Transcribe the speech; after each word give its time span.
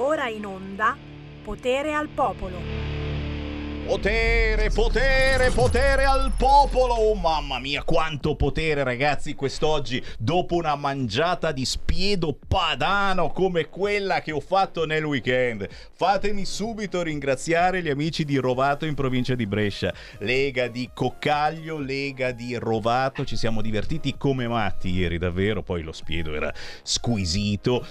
Ora 0.00 0.28
in 0.28 0.46
onda 0.46 0.96
Potere 1.42 1.92
al 1.92 2.08
Popolo. 2.08 2.98
Potere, 3.88 4.68
potere, 4.68 5.50
potere 5.50 6.04
al 6.04 6.30
popolo! 6.36 6.92
Oh 6.92 7.14
mamma 7.14 7.58
mia, 7.58 7.82
quanto 7.84 8.36
potere 8.36 8.84
ragazzi 8.84 9.34
quest'oggi, 9.34 10.04
dopo 10.18 10.56
una 10.56 10.74
mangiata 10.76 11.52
di 11.52 11.64
spiedo 11.64 12.38
padano 12.46 13.30
come 13.30 13.70
quella 13.70 14.20
che 14.20 14.30
ho 14.30 14.40
fatto 14.40 14.84
nel 14.84 15.04
weekend. 15.04 15.66
Fatemi 15.94 16.44
subito 16.44 17.00
ringraziare 17.02 17.80
gli 17.80 17.88
amici 17.88 18.26
di 18.26 18.36
Rovato 18.36 18.84
in 18.84 18.92
provincia 18.92 19.34
di 19.34 19.46
Brescia, 19.46 19.94
Lega 20.18 20.68
di 20.68 20.90
Coccaglio, 20.92 21.78
Lega 21.78 22.32
di 22.32 22.56
Rovato, 22.56 23.24
ci 23.24 23.38
siamo 23.38 23.62
divertiti 23.62 24.18
come 24.18 24.46
matti 24.46 24.90
ieri 24.90 25.16
davvero, 25.16 25.62
poi 25.62 25.82
lo 25.82 25.92
spiedo 25.92 26.34
era 26.34 26.52
squisito. 26.82 27.86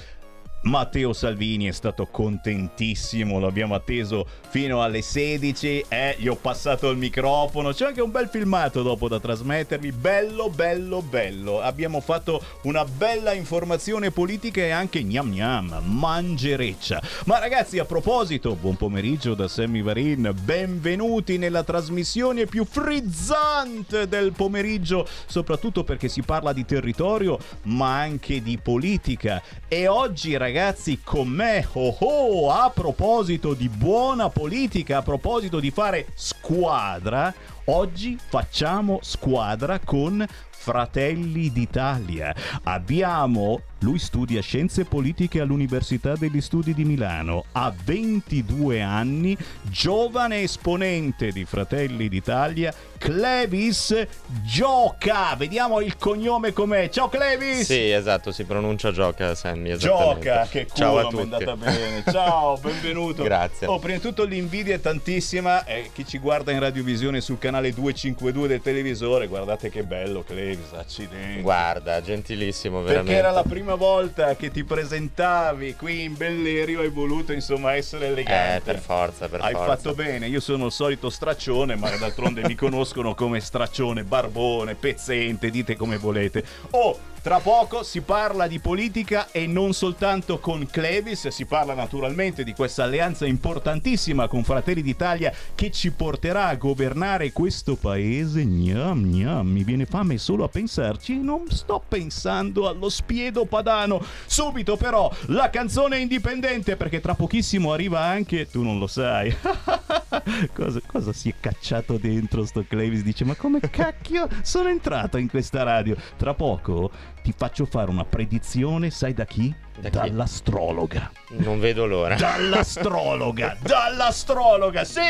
Matteo 0.68 1.13
Salvini 1.13 1.67
è 1.67 1.71
stato 1.71 2.07
contentissimo, 2.07 3.39
lo 3.39 3.48
abbiamo 3.48 3.73
atteso 3.73 4.27
fino 4.49 4.84
alle 4.84 5.02
16 5.02 5.85
e 5.88 6.16
gli 6.20 6.27
ho 6.27 6.35
passato 6.35 6.90
il 6.90 6.98
microfono. 6.98 7.71
C'è 7.71 7.85
anche 7.85 8.02
un 8.02 8.12
bel 8.12 8.27
filmato 8.27 8.81
dopo 8.81 9.07
da 9.07 9.20
trasmettervi, 9.20 9.93
bello, 9.93 10.49
bello, 10.49 11.02
bello. 11.02 11.62
Abbiamo 11.62 12.02
fatto 12.02 12.41
una 12.63 12.84
bella 12.84 13.31
informazione 13.31 14.12
politica 14.12 14.62
e 14.62 14.71
anche 14.71 15.03
gnam 15.03 15.31
gnam, 15.31 15.81
mangereccia. 15.85 17.02
Ma 17.26 17.40
ragazzi, 17.40 17.79
a 17.79 17.85
proposito, 17.85 18.55
buon 18.55 18.76
pomeriggio 18.76 19.35
da 19.35 19.48
Sammy 19.48 19.81
Varin, 19.81 20.35
benvenuti 20.43 21.38
nella 21.38 21.63
trasmissione 21.63 22.45
più 22.45 22.65
frizzante 22.65 24.07
del 24.09 24.34
pomeriggio, 24.34 25.07
soprattutto 25.27 25.85
perché 25.85 26.09
si 26.09 26.23
parla 26.23 26.52
di 26.52 26.65
territorio, 26.65 27.40
ma 27.63 27.99
anche 27.99 28.41
di 28.41 28.57
politica. 28.62 29.41
E 29.70 29.88
oggi, 29.88 30.35
ragazzi, 30.35 30.55
ragazzi 30.57 31.02
con 31.03 31.27
me. 31.27 31.67
Oh 31.73 31.95
oh, 31.99 32.49
a 32.49 32.71
proposito 32.71 33.54
di 33.54 33.70
buona 33.70 34.29
politica, 34.29 34.98
a 34.98 35.01
proposito 35.04 35.59
di 35.59 35.70
fare 35.70 36.07
squadra, 36.15 37.32
oggi 37.65 38.18
facciamo 38.20 38.98
squadra 39.04 39.77
con 39.77 40.26
Fratelli 40.49 41.51
d'Italia. 41.51 42.34
Abbiamo 42.63 43.62
lui 43.79 43.99
studia 43.99 44.41
scienze 44.41 44.85
politiche 44.85 45.39
all'Università 45.39 46.15
degli 46.15 46.41
Studi 46.41 46.73
di 46.73 46.83
Milano. 46.83 47.45
Ha 47.51 47.71
22 47.83 48.81
anni, 48.81 49.37
giovane 49.63 50.41
esponente 50.41 51.31
di 51.31 51.45
Fratelli 51.45 52.09
d'Italia. 52.09 52.73
Clevis 52.98 54.07
Gioca. 54.43 55.35
Vediamo 55.35 55.81
il 55.81 55.98
cognome 55.98 56.51
com'è. 56.53 56.89
Ciao 56.89 57.09
Clevis! 57.09 57.65
Sì, 57.65 57.91
esatto, 57.91 58.31
si 58.31 58.43
pronuncia 58.45 58.91
Gioca, 58.91 59.35
Sammy. 59.35 59.77
Gioca, 59.77 60.48
che 60.49 60.65
culo, 60.65 60.75
Ciao 60.75 60.98
a 60.98 61.03
tutti. 61.03 61.17
è 61.17 61.21
andata 61.21 61.55
bene. 61.55 62.03
Ciao, 62.09 62.57
benvenuto. 62.61 63.21
Grazie. 63.23 63.67
Oh, 63.67 63.77
prima 63.77 63.98
di 63.98 64.03
tutto 64.03 64.23
l'invidia 64.23 64.73
è 64.73 64.81
tantissima. 64.81 65.66
Eh, 65.66 65.91
chi 65.94 66.05
ci 66.05 66.17
guarda 66.17 66.51
in 66.51 66.59
radiovisione 66.59 67.22
sul 67.22 67.38
canale 67.38 67.72
252 67.72 68.47
del 68.47 68.61
televisore, 68.61 69.28
guardate 69.28 69.69
che 69.69 69.83
bello 69.83 70.23
Clevis, 70.23 70.72
accidenti. 70.73 71.41
Guarda, 71.41 72.01
gentilissimo, 72.01 72.81
veramente. 72.81 73.11
Perché 73.11 73.28
era 73.28 73.31
la 73.31 73.44
prima 73.44 73.66
prima 73.68 73.75
volta 73.75 74.38
che 74.38 74.50
ti 74.50 74.63
presentavi 74.63 75.75
qui 75.75 76.03
in 76.03 76.16
Bellerio 76.16 76.79
hai 76.79 76.88
voluto 76.88 77.34
insomma 77.34 77.75
essere 77.75 78.07
elegante. 78.07 78.72
Eh, 78.72 78.73
per 78.73 78.81
forza, 78.81 79.28
per 79.28 79.41
hai 79.41 79.51
forza. 79.51 79.75
fatto 79.75 79.94
bene, 79.94 80.28
io 80.28 80.40
sono 80.40 80.68
il 80.68 80.72
solito 80.72 81.09
straccione, 81.09 81.75
ma 81.75 81.90
d'altronde 81.97 82.44
mi 82.44 82.56
conoscono 82.56 83.13
come 83.13 83.41
straccione, 83.41 84.06
barbone, 84.06 84.75
pezzente, 84.75 85.50
dite 85.50 85.75
come 85.75 85.97
volete. 85.97 86.45
Oh, 86.69 86.97
tra 87.22 87.40
poco 87.40 87.84
si 87.84 88.01
parla 88.01 88.47
di 88.47 88.59
politica 88.59 89.31
e 89.31 89.47
non 89.47 89.73
soltanto 89.73 90.40
con 90.40 90.66
Clevis, 90.69 91.28
si 91.28 91.46
parla 91.46 91.73
naturalmente 91.73 92.44
di 92.44 92.53
questa 92.53 92.84
alleanza 92.84 93.25
importantissima 93.25 94.28
con 94.28 94.44
Fratelli 94.44 94.81
d'Italia 94.81 95.34
che 95.53 95.72
ci 95.72 95.91
porterà 95.91 96.47
a 96.47 96.56
governare 96.56 97.31
questo 97.31 97.75
paese. 97.75 98.45
Gnam, 98.45 99.03
gnam, 99.03 99.47
mi 99.47 99.63
viene 99.63 99.85
fame 99.85 100.17
solo 100.17 100.44
a 100.44 100.50
pensarci 100.50 101.19
non 101.19 101.45
sto 101.50 101.83
pensando 101.85 102.67
allo 102.67 102.89
spiedo 102.89 103.45
padano. 103.45 104.01
Subito 104.25 104.78
però 104.78 105.11
la 105.28 105.49
canzone 105.49 105.99
indipendente 105.99 106.75
perché 106.75 107.01
tra 107.01 107.16
pochissimo 107.16 107.73
arriva 107.73 108.01
anche, 108.01 108.49
tu 108.49 108.63
non 108.63 108.79
lo 108.79 108.88
sai. 108.88 109.35
cosa, 110.53 110.79
cosa 110.85 111.13
si 111.13 111.29
è 111.29 111.34
cacciato 111.39 111.97
dentro 111.97 112.45
sto 112.45 112.63
Clevis? 112.67 113.03
Dice 113.03 113.25
ma 113.25 113.35
come 113.35 113.59
cacchio 113.59 114.28
sono 114.41 114.69
entrato 114.69 115.17
in 115.17 115.28
questa 115.28 115.63
radio? 115.63 115.95
Tra 116.17 116.34
poco 116.34 116.91
ti 117.27 117.33
faccio 117.35 117.65
fare 117.65 117.89
una 117.89 118.05
predizione, 118.05 118.89
sai 118.89 119.13
da 119.13 119.25
chi? 119.25 119.53
Da 119.81 119.89
chi? 119.89 119.97
Dall'astrologa. 119.97 121.11
Non 121.31 121.59
vedo 121.59 121.85
l'ora. 121.85 122.15
Dall'astrologa, 122.15 123.57
dall'astrologa, 123.59 124.85
sì! 124.85 125.01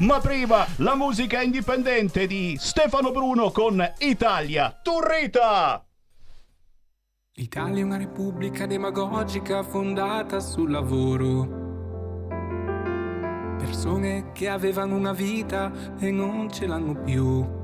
Ma 0.00 0.20
prima 0.20 0.66
la 0.76 0.94
musica 0.94 1.40
indipendente 1.40 2.26
di 2.26 2.54
Stefano 2.60 3.12
Bruno 3.12 3.50
con 3.50 3.82
Italia 4.00 4.78
Turrita! 4.82 5.82
L'Italia 7.36 7.80
è 7.80 7.84
una 7.84 7.96
repubblica 7.96 8.66
demagogica 8.66 9.62
fondata 9.62 10.40
sul 10.40 10.70
lavoro. 10.70 11.62
Persone 13.56 14.32
che 14.32 14.50
avevano 14.50 14.96
una 14.96 15.14
vita 15.14 15.72
e 15.98 16.10
non 16.10 16.52
ce 16.52 16.66
l'hanno 16.66 17.00
più. 17.00 17.63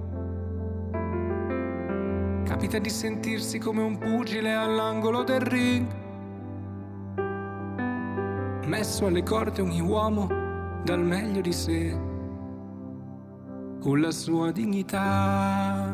Capita 2.45 2.79
di 2.79 2.91
sentirsi 2.91 3.59
come 3.59 3.83
un 3.83 3.99
pugile 3.99 4.53
all'angolo 4.55 5.23
del 5.23 5.41
ring. 5.41 5.87
Messo 8.67 9.07
alle 9.07 9.23
corde 9.23 9.63
ogni 9.63 9.81
uomo 9.81 10.29
dal 10.85 11.01
meglio 11.01 11.41
di 11.41 11.53
sé, 11.53 11.99
con 13.81 14.01
la 14.01 14.11
sua 14.11 14.51
dignità. 14.53 15.93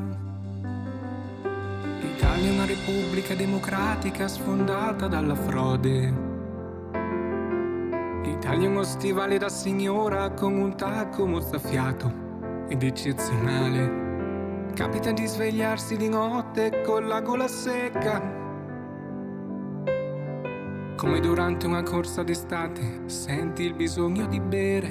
L'Italia 2.00 2.50
è 2.50 2.52
una 2.52 2.66
repubblica 2.66 3.34
democratica 3.34 4.28
sfondata 4.28 5.06
dalla 5.06 5.34
frode. 5.34 6.12
L'Italia 8.22 8.66
è 8.66 8.70
uno 8.70 8.82
stivale 8.82 9.38
da 9.38 9.48
signora 9.48 10.30
con 10.30 10.54
un 10.54 10.76
tacco 10.76 11.26
mozzafiato 11.26 12.12
ed 12.68 12.82
eccezionale. 12.82 14.05
Capita 14.76 15.10
di 15.10 15.24
svegliarsi 15.24 15.96
di 15.96 16.06
notte 16.06 16.82
con 16.84 17.06
la 17.06 17.22
gola 17.22 17.48
secca. 17.48 18.20
Come 20.96 21.20
durante 21.20 21.66
una 21.66 21.82
corsa 21.82 22.22
d'estate 22.22 23.04
senti 23.06 23.62
il 23.62 23.72
bisogno 23.72 24.26
di 24.26 24.38
bere. 24.38 24.90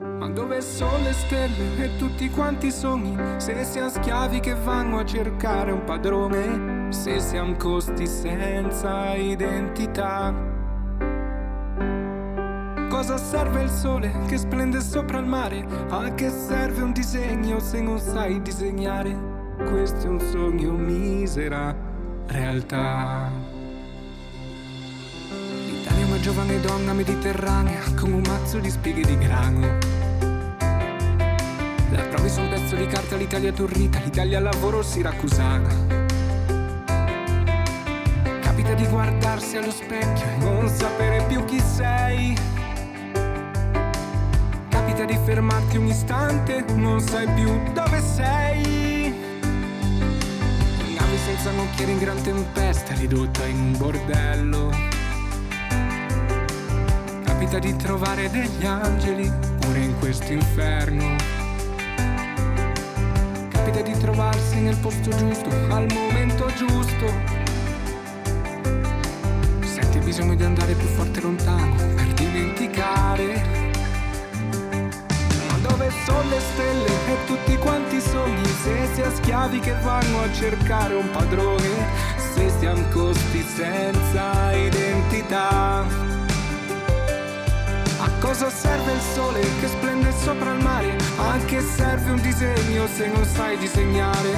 Ma 0.00 0.26
dove 0.30 0.62
sono 0.62 1.02
le 1.02 1.12
stelle 1.12 1.84
e 1.84 1.96
tutti 1.98 2.30
quanti 2.30 2.70
sogni? 2.70 3.14
Se 3.36 3.62
siamo 3.62 3.90
schiavi 3.90 4.40
che 4.40 4.54
vanno 4.54 5.00
a 5.00 5.04
cercare 5.04 5.70
un 5.70 5.84
padrone, 5.84 6.90
se 6.94 7.20
siamo 7.20 7.54
costi 7.56 8.06
senza 8.06 9.12
identità. 9.16 10.53
Cosa 13.06 13.18
serve 13.18 13.62
il 13.64 13.68
sole 13.68 14.10
che 14.28 14.38
splende 14.38 14.80
sopra 14.80 15.18
il 15.18 15.26
mare? 15.26 15.62
A 15.90 16.14
che 16.14 16.30
serve 16.30 16.80
un 16.80 16.94
disegno 16.94 17.60
se 17.60 17.82
non 17.82 17.98
sai 17.98 18.40
disegnare? 18.40 19.14
Questo 19.58 20.06
è 20.06 20.08
un 20.08 20.20
sogno 20.20 20.72
misera 20.72 21.76
realtà. 22.28 23.30
L'Italia 25.66 26.02
è 26.02 26.06
una 26.06 26.20
giovane 26.20 26.58
donna 26.60 26.94
mediterranea 26.94 27.82
con 27.94 28.10
un 28.10 28.22
mazzo 28.26 28.58
di 28.58 28.70
spighe 28.70 29.02
di 29.02 29.18
grano. 29.18 29.78
La 31.90 32.06
trovi 32.08 32.30
su 32.30 32.40
un 32.40 32.48
pezzo 32.48 32.74
di 32.74 32.86
carta 32.86 33.16
l'Italia 33.16 33.52
turrita, 33.52 33.98
l'Italia 33.98 34.40
lavoro 34.40 34.80
siracusana. 34.80 35.68
Capita 38.40 38.72
di 38.72 38.86
guardarsi 38.86 39.58
allo 39.58 39.72
specchio 39.72 40.24
e 40.24 40.36
non 40.38 40.66
sapere 40.70 41.22
più 41.28 41.44
chi 41.44 41.60
sei 41.60 42.34
capita 44.94 45.12
di 45.12 45.18
fermarti 45.24 45.76
un 45.76 45.86
istante, 45.86 46.64
non 46.76 47.00
sai 47.00 47.26
più 47.34 47.50
dove 47.72 48.00
sei. 48.00 49.12
Navi 50.96 51.16
senza 51.16 51.50
nocchiere 51.50 51.90
in 51.90 51.98
gran 51.98 52.22
tempesta, 52.22 52.94
ridotta 52.94 53.44
in 53.44 53.58
un 53.58 53.76
bordello. 53.76 54.70
Capita 57.24 57.58
di 57.58 57.74
trovare 57.74 58.30
degli 58.30 58.64
angeli 58.64 59.28
pure 59.58 59.80
in 59.80 59.98
questo 59.98 60.32
inferno. 60.32 61.16
Capita 63.48 63.80
di 63.80 63.98
trovarsi 63.98 64.60
nel 64.60 64.76
posto 64.76 65.10
giusto, 65.10 65.50
al 65.70 65.88
momento 65.92 66.46
giusto. 66.54 67.12
Senti 69.60 69.98
bisogno 69.98 70.36
di 70.36 70.44
andare 70.44 70.74
più 70.74 70.86
forte 70.86 71.20
lontano 71.20 71.74
per 71.96 72.12
dimenticare 72.14 73.63
dove 75.76 75.90
sono 76.04 76.28
le 76.28 76.38
stelle 76.38 76.86
e 76.86 77.24
tutti 77.26 77.56
quanti 77.56 78.00
sogni 78.00 78.46
se 78.62 78.88
si 78.94 79.02
ha 79.02 79.12
schiavi 79.12 79.58
che 79.58 79.74
vanno 79.82 80.20
a 80.20 80.32
cercare 80.32 80.94
un 80.94 81.10
padrone 81.10 81.68
se 82.16 82.48
siamo 82.60 82.82
costi 82.90 83.42
senza 83.42 84.52
identità 84.52 86.12
cosa 88.20 88.48
serve 88.48 88.92
il 88.92 89.00
sole 89.00 89.40
che 89.60 89.66
splende 89.66 90.10
sopra 90.12 90.52
il 90.52 90.62
mare? 90.62 90.96
A 91.18 91.36
che 91.44 91.60
serve 91.60 92.12
un 92.12 92.20
disegno 92.22 92.86
se 92.86 93.06
non 93.08 93.22
sai 93.22 93.58
disegnare? 93.58 94.32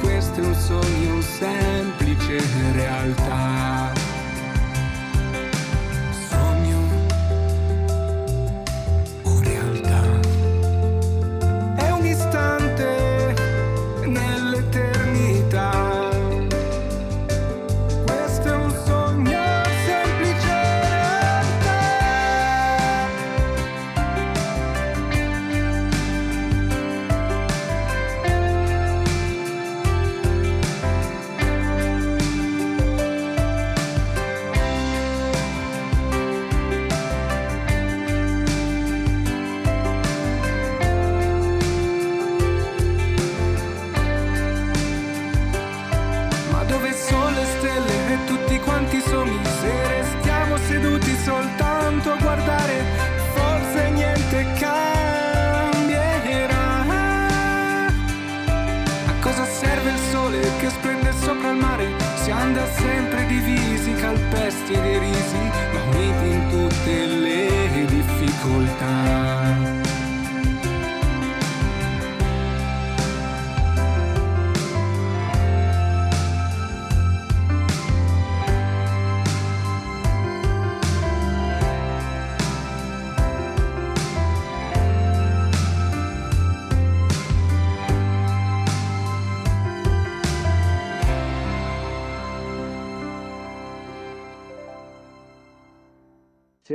Questo 0.00 0.40
è 0.40 0.44
un 0.44 0.54
sogno 0.54 1.20
semplice 1.20 2.40
realtà. 2.72 4.05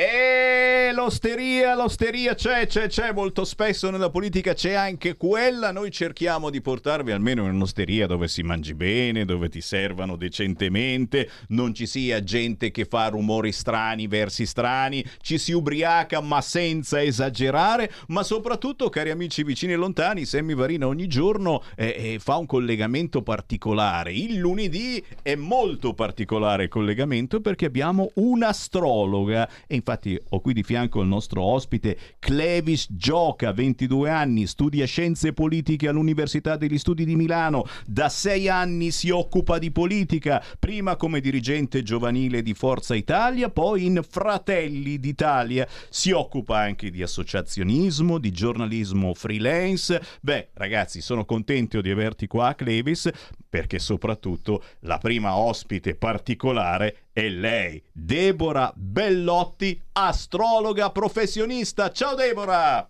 E 0.00 0.92
l'osteria, 0.92 1.74
l'osteria 1.74 2.36
c'è, 2.36 2.68
c'è, 2.68 2.86
c'è, 2.86 3.10
molto 3.12 3.44
spesso 3.44 3.90
nella 3.90 4.10
politica 4.10 4.54
c'è 4.54 4.74
anche 4.74 5.16
quella, 5.16 5.72
noi 5.72 5.90
cerchiamo 5.90 6.50
di 6.50 6.60
portarvi 6.60 7.10
almeno 7.10 7.42
in 7.46 7.54
un'osteria 7.54 8.06
dove 8.06 8.28
si 8.28 8.44
mangi 8.44 8.74
bene, 8.74 9.24
dove 9.24 9.48
ti 9.48 9.60
servano 9.60 10.14
decentemente, 10.14 11.28
non 11.48 11.74
ci 11.74 11.84
sia 11.86 12.22
gente 12.22 12.70
che 12.70 12.84
fa 12.84 13.08
rumori 13.08 13.50
strani, 13.50 14.06
versi 14.06 14.46
strani, 14.46 15.04
ci 15.20 15.36
si 15.36 15.50
ubriaca 15.50 16.20
ma 16.20 16.42
senza 16.42 17.02
esagerare, 17.02 17.90
ma 18.06 18.22
soprattutto 18.22 18.90
cari 18.90 19.10
amici 19.10 19.42
vicini 19.42 19.72
e 19.72 19.76
lontani, 19.76 20.24
Sammy 20.24 20.54
Varina 20.54 20.86
ogni 20.86 21.08
giorno 21.08 21.60
eh, 21.74 22.12
eh, 22.12 22.18
fa 22.20 22.36
un 22.36 22.46
collegamento 22.46 23.22
particolare, 23.22 24.12
il 24.12 24.36
lunedì 24.36 25.04
è 25.22 25.34
molto 25.34 25.92
particolare 25.92 26.62
il 26.62 26.68
collegamento 26.68 27.40
perché 27.40 27.66
abbiamo 27.66 28.12
un'astrologa. 28.14 29.48
E 29.66 29.82
infatti 29.88 30.20
ho 30.30 30.40
qui 30.40 30.52
di 30.52 30.62
fianco 30.62 31.00
il 31.00 31.08
nostro 31.08 31.42
ospite 31.42 31.96
Clevis 32.18 32.88
Gioca, 32.90 33.52
22 33.52 34.10
anni, 34.10 34.46
studia 34.46 34.84
scienze 34.84 35.32
politiche 35.32 35.88
all'Università 35.88 36.56
degli 36.56 36.76
Studi 36.76 37.06
di 37.06 37.16
Milano, 37.16 37.64
da 37.86 38.10
sei 38.10 38.50
anni 38.50 38.90
si 38.90 39.08
occupa 39.08 39.58
di 39.58 39.70
politica, 39.70 40.44
prima 40.58 40.96
come 40.96 41.20
dirigente 41.20 41.82
giovanile 41.82 42.42
di 42.42 42.52
Forza 42.52 42.94
Italia, 42.94 43.48
poi 43.48 43.86
in 43.86 44.02
Fratelli 44.06 45.00
d'Italia, 45.00 45.66
si 45.88 46.10
occupa 46.10 46.58
anche 46.58 46.90
di 46.90 47.02
associazionismo, 47.02 48.18
di 48.18 48.30
giornalismo 48.30 49.14
freelance. 49.14 50.02
Beh, 50.20 50.50
ragazzi, 50.52 51.00
sono 51.00 51.24
contento 51.24 51.80
di 51.80 51.90
averti 51.90 52.26
qua, 52.26 52.54
Clevis, 52.54 53.08
perché 53.48 53.78
soprattutto 53.78 54.62
la 54.80 54.98
prima 54.98 55.34
ospite 55.36 55.94
particolare 55.94 57.07
è 57.18 57.28
lei, 57.28 57.82
Deborah 57.92 58.72
Bellotti, 58.76 59.82
astrologa 59.92 60.90
professionista. 60.90 61.90
Ciao 61.90 62.14
Deborah! 62.14 62.88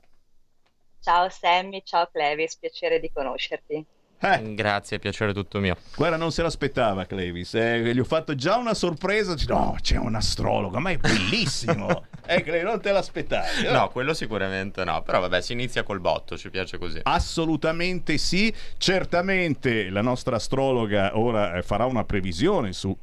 Ciao 1.01 1.31
Sammy, 1.31 1.83
ciao 1.83 2.11
Clevis, 2.13 2.59
piacere 2.59 3.01
di 3.01 3.11
conoscerti. 3.11 3.87
Eh. 4.21 4.55
Grazie, 4.55 4.99
piacere 4.99 5.33
tutto 5.33 5.61
mio. 5.61 5.79
Guarda, 5.97 6.17
non 6.17 6.31
se 6.31 6.43
l'aspettava 6.43 7.07
Clevis, 7.07 7.55
eh. 7.55 7.81
gli 7.95 7.99
ho 7.99 8.05
fatto 8.05 8.35
già 8.35 8.57
una 8.57 8.75
sorpresa. 8.75 9.35
No, 9.47 9.77
c'è 9.81 9.97
un 9.97 10.15
astrologo, 10.15 10.79
ma 10.79 10.91
è 10.91 10.99
bellissimo. 10.99 12.05
eh, 12.27 12.43
Clevis, 12.43 12.65
non 12.65 12.83
te 12.83 12.93
l'aspettavi. 12.93 13.65
Eh? 13.65 13.71
No, 13.71 13.89
quello 13.89 14.13
sicuramente 14.13 14.85
no. 14.85 15.01
Però 15.03 15.21
vabbè, 15.21 15.41
si 15.41 15.55
inizia 15.55 15.85
col 15.85 16.01
botto, 16.01 16.37
ci 16.37 16.51
piace 16.51 16.77
così. 16.77 17.01
Assolutamente 17.05 18.19
sì. 18.19 18.53
Certamente 18.77 19.89
la 19.89 20.03
nostra 20.03 20.37
astrologa 20.37 21.17
ora 21.17 21.55
eh, 21.55 21.63
farà 21.63 21.87
una 21.87 22.05
previsione 22.05 22.75
su 22.75 22.95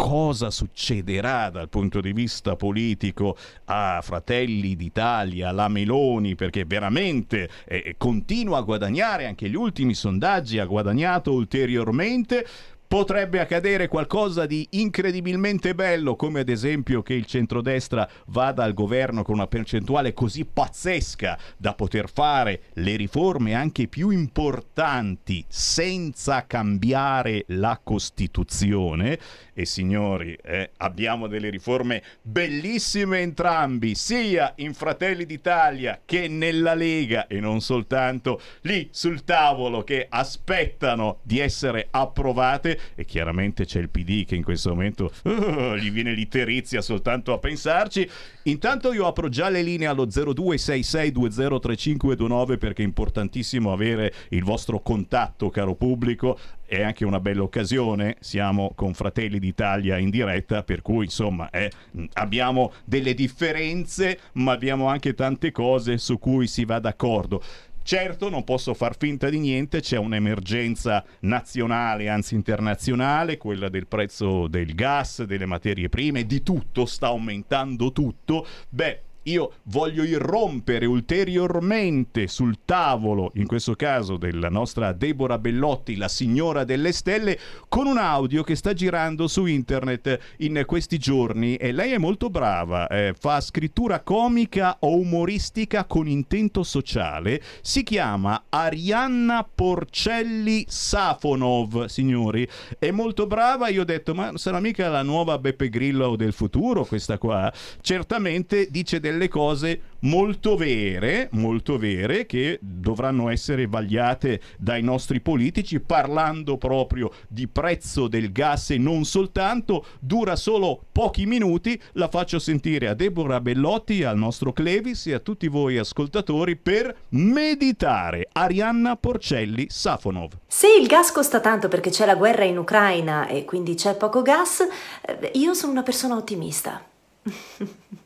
cosa 0.00 0.50
succederà 0.50 1.50
dal 1.50 1.68
punto 1.68 2.00
di 2.00 2.12
vista 2.12 2.56
politico 2.56 3.36
a 3.66 4.00
Fratelli 4.02 4.74
d'Italia, 4.74 5.50
alla 5.50 5.68
Meloni, 5.68 6.34
perché 6.34 6.64
veramente 6.64 7.48
eh, 7.66 7.94
continua 7.98 8.58
a 8.58 8.62
guadagnare, 8.62 9.26
anche 9.26 9.48
gli 9.48 9.54
ultimi 9.54 9.92
sondaggi 9.92 10.58
ha 10.58 10.64
guadagnato 10.64 11.32
ulteriormente 11.32 12.46
potrebbe 12.90 13.38
accadere 13.38 13.86
qualcosa 13.86 14.46
di 14.46 14.66
incredibilmente 14.70 15.76
bello, 15.76 16.16
come 16.16 16.40
ad 16.40 16.48
esempio 16.48 17.02
che 17.02 17.14
il 17.14 17.24
centrodestra 17.24 18.08
vada 18.26 18.64
al 18.64 18.74
governo 18.74 19.22
con 19.22 19.36
una 19.36 19.46
percentuale 19.46 20.12
così 20.12 20.44
pazzesca 20.44 21.38
da 21.56 21.74
poter 21.74 22.10
fare 22.10 22.62
le 22.72 22.96
riforme 22.96 23.54
anche 23.54 23.86
più 23.86 24.10
importanti 24.10 25.44
senza 25.46 26.46
cambiare 26.48 27.44
la 27.50 27.78
Costituzione. 27.80 29.20
E 29.60 29.66
signori, 29.66 30.34
eh, 30.42 30.70
abbiamo 30.78 31.26
delle 31.26 31.50
riforme 31.50 32.02
bellissime 32.22 33.18
entrambi, 33.18 33.94
sia 33.94 34.54
in 34.56 34.72
Fratelli 34.72 35.26
d'Italia 35.26 36.00
che 36.02 36.28
nella 36.28 36.72
Lega 36.72 37.26
e 37.26 37.40
non 37.40 37.60
soltanto 37.60 38.40
lì 38.62 38.88
sul 38.90 39.22
tavolo 39.22 39.84
che 39.84 40.06
aspettano 40.08 41.18
di 41.24 41.40
essere 41.40 41.88
approvate 41.90 42.80
e 42.94 43.04
chiaramente 43.04 43.66
c'è 43.66 43.80
il 43.80 43.90
PD 43.90 44.24
che 44.24 44.34
in 44.34 44.44
questo 44.44 44.70
momento 44.70 45.12
uh, 45.24 45.74
gli 45.74 45.90
viene 45.90 46.14
l'iterizia 46.14 46.80
soltanto 46.80 47.34
a 47.34 47.38
pensarci. 47.38 48.08
Intanto 48.44 48.94
io 48.94 49.06
apro 49.06 49.28
già 49.28 49.50
le 49.50 49.60
linee 49.60 49.88
allo 49.88 50.06
0266203529 50.06 52.56
perché 52.56 52.80
è 52.80 52.86
importantissimo 52.86 53.74
avere 53.74 54.10
il 54.30 54.42
vostro 54.42 54.80
contatto, 54.80 55.50
caro 55.50 55.74
pubblico. 55.74 56.38
È 56.70 56.82
anche 56.82 57.04
una 57.04 57.18
bella 57.18 57.42
occasione, 57.42 58.14
siamo 58.20 58.70
con 58.76 58.94
Fratelli 58.94 59.40
d'Italia 59.40 59.98
in 59.98 60.08
diretta, 60.08 60.62
per 60.62 60.82
cui 60.82 61.06
insomma 61.06 61.50
eh, 61.50 61.68
abbiamo 62.12 62.72
delle 62.84 63.12
differenze, 63.12 64.20
ma 64.34 64.52
abbiamo 64.52 64.86
anche 64.86 65.14
tante 65.14 65.50
cose 65.50 65.98
su 65.98 66.20
cui 66.20 66.46
si 66.46 66.64
va 66.64 66.78
d'accordo. 66.78 67.42
Certo, 67.82 68.28
non 68.28 68.44
posso 68.44 68.72
far 68.74 68.96
finta 68.96 69.28
di 69.28 69.40
niente, 69.40 69.80
c'è 69.80 69.96
un'emergenza 69.96 71.04
nazionale, 71.22 72.08
anzi 72.08 72.36
internazionale, 72.36 73.36
quella 73.36 73.68
del 73.68 73.88
prezzo 73.88 74.46
del 74.46 74.72
gas, 74.76 75.24
delle 75.24 75.46
materie 75.46 75.88
prime, 75.88 76.24
di 76.24 76.44
tutto, 76.44 76.86
sta 76.86 77.08
aumentando 77.08 77.90
tutto. 77.90 78.46
Beh, 78.68 79.00
io 79.24 79.52
voglio 79.64 80.02
irrompere 80.02 80.86
ulteriormente 80.86 82.26
sul 82.26 82.58
tavolo, 82.64 83.30
in 83.34 83.46
questo 83.46 83.74
caso 83.74 84.16
della 84.16 84.48
nostra 84.48 84.92
Deborah 84.92 85.38
Bellotti, 85.38 85.96
la 85.96 86.08
signora 86.08 86.64
delle 86.64 86.92
stelle, 86.92 87.38
con 87.68 87.86
un 87.86 87.98
audio 87.98 88.42
che 88.42 88.54
sta 88.54 88.72
girando 88.72 89.28
su 89.28 89.46
internet 89.46 90.18
in 90.38 90.62
questi 90.66 90.98
giorni. 90.98 91.56
E 91.56 91.72
lei 91.72 91.92
è 91.92 91.98
molto 91.98 92.30
brava, 92.30 92.86
eh, 92.88 93.14
fa 93.18 93.40
scrittura 93.40 94.00
comica 94.00 94.76
o 94.80 94.96
umoristica 94.96 95.84
con 95.84 96.08
intento 96.08 96.62
sociale, 96.62 97.42
si 97.60 97.82
chiama 97.82 98.44
Arianna 98.48 99.46
Porcelli 99.52 100.64
Safonov, 100.68 101.86
signori, 101.86 102.48
è 102.78 102.90
molto 102.90 103.26
brava, 103.26 103.68
io 103.68 103.82
ho 103.82 103.84
detto 103.84 104.14
ma 104.14 104.32
sarà 104.36 104.60
mica 104.60 104.88
la 104.88 105.02
nuova 105.02 105.38
Beppe 105.38 105.68
Grillo 105.68 106.16
del 106.16 106.32
futuro 106.32 106.84
questa 106.84 107.18
qua? 107.18 107.52
Certamente 107.80 108.68
dice 108.70 109.00
delle 109.00 109.19
cose 109.28 109.80
molto 110.00 110.56
vere, 110.56 111.28
molto 111.32 111.78
vere, 111.78 112.26
che 112.26 112.58
dovranno 112.60 113.28
essere 113.28 113.66
vagliate 113.66 114.40
dai 114.58 114.82
nostri 114.82 115.20
politici, 115.20 115.80
parlando 115.80 116.56
proprio 116.56 117.10
di 117.28 117.48
prezzo 117.48 118.08
del 118.08 118.32
gas 118.32 118.70
e 118.70 118.78
non 118.78 119.04
soltanto, 119.04 119.84
dura 120.00 120.36
solo 120.36 120.84
pochi 120.92 121.26
minuti, 121.26 121.80
la 121.92 122.08
faccio 122.08 122.38
sentire 122.38 122.88
a 122.88 122.94
Deborah 122.94 123.40
Bellotti, 123.40 124.04
al 124.04 124.16
nostro 124.16 124.52
Clevis 124.52 125.06
e 125.06 125.14
a 125.14 125.18
tutti 125.18 125.48
voi 125.48 125.78
ascoltatori 125.78 126.56
per 126.56 126.94
meditare. 127.10 128.28
Arianna 128.32 128.96
Porcelli 128.96 129.66
Safonov. 129.68 130.32
Se 130.46 130.68
il 130.68 130.86
gas 130.86 131.12
costa 131.12 131.40
tanto 131.40 131.68
perché 131.68 131.90
c'è 131.90 132.06
la 132.06 132.14
guerra 132.14 132.44
in 132.44 132.58
Ucraina 132.58 133.26
e 133.26 133.44
quindi 133.44 133.74
c'è 133.74 133.94
poco 133.94 134.22
gas, 134.22 134.66
eh, 135.02 135.30
io 135.34 135.54
sono 135.54 135.72
una 135.72 135.82
persona 135.82 136.16
ottimista. 136.16 136.89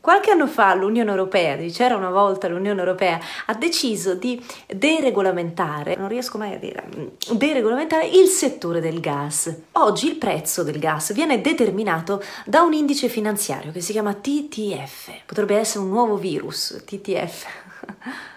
Qualche 0.01 0.31
anno 0.31 0.45
fa 0.45 0.75
l'Unione 0.75 1.09
Europea, 1.09 1.55
c'era 1.55 1.95
una 1.95 2.09
volta 2.09 2.47
l'Unione 2.47 2.79
Europea, 2.79 3.19
ha 3.45 3.53
deciso 3.53 4.13
di 4.13 4.43
deregolamentare, 4.67 5.95
non 5.95 6.09
riesco 6.09 6.37
mai 6.37 6.53
a 6.53 6.57
dire, 6.57 6.83
deregolamentare 7.31 8.07
il 8.07 8.27
settore 8.27 8.81
del 8.81 8.99
gas. 8.99 9.53
Oggi 9.73 10.07
il 10.07 10.17
prezzo 10.17 10.63
del 10.63 10.79
gas 10.79 11.13
viene 11.13 11.39
determinato 11.39 12.21
da 12.45 12.61
un 12.61 12.73
indice 12.73 13.07
finanziario 13.07 13.71
che 13.71 13.81
si 13.81 13.93
chiama 13.93 14.13
TTF. 14.13 15.23
Potrebbe 15.25 15.55
essere 15.55 15.83
un 15.83 15.89
nuovo 15.89 16.17
virus, 16.17 16.83
TTF. 16.85 17.64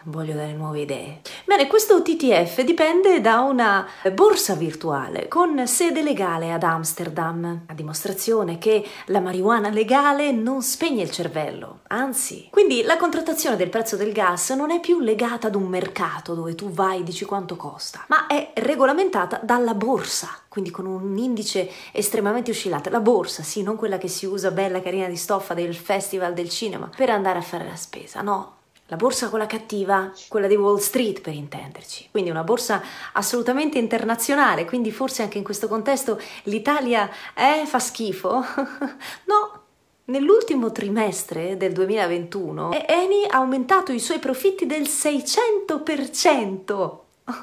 Voglio 0.05 0.35
dare 0.35 0.53
nuove 0.53 0.81
idee. 0.81 1.21
Bene, 1.45 1.67
questo 1.67 2.01
TTF 2.03 2.63
dipende 2.63 3.21
da 3.21 3.41
una 3.41 3.87
borsa 4.15 4.55
virtuale 4.55 5.29
con 5.29 5.67
sede 5.67 6.03
legale 6.03 6.53
ad 6.53 6.63
Amsterdam, 6.63 7.65
a 7.67 7.75
dimostrazione 7.75 8.59
che 8.59 8.87
la 9.07 9.21
marijuana 9.21 9.69
legale 9.69 10.33
non 10.33 10.63
spegne 10.63 11.03
il 11.03 11.11
cervello, 11.11 11.81
anzi. 11.89 12.49
Quindi 12.51 12.83
la 12.83 12.97
contrattazione 12.97 13.57
del 13.57 13.69
prezzo 13.69 13.97
del 13.97 14.13
gas 14.13 14.51
non 14.51 14.71
è 14.71 14.81
più 14.81 15.01
legata 15.01 15.49
ad 15.49 15.55
un 15.55 15.67
mercato 15.67 16.35
dove 16.35 16.55
tu 16.55 16.71
vai 16.71 17.01
e 17.01 17.05
dici 17.05 17.25
quanto 17.25 17.57
costa, 17.57 18.05
ma 18.09 18.27
è 18.27 18.53
regolamentata 18.55 19.41
dalla 19.43 19.75
borsa, 19.75 20.29
quindi 20.49 20.71
con 20.71 20.87
un 20.87 21.17
indice 21.19 21.71
estremamente 21.93 22.51
oscillante. 22.51 22.91
La 22.91 23.01
borsa, 23.01 23.43
sì, 23.43 23.63
non 23.63 23.77
quella 23.77 23.99
che 23.99 24.09
si 24.09 24.27
usa 24.27 24.51
bella 24.51 24.81
carina 24.81 25.09
di 25.09 25.17
stoffa 25.17 25.55
del 25.55 25.75
festival 25.75 26.35
del 26.35 26.49
cinema 26.49 26.91
per 26.95 27.11
andare 27.11 27.39
a 27.39 27.43
fare 27.43 27.65
la 27.65 27.77
spesa, 27.77 28.23
no, 28.23 28.58
la 28.91 28.97
borsa 28.97 29.29
quella 29.29 29.45
cattiva, 29.47 30.11
quella 30.29 30.47
di 30.47 30.57
Wall 30.57 30.79
Street 30.79 31.21
per 31.21 31.35
intenderci. 31.35 32.09
Quindi 32.11 32.31
una 32.31 32.43
borsa 32.43 32.83
assolutamente 33.13 33.77
internazionale, 33.79 34.65
quindi 34.65 34.91
forse 34.91 35.21
anche 35.23 35.37
in 35.39 35.45
questo 35.45 35.69
contesto 35.69 36.19
l'Italia 36.45 37.11
è, 37.35 37.65
fa 37.67 37.79
schifo? 37.79 38.43
no, 39.27 39.63
Nell'ultimo 40.09 40.73
trimestre 40.73 41.59
del 41.59 41.73
2021 41.73 42.73
Eni 42.87 43.27
ha 43.29 43.37
aumentato 43.37 43.93
i 43.93 43.99
suoi 43.99 44.19
profitti 44.19 44.65
del 44.65 44.85
600%. 44.85 46.99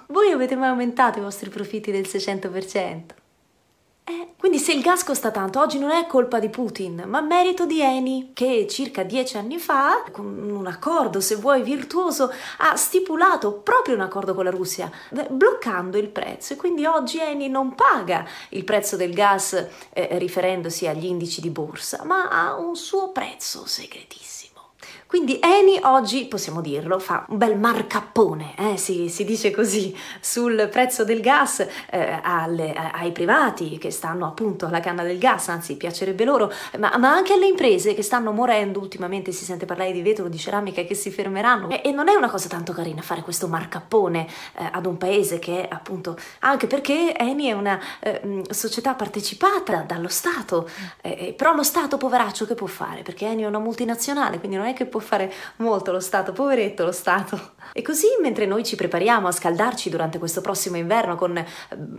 Voi 0.08 0.32
avete 0.32 0.56
mai 0.56 0.70
aumentato 0.70 1.20
i 1.20 1.22
vostri 1.22 1.52
profitti 1.52 1.92
del 1.92 2.08
600%? 2.08 3.04
Eh, 4.08 4.36
quindi 4.38 4.60
se 4.60 4.72
il 4.72 4.84
gas 4.84 5.04
costa 5.04 5.32
tanto, 5.32 5.60
oggi 5.60 5.80
non 5.80 5.90
è 5.90 6.06
colpa 6.06 6.38
di 6.38 6.50
Putin, 6.50 7.06
ma 7.08 7.22
merito 7.22 7.66
di 7.66 7.82
Eni, 7.82 8.34
che 8.36 8.68
circa 8.70 9.02
dieci 9.02 9.36
anni 9.36 9.58
fa, 9.58 10.04
con 10.12 10.26
un 10.26 10.68
accordo, 10.68 11.20
se 11.20 11.34
vuoi, 11.38 11.64
virtuoso, 11.64 12.32
ha 12.60 12.76
stipulato 12.76 13.54
proprio 13.54 13.96
un 13.96 14.02
accordo 14.02 14.36
con 14.36 14.44
la 14.44 14.52
Russia, 14.52 14.92
bloccando 15.10 15.98
il 15.98 16.10
prezzo. 16.10 16.54
E 16.54 16.56
quindi 16.56 16.86
oggi 16.86 17.20
Eni 17.20 17.50
non 17.50 17.74
paga 17.74 18.28
il 18.50 18.64
prezzo 18.64 18.96
del 18.96 19.12
gas 19.12 19.54
eh, 19.92 20.20
riferendosi 20.20 20.86
agli 20.86 21.06
indici 21.06 21.42
di 21.42 21.50
borsa, 21.50 22.04
ma 22.04 22.30
ha 22.30 22.56
un 22.58 22.76
suo 22.76 23.10
prezzo 23.12 23.66
segretissimo. 23.66 24.35
Quindi 25.08 25.40
Eni 25.40 25.80
oggi, 25.84 26.26
possiamo 26.26 26.62
dirlo, 26.62 26.98
fa 26.98 27.28
un 27.30 27.38
bel 27.38 27.58
marcappone, 27.60 28.56
eh, 28.58 28.78
si, 28.78 29.08
si, 29.08 29.24
dice 29.24 29.52
così, 29.52 29.96
sul 30.20 30.68
prezzo 30.72 31.06
del 31.06 31.22
gas 31.22 31.66
eh, 31.92 32.20
alle, 32.24 32.74
ai 32.74 33.12
privati 33.12 33.78
che 33.78 33.92
stanno 33.92 34.26
appunto 34.26 34.66
alla 34.66 34.80
canna 34.80 35.04
del 35.04 35.20
gas, 35.20 35.50
anzi 35.50 35.78
piacerebbe 35.78 36.26
loro, 36.26 36.52
ma, 36.80 36.98
ma, 36.98 37.12
anche 37.12 37.34
alle 37.34 37.46
imprese 37.46 37.94
che 37.94 38.02
stanno 38.02 38.32
morendo, 38.32 38.80
ultimamente 38.80 39.32
si 39.32 39.46
sente 39.46 39.68
parlare 39.68 39.92
di 39.92 40.02
vetro, 40.02 40.28
di 40.28 40.40
ceramica 40.40 40.84
che 40.84 40.96
si 40.96 41.12
fermeranno 41.12 41.70
e, 41.70 41.82
e 41.86 41.92
non 41.92 42.10
è 42.10 42.16
una 42.16 42.30
cosa 42.30 42.50
tanto 42.50 42.74
carina 42.74 43.04
fare 43.04 43.22
questo 43.22 43.48
marcappone 43.48 44.26
eh, 44.58 44.70
ad 44.72 44.88
un 44.88 44.98
paese 44.98 45.38
che 45.38 45.68
è 45.68 45.68
appunto, 45.72 46.18
anche 46.40 46.66
perché 46.66 47.16
Eni 47.16 47.46
è 47.46 47.54
una 47.54 47.80
eh, 48.00 48.44
società 48.50 48.96
partecipata 48.96 49.84
dallo 49.88 50.10
Stato, 50.10 50.68
eh, 51.02 51.36
però 51.38 51.54
lo 51.54 51.64
Stato 51.64 51.98
poveraccio 51.98 52.48
che 52.48 52.56
può 52.56 52.68
fare? 52.68 53.04
Perché 53.04 53.28
Eni 53.28 53.44
è 53.44 53.46
una 53.46 53.60
multinazionale, 53.60 54.40
quindi 54.40 54.58
non 54.58 54.66
è 54.66 54.74
che 54.74 54.86
può 54.86 54.95
fare 55.00 55.32
molto 55.58 55.92
lo 55.92 56.00
Stato, 56.00 56.32
poveretto 56.32 56.86
lo 56.86 56.92
Stato. 56.92 57.54
E 57.74 57.82
così 57.82 58.08
mentre 58.22 58.46
noi 58.46 58.64
ci 58.64 58.76
prepariamo 58.76 59.28
a 59.28 59.32
scaldarci 59.32 59.90
durante 59.90 60.20
questo 60.20 60.42
prossimo 60.42 60.78
inverno 60.78 61.16
con 61.16 61.38
eh, 61.38 61.46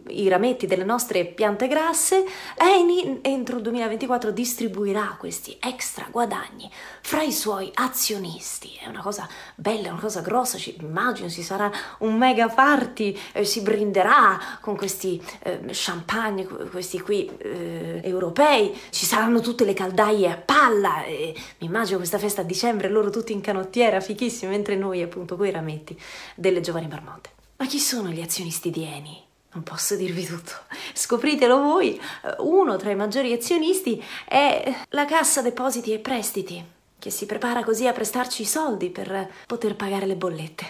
i 0.08 0.28
rametti 0.28 0.66
delle 0.66 0.84
nostre 0.84 1.24
piante 1.24 1.68
grasse, 1.68 2.24
Eni 2.56 3.18
entro 3.22 3.56
il 3.56 3.62
2024 3.62 4.30
distribuirà 4.30 5.16
questi 5.18 5.56
extra 5.60 6.06
guadagni 6.10 6.70
fra 7.06 7.22
i 7.22 7.30
suoi 7.30 7.70
azionisti. 7.72 8.76
È 8.80 8.88
una 8.88 9.00
cosa 9.00 9.28
bella, 9.54 9.92
una 9.92 10.00
cosa 10.00 10.22
grossa, 10.22 10.58
ci, 10.58 10.76
immagino 10.80 11.28
ci 11.28 11.44
sarà 11.44 11.70
un 12.00 12.16
mega 12.16 12.48
party, 12.48 13.16
eh, 13.30 13.44
si 13.44 13.60
brinderà 13.60 14.58
con 14.60 14.76
questi 14.76 15.22
eh, 15.44 15.60
champagne, 15.70 16.44
questi 16.44 17.00
qui 17.00 17.30
eh, 17.38 18.00
europei, 18.02 18.76
ci 18.90 19.06
saranno 19.06 19.38
tutte 19.38 19.64
le 19.64 19.72
caldaie 19.72 20.32
a 20.32 20.36
palla, 20.36 21.04
mi 21.06 21.66
immagino 21.66 21.98
questa 21.98 22.18
festa 22.18 22.40
a 22.40 22.44
dicembre 22.44 22.88
loro 22.88 23.10
tutti 23.10 23.32
in 23.32 23.40
canottiera, 23.40 24.00
fichissimi, 24.00 24.50
mentre 24.50 24.74
noi 24.74 25.00
appunto 25.00 25.36
coi 25.36 25.52
rametti 25.52 25.96
delle 26.34 26.60
giovani 26.60 26.88
marmotte. 26.88 27.30
Ma 27.58 27.66
chi 27.66 27.78
sono 27.78 28.08
gli 28.08 28.20
azionisti 28.20 28.70
di 28.70 28.82
Eni? 28.82 29.22
Non 29.52 29.62
posso 29.62 29.94
dirvi 29.94 30.24
tutto. 30.26 30.52
Scopritelo 30.92 31.60
voi. 31.60 32.00
Uno 32.38 32.76
tra 32.76 32.90
i 32.90 32.96
maggiori 32.96 33.32
azionisti 33.32 34.02
è 34.26 34.74
la 34.88 35.04
Cassa 35.04 35.40
Depositi 35.40 35.92
e 35.92 36.00
Prestiti, 36.00 36.74
che 36.98 37.10
si 37.10 37.26
prepara 37.26 37.62
così 37.64 37.86
a 37.86 37.92
prestarci 37.92 38.42
i 38.42 38.46
soldi 38.46 38.90
per 38.90 39.30
poter 39.46 39.76
pagare 39.76 40.06
le 40.06 40.16
bollette. 40.16 40.64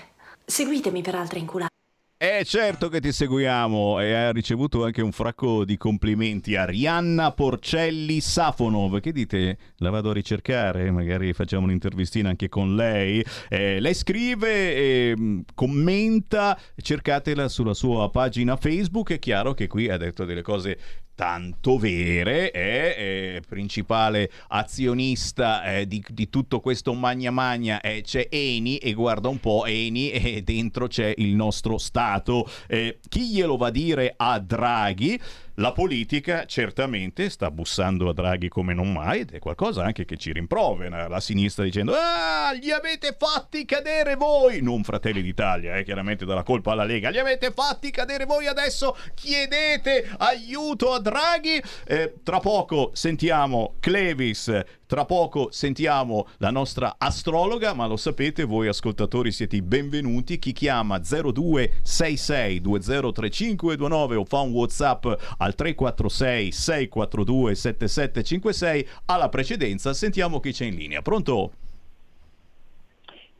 Seguitemi 0.44 1.02
per 1.02 1.14
altre 1.14 1.38
inculate. 1.38 1.74
Eh 2.18 2.44
certo 2.46 2.88
che 2.88 2.98
ti 2.98 3.12
seguiamo 3.12 4.00
e 4.00 4.14
ha 4.14 4.32
ricevuto 4.32 4.86
anche 4.86 5.02
un 5.02 5.12
fracco 5.12 5.66
di 5.66 5.76
complimenti 5.76 6.56
a 6.56 6.64
Rianna 6.64 7.30
Porcelli 7.32 8.22
Safonov. 8.22 9.00
Che 9.00 9.12
dite? 9.12 9.58
La 9.76 9.90
vado 9.90 10.08
a 10.08 10.12
ricercare, 10.14 10.90
magari 10.90 11.34
facciamo 11.34 11.66
un'intervistina 11.66 12.30
anche 12.30 12.48
con 12.48 12.74
lei. 12.74 13.22
Eh, 13.50 13.80
lei 13.80 13.92
scrive, 13.92 14.74
eh, 14.74 15.42
commenta, 15.54 16.58
cercatela 16.74 17.48
sulla 17.48 17.74
sua 17.74 18.08
pagina 18.08 18.56
Facebook. 18.56 19.12
È 19.12 19.18
chiaro 19.18 19.52
che 19.52 19.66
qui 19.66 19.90
ha 19.90 19.98
detto 19.98 20.24
delle 20.24 20.40
cose 20.40 20.78
tanto 21.16 21.78
vere, 21.78 22.52
è, 22.52 23.36
è 23.36 23.40
principale 23.48 24.30
azionista 24.48 25.64
eh, 25.64 25.86
di, 25.88 26.04
di, 26.08 26.28
tutto 26.28 26.60
questo 26.60 26.92
magna 26.92 27.32
magna, 27.32 27.80
eh, 27.80 28.02
c'è 28.02 28.28
Eni 28.30 28.76
e 28.76 28.92
guarda 28.92 29.28
un 29.28 29.40
po' 29.40 29.64
Eni 29.64 30.10
e 30.12 30.42
dentro 30.42 30.86
c'è 30.86 31.12
il 31.16 31.34
nostro 31.34 31.78
Stato. 31.78 32.48
Eh, 32.68 33.00
chi 33.08 33.30
glielo 33.30 33.56
va 33.56 33.68
a 33.68 33.70
dire 33.70 34.12
a 34.14 34.38
Draghi? 34.38 35.20
La 35.58 35.72
politica 35.72 36.44
certamente 36.44 37.30
sta 37.30 37.50
bussando 37.50 38.10
a 38.10 38.12
Draghi 38.12 38.48
come 38.48 38.74
non 38.74 38.92
mai 38.92 39.20
ed 39.20 39.30
è 39.30 39.38
qualcosa 39.38 39.82
anche 39.84 40.04
che 40.04 40.18
ci 40.18 40.30
rimprovera. 40.30 41.08
La 41.08 41.18
sinistra 41.18 41.64
dicendo 41.64 41.94
ah, 41.94 42.52
li 42.52 42.70
avete 42.70 43.16
fatti 43.18 43.64
cadere 43.64 44.16
voi, 44.16 44.60
non 44.60 44.84
Fratelli 44.84 45.22
d'Italia, 45.22 45.76
eh, 45.76 45.84
chiaramente 45.84 46.26
dalla 46.26 46.42
colpa 46.42 46.72
alla 46.72 46.84
Lega, 46.84 47.08
li 47.08 47.18
avete 47.18 47.52
fatti 47.52 47.90
cadere 47.90 48.26
voi 48.26 48.46
adesso, 48.46 48.98
chiedete 49.14 50.14
aiuto 50.18 50.92
a 50.92 51.00
Draghi. 51.00 51.62
Eh, 51.86 52.16
tra 52.22 52.38
poco 52.38 52.90
sentiamo 52.92 53.76
Clevis 53.80 54.52
tra 54.86 55.04
poco 55.04 55.48
sentiamo 55.50 56.26
la 56.38 56.50
nostra 56.50 56.94
astrologa, 56.98 57.74
ma 57.74 57.86
lo 57.86 57.96
sapete, 57.96 58.44
voi 58.44 58.68
ascoltatori 58.68 59.32
siete 59.32 59.56
i 59.56 59.62
benvenuti. 59.62 60.38
Chi 60.38 60.52
chiama 60.52 60.98
0266 60.98 62.60
203529 62.60 64.16
o 64.16 64.24
fa 64.24 64.40
un 64.40 64.52
WhatsApp 64.52 65.06
al 65.38 65.54
346 65.54 66.52
642 66.52 67.54
7756 67.54 68.88
alla 69.06 69.28
precedenza, 69.28 69.92
sentiamo 69.92 70.40
chi 70.40 70.52
c'è 70.52 70.66
in 70.66 70.76
linea. 70.76 71.02
Pronto? 71.02 71.50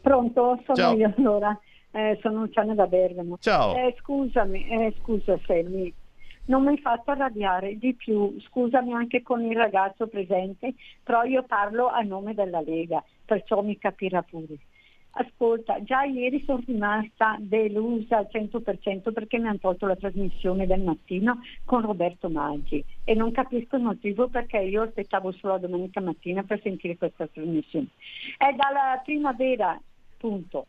Pronto? 0.00 0.60
Sono 0.64 0.76
Ciao. 0.76 0.96
io 0.96 1.12
allora. 1.16 1.58
Eh, 1.90 2.18
sono 2.20 2.40
Luciana 2.40 2.74
da 2.74 2.86
Bergamo. 2.86 3.38
Ciao. 3.40 3.74
Eh, 3.74 3.94
scusami, 4.00 4.68
eh, 4.68 4.94
scusa 5.00 5.38
Selmi, 5.46 5.92
non 6.46 6.62
mi 6.62 6.70
hai 6.70 6.78
fatto 6.78 7.10
arrabbiare 7.10 7.78
di 7.78 7.94
più, 7.94 8.36
scusami 8.40 8.92
anche 8.92 9.22
con 9.22 9.44
il 9.44 9.56
ragazzo 9.56 10.06
presente, 10.06 10.74
però 11.02 11.22
io 11.24 11.42
parlo 11.44 11.88
a 11.88 12.00
nome 12.00 12.34
della 12.34 12.60
Lega, 12.60 13.02
perciò 13.24 13.62
mi 13.62 13.78
capirà 13.78 14.22
pure. 14.22 14.56
Ascolta, 15.18 15.82
già 15.82 16.02
ieri 16.02 16.42
sono 16.44 16.62
rimasta 16.66 17.36
delusa 17.40 18.18
al 18.18 18.28
100% 18.30 19.12
perché 19.12 19.38
mi 19.38 19.48
hanno 19.48 19.58
tolto 19.58 19.86
la 19.86 19.96
trasmissione 19.96 20.66
del 20.66 20.82
mattino 20.82 21.40
con 21.64 21.80
Roberto 21.80 22.28
Maggi 22.28 22.84
e 23.02 23.14
non 23.14 23.32
capisco 23.32 23.76
il 23.76 23.82
motivo 23.82 24.28
perché 24.28 24.58
io 24.58 24.82
aspettavo 24.82 25.32
solo 25.32 25.54
la 25.54 25.60
domenica 25.60 26.02
mattina 26.02 26.42
per 26.42 26.60
sentire 26.60 26.98
questa 26.98 27.26
trasmissione. 27.28 27.86
È 28.36 28.52
dalla 28.52 29.00
primavera, 29.02 29.80
punto. 30.18 30.66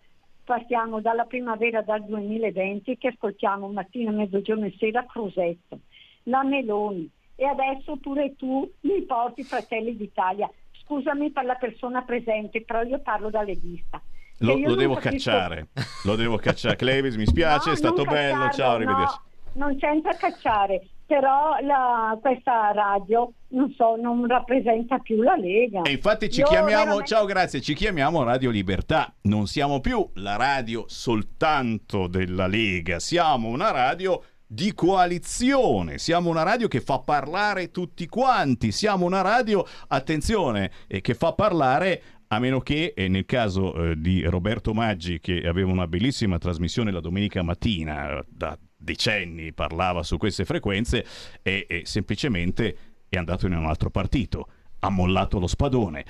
Partiamo 0.47 1.01
dalla 1.01 1.25
primavera 1.25 1.81
dal 1.81 2.05
2020 2.05 2.97
che 2.97 3.09
ascoltiamo 3.09 3.67
mattina, 3.67 4.11
mezzogiorno 4.11 4.63
e 4.65 4.73
sera 4.79 5.05
Crosetto, 5.05 5.79
la 6.23 6.41
Meloni 6.41 7.09
e 7.35 7.43
adesso 7.43 7.97
pure 7.97 8.33
tu 8.37 8.65
mi 8.83 9.01
porti 9.01 9.43
Fratelli 9.43 9.97
d'Italia. 9.97 10.49
Scusami 10.83 11.31
per 11.31 11.43
la 11.43 11.55
persona 11.55 12.01
presente, 12.03 12.61
però 12.61 12.81
io 12.83 12.99
parlo 12.99 13.29
da 13.29 13.41
leghista. 13.41 14.01
Lo, 14.37 14.57
lo 14.57 14.75
devo 14.75 14.93
capisco- 14.93 15.31
cacciare, 15.31 15.67
lo 16.05 16.15
devo 16.15 16.37
cacciare. 16.37 16.77
Clevis, 16.77 17.17
mi 17.17 17.25
spiace, 17.25 17.67
No, 17.67 17.73
è 17.73 17.75
stato 17.75 18.03
bello, 18.05 18.45
cacciarlo, 18.45 18.53
ciao, 18.53 18.75
arrivederci. 18.75 19.17
no, 19.51 19.65
non 19.65 19.77
c'entra 19.77 20.13
cacciare, 20.13 20.87
però 21.07 21.55
la- 21.61 22.17
questa 22.21 22.71
radio, 22.73 23.31
non 23.49 23.73
so, 23.75 23.95
non 23.95 24.27
rappresenta 24.27 24.99
più 24.99 25.21
la 25.23 25.35
Lega. 25.35 25.81
E 25.83 25.91
infatti 25.91 26.29
ci 26.29 26.41
Io 26.41 26.47
chiamiamo, 26.47 26.83
veramente- 26.83 27.05
ciao 27.07 27.25
grazie, 27.25 27.61
ci 27.61 27.73
chiamiamo 27.73 28.23
Radio 28.23 28.51
Libertà, 28.51 29.11
non 29.23 29.47
siamo 29.47 29.79
più 29.79 30.07
la 30.15 30.35
radio 30.35 30.83
soltanto 30.87 32.07
della 32.07 32.45
Lega, 32.47 32.99
siamo 32.99 33.47
una 33.47 33.71
radio 33.71 34.21
di 34.45 34.73
coalizione, 34.73 35.97
siamo 35.97 36.29
una 36.29 36.43
radio 36.43 36.67
che 36.67 36.81
fa 36.81 36.99
parlare 36.99 37.71
tutti 37.71 38.05
quanti, 38.07 38.71
siamo 38.71 39.05
una 39.05 39.21
radio, 39.21 39.65
attenzione, 39.87 40.71
eh, 40.87 41.01
che 41.01 41.13
fa 41.13 41.33
parlare 41.33 42.01
a 42.29 42.39
meno 42.39 42.59
che 42.59 42.93
eh, 42.95 43.07
nel 43.07 43.25
caso 43.25 43.73
eh, 43.91 43.95
di 43.99 44.23
Roberto 44.23 44.73
Maggi 44.73 45.19
che 45.21 45.41
aveva 45.47 45.71
una 45.71 45.87
bellissima 45.87 46.37
trasmissione 46.37 46.91
la 46.91 46.99
domenica 46.99 47.41
mattina, 47.41 48.17
eh, 48.19 48.23
da 48.27 48.57
decenni 48.77 49.51
parlava 49.53 50.03
su 50.03 50.17
queste 50.17 50.45
frequenze 50.45 51.05
e, 51.41 51.65
e 51.67 51.81
semplicemente 51.85 52.77
è 53.09 53.17
andato 53.17 53.47
in 53.47 53.53
un 53.53 53.65
altro 53.65 53.89
partito, 53.89 54.47
ha 54.79 54.89
mollato 54.89 55.39
lo 55.39 55.47
spadone. 55.47 56.05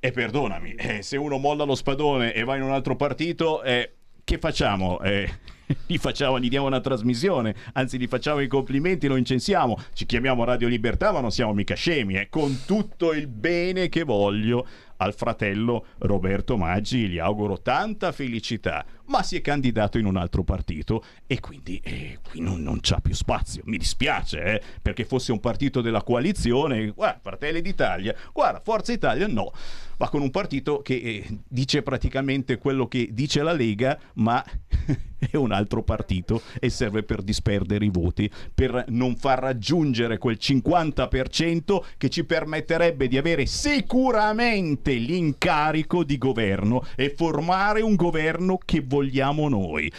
E 0.00 0.12
perdonami, 0.12 0.74
eh, 0.74 1.02
se 1.02 1.16
uno 1.16 1.38
molla 1.38 1.64
lo 1.64 1.74
spadone 1.74 2.32
e 2.32 2.44
va 2.44 2.56
in 2.56 2.62
un 2.62 2.70
altro 2.70 2.94
partito, 2.94 3.62
eh, 3.62 3.92
che 4.22 4.38
facciamo? 4.38 5.00
Eh, 5.00 5.28
gli, 5.86 5.98
facciamo, 5.98 6.38
gli 6.38 6.48
diamo 6.48 6.66
una 6.66 6.80
trasmissione, 6.80 7.54
anzi 7.72 7.98
gli 7.98 8.06
facciamo 8.06 8.40
i 8.40 8.46
complimenti, 8.46 9.06
lo 9.06 9.16
incensiamo, 9.16 9.76
ci 9.92 10.06
chiamiamo 10.06 10.44
Radio 10.44 10.68
Libertà, 10.68 11.12
ma 11.12 11.20
non 11.20 11.30
siamo 11.30 11.52
mica 11.52 11.74
scemi, 11.74 12.14
eh, 12.14 12.28
con 12.28 12.60
tutto 12.64 13.12
il 13.12 13.26
bene 13.26 13.88
che 13.88 14.04
voglio 14.04 14.66
al 14.98 15.14
fratello 15.14 15.86
Roberto 15.98 16.56
Maggi, 16.56 17.08
gli 17.08 17.18
auguro 17.18 17.60
tanta 17.60 18.12
felicità, 18.12 18.84
ma 19.06 19.22
si 19.22 19.36
è 19.36 19.40
candidato 19.40 19.98
in 19.98 20.06
un 20.06 20.16
altro 20.16 20.44
partito 20.44 21.02
e 21.26 21.40
quindi 21.40 21.80
eh, 21.82 22.18
qui 22.22 22.40
non, 22.40 22.62
non 22.62 22.78
c'ha 22.80 23.00
più 23.00 23.14
spazio. 23.14 23.62
Mi 23.66 23.76
dispiace, 23.76 24.42
eh, 24.42 24.62
perché 24.80 25.04
fosse 25.04 25.32
un 25.32 25.40
partito 25.40 25.80
della 25.80 26.02
coalizione, 26.02 26.90
guarda, 26.90 27.20
Fratelli 27.22 27.60
d'Italia, 27.60 28.14
guarda, 28.32 28.60
Forza 28.60 28.92
Italia 28.92 29.26
no, 29.26 29.52
va 29.98 30.08
con 30.08 30.22
un 30.22 30.30
partito 30.30 30.80
che 30.80 30.94
eh, 30.94 31.38
dice 31.46 31.82
praticamente 31.82 32.56
quello 32.56 32.88
che 32.88 33.10
dice 33.12 33.42
la 33.42 33.52
Lega, 33.52 33.98
ma 34.14 34.42
è 35.18 35.36
un 35.36 35.52
altro 35.52 35.82
partito 35.82 36.40
e 36.58 36.70
serve 36.70 37.02
per 37.02 37.22
disperdere 37.22 37.84
i 37.84 37.90
voti, 37.90 38.30
per 38.54 38.84
non 38.88 39.16
far 39.16 39.40
raggiungere 39.40 40.18
quel 40.18 40.38
50% 40.40 41.82
che 41.98 42.08
ci 42.08 42.24
permetterebbe 42.24 43.08
di 43.08 43.18
avere 43.18 43.44
sicuramente 43.46 44.94
l'incarico 44.94 46.04
di 46.04 46.16
governo 46.16 46.84
e 46.94 47.12
formare 47.14 47.82
un 47.82 47.96
governo 47.96 48.58
che 48.64 48.82
vogliamo 48.84 49.48
noi. 49.48 49.92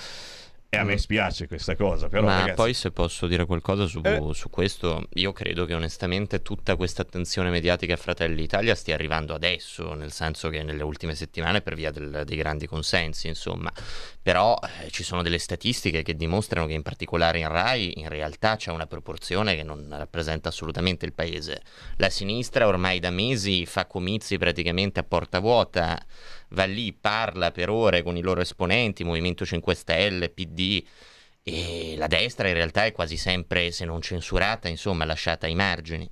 E 0.72 0.78
a 0.78 0.84
me 0.84 1.00
spiace 1.00 1.48
questa 1.48 1.76
cosa, 1.76 2.10
però 2.10 2.26
Ma 2.26 2.42
ragazzi, 2.42 2.54
poi 2.54 2.74
se 2.76 2.92
posso 2.92 3.26
dire 3.26 3.48
qualcosa 3.48 3.88
su, 3.88 4.02
Eh. 4.04 4.20
su 4.34 4.52
questo, 4.52 5.08
io 5.14 5.32
credo 5.32 5.66
che 5.66 5.74
onestamente 5.74 6.44
tutta 6.44 6.76
questa 6.76 7.02
attenzione 7.02 7.50
mediatica 7.50 7.96
a 7.96 7.98
Fratelli 7.98 8.36
d'Italia 8.36 8.76
stia 8.76 8.94
arrivando 8.94 9.34
adesso, 9.34 9.96
nel 9.96 10.12
senso 10.12 10.50
che 10.50 10.62
nelle 10.62 10.84
ultime 10.84 11.16
settimane 11.16 11.62
per 11.62 11.74
via 11.74 11.90
del- 11.90 12.22
dei 12.24 12.38
grandi 12.38 12.68
consensi, 12.68 13.28
insomma. 13.28 13.74
Però 14.22 14.60
eh, 14.84 14.92
ci 14.92 15.02
sono 15.02 15.24
delle 15.24 15.40
statistiche 15.40 16.04
che 16.04 16.16
dimostrano 16.16 16.68
che 16.68 16.74
in 16.74 16.84
particolare 16.84 17.40
in 17.40 17.48
Rai 17.48 18.00
in 18.00 18.08
realtà 18.08 18.56
c'è 18.56 18.70
una 18.70 18.86
proporzione 18.86 19.56
che 19.56 19.64
non 19.64 19.88
rappresenta 19.90 20.50
assolutamente 20.50 21.04
il 21.04 21.14
paese. 21.14 21.64
La 21.96 22.12
sinistra 22.12 22.68
ormai 22.68 23.00
da 23.00 23.10
mesi 23.10 23.66
fa 23.66 23.88
comizi 23.88 24.38
praticamente 24.38 25.00
a 25.00 25.04
porta 25.04 25.40
vuota, 25.40 26.00
va 26.50 26.66
lì, 26.66 26.94
parla 26.94 27.52
per 27.52 27.70
ore 27.70 28.04
con 28.04 28.18
i 28.18 28.22
loro 28.22 28.42
esponenti, 28.42 29.04
Movimento 29.04 29.46
5 29.46 29.76
Stelle, 29.76 30.30
PD, 30.30 30.84
e 31.44 31.96
la 31.98 32.08
destra 32.08 32.48
in 32.48 32.54
realtà 32.54 32.86
è 32.86 32.92
quasi 32.92 33.18
sempre, 33.18 33.72
se 33.72 33.86
non 33.86 34.02
censurata, 34.02 34.68
insomma, 34.68 35.06
lasciata 35.06 35.46
ai 35.46 35.56
margini. 35.56 36.10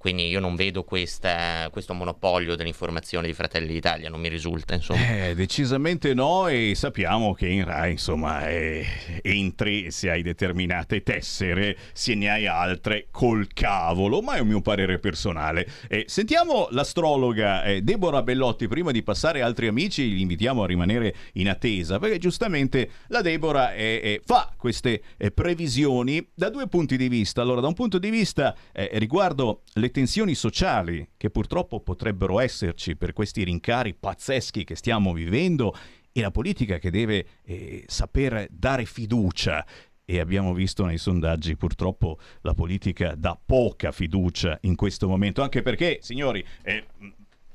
Quindi 0.00 0.28
io 0.28 0.40
non 0.40 0.54
vedo 0.54 0.82
questa- 0.82 1.68
questo 1.70 1.92
monopolio 1.92 2.56
dell'informazione 2.56 3.26
di 3.26 3.34
Fratelli 3.34 3.70
d'Italia, 3.70 4.08
non 4.08 4.18
mi 4.18 4.30
risulta. 4.30 4.80
Eh, 4.94 5.34
decisamente 5.34 6.14
no 6.14 6.48
e 6.48 6.72
sappiamo 6.74 7.34
che 7.34 7.46
in 7.46 7.66
Rai 7.66 7.90
insomma 7.90 8.48
eh, 8.48 8.86
entri 9.20 9.90
se 9.90 10.08
hai 10.08 10.22
determinate 10.22 11.02
tessere, 11.02 11.76
se 11.92 12.14
ne 12.14 12.30
hai 12.30 12.46
altre 12.46 13.08
col 13.10 13.48
cavolo, 13.52 14.22
ma 14.22 14.36
è 14.36 14.40
un 14.40 14.48
mio 14.48 14.62
parere 14.62 14.98
personale. 14.98 15.68
Eh, 15.86 16.04
sentiamo 16.06 16.68
l'astrologa 16.70 17.62
eh, 17.64 17.82
Deborah 17.82 18.22
Bellotti, 18.22 18.68
prima 18.68 18.92
di 18.92 19.02
passare 19.02 19.42
altri 19.42 19.66
amici 19.66 20.08
li 20.14 20.22
invitiamo 20.22 20.62
a 20.62 20.66
rimanere 20.66 21.14
in 21.34 21.50
attesa 21.50 21.98
perché 21.98 22.16
giustamente 22.16 22.88
la 23.08 23.20
Deborah 23.20 23.74
eh, 23.74 24.00
eh, 24.02 24.22
fa 24.24 24.50
queste 24.56 25.02
previsioni 25.34 26.26
da 26.34 26.48
due 26.48 26.68
punti 26.68 26.96
di 26.96 27.08
vista. 27.08 27.42
Allora 27.42 27.60
da 27.60 27.66
un 27.66 27.74
punto 27.74 27.98
di 27.98 28.08
vista 28.08 28.56
riguardo 28.92 29.60
le 29.74 29.89
tensioni 29.90 30.34
sociali 30.34 31.10
che 31.16 31.30
purtroppo 31.30 31.80
potrebbero 31.80 32.40
esserci 32.40 32.96
per 32.96 33.12
questi 33.12 33.44
rincari 33.44 33.94
pazzeschi 33.94 34.64
che 34.64 34.74
stiamo 34.74 35.12
vivendo 35.12 35.74
e 36.12 36.20
la 36.20 36.30
politica 36.30 36.78
che 36.78 36.90
deve 36.90 37.26
eh, 37.44 37.84
saper 37.86 38.48
dare 38.50 38.84
fiducia. 38.84 39.64
E 40.04 40.18
abbiamo 40.18 40.52
visto 40.52 40.84
nei 40.84 40.98
sondaggi 40.98 41.56
purtroppo 41.56 42.18
la 42.40 42.52
politica 42.52 43.14
dà 43.14 43.38
poca 43.42 43.92
fiducia 43.92 44.58
in 44.62 44.74
questo 44.74 45.06
momento, 45.06 45.40
anche 45.40 45.62
perché, 45.62 45.98
signori, 46.00 46.44
eh, 46.62 46.84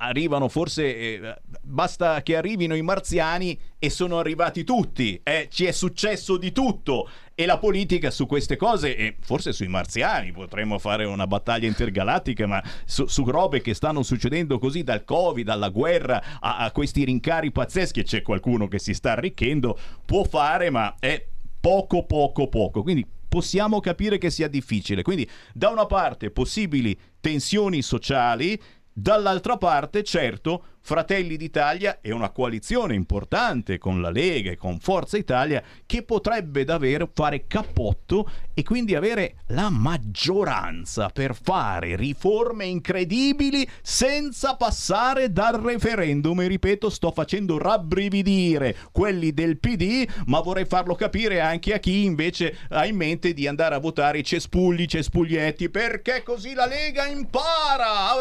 arrivano 0.05 0.47
forse, 0.47 0.95
eh, 0.95 1.37
basta 1.61 2.21
che 2.21 2.35
arrivino 2.35 2.75
i 2.75 2.81
marziani 2.81 3.57
e 3.77 3.89
sono 3.89 4.19
arrivati 4.19 4.63
tutti, 4.63 5.19
eh, 5.23 5.47
ci 5.51 5.65
è 5.65 5.71
successo 5.71 6.37
di 6.37 6.51
tutto 6.51 7.09
e 7.33 7.45
la 7.45 7.57
politica 7.57 8.11
su 8.11 8.25
queste 8.25 8.55
cose 8.55 8.95
e 8.95 9.17
forse 9.19 9.51
sui 9.51 9.67
marziani 9.67 10.31
potremmo 10.31 10.79
fare 10.79 11.03
una 11.05 11.27
battaglia 11.27 11.67
intergalattica, 11.67 12.47
ma 12.47 12.63
su, 12.85 13.05
su 13.07 13.23
robe 13.25 13.61
che 13.61 13.73
stanno 13.73 14.03
succedendo 14.03 14.57
così 14.57 14.83
dal 14.83 15.03
Covid, 15.03 15.49
alla 15.49 15.69
guerra, 15.69 16.39
a, 16.39 16.57
a 16.57 16.71
questi 16.71 17.03
rincari 17.03 17.51
pazzeschi 17.51 18.03
c'è 18.03 18.21
qualcuno 18.21 18.67
che 18.67 18.79
si 18.79 18.93
sta 18.93 19.11
arricchendo, 19.11 19.77
può 20.05 20.23
fare, 20.23 20.69
ma 20.69 20.95
è 20.99 21.25
poco 21.59 22.05
poco 22.05 22.47
poco. 22.47 22.83
Quindi 22.83 23.05
possiamo 23.27 23.81
capire 23.81 24.17
che 24.17 24.29
sia 24.29 24.47
difficile. 24.47 25.01
Quindi 25.01 25.29
da 25.53 25.69
una 25.69 25.85
parte 25.85 26.31
possibili 26.31 26.97
tensioni 27.19 27.81
sociali, 27.81 28.57
dall'altra 28.97 29.57
parte 29.57 30.03
certo 30.03 30.63
Fratelli 30.85 31.35
d'Italia 31.35 31.97
è 31.99 32.11
una 32.11 32.29
coalizione 32.29 32.93
importante 32.93 33.79
con 33.79 34.01
la 34.01 34.11
Lega 34.11 34.51
e 34.51 34.55
con 34.55 34.77
Forza 34.77 35.17
Italia 35.17 35.63
che 35.83 36.03
potrebbe 36.03 36.63
davvero 36.63 37.09
fare 37.11 37.47
cappotto 37.47 38.29
e 38.53 38.61
quindi 38.61 38.93
avere 38.93 39.37
la 39.47 39.71
maggioranza 39.71 41.09
per 41.09 41.35
fare 41.35 41.95
riforme 41.95 42.65
incredibili 42.65 43.67
senza 43.81 44.57
passare 44.57 45.31
dal 45.31 45.59
referendum. 45.59 46.41
E 46.41 46.47
ripeto, 46.47 46.91
sto 46.91 47.09
facendo 47.09 47.57
rabbrividire 47.57 48.77
quelli 48.91 49.33
del 49.33 49.57
PD, 49.57 50.07
ma 50.27 50.39
vorrei 50.41 50.65
farlo 50.65 50.93
capire 50.93 51.41
anche 51.41 51.73
a 51.73 51.79
chi 51.79 52.03
invece 52.03 52.59
ha 52.69 52.85
in 52.85 52.95
mente 52.95 53.33
di 53.33 53.47
andare 53.47 53.73
a 53.73 53.79
votare 53.79 54.19
i 54.19 54.23
cespugli, 54.23 54.81
i 54.81 54.87
cespuglietti, 54.87 55.67
perché 55.71 56.21
così 56.21 56.53
la 56.53 56.67
Lega 56.67 57.07
impara. 57.07 58.13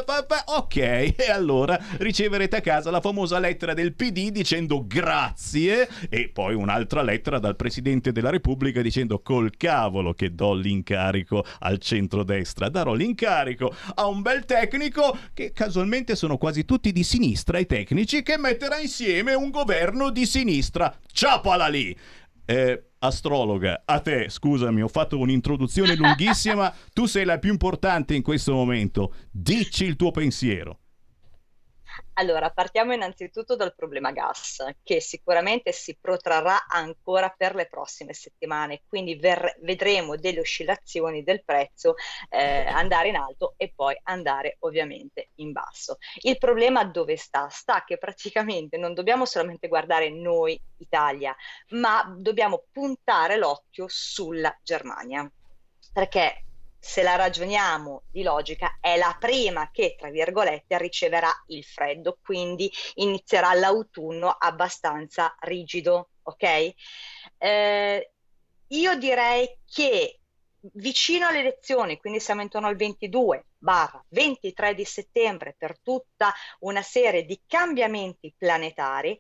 Ok, 0.46 0.77
e 0.77 1.31
allora 1.31 1.79
riceverete 1.98 2.53
portate 2.54 2.56
a 2.56 2.60
casa 2.60 2.90
la 2.90 3.00
famosa 3.00 3.38
lettera 3.38 3.74
del 3.74 3.94
PD 3.94 4.30
dicendo 4.30 4.86
grazie 4.86 5.88
e 6.08 6.28
poi 6.28 6.54
un'altra 6.54 7.02
lettera 7.02 7.38
dal 7.38 7.56
Presidente 7.56 8.12
della 8.12 8.30
Repubblica 8.30 8.80
dicendo 8.80 9.20
col 9.20 9.56
cavolo 9.56 10.14
che 10.14 10.34
do 10.34 10.54
l'incarico 10.54 11.44
al 11.60 11.78
centrodestra, 11.78 12.68
darò 12.68 12.94
l'incarico 12.94 13.74
a 13.94 14.06
un 14.06 14.22
bel 14.22 14.44
tecnico 14.44 15.16
che 15.32 15.52
casualmente 15.52 16.14
sono 16.14 16.36
quasi 16.36 16.64
tutti 16.64 16.92
di 16.92 17.02
sinistra 17.02 17.58
i 17.58 17.66
tecnici 17.66 18.22
che 18.22 18.38
metterà 18.38 18.78
insieme 18.78 19.34
un 19.34 19.50
governo 19.50 20.10
di 20.10 20.26
sinistra. 20.26 20.96
Ciapala 21.10 21.68
lì! 21.68 21.96
Eh, 22.46 22.90
astrologa, 22.98 23.82
a 23.86 24.00
te, 24.00 24.28
scusami, 24.28 24.82
ho 24.82 24.88
fatto 24.88 25.18
un'introduzione 25.18 25.94
lunghissima, 25.96 26.72
tu 26.92 27.06
sei 27.06 27.24
la 27.24 27.38
più 27.38 27.50
importante 27.50 28.14
in 28.14 28.22
questo 28.22 28.52
momento, 28.52 29.14
dici 29.30 29.84
il 29.84 29.96
tuo 29.96 30.10
pensiero. 30.10 30.80
Allora, 32.14 32.50
partiamo 32.50 32.92
innanzitutto 32.92 33.57
dal 33.57 33.74
problema 33.74 34.12
gas, 34.12 34.64
che 34.83 35.00
sicuramente 35.00 35.72
si 35.72 35.96
protrarrà 36.00 36.66
ancora 36.66 37.28
per 37.30 37.54
le 37.54 37.66
prossime 37.66 38.12
settimane, 38.12 38.83
quindi 38.87 39.16
ver- 39.16 39.57
vedremo 39.61 40.16
delle 40.16 40.40
oscillazioni 40.40 41.22
del 41.22 41.44
prezzo 41.44 41.94
eh, 42.28 42.66
andare 42.66 43.09
in 43.09 43.16
alto 43.16 43.54
e 43.57 43.72
poi 43.74 43.98
andare 44.04 44.57
ovviamente 44.61 45.30
in 45.37 45.52
basso. 45.52 45.98
Il 46.22 46.38
problema 46.38 46.85
dove 46.85 47.16
sta? 47.16 47.48
Sta 47.48 47.85
che 47.85 47.98
praticamente 47.98 48.76
non 48.76 48.94
dobbiamo 48.94 49.24
solamente 49.24 49.68
guardare 49.68 50.11
noi, 50.11 50.61
Italia, 50.76 51.35
ma 51.70 52.14
dobbiamo 52.18 52.66
puntare 52.70 53.37
l'occhio 53.37 53.87
sulla 53.88 54.57
Germania, 54.62 55.30
perché 55.92 56.43
se 56.85 57.03
la 57.03 57.16
ragioniamo 57.16 58.03
di 58.11 58.23
logica, 58.23 58.77
è 58.79 58.99
la 58.99 59.16
prima 59.18 59.70
che, 59.73 59.97
tra 59.99 60.11
virgolette, 60.11 60.77
riceverà 60.77 61.31
il 61.47 61.64
freddo, 61.64 62.18
quindi 62.23 62.70
inizierà 62.97 63.55
l'autunno 63.55 64.29
abbastanza 64.29 65.35
rigido, 65.40 66.11
ok? 66.25 66.75
Eh, 67.38 68.12
io 68.66 68.97
direi 68.97 69.61
che 69.64 70.20
vicino 70.75 71.27
alle 71.27 71.38
elezioni, 71.38 71.97
quindi 71.97 72.20
siamo 72.20 72.42
intorno 72.42 72.66
al 72.66 72.77
22 72.77 73.47
barra 73.57 74.05
23 74.11 74.75
di 74.75 74.85
settembre 74.85 75.55
per 75.57 75.81
tutta 75.81 76.35
una 76.61 76.83
serie 76.83 77.25
di 77.25 77.40
cambiamenti 77.47 78.35
planetari, 78.37 79.18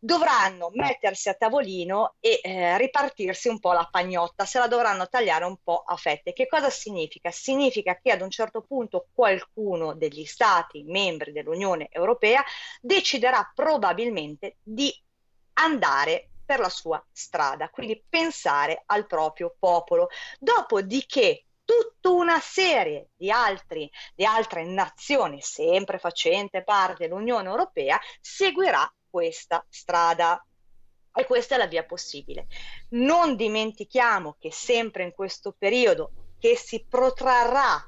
dovranno 0.00 0.70
mettersi 0.72 1.28
a 1.28 1.34
tavolino 1.34 2.14
e 2.20 2.40
eh, 2.42 2.78
ripartirsi 2.78 3.48
un 3.48 3.60
po' 3.60 3.72
la 3.72 3.86
pagnotta, 3.90 4.46
se 4.46 4.58
la 4.58 4.66
dovranno 4.66 5.08
tagliare 5.08 5.44
un 5.44 5.58
po' 5.62 5.82
a 5.86 5.96
fette. 5.96 6.32
Che 6.32 6.46
cosa 6.46 6.70
significa? 6.70 7.30
Significa 7.30 7.98
che 8.00 8.10
ad 8.10 8.22
un 8.22 8.30
certo 8.30 8.62
punto 8.62 9.08
qualcuno 9.12 9.94
degli 9.94 10.24
stati 10.24 10.82
membri 10.84 11.32
dell'Unione 11.32 11.88
Europea 11.90 12.42
deciderà 12.80 13.52
probabilmente 13.54 14.56
di 14.62 14.90
andare 15.54 16.30
per 16.44 16.60
la 16.60 16.70
sua 16.70 17.04
strada, 17.12 17.68
quindi 17.68 18.02
pensare 18.08 18.82
al 18.86 19.06
proprio 19.06 19.54
popolo. 19.58 20.08
Dopodiché 20.38 21.44
tutta 21.62 22.08
una 22.08 22.40
serie 22.40 23.10
di, 23.14 23.30
altri, 23.30 23.88
di 24.14 24.24
altre 24.24 24.64
nazioni, 24.64 25.40
sempre 25.42 25.98
facente 25.98 26.64
parte 26.64 27.06
dell'Unione 27.06 27.48
Europea, 27.48 28.00
seguirà 28.20 28.92
questa 29.10 29.64
strada. 29.68 30.42
E 31.12 31.26
questa 31.26 31.56
è 31.56 31.58
la 31.58 31.66
via 31.66 31.84
possibile. 31.84 32.46
Non 32.90 33.34
dimentichiamo 33.34 34.36
che 34.38 34.52
sempre 34.52 35.02
in 35.02 35.12
questo 35.12 35.52
periodo 35.58 36.12
che 36.38 36.56
si 36.56 36.84
protrarrà 36.88 37.84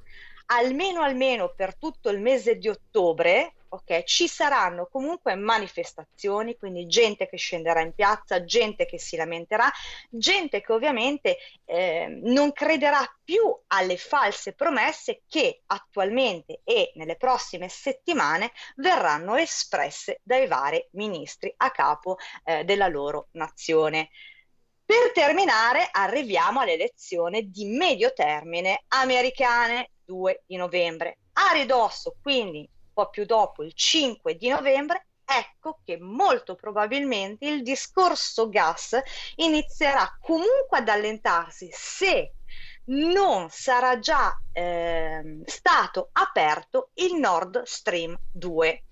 almeno 0.46 1.02
almeno 1.02 1.52
per 1.54 1.76
tutto 1.76 2.10
il 2.10 2.20
mese 2.20 2.56
di 2.58 2.68
ottobre, 2.68 3.54
ok, 3.74 4.04
ci 4.04 4.28
saranno 4.28 4.86
comunque 4.86 5.34
manifestazioni, 5.34 6.56
quindi 6.58 6.86
gente 6.86 7.26
che 7.26 7.38
scenderà 7.38 7.80
in 7.80 7.94
piazza, 7.94 8.44
gente 8.44 8.84
che 8.84 8.98
si 8.98 9.16
lamenterà, 9.16 9.70
gente 10.10 10.60
che 10.60 10.72
ovviamente 10.72 11.38
eh, 11.64 12.06
non 12.22 12.52
crederà 12.52 13.02
più 13.24 13.42
alle 13.68 13.96
false 13.96 14.52
promesse 14.52 15.22
che 15.26 15.62
attualmente 15.66 16.60
e 16.64 16.92
nelle 16.96 17.16
prossime 17.16 17.68
settimane 17.70 18.52
verranno 18.76 19.36
espresse 19.36 20.20
dai 20.22 20.46
vari 20.46 20.86
ministri 20.92 21.52
a 21.56 21.70
capo 21.70 22.18
eh, 22.44 22.64
della 22.64 22.88
loro 22.88 23.28
nazione. 23.32 24.10
Per 24.84 25.12
terminare, 25.12 25.88
arriviamo 25.90 26.60
alle 26.60 26.74
elezioni 26.74 27.50
di 27.50 27.64
medio 27.64 28.12
termine 28.12 28.84
americane 28.88 29.92
2 30.04 30.42
di 30.46 30.56
novembre. 30.56 31.20
A 31.34 31.52
ridosso, 31.52 32.16
quindi 32.20 32.68
po' 32.92 33.08
più 33.10 33.24
dopo, 33.24 33.62
il 33.62 33.74
5 33.74 34.36
di 34.36 34.48
novembre, 34.48 35.06
ecco 35.24 35.80
che 35.84 35.98
molto 35.98 36.54
probabilmente 36.54 37.46
il 37.46 37.62
discorso 37.62 38.48
gas 38.48 39.00
inizierà 39.36 40.16
comunque 40.20 40.78
ad 40.78 40.88
allentarsi 40.88 41.68
se 41.72 42.34
non 42.86 43.48
sarà 43.50 43.98
già 43.98 44.36
eh, 44.52 45.42
stato 45.44 46.10
aperto 46.12 46.90
il 46.94 47.14
Nord 47.14 47.62
Stream 47.62 48.18
2. 48.32 48.84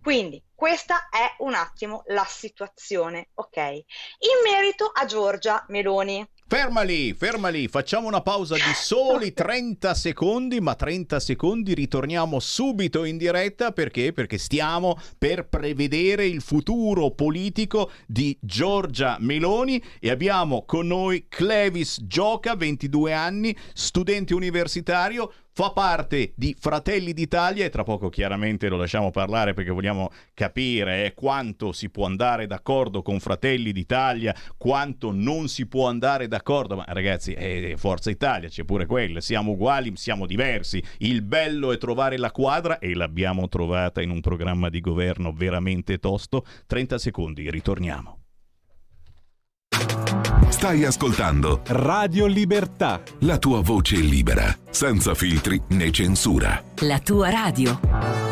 Quindi 0.00 0.42
questa 0.52 1.08
è 1.08 1.36
un 1.38 1.54
attimo 1.54 2.02
la 2.06 2.24
situazione, 2.24 3.28
ok? 3.34 3.56
In 3.56 4.50
merito 4.50 4.86
a 4.86 5.04
Giorgia 5.04 5.64
Meloni. 5.68 6.28
Ferma 6.52 6.82
lì, 6.82 7.14
ferma 7.14 7.48
lì, 7.48 7.66
facciamo 7.66 8.08
una 8.08 8.20
pausa 8.20 8.56
di 8.56 8.74
soli 8.74 9.32
30 9.32 9.94
secondi, 9.94 10.60
ma 10.60 10.74
30 10.74 11.18
secondi 11.18 11.72
ritorniamo 11.72 12.38
subito 12.40 13.04
in 13.04 13.16
diretta 13.16 13.72
perché? 13.72 14.12
Perché 14.12 14.36
stiamo 14.36 14.98
per 15.16 15.48
prevedere 15.48 16.26
il 16.26 16.42
futuro 16.42 17.12
politico 17.12 17.90
di 18.06 18.36
Giorgia 18.38 19.16
Meloni 19.18 19.82
e 19.98 20.10
abbiamo 20.10 20.66
con 20.66 20.88
noi 20.88 21.24
Clevis 21.26 22.00
Gioca, 22.02 22.54
22 22.54 23.14
anni, 23.14 23.56
studente 23.72 24.34
universitario, 24.34 25.32
fa 25.54 25.70
parte 25.70 26.32
di 26.34 26.56
Fratelli 26.58 27.12
d'Italia 27.12 27.66
e 27.66 27.68
tra 27.68 27.82
poco 27.82 28.08
chiaramente 28.08 28.68
lo 28.68 28.78
lasciamo 28.78 29.10
parlare 29.10 29.52
perché 29.52 29.70
vogliamo 29.70 30.10
capire 30.32 31.04
eh, 31.04 31.14
quanto 31.14 31.72
si 31.72 31.90
può 31.90 32.06
andare 32.06 32.46
d'accordo 32.46 33.02
con 33.02 33.20
Fratelli 33.20 33.72
d'Italia, 33.72 34.34
quanto 34.56 35.12
non 35.12 35.48
si 35.48 35.66
può 35.66 35.88
andare 35.88 36.26
d'accordo, 36.26 36.41
ma 36.76 36.84
ragazzi, 36.88 37.32
eh, 37.32 37.74
Forza 37.76 38.10
Italia 38.10 38.48
c'è 38.48 38.64
pure 38.64 38.86
quella, 38.86 39.20
siamo 39.20 39.52
uguali, 39.52 39.92
siamo 39.96 40.26
diversi, 40.26 40.82
il 40.98 41.22
bello 41.22 41.72
è 41.72 41.78
trovare 41.78 42.18
la 42.18 42.30
quadra 42.30 42.78
e 42.78 42.94
l'abbiamo 42.94 43.48
trovata 43.48 44.02
in 44.02 44.10
un 44.10 44.20
programma 44.20 44.68
di 44.68 44.80
governo 44.80 45.32
veramente 45.32 45.98
tosto. 45.98 46.44
30 46.66 46.98
secondi, 46.98 47.50
ritorniamo. 47.50 48.18
Stai 50.48 50.84
ascoltando 50.84 51.62
Radio 51.68 52.26
Libertà. 52.26 53.02
La 53.20 53.38
tua 53.38 53.62
voce 53.62 53.96
libera, 53.96 54.54
senza 54.70 55.14
filtri 55.14 55.60
né 55.70 55.90
censura. 55.90 56.62
La 56.82 57.00
tua 57.00 57.30
radio. 57.30 58.31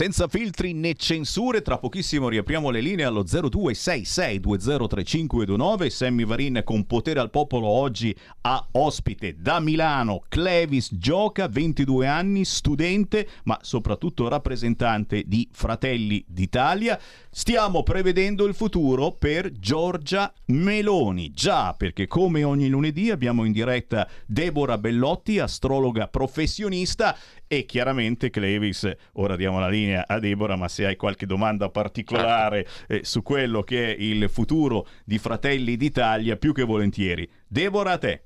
Senza 0.00 0.28
filtri 0.28 0.72
né 0.72 0.94
censure. 0.94 1.60
Tra 1.60 1.76
pochissimo 1.76 2.30
riapriamo 2.30 2.70
le 2.70 2.80
linee 2.80 3.04
allo 3.04 3.22
0266203529. 3.22 5.88
Sammy 5.88 6.24
Varin 6.24 6.62
con 6.64 6.86
potere 6.86 7.20
al 7.20 7.28
popolo 7.28 7.66
oggi 7.66 8.16
ha 8.40 8.66
ospite 8.70 9.36
da 9.38 9.60
Milano. 9.60 10.22
Clevis 10.26 10.94
gioca, 10.94 11.48
22 11.48 12.06
anni, 12.06 12.46
studente, 12.46 13.28
ma 13.44 13.58
soprattutto 13.60 14.26
rappresentante 14.26 15.24
di 15.26 15.46
Fratelli 15.52 16.24
d'Italia. 16.26 16.98
Stiamo 17.28 17.82
prevedendo 17.82 18.46
il 18.46 18.54
futuro 18.54 19.12
per 19.12 19.52
Giorgia 19.52 20.32
Meloni. 20.46 21.30
Già, 21.32 21.74
perché 21.74 22.06
come 22.06 22.42
ogni 22.42 22.68
lunedì 22.68 23.10
abbiamo 23.10 23.44
in 23.44 23.52
diretta 23.52 24.08
Deborah 24.24 24.78
Bellotti, 24.78 25.38
astrologa 25.38 26.08
professionista 26.08 27.14
e 27.52 27.64
chiaramente 27.64 28.30
Clevis, 28.30 28.88
ora 29.14 29.34
diamo 29.34 29.58
la 29.58 29.66
linea 29.66 30.04
a 30.06 30.20
Deborah, 30.20 30.54
ma 30.54 30.68
se 30.68 30.86
hai 30.86 30.94
qualche 30.94 31.26
domanda 31.26 31.68
particolare 31.68 32.64
eh, 32.86 33.02
su 33.02 33.24
quello 33.24 33.64
che 33.64 33.86
è 33.86 33.96
il 33.98 34.30
futuro 34.30 34.86
di 35.04 35.18
Fratelli 35.18 35.76
d'Italia, 35.76 36.36
più 36.36 36.54
che 36.54 36.62
volentieri. 36.62 37.28
Deborah, 37.48 37.90
a 37.90 37.98
te. 37.98 38.22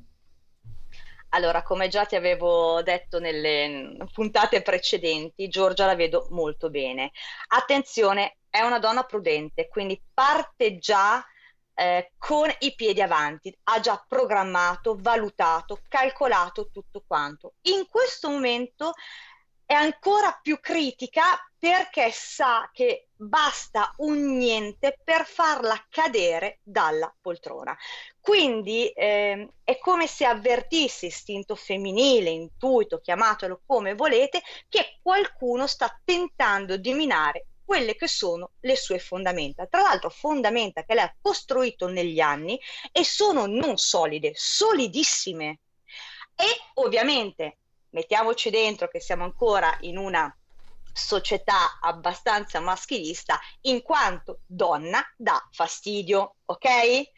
Allora, 1.31 1.63
come 1.63 1.89
già 1.89 2.05
ti 2.05 2.17
avevo 2.17 2.83
detto 2.83 3.19
nelle 3.19 3.97
puntate 4.13 4.61
precedenti, 4.61 5.49
Giorgia 5.49 5.87
la 5.87 5.95
vedo 5.95 6.27
molto 6.29 6.69
bene. 6.69 7.11
Attenzione, 7.49 8.37
è 8.51 8.61
una 8.61 8.79
donna 8.79 9.05
prudente, 9.05 9.69
quindi 9.69 9.99
parte 10.13 10.77
già 10.77 11.25
eh, 11.75 12.13
con 12.19 12.51
i 12.61 12.75
piedi 12.75 13.03
avanti, 13.03 13.57
ha 13.65 13.81
già 13.81 14.03
programmato, 14.07 14.97
valutato, 14.99 15.81
calcolato 15.89 16.71
tutto 16.71 17.03
quanto. 17.07 17.55
In 17.63 17.87
questo 17.89 18.31
momento 18.31 18.93
è 19.67 19.75
ancora 19.75 20.39
più 20.43 20.61
critica 20.61 21.23
perché 21.59 22.11
sa 22.13 22.69
che 22.73 23.09
basta 23.17 23.95
un 23.99 24.37
niente 24.37 24.99
per 25.03 25.25
farla 25.25 25.83
cadere 25.89 26.59
dalla 26.63 27.13
poltrona. 27.19 27.75
Quindi 28.21 28.89
eh, 28.91 29.49
è 29.65 29.79
come 29.79 30.07
se 30.07 30.27
avvertisse 30.27 31.07
istinto 31.07 31.55
femminile, 31.55 32.29
intuito, 32.29 33.01
chiamatelo 33.01 33.63
come 33.65 33.95
volete, 33.95 34.43
che 34.69 34.99
qualcuno 35.03 35.67
sta 35.67 35.99
tentando 36.05 36.77
di 36.77 36.93
minare 36.93 37.47
quelle 37.65 37.97
che 37.97 38.09
sono 38.09 38.53
le 38.61 38.77
sue 38.77 38.99
fondamenta. 38.99 39.67
Tra 39.67 39.81
l'altro 39.81 40.11
fondamenta 40.11 40.85
che 40.85 40.95
lei 40.95 41.05
ha 41.05 41.17
costruito 41.21 41.89
negli 41.89 42.21
anni 42.21 42.61
e 42.93 43.05
sono 43.05 43.47
non 43.47 43.77
solide, 43.77 44.33
solidissime. 44.35 45.61
E 46.37 46.45
ovviamente 46.75 47.59
mettiamoci 47.91 48.51
dentro 48.51 48.89
che 48.89 49.01
siamo 49.01 49.25
ancora 49.25 49.77
in 49.81 49.99
una 49.99 50.37
società 50.93 51.79
abbastanza 51.81 52.61
maschilista 52.61 53.39
in 53.63 53.83
quanto 53.83 54.41
donna 54.47 55.03
dà 55.17 55.49
fastidio, 55.51 56.37
ok? 56.45 57.11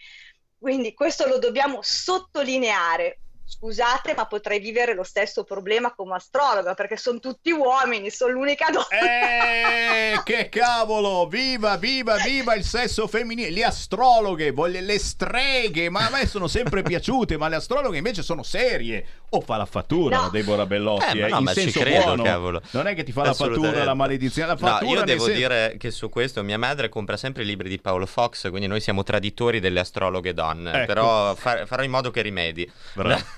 Quindi 0.59 0.95
questo 0.95 1.27
lo 1.27 1.39
dobbiamo 1.39 1.81
sottolineare 1.83 3.21
scusate, 3.49 4.15
ma 4.15 4.27
potrei 4.27 4.59
vivere 4.59 4.95
lo 4.95 5.05
stesso 5.05 5.45
problema 5.45 5.95
come 5.95 6.15
astrologa 6.17 6.75
perché 6.75 6.97
sono 6.97 7.21
tutti 7.21 7.53
uomini, 7.53 8.11
sono 8.11 8.33
l'unica 8.33 8.67
donna. 8.71 8.89
Eh, 8.91 10.21
che 10.25 10.49
cavolo! 10.49 11.27
Viva, 11.29 11.77
viva, 11.77 12.17
viva 12.17 12.55
il 12.55 12.65
sesso 12.65 13.07
femminile! 13.07 13.51
Le 13.51 13.65
astrologhe, 13.65 14.51
voglio, 14.51 14.81
le 14.81 14.99
streghe, 14.99 15.89
ma 15.89 16.07
a 16.07 16.11
me 16.11 16.27
sono 16.27 16.49
sempre 16.49 16.83
piaciute, 16.83 17.37
ma 17.37 17.49
le 17.49 17.57
astrologhe 17.57 17.99
invece 17.99 18.23
sono 18.23 18.43
serie. 18.43 19.07
O 19.31 19.41
fa 19.41 19.57
la 19.57 19.67
fattura, 19.67 20.23
no. 20.23 20.29
Deborah 20.29 20.67
Bellotti, 20.67 21.19
eh, 21.19 21.23
eh, 21.23 21.29
no, 21.29 21.39
in 21.39 21.45
ma 21.45 21.53
senso 21.53 21.79
ci 21.79 21.85
credo, 21.85 22.05
buono. 22.05 22.23
cavolo. 22.23 22.63
Non 22.71 22.87
è 22.87 22.95
che 22.95 23.05
ti 23.05 23.13
fa 23.13 23.25
la 23.25 23.35
fattura 23.35 23.85
la 23.85 23.95
maledizione, 23.95 24.49
la 24.49 24.57
fattura 24.57 24.93
no, 24.93 24.99
io 25.01 25.05
devo 25.05 25.25
sen- 25.25 25.35
dire 25.35 25.77
che 25.79 25.91
su 25.91 26.09
questo 26.09 26.43
mia 26.43 26.59
madre 26.59 26.89
compra 26.89 27.17
sempre 27.17 27.43
i 27.43 27.47
libri 27.47 27.69
di 27.69 27.79
Paolo 27.79 28.07
Fox, 28.07 28.49
quindi 28.51 28.67
noi 28.67 28.81
siamo 28.81 29.03
traditori 29.03 29.61
delle 29.61 29.81
astrologhe 29.81 30.33
donne, 30.33 30.73
Ecco. 30.73 30.87
però 30.87 31.35
fa- 31.35 31.67
farò 31.67 31.83
in 31.83 31.91
modo 31.91 32.11
che 32.11 32.23
rimedi. 32.23 32.71
Bravo. 32.93 33.36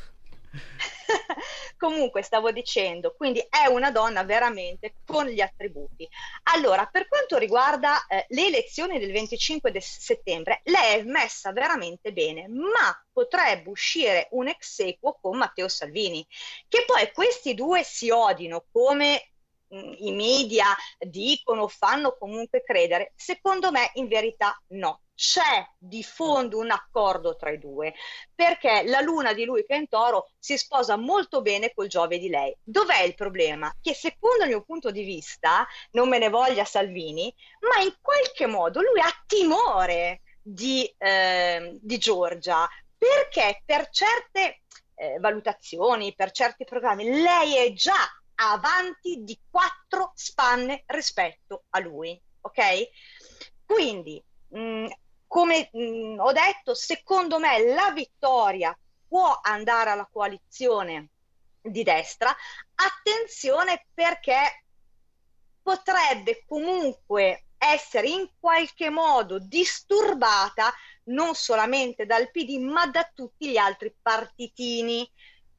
Comunque 1.76 2.22
stavo 2.22 2.50
dicendo, 2.50 3.14
quindi 3.16 3.40
è 3.48 3.66
una 3.68 3.90
donna 3.90 4.24
veramente 4.24 4.96
con 5.04 5.26
gli 5.26 5.40
attributi. 5.40 6.08
Allora, 6.54 6.86
per 6.86 7.08
quanto 7.08 7.38
riguarda 7.38 8.06
eh, 8.06 8.26
le 8.28 8.46
elezioni 8.46 8.98
del 8.98 9.12
25 9.12 9.70
de- 9.70 9.80
settembre, 9.80 10.60
lei 10.64 10.98
è 11.00 11.02
messa 11.04 11.52
veramente 11.52 12.12
bene, 12.12 12.46
ma 12.48 12.94
potrebbe 13.12 13.70
uscire 13.70 14.28
un 14.32 14.48
ex 14.48 14.78
equo 14.80 15.18
con 15.20 15.36
Matteo 15.38 15.68
Salvini, 15.68 16.26
che 16.68 16.84
poi 16.86 17.10
questi 17.12 17.54
due 17.54 17.82
si 17.84 18.10
odino 18.10 18.66
come 18.70 19.30
mh, 19.68 19.94
i 19.98 20.12
media 20.12 20.66
dicono, 20.98 21.68
fanno 21.68 22.16
comunque 22.18 22.62
credere, 22.62 23.12
secondo 23.16 23.70
me 23.70 23.90
in 23.94 24.08
verità 24.08 24.56
no. 24.68 25.02
C'è 25.18 25.68
di 25.76 26.04
fondo 26.04 26.58
un 26.58 26.70
accordo 26.70 27.34
tra 27.34 27.50
i 27.50 27.58
due, 27.58 27.92
perché 28.32 28.84
la 28.84 29.00
luna 29.00 29.32
di 29.32 29.44
lui 29.44 29.64
che 29.66 29.74
è 29.74 29.78
in 29.78 29.88
toro 29.88 30.30
si 30.38 30.56
sposa 30.56 30.94
molto 30.96 31.42
bene 31.42 31.72
col 31.74 31.88
Giove 31.88 32.20
di 32.20 32.28
lei. 32.28 32.56
Dov'è 32.62 33.00
il 33.00 33.16
problema? 33.16 33.74
Che 33.82 33.94
secondo 33.94 34.44
il 34.44 34.50
mio 34.50 34.62
punto 34.62 34.92
di 34.92 35.02
vista, 35.02 35.66
non 35.90 36.08
me 36.08 36.18
ne 36.18 36.28
voglia 36.28 36.64
Salvini, 36.64 37.34
ma 37.62 37.82
in 37.82 37.96
qualche 38.00 38.46
modo 38.46 38.80
lui 38.80 39.00
ha 39.00 39.24
timore 39.26 40.20
di, 40.40 40.88
eh, 40.96 41.76
di 41.82 41.98
Giorgia, 41.98 42.68
perché 42.96 43.62
per 43.64 43.88
certe 43.90 44.60
eh, 44.94 45.18
valutazioni, 45.18 46.14
per 46.14 46.30
certi 46.30 46.64
programmi, 46.64 47.10
lei 47.10 47.56
è 47.56 47.72
già 47.72 48.08
avanti 48.36 49.24
di 49.24 49.36
quattro 49.50 50.12
spanne 50.14 50.84
rispetto 50.86 51.64
a 51.70 51.80
lui, 51.80 52.16
ok? 52.42 52.88
Quindi, 53.66 54.22
mh, 54.50 54.86
come 55.48 55.70
mh, 55.72 56.20
ho 56.20 56.32
detto, 56.32 56.74
secondo 56.74 57.38
me 57.38 57.72
la 57.72 57.90
vittoria 57.92 58.76
può 59.08 59.40
andare 59.42 59.90
alla 59.90 60.08
coalizione 60.10 61.08
di 61.62 61.82
destra. 61.82 62.34
Attenzione 62.74 63.86
perché 63.94 64.64
potrebbe 65.62 66.44
comunque 66.46 67.46
essere 67.56 68.08
in 68.08 68.28
qualche 68.38 68.90
modo 68.90 69.38
disturbata 69.38 70.72
non 71.04 71.34
solamente 71.34 72.04
dal 72.04 72.30
PD 72.30 72.58
ma 72.58 72.86
da 72.86 73.10
tutti 73.12 73.50
gli 73.50 73.56
altri 73.56 73.94
partitini 74.00 75.10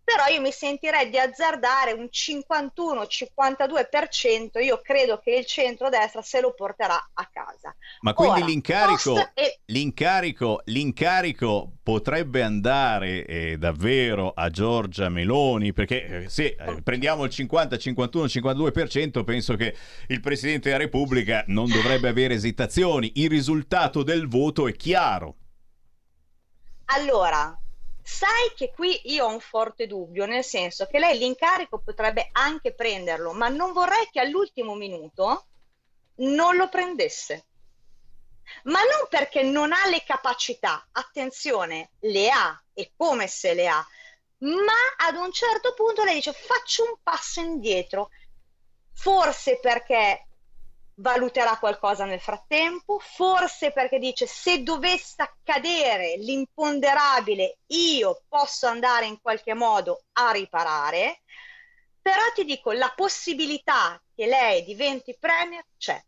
però 0.10 0.26
io 0.34 0.42
mi 0.42 0.52
sentirei 0.52 1.12
di 1.12 1.20
azzardare 1.20 1.92
un 1.92 2.10
51-52%, 2.12 4.64
io 4.64 4.82
credo 4.82 5.20
che 5.20 5.36
il 5.36 5.46
centro-destra 5.46 6.24
se 6.24 6.42
lo 6.42 6.56
porterà 6.56 7.12
a 7.14 7.30
casa. 7.32 7.76
Ma 8.00 8.16
quindi 8.16 8.40
Ora, 8.40 8.48
l'incarico, 8.48 9.30
e- 9.36 9.60
l'incarico, 9.66 10.62
l'incarico 10.66 11.74
potrebbe 11.84 12.42
andare 12.42 13.24
eh, 13.24 13.60
davvero 13.60 14.34
a 14.36 14.50
Giorgia 14.50 15.10
Meloni? 15.10 15.74
Perché 15.74 16.24
eh, 16.24 16.28
se 16.28 16.56
eh, 16.58 16.82
prendiamo 16.82 17.26
il 17.26 17.30
50, 17.30 17.78
51, 17.78 18.26
52%, 18.26 19.24
penso 19.24 19.56
che 19.56 19.76
il 20.08 20.22
Presidente 20.22 20.70
della 20.70 20.82
Repubblica 20.82 21.44
non 21.48 21.70
dovrebbe 21.70 22.10
avere 22.10 22.34
esitazioni. 22.34 23.12
Il 23.18 23.30
risultato 23.30 24.02
del 24.02 24.28
voto 24.28 24.68
è 24.68 24.74
chiaro. 24.74 25.36
Allora, 26.86 27.56
sai 28.10 28.52
che 28.56 28.72
qui 28.72 29.00
io 29.14 29.26
ho 29.26 29.30
un 29.30 29.40
forte 29.40 29.86
dubbio, 29.86 30.26
nel 30.26 30.44
senso 30.44 30.88
che 30.88 30.98
lei 30.98 31.20
l'incarico 31.20 31.80
potrebbe 31.80 32.30
anche 32.32 32.74
prenderlo, 32.74 33.34
ma 33.34 33.50
non 33.50 33.72
vorrei 33.72 34.10
che 34.12 34.20
all'ultimo 34.20 34.74
minuto 34.74 35.46
non 36.16 36.56
lo 36.56 36.68
prendesse. 36.70 37.46
Ma 38.64 38.80
non 38.80 39.08
perché 39.10 39.44
non 39.44 39.72
ha 39.72 39.86
le 39.88 40.04
capacità, 40.04 40.88
attenzione, 40.92 41.92
le 42.00 42.32
ha 42.32 42.62
e 42.74 42.92
come 42.98 43.28
se 43.28 43.54
le 43.54 43.68
ha, 43.68 43.88
ma 44.40 45.08
ad 45.08 45.16
un 45.16 45.32
certo 45.32 45.74
punto 45.76 46.04
lei 46.04 46.16
dice 46.16 46.34
faccio 46.34 46.84
un 46.84 46.96
passo 47.04 47.42
indietro, 47.42 48.10
forse 48.92 49.60
perché 49.60 50.29
valuterà 51.00 51.58
qualcosa 51.58 52.06
nel 52.06 52.20
frattempo, 52.20 53.00
forse 53.00 53.72
perché 53.72 54.00
dice 54.00 54.28
se 54.28 54.64
dovesse 54.64 55.22
accadere 55.22 56.18
l'imponderabile 56.18 57.60
io 57.68 58.24
posso 58.28 58.68
andare 58.68 59.06
in 59.06 59.20
qualche 59.22 59.54
modo 59.54 60.04
a 60.14 60.32
riparare, 60.32 61.22
però 62.02 62.22
ti 62.34 62.44
dico 62.44 62.72
la 62.72 62.92
possibilità 62.96 64.02
che 64.14 64.26
lei 64.26 64.64
diventi 64.64 65.16
premier 65.18 65.64
c'è. 65.78 66.02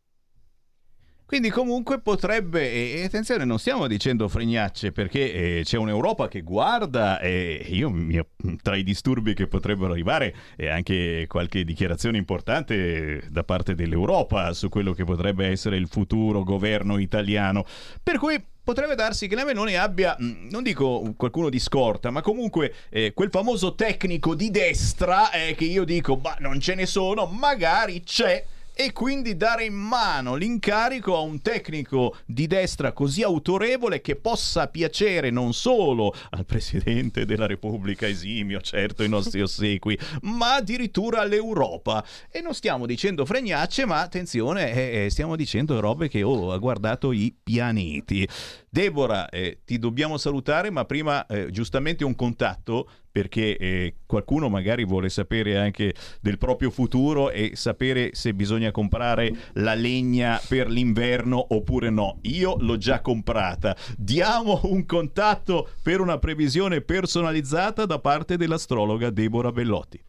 Quindi 1.32 1.50
comunque 1.50 2.02
potrebbe, 2.02 2.92
e 2.92 3.06
attenzione, 3.06 3.46
non 3.46 3.58
stiamo 3.58 3.88
dicendo 3.88 4.28
fregnacce 4.28 4.92
perché 4.92 5.60
eh, 5.60 5.62
c'è 5.64 5.78
un'Europa 5.78 6.28
che 6.28 6.42
guarda 6.42 7.22
e 7.22 7.68
io 7.70 7.90
mi- 7.90 8.20
tra 8.62 8.76
i 8.76 8.84
disturbi 8.84 9.34
che 9.34 9.48
potrebbero 9.48 9.94
arrivare 9.94 10.36
e 10.58 10.68
anche 10.68 11.28
qualche 11.30 11.64
dichiarazione 11.64 12.18
importante 12.18 13.24
da 13.30 13.46
parte 13.46 13.76
dell'Europa 13.76 14.52
su 14.52 14.68
quello 14.68 14.92
che 14.92 15.06
potrebbe 15.06 15.48
essere 15.48 15.78
il 15.78 15.88
futuro 15.88 16.44
governo 16.44 16.98
italiano. 16.98 17.66
Per 18.04 18.18
cui 18.18 18.38
potrebbe 18.62 18.96
darsi 18.96 19.30
che 19.30 19.36
la 19.36 19.46
Meloni 19.46 19.76
abbia, 19.78 20.18
mh, 20.20 20.50
non 20.50 20.64
dico 20.64 21.14
qualcuno 21.16 21.48
di 21.48 21.60
scorta, 21.60 22.10
ma 22.10 22.20
comunque 22.20 22.74
eh, 22.90 23.14
quel 23.14 23.30
famoso 23.30 23.74
tecnico 23.74 24.36
di 24.36 24.52
destra 24.52 25.32
eh, 25.32 25.56
che 25.56 25.64
io 25.64 25.86
dico, 25.86 26.18
ma 26.22 26.36
non 26.40 26.60
ce 26.60 26.76
ne 26.76 26.86
sono, 26.86 27.26
magari 27.26 28.04
c'è. 28.04 28.44
E 28.84 28.94
quindi 28.94 29.38
dare 29.38 29.66
in 29.66 29.76
mano 29.76 30.34
l'incarico 30.34 31.16
a 31.16 31.20
un 31.20 31.40
tecnico 31.44 32.18
di 32.26 32.48
destra 32.48 32.94
così 32.94 33.22
autorevole 33.22 34.02
che 34.02 34.16
possa 34.16 34.70
piacere 34.70 35.30
non 35.30 35.54
solo 35.54 36.16
al 36.32 36.46
Presidente 36.46 37.26
della 37.26 37.46
Repubblica 37.46 38.08
esimio, 38.08 38.60
certo 38.60 39.04
i 39.04 39.08
nostri 39.08 39.40
ossequi, 39.44 40.00
ma 40.22 40.56
addirittura 40.56 41.22
all'Europa. 41.22 42.04
E 42.32 42.42
non 42.42 42.56
stiamo 42.56 42.88
dicendo 42.88 43.24
fregnacce, 43.24 43.86
ma 43.86 44.02
attenzione, 44.02 44.74
eh, 44.74 45.06
eh 45.06 45.10
stiamo 45.12 45.36
dicendo 45.36 45.80
robe 45.80 46.10
che 46.10 46.24
oh, 46.24 46.52
ha 46.52 46.58
guardato 46.58 47.12
i 47.12 47.36
pianeti. 47.44 48.28
Deborah, 48.68 49.30
eh, 49.30 49.60
ti 49.64 49.78
dobbiamo 49.78 50.18
salutare, 50.18 50.72
ma 50.72 50.86
prima 50.86 51.26
eh, 51.28 51.52
giustamente 51.52 52.04
un 52.04 52.16
contatto 52.16 52.90
perché 53.12 53.58
eh, 53.58 53.96
qualcuno 54.06 54.50
magari 54.50 54.86
vuole 54.86 55.10
sapere 55.10 55.58
anche 55.58 55.94
del 56.22 56.38
proprio 56.38 56.70
futuro 56.70 57.30
e 57.30 57.52
sapere 57.56 58.12
se 58.14 58.34
bisogna 58.34 58.72
comprare 58.72 59.34
la 59.54 59.74
legna 59.74 60.40
per 60.48 60.70
l'inverno 60.70 61.46
oppure 61.50 61.90
no. 61.90 62.20
Io 62.24 62.56
l'ho 62.60 62.78
già 62.78 63.02
comprata. 63.02 63.76
Diamo 63.98 64.62
un 64.64 64.86
contatto 64.86 65.70
per 65.82 66.00
una 66.00 66.18
previsione 66.18 66.82
personalizzata 66.82 67.86
da 67.86 68.00
parte 68.00 68.38
dell'astrologa 68.38 69.10
Deborah 69.10 69.52
Bellotti. 69.52 70.02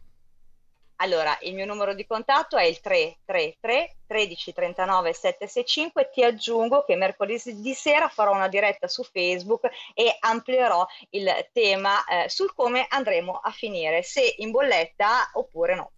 Allora, 1.03 1.37
il 1.41 1.53
mio 1.53 1.65
numero 1.65 1.93
di 1.93 2.05
contatto 2.05 2.55
è 2.55 2.63
il 2.63 2.79
333 2.79 3.95
13 4.07 4.53
39 4.53 5.13
765. 5.13 6.09
Ti 6.13 6.23
aggiungo 6.23 6.85
che 6.85 6.95
mercoledì 6.95 7.73
sera 7.73 8.07
farò 8.07 8.33
una 8.33 8.47
diretta 8.47 8.87
su 8.87 9.03
Facebook 9.03 9.69
e 9.93 10.15
amplierò 10.17 10.85
il 11.09 11.29
tema 11.51 12.05
eh, 12.05 12.29
sul 12.29 12.53
come 12.55 12.85
andremo 12.87 13.33
a 13.33 13.51
finire, 13.51 14.01
se 14.01 14.35
in 14.37 14.51
bolletta 14.51 15.31
oppure 15.33 15.75
no. 15.75 15.91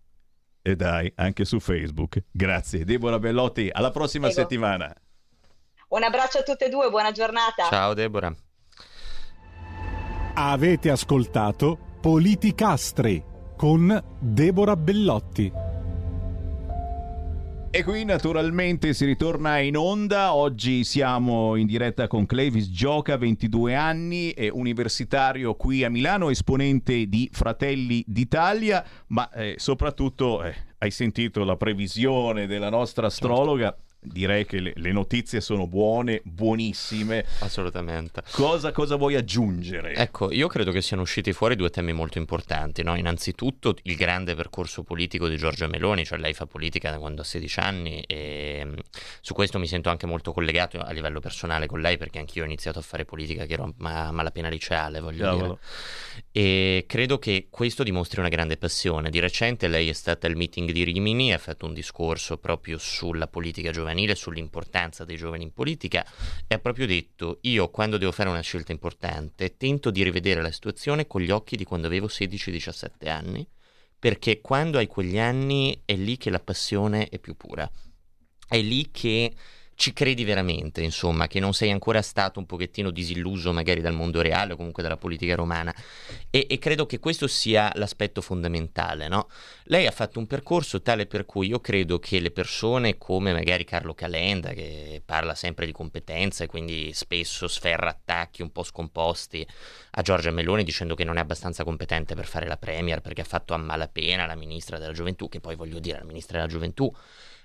E 0.64 0.76
dai, 0.76 1.12
anche 1.18 1.46
su 1.46 1.60
Facebook. 1.60 2.24
Grazie. 2.32 2.84
Deborah 2.84 3.20
Bellotti, 3.20 3.70
alla 3.72 3.92
prossima 3.92 4.26
Prego. 4.26 4.42
settimana. 4.42 4.92
Un 5.90 6.02
abbraccio 6.02 6.40
a 6.40 6.44
tutte 6.44 6.66
e 6.66 6.70
due, 6.70 6.90
buona 6.90 7.12
giornata. 7.12 7.68
Ciao 7.70 7.94
Deborah. 7.94 8.34
Avete 10.34 10.90
ascoltato 10.90 11.78
Politicastri 12.02 13.34
con 13.56 14.04
Deborah 14.20 14.76
Bellotti. 14.76 15.52
E 17.76 17.84
qui 17.84 18.06
naturalmente 18.06 18.94
si 18.94 19.04
ritorna 19.04 19.60
in 19.60 19.76
onda, 19.76 20.34
oggi 20.34 20.86
siamo 20.86 21.58
in 21.58 21.68
diretta 21.68 22.08
con 22.08 22.26
Clevis 22.26 22.72
Gioca, 22.72 23.18
22 23.18 23.76
anni, 23.76 24.32
è 24.32 24.48
universitario 24.48 25.56
qui 25.56 25.84
a 25.84 25.90
Milano, 25.90 26.30
esponente 26.30 27.08
di 27.08 27.30
Fratelli 27.34 28.02
d'Italia, 28.08 28.82
ma 29.08 29.30
eh, 29.32 29.56
soprattutto 29.58 30.42
eh, 30.42 30.56
hai 30.78 30.90
sentito 30.90 31.44
la 31.44 31.58
previsione 31.58 32.48
della 32.48 32.70
nostra 32.70 33.08
astrologa, 33.08 33.76
direi 34.06 34.46
che 34.46 34.60
le, 34.60 34.74
le, 34.76 34.92
notizie 34.92 35.42
sono 35.42 35.68
buone, 35.68 36.22
buonissime. 36.24 37.26
Assolutamente. 37.40 38.24
Cosa, 38.32 38.72
cosa, 38.72 38.96
vuoi 38.96 39.16
aggiungere? 39.16 39.94
Ecco, 39.96 40.32
io 40.32 40.48
credo 40.48 40.72
che 40.72 40.82
siano 40.82 41.02
usciti 41.02 41.34
fuori 41.34 41.56
due 41.56 41.70
temi 41.70 41.94
molto 41.94 42.18
importanti. 42.18 42.84
No? 42.84 42.96
Innanzitutto 42.96 43.76
il 43.84 43.96
grande 43.96 44.36
percorso 44.36 44.84
politico 44.84 45.28
di 45.28 45.38
Giorgia 45.38 45.68
Meloni, 45.68 46.06
cioè 46.06 46.18
lei 46.18 46.34
fa 46.34 46.46
politica 46.46 46.92
da 46.92 46.98
quando 46.98 47.22
ha 47.22 47.26
16 47.26 47.60
anni 47.60 48.02
e 48.02 48.62
mm, 48.66 48.74
su 49.22 49.34
questo 49.34 49.60
mi 49.60 49.68
sento 49.68 49.90
anche 49.90 50.06
molto 50.06 50.32
collegato 50.32 50.80
a 50.80 50.92
livello 50.92 51.20
personale 51.20 51.68
con 51.68 51.82
lei 51.82 51.98
perché 51.98 52.20
anch'io 52.20 52.44
ho 52.44 52.46
iniziato 52.46 52.80
a 52.80 52.82
fare 52.82 53.06
politica 53.06 53.46
che 53.46 53.54
ero 53.54 53.74
a 53.80 54.12
malapena 54.12 54.50
liceale, 54.50 55.00
voglio 55.00 55.24
Cavolo. 55.24 55.60
dire. 56.14 56.24
E 56.32 56.86
credo 56.88 57.18
che 57.18 57.48
questo 57.50 57.84
dimostri 57.84 58.20
una 58.20 58.30
grande 58.30 58.58
passione. 58.58 59.10
Di 59.10 59.20
recente 59.20 59.68
lei 59.68 59.90
è 59.90 59.94
stata 59.94 60.28
al 60.28 60.36
meeting 60.36 60.72
di 60.72 60.84
Rimini, 60.84 61.34
ha 61.34 61.38
fatto 61.38 61.66
un 61.66 61.74
discorso 61.74 62.38
proprio 62.38 62.78
sulla 62.78 63.28
politica 63.28 63.72
giovanile 63.72 63.95
giovanile 63.96 64.16
sull'importanza 64.16 65.06
dei 65.06 65.16
giovani 65.16 65.44
in 65.44 65.54
politica 65.54 66.06
e 66.46 66.56
ha 66.56 66.60
proprio 66.60 66.86
detto 66.86 67.40
io 67.42 67.70
quando 67.70 67.98
devo 67.98 68.12
fare 68.12 68.30
una 68.30 68.42
scelta 68.42 68.74
importante 68.74 69.56
tento 69.56 69.90
di 69.90 70.04
rivedere 70.04 70.42
la 70.42 70.52
situazione 70.52 71.08
con 71.08 71.22
gli 71.22 71.32
occhi 71.32 71.56
di 71.56 71.64
quando 71.64 71.88
avevo 71.88 72.08
16-17 72.08 73.08
anni 73.08 73.48
perché 73.98 74.42
quando 74.42 74.78
hai 74.78 74.88
quegli 74.88 75.18
anni 75.18 75.82
è 75.86 75.96
lì 75.96 76.18
che 76.18 76.30
la 76.30 76.40
passione 76.40 77.08
è 77.08 77.18
più 77.18 77.36
pura. 77.36 77.68
È 78.48 78.62
lì 78.62 78.92
che 78.92 79.34
ci 79.76 79.92
credi 79.92 80.24
veramente, 80.24 80.82
insomma, 80.82 81.28
che 81.28 81.40
non 81.42 81.54
sei 81.54 81.70
ancora 81.70 82.02
stato 82.02 82.40
un 82.40 82.46
pochettino 82.46 82.92
disilluso 82.92 83.52
magari 83.52 83.82
dal 83.82 83.94
mondo 83.94 84.22
reale 84.22 84.54
o 84.54 84.56
comunque 84.56 84.82
dalla 84.82 84.96
politica 84.98 85.36
romana. 85.36 85.76
E, 86.30 86.48
e 86.50 86.58
credo 86.60 86.86
che 86.86 87.00
questo 87.00 87.28
sia 87.28 87.70
l'aspetto 87.76 88.22
fondamentale, 88.22 89.10
no? 89.10 89.30
Lei 89.66 89.86
ha 89.86 89.92
fatto 89.92 90.18
un 90.20 90.28
percorso 90.28 90.82
tale 90.82 91.06
per 91.06 91.26
cui 91.26 91.48
io 91.48 91.60
credo 91.60 92.00
che 92.00 92.20
le 92.20 92.32
persone 92.32 92.98
come 92.98 93.34
magari 93.34 93.66
Carlo 93.66 93.94
Calenda, 93.94 94.54
che 94.54 95.02
parla 95.06 95.36
sempre 95.36 95.66
di 95.66 95.74
competenza 95.74 96.46
e 96.46 96.48
quindi 96.48 96.94
spesso 96.94 97.48
sferra 97.48 97.90
attacchi 97.90 98.42
un 98.42 98.52
po' 98.52 98.64
scomposti 98.64 99.46
a 99.92 100.02
Giorgia 100.02 100.32
Meloni 100.32 100.64
dicendo 100.64 100.96
che 100.96 101.04
non 101.04 101.18
è 101.18 101.20
abbastanza 101.20 101.64
competente 101.66 102.16
per 102.16 102.26
fare 102.26 102.48
la 102.48 102.58
Premier 102.58 103.02
perché 103.02 103.22
ha 103.22 103.26
fatto 103.26 103.54
a 103.54 103.58
malapena 103.58 104.26
la 104.26 104.36
ministra 104.36 104.80
della 104.80 104.94
gioventù, 104.94 105.28
che 105.28 105.42
poi 105.42 105.56
voglio 105.56 105.80
dire 105.80 106.00
la 106.00 106.06
ministra 106.06 106.38
della 106.38 106.50
gioventù 106.50 106.94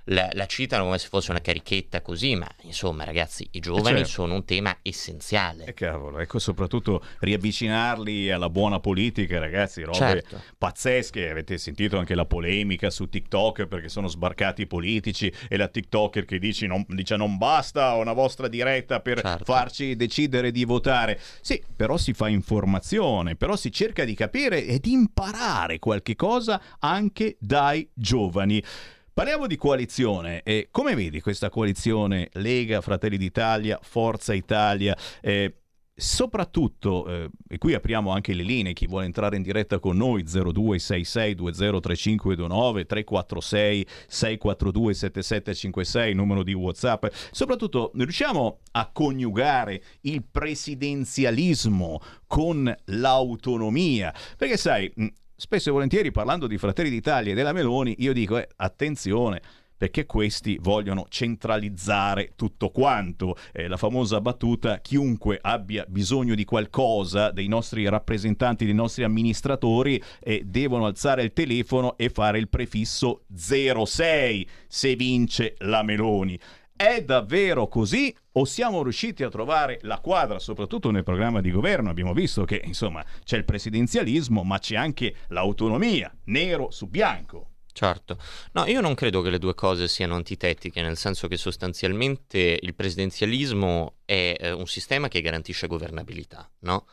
la, 0.04 0.28
la, 0.32 0.46
citano 0.46 0.84
come 0.84 0.98
se 0.98 1.08
fosse 1.08 1.30
una 1.30 1.40
carichetta 1.40 2.00
così, 2.02 2.34
ma 2.34 2.48
insomma 2.62 3.04
ragazzi, 3.04 3.46
i 3.52 3.60
giovani 3.60 3.98
certo. 3.98 4.10
sono 4.10 4.34
un 4.34 4.44
tema 4.44 4.76
essenziale. 4.82 5.64
E 5.64 5.74
cavolo, 5.74 6.18
ecco 6.18 6.38
soprattutto 6.38 7.04
riavvicinarli 7.20 8.30
alla 8.30 8.48
buona 8.48 8.80
politica, 8.80 9.38
ragazzi, 9.38 9.82
robe 9.82 9.96
certo. 9.96 10.42
pazzesche. 10.56 11.30
Avete 11.30 11.58
sentito 11.58 11.98
anche 11.98 12.14
la 12.14 12.24
polemica 12.24 12.90
su 12.90 13.08
TikTok 13.08 13.66
perché 13.66 13.88
sono 13.88 14.08
sbarcati 14.08 14.62
i 14.62 14.66
politici 14.66 15.32
e 15.48 15.56
la 15.56 15.68
TikToker 15.68 16.24
che 16.24 16.38
dice 16.38 16.66
non, 16.66 16.84
dice 16.88 17.16
non 17.16 17.36
basta 17.36 17.94
una 17.94 18.12
vostra 18.12 18.48
diretta 18.48 19.00
per 19.00 19.20
certo. 19.20 19.44
farci 19.44 19.96
decidere 19.96 20.50
di 20.50 20.64
votare. 20.64 21.20
Sì, 21.40 21.62
però 21.74 21.96
si 21.96 22.12
fa 22.12 22.28
informazione, 22.28 23.36
però 23.36 23.56
si 23.56 23.70
cerca 23.70 24.04
di 24.04 24.14
capire 24.14 24.64
e 24.64 24.78
di 24.78 24.92
imparare 24.92 25.78
qualche 25.78 26.16
cosa 26.16 26.60
anche 26.78 27.36
dai 27.38 27.88
giovani. 27.94 28.62
Parliamo 29.12 29.46
di 29.46 29.56
coalizione 29.56 30.42
e 30.44 30.68
come 30.70 30.94
vedi 30.94 31.20
questa 31.20 31.50
coalizione 31.50 32.28
Lega, 32.34 32.80
Fratelli 32.80 33.16
d'Italia, 33.16 33.78
Forza 33.82 34.32
Italia? 34.32 34.96
Eh, 35.20 35.60
soprattutto, 36.00 37.06
eh, 37.08 37.28
e 37.48 37.58
qui 37.58 37.74
apriamo 37.74 38.12
anche 38.12 38.32
le 38.32 38.44
linee, 38.44 38.72
chi 38.72 38.86
vuole 38.86 39.06
entrare 39.06 39.34
in 39.36 39.42
diretta 39.42 39.80
con 39.80 39.96
noi 39.96 40.24
0266203529 40.24 42.86
346 42.86 43.86
642 44.06 44.94
7756 44.94 46.14
numero 46.14 46.42
di 46.42 46.54
Whatsapp, 46.54 47.04
soprattutto 47.32 47.90
riusciamo 47.94 48.60
a 48.72 48.90
coniugare 48.92 49.82
il 50.02 50.22
presidenzialismo 50.24 52.00
con 52.26 52.74
l'autonomia, 52.84 54.14
perché 54.38 54.56
sai, 54.56 54.92
spesso 55.40 55.70
e 55.70 55.72
volentieri 55.72 56.10
parlando 56.10 56.46
di 56.46 56.58
Fratelli 56.58 56.90
d'Italia 56.90 57.32
e 57.32 57.34
della 57.34 57.54
Meloni, 57.54 57.94
io 58.00 58.12
dico 58.12 58.36
eh, 58.36 58.46
attenzione 58.56 59.40
perché 59.74 60.04
questi 60.04 60.58
vogliono 60.60 61.06
centralizzare 61.08 62.32
tutto 62.36 62.68
quanto. 62.68 63.34
Eh, 63.50 63.66
la 63.66 63.78
famosa 63.78 64.20
battuta, 64.20 64.80
chiunque 64.80 65.38
abbia 65.40 65.86
bisogno 65.88 66.34
di 66.34 66.44
qualcosa 66.44 67.30
dei 67.30 67.48
nostri 67.48 67.88
rappresentanti, 67.88 68.66
dei 68.66 68.74
nostri 68.74 69.04
amministratori, 69.04 69.98
eh, 70.20 70.42
devono 70.44 70.84
alzare 70.84 71.22
il 71.22 71.32
telefono 71.32 71.96
e 71.96 72.10
fare 72.10 72.38
il 72.38 72.50
prefisso 72.50 73.22
06 73.34 74.46
se 74.68 74.94
vince 74.96 75.54
la 75.60 75.82
Meloni. 75.82 76.38
È 76.80 77.04
davvero 77.04 77.68
così 77.68 78.10
o 78.32 78.46
siamo 78.46 78.82
riusciti 78.82 79.22
a 79.22 79.28
trovare 79.28 79.80
la 79.82 80.00
quadra, 80.00 80.38
soprattutto 80.38 80.90
nel 80.90 81.02
programma 81.02 81.42
di 81.42 81.50
governo? 81.50 81.90
Abbiamo 81.90 82.14
visto 82.14 82.44
che, 82.44 82.62
insomma, 82.64 83.04
c'è 83.22 83.36
il 83.36 83.44
presidenzialismo, 83.44 84.44
ma 84.44 84.58
c'è 84.58 84.76
anche 84.76 85.14
l'autonomia, 85.28 86.10
nero 86.24 86.70
su 86.70 86.86
bianco. 86.86 87.49
Certo, 87.72 88.18
no, 88.52 88.66
io 88.66 88.80
non 88.80 88.94
credo 88.94 89.22
che 89.22 89.30
le 89.30 89.38
due 89.38 89.54
cose 89.54 89.86
siano 89.86 90.16
antitetiche, 90.16 90.82
nel 90.82 90.96
senso 90.96 91.28
che 91.28 91.36
sostanzialmente 91.36 92.58
il 92.60 92.74
presidenzialismo 92.74 93.94
è 94.04 94.34
eh, 94.38 94.50
un 94.50 94.66
sistema 94.66 95.06
che 95.06 95.20
garantisce 95.20 95.68
governabilità, 95.68 96.50
no? 96.60 96.86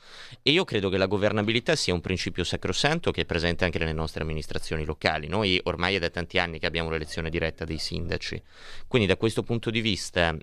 E 0.44 0.52
io 0.52 0.64
credo 0.66 0.90
che 0.90 0.98
la 0.98 1.08
governabilità 1.08 1.76
sia 1.76 1.94
un 1.96 2.02
principio 2.02 2.44
sacrosanto 2.44 3.12
che 3.12 3.22
è 3.22 3.26
presente 3.26 3.66
anche 3.66 3.80
nelle 3.80 3.94
nostre 3.94 4.22
amministrazioni 4.22 4.86
locali. 4.86 5.28
Noi 5.28 5.60
ormai 5.64 5.96
è 5.96 6.00
da 6.00 6.10
tanti 6.10 6.38
anni 6.38 6.60
che 6.60 6.68
abbiamo 6.68 6.92
l'elezione 6.92 7.30
diretta 7.32 7.66
dei 7.66 7.80
sindaci, 7.80 8.42
quindi 8.88 9.08
da 9.08 9.18
questo 9.18 9.42
punto 9.42 9.72
di 9.72 9.82
vista 9.82 10.38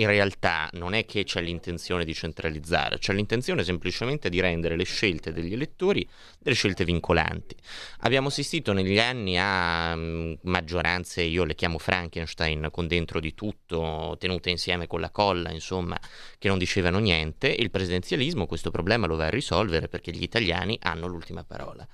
in 0.00 0.06
realtà 0.06 0.68
non 0.72 0.94
è 0.94 1.04
che 1.04 1.24
c'è 1.24 1.42
l'intenzione 1.42 2.04
di 2.04 2.14
centralizzare, 2.14 2.98
c'è 2.98 3.12
l'intenzione 3.12 3.62
semplicemente 3.62 4.30
di 4.30 4.40
rendere 4.40 4.76
le 4.76 4.84
scelte 4.84 5.32
degli 5.32 5.52
elettori 5.52 6.08
delle 6.38 6.54
scelte 6.54 6.84
vincolanti. 6.84 7.54
Abbiamo 8.00 8.28
assistito 8.28 8.72
negli 8.72 8.98
anni 8.98 9.38
a 9.38 9.92
um, 9.94 10.38
maggioranze, 10.42 11.22
io 11.22 11.44
le 11.44 11.54
chiamo 11.54 11.78
Frankenstein, 11.78 12.68
con 12.70 12.86
dentro 12.86 13.20
di 13.20 13.34
tutto, 13.34 14.16
tenute 14.18 14.48
insieme 14.48 14.86
con 14.86 15.00
la 15.00 15.10
colla, 15.10 15.50
insomma, 15.50 15.98
che 16.38 16.48
non 16.48 16.56
dicevano 16.56 16.98
niente. 16.98 17.48
Il 17.48 17.70
presidenzialismo 17.70 18.46
questo 18.46 18.70
problema 18.70 19.06
lo 19.06 19.16
va 19.16 19.26
a 19.26 19.30
risolvere 19.30 19.88
perché 19.88 20.12
gli 20.12 20.22
italiani 20.22 20.78
hanno 20.80 21.06
l'ultima 21.06 21.44
parola. 21.44 21.86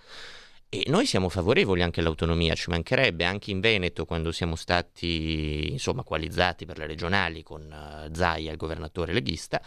E 0.76 0.84
noi 0.88 1.06
siamo 1.06 1.30
favorevoli 1.30 1.80
anche 1.80 2.00
all'autonomia, 2.00 2.54
ci 2.54 2.68
mancherebbe 2.68 3.24
anche 3.24 3.50
in 3.50 3.60
Veneto 3.60 4.04
quando 4.04 4.30
siamo 4.30 4.56
stati 4.56 5.68
insomma 5.70 6.02
coalizzati 6.02 6.66
per 6.66 6.76
le 6.76 6.86
regionali 6.86 7.42
con 7.42 7.62
uh, 7.62 8.14
Zaia, 8.14 8.50
il 8.50 8.58
governatore 8.58 9.14
leghista, 9.14 9.58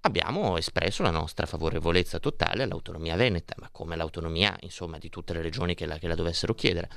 abbiamo 0.00 0.56
espresso 0.56 1.02
la 1.02 1.10
nostra 1.10 1.44
favorevolezza 1.44 2.18
totale 2.18 2.62
all'autonomia 2.62 3.14
veneta, 3.14 3.54
ma 3.58 3.68
come 3.70 3.94
l'autonomia 3.94 4.56
insomma 4.60 4.96
di 4.96 5.10
tutte 5.10 5.34
le 5.34 5.42
regioni 5.42 5.74
che 5.74 5.84
la, 5.84 5.98
che 5.98 6.08
la 6.08 6.14
dovessero 6.14 6.54
chiedere. 6.54 6.88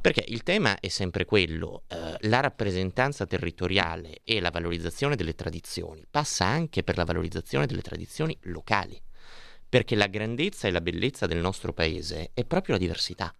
Perché 0.00 0.24
il 0.28 0.44
tema 0.44 0.78
è 0.78 0.86
sempre 0.86 1.24
quello, 1.24 1.82
eh, 1.88 2.14
la 2.28 2.38
rappresentanza 2.38 3.26
territoriale 3.26 4.20
e 4.22 4.38
la 4.40 4.50
valorizzazione 4.50 5.16
delle 5.16 5.34
tradizioni 5.34 6.06
passa 6.08 6.44
anche 6.44 6.84
per 6.84 6.96
la 6.96 7.04
valorizzazione 7.04 7.66
delle 7.66 7.82
tradizioni 7.82 8.38
locali 8.42 9.02
perché 9.68 9.94
la 9.94 10.06
grandezza 10.06 10.66
e 10.66 10.70
la 10.70 10.80
bellezza 10.80 11.26
del 11.26 11.38
nostro 11.38 11.72
paese 11.72 12.30
è 12.32 12.44
proprio 12.44 12.74
la 12.74 12.80
diversità. 12.80 13.32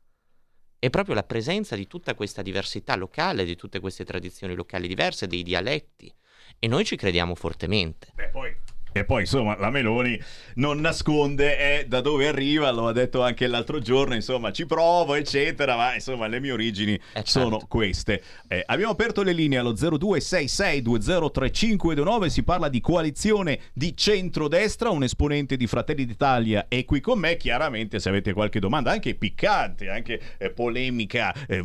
È 0.78 0.90
proprio 0.90 1.14
la 1.14 1.24
presenza 1.24 1.74
di 1.74 1.86
tutta 1.86 2.14
questa 2.14 2.42
diversità 2.42 2.94
locale, 2.94 3.44
di 3.44 3.56
tutte 3.56 3.80
queste 3.80 4.04
tradizioni 4.04 4.54
locali 4.54 4.86
diverse, 4.86 5.26
dei 5.26 5.42
dialetti. 5.42 6.14
E 6.58 6.66
noi 6.68 6.84
ci 6.84 6.96
crediamo 6.96 7.34
fortemente. 7.34 8.12
Beh, 8.14 8.28
poi 8.28 8.56
e 8.92 9.04
poi 9.04 9.22
insomma 9.22 9.56
la 9.58 9.70
Meloni 9.70 10.20
non 10.54 10.78
nasconde 10.80 11.80
eh, 11.80 11.86
da 11.86 12.00
dove 12.00 12.26
arriva, 12.26 12.70
lo 12.70 12.88
ha 12.88 12.92
detto 12.92 13.22
anche 13.22 13.46
l'altro 13.46 13.80
giorno, 13.80 14.14
insomma 14.14 14.50
ci 14.52 14.66
provo 14.66 15.14
eccetera, 15.14 15.76
ma 15.76 15.94
insomma 15.94 16.26
le 16.26 16.40
mie 16.40 16.52
origini 16.52 16.94
eh, 16.94 17.00
certo. 17.14 17.30
sono 17.30 17.60
queste. 17.68 18.22
Eh, 18.48 18.62
abbiamo 18.66 18.92
aperto 18.92 19.22
le 19.22 19.32
linee 19.32 19.58
allo 19.58 19.72
0266203529, 19.72 22.26
si 22.26 22.42
parla 22.42 22.68
di 22.68 22.80
coalizione 22.80 23.60
di 23.72 23.96
centrodestra, 23.96 24.90
un 24.90 25.02
esponente 25.02 25.56
di 25.56 25.66
Fratelli 25.66 26.04
d'Italia 26.04 26.66
è 26.68 26.84
qui 26.84 27.00
con 27.00 27.18
me, 27.18 27.36
chiaramente 27.36 28.00
se 28.00 28.08
avete 28.08 28.32
qualche 28.32 28.60
domanda, 28.60 28.90
anche 28.90 29.14
piccante, 29.14 29.88
anche 29.88 30.20
eh, 30.38 30.50
polemica, 30.50 31.34
eh, 31.46 31.64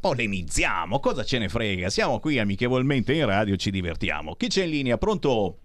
polemizziamo, 0.00 1.00
cosa 1.00 1.24
ce 1.24 1.38
ne 1.38 1.48
frega, 1.48 1.90
siamo 1.90 2.20
qui 2.20 2.38
amichevolmente 2.38 3.12
in 3.12 3.26
radio, 3.26 3.56
ci 3.56 3.70
divertiamo. 3.70 4.34
Chi 4.34 4.48
c'è 4.48 4.64
in 4.64 4.70
linea? 4.70 4.98
Pronto? 4.98 5.58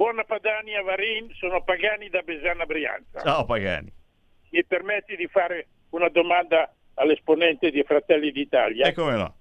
Buona 0.00 0.24
Padani 0.24 0.74
a 0.76 0.82
Varin, 0.82 1.30
sono 1.34 1.62
Pagani 1.62 2.08
da 2.08 2.22
Besana 2.22 2.64
Brianza. 2.64 3.20
Ciao 3.20 3.44
Pagani. 3.44 3.92
Mi 4.48 4.64
permetti 4.64 5.14
di 5.14 5.26
fare 5.26 5.66
una 5.90 6.08
domanda 6.08 6.74
all'esponente 6.94 7.70
di 7.70 7.82
Fratelli 7.82 8.32
d'Italia? 8.32 8.86
E 8.86 8.94
come 8.94 9.16
no? 9.16 9.34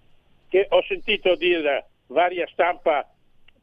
Che 0.49 0.65
ho 0.67 0.83
sentito 0.83 1.35
dire 1.35 1.61
da 1.61 1.87
varia 2.07 2.45
stampa 2.51 3.09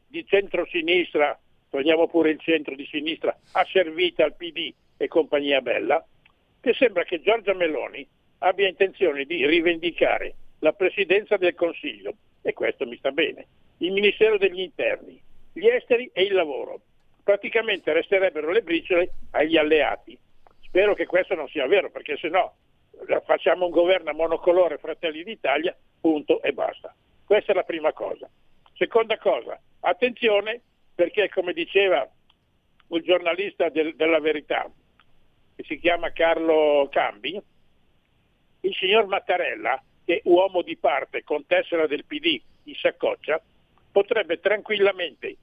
di 0.07 0.25
centro-sinistra, 0.25 1.39
togliamo 1.69 2.07
pure 2.07 2.31
il 2.31 2.39
centro 2.39 2.73
di 2.73 2.87
sinistra, 2.87 3.37
asservita 3.51 4.23
al 4.23 4.35
PD 4.35 4.73
e 4.97 5.07
compagnia 5.07 5.61
bella, 5.61 6.03
che 6.59 6.73
sembra 6.73 7.03
che 7.03 7.21
Giorgia 7.21 7.53
Meloni 7.53 8.07
abbia 8.39 8.67
intenzione 8.67 9.25
di 9.25 9.45
rivendicare 9.45 10.33
la 10.61 10.73
presidenza 10.73 11.37
del 11.37 11.53
Consiglio, 11.53 12.15
e 12.41 12.53
questo 12.53 12.87
mi 12.87 12.97
sta 12.97 13.11
bene, 13.11 13.45
il 13.77 13.91
Ministero 13.91 14.39
degli 14.39 14.61
Interni, 14.61 15.25
gli 15.57 15.67
esteri 15.67 16.09
e 16.13 16.23
il 16.23 16.33
lavoro. 16.33 16.81
Praticamente 17.23 17.91
resterebbero 17.91 18.51
le 18.51 18.61
briciole 18.61 19.11
agli 19.31 19.57
alleati. 19.57 20.17
Spero 20.61 20.93
che 20.93 21.05
questo 21.05 21.35
non 21.35 21.47
sia 21.47 21.67
vero, 21.67 21.89
perché 21.89 22.15
se 22.17 22.29
no 22.29 22.55
facciamo 23.25 23.65
un 23.65 23.71
governo 23.71 24.09
a 24.09 24.13
monocolore 24.13 24.77
Fratelli 24.77 25.23
d'Italia, 25.23 25.75
punto 25.99 26.41
e 26.41 26.53
basta. 26.53 26.95
Questa 27.25 27.51
è 27.51 27.55
la 27.55 27.63
prima 27.63 27.91
cosa. 27.91 28.29
Seconda 28.73 29.17
cosa, 29.17 29.59
attenzione 29.81 30.61
perché 30.93 31.29
come 31.29 31.53
diceva 31.53 32.07
un 32.87 33.01
giornalista 33.01 33.69
del, 33.69 33.95
della 33.95 34.19
verità, 34.19 34.69
che 35.55 35.63
si 35.63 35.77
chiama 35.77 36.11
Carlo 36.11 36.87
Cambi, 36.91 37.39
il 38.61 38.75
signor 38.75 39.07
Mattarella, 39.07 39.81
che 40.05 40.17
è 40.17 40.21
uomo 40.25 40.61
di 40.61 40.77
parte 40.77 41.23
con 41.23 41.45
tessera 41.45 41.87
del 41.87 42.05
PD 42.05 42.41
in 42.63 42.75
saccoccia, 42.75 43.41
potrebbe 43.91 44.39
tranquillamente 44.39 45.37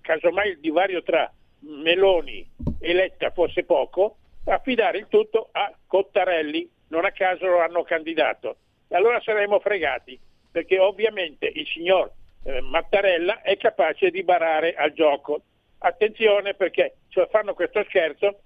casomai 0.00 0.50
il 0.50 0.60
divario 0.60 1.02
tra 1.02 1.32
Meloni 1.60 2.48
e 2.80 2.92
Letta 2.92 3.30
fosse 3.30 3.64
poco, 3.64 4.16
affidare 4.46 4.98
il 4.98 5.06
tutto 5.08 5.48
a 5.52 5.72
Cottarelli, 5.86 6.68
non 6.88 7.04
a 7.04 7.12
caso 7.12 7.46
lo 7.46 7.60
hanno 7.60 7.82
candidato. 7.82 8.56
Allora 8.88 9.20
saremmo 9.20 9.60
fregati, 9.60 10.18
perché 10.50 10.78
ovviamente 10.78 11.50
il 11.54 11.66
signor 11.66 12.10
eh, 12.44 12.60
Mattarella 12.62 13.42
è 13.42 13.56
capace 13.56 14.10
di 14.10 14.22
barare 14.22 14.74
al 14.74 14.92
gioco. 14.92 15.42
Attenzione 15.78 16.54
perché 16.54 16.96
cioè, 17.08 17.28
fanno 17.30 17.54
questo 17.54 17.84
scherzo, 17.84 18.40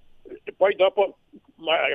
poi 0.55 0.75
dopo 0.75 1.17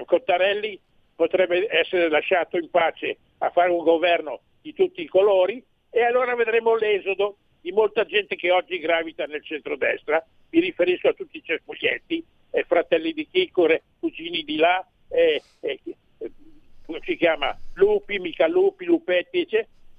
Cottarelli 0.05 0.81
potrebbe 1.15 1.67
essere 1.71 2.09
lasciato 2.09 2.57
in 2.57 2.71
pace 2.71 3.19
a 3.39 3.51
fare 3.51 3.71
un 3.71 3.85
governo 3.85 4.41
di 4.61 4.73
tutti 4.73 5.03
i 5.03 5.07
colori 5.07 5.63
e 5.91 6.03
allora 6.03 6.35
vedremo 6.35 6.75
l'esodo 6.75 7.37
di 7.61 7.73
molta 7.73 8.05
gente 8.05 8.37
che 8.37 8.51
oggi 8.51 8.79
gravita 8.79 9.25
nel 9.27 9.45
centrodestra, 9.45 10.25
mi 10.51 10.61
riferisco 10.61 11.09
a 11.09 11.13
tutti 11.13 11.37
i 11.37 11.43
cespuglietti, 11.43 12.25
eh, 12.51 12.65
fratelli 12.65 13.13
di 13.13 13.27
Chicore, 13.31 13.83
cugini 13.99 14.43
di 14.43 14.57
là, 14.57 14.85
eh, 15.09 15.43
eh, 15.61 15.81
come 16.87 17.01
si 17.05 17.17
chiama, 17.17 17.57
lupi, 17.75 18.19
mica 18.19 18.47
lupi, 18.47 18.85
lupetti, 18.85 19.47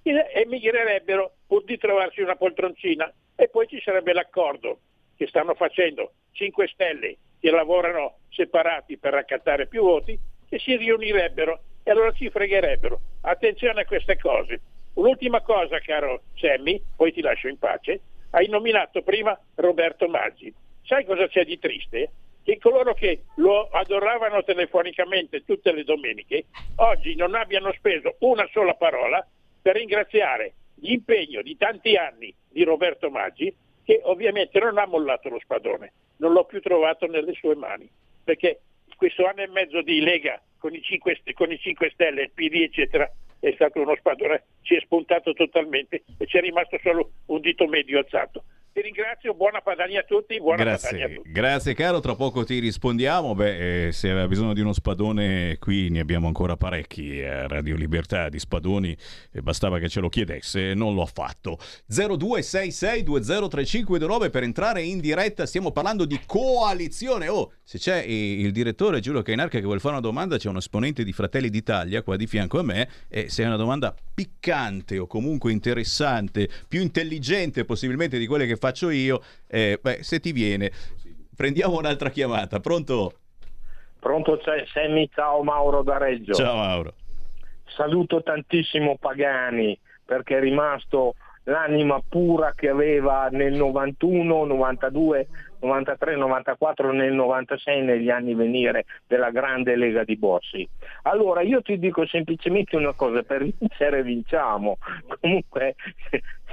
e 0.03 0.27
emigrerebbero 0.33 1.33
pur 1.47 1.63
di 1.63 1.77
trovarsi 1.77 2.21
una 2.21 2.35
poltroncina 2.35 3.11
e 3.35 3.49
poi 3.49 3.67
ci 3.67 3.79
sarebbe 3.81 4.13
l'accordo 4.13 4.79
che 5.15 5.27
stanno 5.27 5.53
facendo 5.53 6.13
5 6.31 6.67
Stelle 6.67 7.17
che 7.39 7.51
lavorano 7.51 8.17
separati 8.29 8.97
per 8.97 9.13
raccattare 9.13 9.67
più 9.67 9.83
voti 9.83 10.17
e 10.49 10.59
si 10.59 10.75
riunirebbero 10.75 11.61
e 11.83 11.91
allora 11.91 12.11
ci 12.11 12.29
fregherebbero. 12.29 12.99
Attenzione 13.21 13.81
a 13.81 13.85
queste 13.85 14.17
cose. 14.17 14.59
Un'ultima 14.93 15.41
cosa, 15.41 15.79
caro 15.79 16.23
Sammy, 16.35 16.81
poi 16.95 17.13
ti 17.13 17.21
lascio 17.21 17.47
in 17.47 17.57
pace. 17.57 18.01
Hai 18.31 18.47
nominato 18.47 19.01
prima 19.01 19.37
Roberto 19.55 20.07
Maggi. 20.07 20.53
Sai 20.83 21.05
cosa 21.05 21.27
c'è 21.27 21.45
di 21.45 21.59
triste? 21.59 22.11
Che 22.43 22.57
coloro 22.57 22.93
che 22.93 23.23
lo 23.35 23.69
adoravano 23.69 24.43
telefonicamente 24.43 25.43
tutte 25.45 25.71
le 25.71 25.83
domeniche 25.83 26.45
oggi 26.77 27.15
non 27.15 27.35
abbiano 27.35 27.71
speso 27.73 28.15
una 28.19 28.47
sola 28.51 28.73
parola 28.73 29.25
per 29.61 29.75
ringraziare 29.75 30.53
l'impegno 30.81 31.43
di 31.43 31.55
tanti 31.55 31.95
anni 31.95 32.33
di 32.49 32.63
Roberto 32.63 33.09
Maggi 33.11 33.53
che 33.83 34.01
ovviamente 34.03 34.59
non 34.59 34.77
ha 34.77 34.85
mollato 34.85 35.29
lo 35.29 35.39
spadone, 35.39 35.93
non 36.17 36.33
l'ho 36.33 36.45
più 36.45 36.61
trovato 36.61 37.05
nelle 37.05 37.33
sue 37.33 37.55
mani, 37.55 37.87
perché 38.23 38.61
questo 38.95 39.25
anno 39.25 39.41
e 39.41 39.47
mezzo 39.47 39.81
di 39.81 39.99
Lega 39.99 40.41
con 40.57 40.73
i 40.73 40.81
5, 40.81 41.21
con 41.33 41.51
i 41.51 41.57
5 41.57 41.89
Stelle, 41.91 42.23
il 42.23 42.31
PD 42.31 42.61
eccetera, 42.61 43.11
è 43.41 43.51
stato 43.55 43.81
uno 43.81 43.95
spadone, 43.95 44.43
si 44.61 44.75
è 44.75 44.79
spuntato 44.79 45.33
totalmente 45.33 46.03
e 46.17 46.25
c'è 46.25 46.39
rimasto 46.39 46.77
solo 46.81 47.11
un 47.25 47.41
dito 47.41 47.67
medio 47.67 47.97
alzato. 47.97 48.43
Ti 48.73 48.79
ringrazio, 48.79 49.33
buona 49.33 49.59
Padania 49.59 49.99
a 49.99 50.03
tutti. 50.03 50.39
Grazie, 50.39 51.03
a 51.03 51.09
tutti. 51.09 51.29
grazie 51.29 51.73
caro, 51.73 51.99
tra 51.99 52.15
poco 52.15 52.45
ti 52.45 52.57
rispondiamo. 52.59 53.35
Beh, 53.35 53.87
eh, 53.87 53.91
se 53.91 54.09
aveva 54.09 54.29
bisogno 54.29 54.53
di 54.53 54.61
uno 54.61 54.71
spadone, 54.71 55.57
qui 55.59 55.89
ne 55.89 55.99
abbiamo 55.99 56.27
ancora 56.27 56.55
parecchi 56.55 57.21
a 57.21 57.47
Radio 57.47 57.75
Libertà 57.75 58.29
di 58.29 58.39
spadoni, 58.39 58.95
eh, 59.33 59.41
bastava 59.41 59.77
che 59.77 59.89
ce 59.89 59.99
lo 59.99 60.07
chiedesse, 60.07 60.73
non 60.73 60.93
lo 60.93 61.01
ha 61.01 61.05
fatto. 61.05 61.57
0266203529 61.89 64.29
per 64.29 64.43
entrare 64.43 64.83
in 64.83 65.01
diretta, 65.01 65.45
stiamo 65.45 65.71
parlando 65.71 66.05
di 66.05 66.17
coalizione. 66.25 67.27
Oh, 67.27 67.51
se 67.63 67.77
c'è 67.77 68.01
il 68.01 68.53
direttore 68.53 69.01
Giulio 69.01 69.21
Cainarca 69.21 69.59
che 69.59 69.65
vuole 69.65 69.81
fare 69.81 69.95
una 69.95 70.01
domanda, 70.01 70.37
c'è 70.37 70.47
un 70.47 70.55
esponente 70.55 71.03
di 71.03 71.11
Fratelli 71.11 71.49
d'Italia 71.49 72.03
qua 72.03 72.15
di 72.15 72.25
fianco 72.25 72.59
a 72.59 72.63
me 72.63 72.87
e 73.09 73.27
se 73.27 73.43
è 73.43 73.47
una 73.47 73.57
domanda 73.57 73.93
piccante 74.13 74.97
o 74.97 75.07
comunque 75.07 75.51
interessante, 75.51 76.47
più 76.69 76.79
intelligente 76.79 77.65
possibilmente 77.65 78.17
di 78.17 78.27
quelle 78.27 78.47
che 78.47 78.59
faccio 78.61 78.91
io, 78.91 79.21
eh, 79.47 79.79
beh, 79.81 80.03
se 80.03 80.19
ti 80.19 80.31
viene, 80.31 80.71
prendiamo 81.35 81.77
un'altra 81.79 82.09
chiamata. 82.09 82.59
Pronto? 82.59 83.13
Pronto, 83.99 84.37
c'è 84.37 84.65
ciao 85.13 85.43
Mauro 85.43 85.81
da 85.81 85.97
Reggio. 85.97 86.33
Ciao 86.33 86.55
Mauro. 86.55 86.93
Saluto 87.75 88.21
tantissimo 88.21 88.97
Pagani 88.97 89.77
perché 90.05 90.37
è 90.37 90.39
rimasto 90.39 91.15
l'anima 91.43 92.01
pura 92.07 92.53
che 92.53 92.69
aveva 92.69 93.29
nel 93.31 93.53
91, 93.53 94.45
92, 94.45 95.27
93, 95.61 96.15
94, 96.15 96.91
nel 96.91 97.13
96, 97.13 97.81
negli 97.81 98.09
anni 98.09 98.33
venire 98.35 98.85
della 99.07 99.29
grande 99.29 99.75
Lega 99.75 100.03
di 100.03 100.17
Bossi. 100.17 100.67
Allora 101.03 101.41
io 101.41 101.61
ti 101.61 101.77
dico 101.77 102.05
semplicemente 102.05 102.75
una 102.75 102.93
cosa, 102.93 103.21
per 103.23 103.43
vincere 103.43 104.03
vinciamo, 104.03 104.77
comunque 105.21 105.75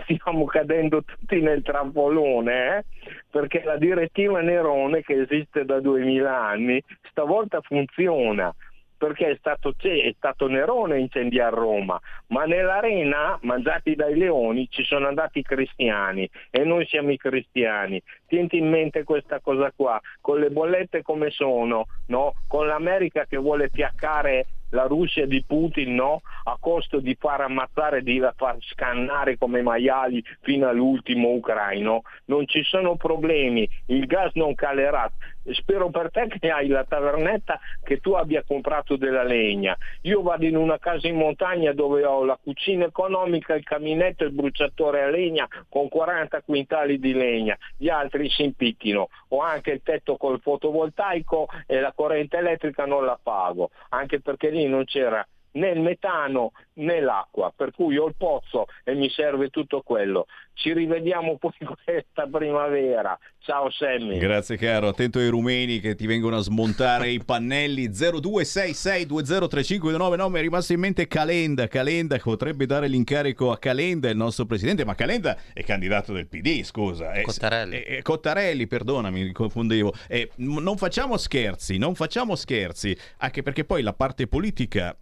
stiamo 0.04 0.44
cadendo 0.44 1.02
tutti 1.02 1.40
nel 1.40 1.62
trampolone, 1.62 2.78
eh? 2.78 2.84
perché 3.30 3.62
la 3.64 3.76
direttiva 3.76 4.40
Nerone 4.40 5.02
che 5.02 5.22
esiste 5.22 5.64
da 5.64 5.80
2000 5.80 6.38
anni 6.38 6.82
stavolta 7.10 7.60
funziona 7.60 8.54
perché 8.98 9.30
è 9.30 9.36
stato, 9.38 9.74
è 9.78 10.12
stato 10.16 10.48
Nerone 10.48 10.94
a 10.94 10.98
incendiare 10.98 11.54
Roma, 11.54 11.98
ma 12.28 12.44
nell'arena 12.44 13.38
mangiati 13.42 13.94
dai 13.94 14.16
leoni 14.16 14.68
ci 14.68 14.82
sono 14.82 15.06
andati 15.06 15.38
i 15.38 15.42
cristiani 15.42 16.28
e 16.50 16.64
noi 16.64 16.84
siamo 16.86 17.12
i 17.12 17.16
cristiani. 17.16 18.02
Tienti 18.26 18.58
in 18.58 18.68
mente 18.68 19.04
questa 19.04 19.40
cosa 19.40 19.72
qua, 19.74 19.98
con 20.20 20.40
le 20.40 20.50
bollette 20.50 21.02
come 21.02 21.30
sono, 21.30 21.86
no? 22.06 22.34
con 22.46 22.66
l'America 22.66 23.24
che 23.24 23.36
vuole 23.36 23.70
fiaccare 23.72 24.46
la 24.70 24.84
Russia 24.84 25.26
di 25.26 25.42
Putin 25.46 25.94
no, 25.94 26.20
a 26.44 26.56
costo 26.60 27.00
di 27.00 27.16
far 27.18 27.40
ammazzare, 27.42 28.02
di 28.02 28.22
far 28.36 28.56
scannare 28.60 29.38
come 29.38 29.62
maiali 29.62 30.22
fino 30.40 30.68
all'ultimo 30.68 31.30
ucraino. 31.30 32.02
Non 32.26 32.46
ci 32.46 32.62
sono 32.62 32.96
problemi, 32.96 33.68
il 33.86 34.06
gas 34.06 34.32
non 34.34 34.54
calerà. 34.54 35.10
Spero 35.52 35.90
per 35.90 36.10
te 36.10 36.26
che 36.28 36.50
hai 36.50 36.68
la 36.68 36.84
tavernetta 36.84 37.58
che 37.82 38.00
tu 38.00 38.12
abbia 38.12 38.42
comprato 38.46 38.96
della 38.96 39.22
legna. 39.22 39.76
Io 40.02 40.22
vado 40.22 40.44
in 40.44 40.56
una 40.56 40.78
casa 40.78 41.08
in 41.08 41.16
montagna 41.16 41.72
dove 41.72 42.04
ho 42.04 42.24
la 42.24 42.38
cucina 42.42 42.86
economica, 42.86 43.54
il 43.54 43.64
caminetto 43.64 44.24
e 44.24 44.26
il 44.26 44.32
bruciatore 44.32 45.02
a 45.02 45.08
legna 45.08 45.48
con 45.68 45.88
40 45.88 46.42
quintali 46.42 46.98
di 46.98 47.12
legna. 47.12 47.56
Gli 47.76 47.88
altri 47.88 48.28
si 48.30 48.44
impicchino. 48.44 49.08
Ho 49.28 49.40
anche 49.40 49.70
il 49.70 49.82
tetto 49.82 50.16
col 50.16 50.40
fotovoltaico 50.40 51.48
e 51.66 51.80
la 51.80 51.92
corrente 51.94 52.36
elettrica 52.36 52.86
non 52.86 53.04
la 53.04 53.18
pago, 53.20 53.70
anche 53.90 54.20
perché 54.20 54.50
lì 54.50 54.66
non 54.66 54.84
c'era 54.84 55.26
né 55.52 55.70
il 55.70 55.80
metano 55.80 56.52
né 56.74 57.00
l'acqua, 57.00 57.50
per 57.54 57.70
cui 57.72 57.96
ho 57.98 58.06
il 58.06 58.14
pozzo 58.16 58.66
e 58.84 58.94
mi 58.94 59.10
serve 59.10 59.50
tutto 59.50 59.82
quello. 59.82 60.26
Ci 60.54 60.72
rivediamo 60.72 61.36
poi 61.38 61.52
questa 61.84 62.26
primavera. 62.26 63.18
Ciao 63.38 63.70
Sammy. 63.70 64.18
Grazie 64.18 64.56
caro, 64.56 64.88
attento 64.88 65.18
ai 65.18 65.28
rumeni 65.28 65.80
che 65.80 65.94
ti 65.94 66.06
vengono 66.06 66.36
a 66.36 66.40
smontare 66.40 67.10
i 67.10 67.22
pannelli 67.24 67.88
0266203529 67.90 70.30
mi 70.30 70.38
è 70.38 70.42
rimasto 70.42 70.72
in 70.72 70.80
mente 70.80 71.06
Calenda, 71.08 71.68
Calenda 71.68 72.18
potrebbe 72.28 72.66
dare 72.66 72.88
l'incarico 72.88 73.50
a 73.50 73.58
Calenda, 73.58 74.10
il 74.10 74.16
nostro 74.16 74.44
presidente, 74.44 74.84
ma 74.84 74.94
Calenda 74.94 75.38
è 75.54 75.62
candidato 75.62 76.12
del 76.12 76.26
PD, 76.26 76.62
scusa. 76.62 77.12
È, 77.12 77.22
Cottarelli. 77.22 77.80
È, 77.80 77.96
è 77.96 78.02
Cottarelli, 78.02 78.66
perdonami, 78.66 79.24
mi 79.24 79.32
confondevo. 79.32 79.94
Eh, 80.08 80.30
non 80.36 80.76
facciamo 80.76 81.16
scherzi, 81.16 81.78
non 81.78 81.94
facciamo 81.94 82.36
scherzi, 82.36 82.96
anche 83.18 83.42
perché 83.42 83.64
poi 83.64 83.82
la 83.82 83.94
parte 83.94 84.26
politica 84.26 84.94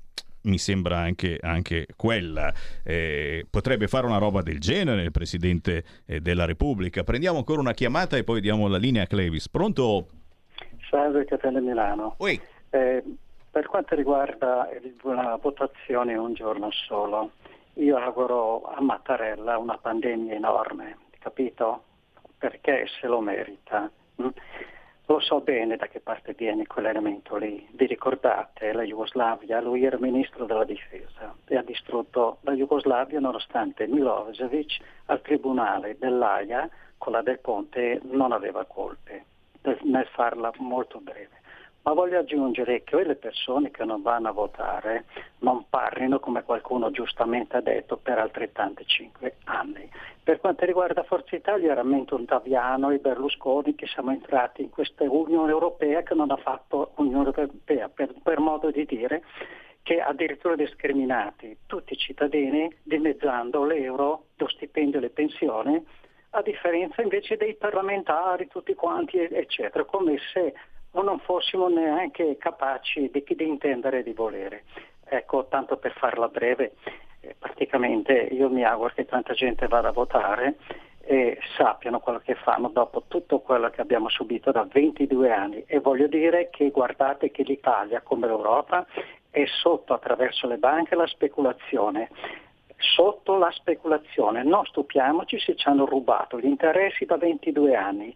mi 0.47 0.59
sembra 0.59 0.99
anche, 0.99 1.39
anche 1.41 1.87
quella. 1.97 2.53
Eh, 2.85 3.47
potrebbe 3.51 3.89
fare 3.89 4.07
una 4.07 4.19
roba 4.19 4.43
del 4.43 4.59
genere 4.59 5.03
il 5.03 5.11
Presidente 5.11 5.85
eh, 6.07 6.21
della 6.21 6.45
Repubblica. 6.45 7.05
Prendiamo 7.05 7.39
ancora 7.39 7.61
una 7.61 7.73
chiamata 7.73 8.17
e 8.17 8.25
poi 8.25 8.41
diamo 8.41 8.69
la 8.69 8.79
linea 8.79 9.03
a 9.03 9.07
Clevis. 9.07 9.49
Pronto? 9.49 10.09
Salve 10.89 11.25
Catene 11.25 11.61
Milano. 11.61 12.14
Eh, 12.71 13.03
per 13.51 13.67
quanto 13.67 13.95
riguarda 13.95 14.69
la 15.03 15.39
votazione 15.41 16.14
un 16.14 16.35
giorno 16.35 16.71
solo, 16.71 17.33
io 17.75 17.97
auguro 17.97 18.62
a 18.64 18.81
Mattarella 18.81 19.59
una 19.59 19.79
pandemia 19.79 20.35
enorme, 20.35 20.97
capito? 21.19 21.83
Perché 22.39 22.87
se 23.01 23.07
lo 23.07 23.21
merita. 23.21 23.91
Mm? 24.21 24.29
Lo 25.09 25.21
so 25.21 25.41
bene 25.41 25.77
da 25.77 25.87
che 25.87 26.01
parte 26.01 26.35
viene 26.35 26.67
quell'elemento 26.67 27.37
lì. 27.37 27.65
Vi 27.71 27.87
ricordate 27.87 28.73
la 28.73 28.83
Jugoslavia? 28.83 29.61
Lui 29.61 29.85
era 29.85 29.97
ministro 30.01 30.47
della 30.47 30.65
difesa 30.65 31.33
e 31.47 31.57
ha 31.57 31.63
distrutto 31.63 32.39
la 32.41 32.53
Jugoslavia 32.53 33.21
nonostante 33.21 33.87
Milosevic 33.87 34.79
al 35.07 35.23
tribunale 35.23 35.97
dell'AIA 35.97 36.69
con 36.99 37.13
la 37.13 37.23
del 37.23 37.39
Ponte 37.39 38.01
non 38.03 38.33
aveva 38.33 38.65
colpe 38.65 39.25
nel 39.83 40.07
farla 40.09 40.51
molto 40.59 40.99
breve. 40.99 41.45
Ma 41.87 41.93
voglio 41.93 42.18
aggiungere 42.18 42.82
che 42.82 42.97
quelle 42.97 43.14
persone 43.14 43.70
che 43.70 43.84
non 43.84 44.03
vanno 44.03 44.28
a 44.28 44.32
votare 44.32 45.05
non 45.39 45.66
parlino, 45.70 46.18
come 46.18 46.43
qualcuno 46.43 46.91
giustamente 46.91 47.59
ha 47.59 47.61
detto, 47.61 47.97
per 47.97 48.18
altrettanti 48.18 48.84
cinque 48.84 49.37
anni. 49.45 49.89
Per 50.20 50.41
quanto 50.41 50.64
riguarda 50.64 51.05
Forza 51.05 51.37
Italia, 51.37 51.74
rammento 51.74 52.16
Daviano 52.16 52.91
e 52.91 52.99
Berlusconi 52.99 53.76
che 53.76 53.87
siamo 53.87 54.11
entrati 54.11 54.62
in 54.62 54.70
questa 54.70 55.05
Unione 55.05 55.53
Europea 55.53 56.03
che 56.03 56.14
non 56.14 56.32
ha 56.32 56.37
fatto 56.37 56.91
Unione 56.97 57.26
Europea, 57.26 57.89
per, 57.89 58.14
per 58.20 58.41
modo 58.41 58.72
di 58.72 58.84
dire, 58.84 59.22
che 59.84 60.01
addirittura 60.01 60.57
discriminati 60.57 61.57
tutti 61.66 61.93
i 61.93 61.97
cittadini 61.97 62.68
dimezzando 62.82 63.64
l'euro, 63.64 64.24
lo 64.34 64.49
stipendio 64.49 64.99
e 64.99 65.03
le 65.03 65.11
pensioni, 65.11 65.87
a 66.30 66.43
differenza 66.43 67.01
invece 67.01 67.37
dei 67.37 67.55
parlamentari, 67.55 68.49
tutti 68.49 68.74
quanti, 68.74 69.18
eccetera, 69.18 69.84
come 69.84 70.18
se 70.32 70.53
non 71.03 71.18
fossimo 71.20 71.68
neanche 71.68 72.36
capaci 72.38 73.11
di, 73.11 73.24
di 73.26 73.49
intendere 73.49 73.99
e 73.99 74.03
di 74.03 74.12
volere. 74.12 74.64
Ecco, 75.05 75.47
tanto 75.47 75.76
per 75.76 75.92
farla 75.92 76.28
breve, 76.28 76.74
eh, 77.20 77.34
praticamente 77.38 78.12
io 78.12 78.49
mi 78.49 78.64
auguro 78.64 78.92
che 78.94 79.05
tanta 79.05 79.34
gente 79.34 79.66
vada 79.68 79.88
a 79.88 79.92
votare 79.92 80.57
e 81.01 81.38
sappiano 81.57 82.01
quello 82.01 82.18
che 82.18 82.34
fanno 82.34 82.68
dopo 82.68 83.05
tutto 83.07 83.38
quello 83.38 83.70
che 83.70 83.80
abbiamo 83.80 84.09
subito 84.09 84.51
da 84.51 84.66
22 84.68 85.30
anni 85.30 85.64
e 85.66 85.78
voglio 85.78 86.09
dire 86.09 86.51
che 86.51 86.70
guardate 86.70 87.30
che 87.30 87.44
l'Italia 87.44 88.01
come 88.01 88.26
l'Europa 88.26 88.84
è 89.30 89.44
sotto 89.47 89.94
attraverso 89.94 90.49
le 90.49 90.57
banche 90.57 90.97
la 90.97 91.07
speculazione 91.07 92.09
sotto 92.78 93.36
la 93.36 93.51
speculazione. 93.53 94.42
Non 94.42 94.64
stupiamoci 94.64 95.38
se 95.38 95.57
ci 95.57 95.68
hanno 95.68 95.86
rubato 95.86 96.38
gli 96.38 96.47
interessi 96.47 97.05
da 97.05 97.16
22 97.16 97.74
anni 97.74 98.14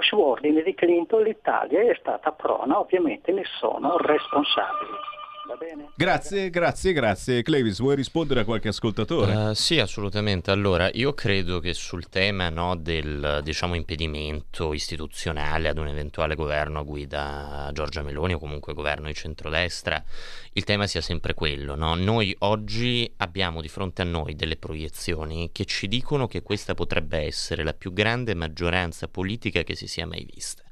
su 0.00 0.18
ordine 0.18 0.62
di 0.62 0.74
Clinton 0.74 1.22
l'Italia 1.22 1.80
è 1.80 1.96
stata 1.98 2.32
prona, 2.32 2.78
ovviamente 2.78 3.32
ne 3.32 3.44
sono 3.58 3.96
responsabili. 3.96 5.17
Va 5.48 5.56
bene? 5.56 5.92
Grazie, 5.96 6.50
grazie, 6.50 6.92
grazie. 6.92 7.40
Clevis, 7.40 7.80
vuoi 7.80 7.96
rispondere 7.96 8.40
a 8.40 8.44
qualche 8.44 8.68
ascoltatore? 8.68 9.34
Uh, 9.34 9.54
sì, 9.54 9.78
assolutamente. 9.78 10.50
Allora, 10.50 10.90
io 10.92 11.14
credo 11.14 11.58
che 11.58 11.72
sul 11.72 12.10
tema 12.10 12.50
no, 12.50 12.76
del 12.76 13.40
diciamo, 13.42 13.74
impedimento 13.74 14.74
istituzionale 14.74 15.70
ad 15.70 15.78
un 15.78 15.88
eventuale 15.88 16.34
governo 16.34 16.80
a 16.80 16.82
guida 16.82 17.70
Giorgia 17.72 18.02
Meloni 18.02 18.34
o 18.34 18.38
comunque 18.38 18.74
governo 18.74 19.06
di 19.06 19.14
centrodestra, 19.14 20.04
il 20.52 20.64
tema 20.64 20.86
sia 20.86 21.00
sempre 21.00 21.32
quello. 21.32 21.76
No? 21.76 21.94
Noi 21.94 22.36
oggi 22.40 23.10
abbiamo 23.16 23.62
di 23.62 23.68
fronte 23.68 24.02
a 24.02 24.04
noi 24.04 24.36
delle 24.36 24.56
proiezioni 24.56 25.48
che 25.50 25.64
ci 25.64 25.88
dicono 25.88 26.26
che 26.26 26.42
questa 26.42 26.74
potrebbe 26.74 27.20
essere 27.20 27.64
la 27.64 27.72
più 27.72 27.94
grande 27.94 28.34
maggioranza 28.34 29.08
politica 29.08 29.62
che 29.62 29.74
si 29.74 29.86
sia 29.86 30.06
mai 30.06 30.28
vista. 30.30 30.62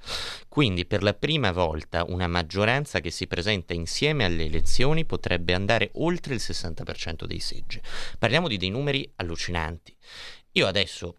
Quindi 0.48 0.86
per 0.86 1.02
la 1.02 1.14
prima 1.14 1.52
volta 1.52 2.04
una 2.08 2.26
maggioranza 2.26 3.00
che 3.00 3.10
si 3.10 3.26
presenta 3.26 3.74
insieme 3.74 4.24
alle 4.24 4.44
elezioni 4.44 5.04
potrebbe 5.04 5.54
andare 5.54 5.90
oltre 5.94 6.34
il 6.34 6.40
60% 6.42 7.24
dei 7.24 7.40
seggi. 7.40 7.80
Parliamo 8.18 8.48
di 8.48 8.56
dei 8.56 8.70
numeri 8.70 9.10
allucinanti. 9.16 9.94
Io 10.52 10.66
adesso 10.66 11.16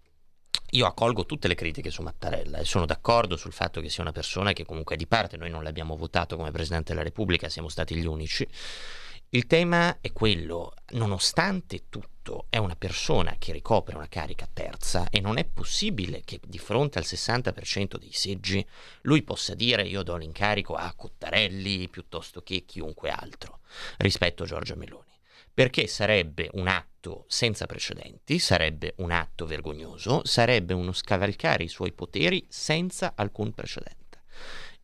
io 0.72 0.86
accolgo 0.86 1.26
tutte 1.26 1.48
le 1.48 1.56
critiche 1.56 1.90
su 1.90 2.02
Mattarella 2.02 2.58
e 2.58 2.66
sono 2.66 2.86
d'accordo 2.86 3.38
sul 3.38 3.54
fatto 3.54 3.80
che 3.80 3.90
sia 3.90 4.04
una 4.04 4.12
persona 4.12 4.52
che 4.52 4.66
comunque 4.66 4.96
è 4.96 4.98
di 4.98 5.08
parte, 5.08 5.38
noi 5.38 5.50
non 5.50 5.64
l'abbiamo 5.64 5.96
votato 5.96 6.36
come 6.36 6.52
Presidente 6.52 6.92
della 6.92 7.06
Repubblica, 7.06 7.48
siamo 7.48 7.70
stati 7.70 7.96
gli 7.96 8.06
unici. 8.06 8.46
Il 9.32 9.46
tema 9.46 9.98
è 10.00 10.14
quello, 10.14 10.74
nonostante 10.92 11.90
tutto, 11.90 12.46
è 12.50 12.56
una 12.56 12.78
persona 12.78 13.36
che 13.38 13.52
ricopre 13.52 13.98
una 13.98 14.08
carica 14.08 14.48
terza 14.52 15.10
e 15.10 15.20
non 15.20 15.38
è 15.38 15.44
possibile 15.44 16.22
che 16.24 16.40
di 16.48 16.58
fronte 16.58 16.98
al 16.98 17.04
60% 17.04 17.98
dei 17.98 18.14
seggi 18.14 18.66
lui 19.02 19.24
possa 19.24 19.54
dire 19.54 19.84
io 19.84 20.02
do 20.04 20.16
l'incarico 20.16 20.76
a 20.76 20.94
Cottarelli 20.96 21.90
piuttosto 21.90 22.42
che 22.42 22.64
chiunque 22.66 23.10
altro 23.10 23.60
rispetto 23.98 24.44
a 24.44 24.46
Giorgia 24.46 24.76
Meloni 24.76 25.12
perché 25.54 25.88
sarebbe 25.88 26.50
un 26.54 26.68
atto 26.68 27.26
senza 27.28 27.66
precedenti, 27.66 28.40
sarebbe 28.40 28.94
un 28.98 29.12
atto 29.12 29.46
vergognoso, 29.46 30.22
sarebbe 30.24 30.74
uno 30.74 30.94
scavalcare 30.94 31.64
i 31.64 31.68
suoi 31.68 31.92
poteri 31.92 32.46
senza 32.48 33.14
alcun 33.16 33.52
precedente. 33.54 34.07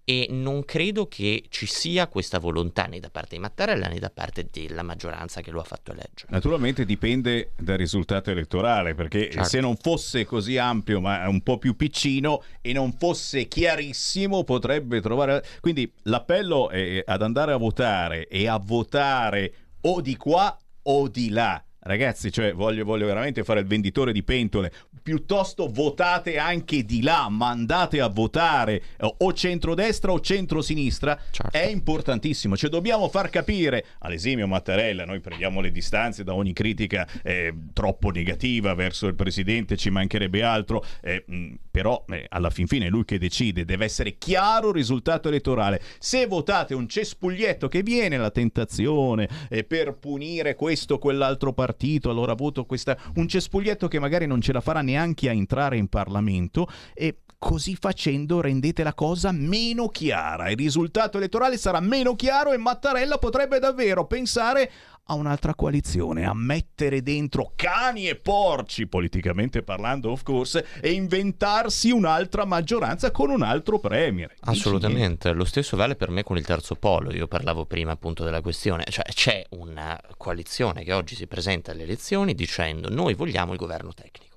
E 0.05 0.27
non 0.29 0.65
credo 0.65 1.07
che 1.07 1.45
ci 1.47 1.65
sia 1.65 2.07
questa 2.07 2.37
volontà 2.37 2.85
né 2.85 2.99
da 2.99 3.09
parte 3.09 3.35
di 3.35 3.41
Mattarella 3.41 3.87
né 3.87 3.99
da 3.99 4.09
parte 4.09 4.47
della 4.51 4.83
maggioranza 4.83 5.39
che 5.39 5.49
lo 5.49 5.61
ha 5.61 5.63
fatto 5.63 5.91
eleggere. 5.91 6.27
Naturalmente 6.29 6.83
dipende 6.83 7.51
dal 7.57 7.77
risultato 7.77 8.29
elettorale, 8.29 8.95
perché 8.95 9.29
certo. 9.31 9.47
se 9.47 9.59
non 9.61 9.77
fosse 9.77 10.25
così 10.25 10.57
ampio 10.57 10.99
ma 10.99 11.27
un 11.29 11.41
po' 11.41 11.57
più 11.57 11.77
piccino 11.77 12.43
e 12.61 12.73
non 12.73 12.91
fosse 12.93 13.47
chiarissimo 13.47 14.43
potrebbe 14.43 14.99
trovare... 14.99 15.43
Quindi 15.61 15.89
l'appello 16.03 16.69
è 16.69 17.01
ad 17.05 17.21
andare 17.21 17.53
a 17.53 17.57
votare 17.57 18.27
e 18.27 18.47
a 18.47 18.57
votare 18.57 19.53
o 19.81 20.01
di 20.01 20.17
qua 20.17 20.57
o 20.83 21.07
di 21.07 21.29
là. 21.29 21.63
Ragazzi, 21.85 22.31
cioè, 22.31 22.53
voglio, 22.53 22.85
voglio, 22.85 23.05
veramente 23.05 23.43
fare 23.43 23.59
il 23.59 23.65
venditore 23.65 24.13
di 24.13 24.23
pentole. 24.23 24.71
Piuttosto 25.03 25.69
votate 25.69 26.37
anche 26.37 26.85
di 26.85 27.01
là, 27.01 27.27
mandate 27.29 27.99
a 27.99 28.07
votare 28.07 28.81
eh, 28.97 29.15
o 29.17 29.33
centrodestra 29.33 30.13
o 30.13 30.21
centrosinistra. 30.21 31.19
Certo. 31.29 31.57
È 31.57 31.65
importantissimo. 31.65 32.55
Cioè, 32.55 32.69
dobbiamo 32.69 33.09
far 33.09 33.29
capire 33.29 33.85
all'esimio 33.99 34.47
Mattarella, 34.47 35.03
noi 35.03 35.19
prendiamo 35.19 35.59
le 35.59 35.71
distanze 35.71 36.23
da 36.23 36.33
ogni 36.33 36.53
critica 36.53 37.05
eh, 37.21 37.53
troppo 37.73 38.11
negativa 38.11 38.73
verso 38.75 39.07
il 39.07 39.15
presidente, 39.15 39.75
ci 39.75 39.89
mancherebbe 39.89 40.41
altro. 40.41 40.85
Eh, 41.01 41.25
mh, 41.27 41.53
però 41.69 42.05
eh, 42.07 42.27
alla 42.29 42.49
fin 42.49 42.67
fine 42.67 42.85
è 42.85 42.89
lui 42.89 43.03
che 43.03 43.19
decide, 43.19 43.65
deve 43.65 43.83
essere 43.85 44.17
chiaro 44.17 44.69
il 44.69 44.75
risultato 44.75 45.27
elettorale. 45.27 45.81
Se 45.99 46.27
votate 46.27 46.73
un 46.73 46.87
cespuglietto 46.87 47.67
che 47.67 47.83
viene 47.83 48.15
la 48.15 48.31
tentazione 48.31 49.27
eh, 49.49 49.65
per 49.65 49.95
punire 49.95 50.55
questo 50.55 50.93
o 50.93 50.97
quell'altro 50.97 51.51
partito, 51.51 51.71
allora 52.09 52.33
voto 52.33 52.65
questa, 52.65 52.97
un 53.15 53.27
cespuglietto 53.27 53.87
che 53.87 53.99
magari 53.99 54.25
non 54.27 54.41
ce 54.41 54.53
la 54.53 54.61
farà 54.61 54.81
neanche 54.81 55.29
a 55.29 55.33
entrare 55.33 55.77
in 55.77 55.87
Parlamento 55.87 56.67
e 56.93 57.17
così 57.43 57.75
facendo 57.75 58.39
rendete 58.39 58.83
la 58.83 58.93
cosa 58.93 59.33
meno 59.33 59.89
chiara. 59.89 60.49
Il 60.49 60.55
risultato 60.55 61.17
elettorale 61.17 61.57
sarà 61.57 61.81
meno 61.81 62.15
chiaro 62.15 62.53
e 62.53 62.57
Mattarella 62.57 63.17
potrebbe 63.17 63.59
davvero 63.59 64.07
pensare 64.07 64.71
a 65.05 65.15
un'altra 65.15 65.53
coalizione, 65.53 66.25
a 66.25 66.33
mettere 66.33 67.01
dentro 67.01 67.51
cani 67.55 68.07
e 68.07 68.15
porci, 68.15 68.87
politicamente 68.87 69.61
parlando, 69.61 70.11
of 70.11 70.23
course, 70.23 70.65
e 70.79 70.91
inventarsi 70.91 71.91
un'altra 71.91 72.45
maggioranza 72.45 73.11
con 73.11 73.29
un 73.29 73.41
altro 73.41 73.79
premier. 73.79 74.33
Assolutamente, 74.41 75.31
lo 75.33 75.45
stesso 75.45 75.75
vale 75.75 75.95
per 75.95 76.09
me 76.09 76.23
con 76.23 76.37
il 76.37 76.45
terzo 76.45 76.75
polo. 76.75 77.13
Io 77.13 77.27
parlavo 77.27 77.65
prima 77.65 77.91
appunto 77.91 78.23
della 78.23 78.41
questione, 78.41 78.85
cioè 78.89 79.05
c'è 79.05 79.43
una 79.49 79.99
coalizione 80.17 80.83
che 80.83 80.93
oggi 80.93 81.15
si 81.15 81.27
presenta 81.27 81.71
alle 81.71 81.83
elezioni 81.83 82.33
dicendo 82.33 82.89
noi 82.89 83.13
vogliamo 83.13 83.51
il 83.51 83.57
governo 83.57 83.93
tecnico. 83.93 84.32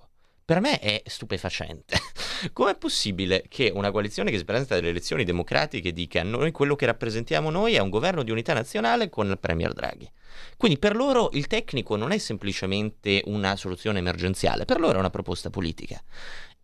Per 0.47 0.61
me 0.61 0.79
è 0.79 1.03
stupefacente. 1.07 1.99
Com'è 2.55 2.77
possibile 2.77 3.47
che 3.49 3.73
una 3.75 3.91
coalizione 3.91 4.31
che 4.31 4.39
si 4.39 4.45
presenta 4.45 4.77
alle 4.77 4.91
elezioni 4.91 5.25
democratiche 5.25 5.93
dica 5.93 6.23
noi 6.23 6.53
quello 6.53 6.77
che 6.77 6.87
rappresentiamo 6.87 7.51
noi 7.51 7.75
è 7.75 7.81
un 7.81 7.91
governo 7.91 8.23
di 8.23 8.31
unità 8.31 8.55
nazionale 8.55 9.09
con 9.09 9.29
il 9.29 9.41
Premier 9.41 9.73
Draghi? 9.73 10.09
Quindi 10.57 10.79
per 10.79 10.95
loro 10.95 11.31
il 11.33 11.49
tecnico 11.49 11.97
non 11.97 12.13
è 12.13 12.19
semplicemente 12.19 13.23
una 13.25 13.57
soluzione 13.57 13.99
emergenziale, 13.99 14.67
per 14.67 14.79
loro 14.79 14.95
è 14.95 15.01
una 15.01 15.11
proposta 15.11 15.51
politica. 15.51 16.01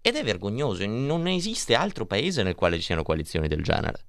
Ed 0.01 0.15
è 0.15 0.23
vergognoso, 0.23 0.87
non 0.87 1.27
esiste 1.27 1.75
altro 1.75 2.07
paese 2.07 2.45
nel 2.45 2.55
quale 2.55 2.77
ci 2.77 2.83
siano 2.83 3.03
coalizioni 3.03 3.49
del 3.49 3.65
genere. 3.65 4.05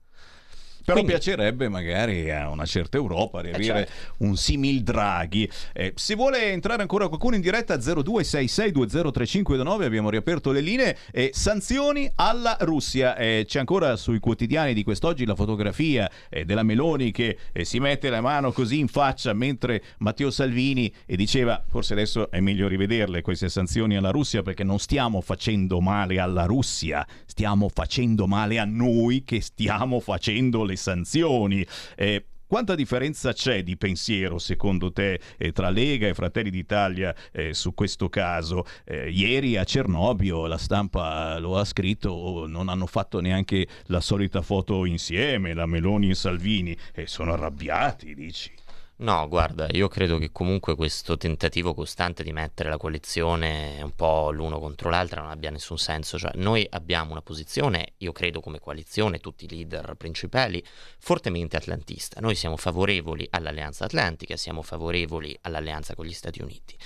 Però 0.84 0.98
Quindi... 0.98 1.14
piacerebbe 1.14 1.70
magari 1.70 2.30
a 2.30 2.50
una 2.50 2.66
certa 2.66 2.98
Europa 2.98 3.40
riavere 3.42 3.64
eh 3.64 3.86
certo. 3.86 3.94
un 4.18 4.36
simil 4.36 4.84
Draghi. 4.84 5.50
Eh, 5.72 5.94
se 5.96 6.16
vuole 6.16 6.52
entrare 6.52 6.82
ancora 6.82 7.08
qualcuno 7.08 7.36
in 7.36 7.42
diretta 7.42 7.78
0266203529 7.78 9.84
abbiamo 9.84 10.10
riaperto 10.10 10.52
le 10.52 10.62
linee. 10.62 10.98
Eh, 11.12 11.30
sanzioni 11.34 12.12
alla 12.16 12.58
Russia. 12.62 13.16
Eh, 13.16 13.46
c'è 13.48 13.60
ancora 13.60 13.96
sui 13.96 14.20
quotidiani 14.20 14.74
di 14.74 14.84
quest'oggi 14.84 15.26
la 15.26 15.36
fotografia 15.36 16.10
eh, 16.30 16.46
della 16.46 16.64
Meloni 16.64 17.12
che 17.12 17.38
eh, 17.52 17.64
si 17.64 17.80
mette 17.80 18.10
la 18.10 18.22
mano 18.22 18.52
così 18.52 18.80
in 18.80 18.88
faccia 18.88 19.34
mentre 19.34 19.82
Matteo 20.00 20.32
Salvini 20.32 20.94
e 21.06 21.16
diceva 21.16 21.64
forse 21.68 21.94
adesso 21.94 22.30
è 22.30 22.40
meglio 22.40 22.68
rivederle 22.68 23.22
queste 23.22 23.50
sanzioni 23.50 23.96
alla 23.96 24.12
Russia 24.12 24.42
perché 24.42 24.64
non 24.64 24.80
stiamo 24.80 25.22
facendo 25.22 25.80
male 25.80 26.20
alla 26.20 26.46
Russia, 26.46 27.06
stiamo 27.34 27.68
facendo 27.68 28.28
male 28.28 28.60
a 28.60 28.64
noi 28.64 29.24
che 29.24 29.42
stiamo 29.42 30.00
facendo 30.00 30.64
le 30.64 30.76
sanzioni. 30.76 31.66
Eh, 31.96 32.26
quanta 32.46 32.76
differenza 32.76 33.34
c'è 33.34 33.64
di 33.64 33.76
pensiero 33.76 34.38
secondo 34.38 34.92
te 34.92 35.20
eh, 35.40 35.52
tra 35.52 35.72
Lega 35.72 36.08
e 36.08 36.14
Fratelli 36.14 36.52
d'Italia 36.52 37.16
eh, 37.32 37.56
su 37.56 37.74
questo 37.74 38.08
caso? 38.10 38.66
Eh, 38.86 39.10
ieri 39.10 39.58
a 39.58 39.64
Cernobbio 39.64 40.46
la 40.46 40.60
stampa 40.60 41.40
lo 41.40 41.58
ha 41.58 41.66
scritto, 41.66 42.46
non 42.46 42.70
hanno 42.70 42.86
fatto 42.86 43.20
neanche 43.20 43.68
la 43.86 44.00
solita 44.00 44.44
foto 44.44 44.86
insieme, 44.86 45.56
la 45.56 45.66
Meloni 45.66 46.12
e 46.12 46.16
Salvini, 46.16 46.78
e 46.94 47.08
sono 47.08 47.34
arrabbiati, 47.34 48.14
dici? 48.14 48.52
No, 48.96 49.28
guarda, 49.28 49.68
io 49.72 49.88
credo 49.88 50.18
che 50.18 50.32
comunque 50.32 50.76
questo 50.76 51.18
tentativo 51.18 51.74
costante 51.74 52.24
di 52.24 52.32
mettere 52.32 52.70
la 52.70 52.78
coalizione 52.78 53.82
un 53.82 53.91
po' 53.96 54.32
l'uno 54.32 54.60
contro 54.60 54.89
l'altra 54.89 55.20
non 55.22 55.32
abbia 55.32 55.50
nessun 55.50 55.78
senso. 55.78 56.18
Cioè, 56.18 56.32
noi 56.36 56.66
abbiamo 56.70 57.12
una 57.12 57.22
posizione, 57.22 57.94
io 57.98 58.12
credo 58.12 58.39
come 58.39 58.60
coalizione, 58.60 59.20
tutti 59.20 59.46
i 59.46 59.50
leader 59.50 59.96
principali, 59.96 60.64
fortemente 61.00 61.58
atlantista. 61.58 62.22
Noi 62.22 62.36
siamo 62.36 62.56
favorevoli 62.56 63.28
all'alleanza 63.32 63.86
atlantica, 63.86 64.38
siamo 64.38 64.62
favorevoli 64.62 65.38
all'alleanza 65.41 65.96
con 65.96 66.06
gli 66.06 66.14
Stati 66.14 66.41
Uniti. 66.41 66.78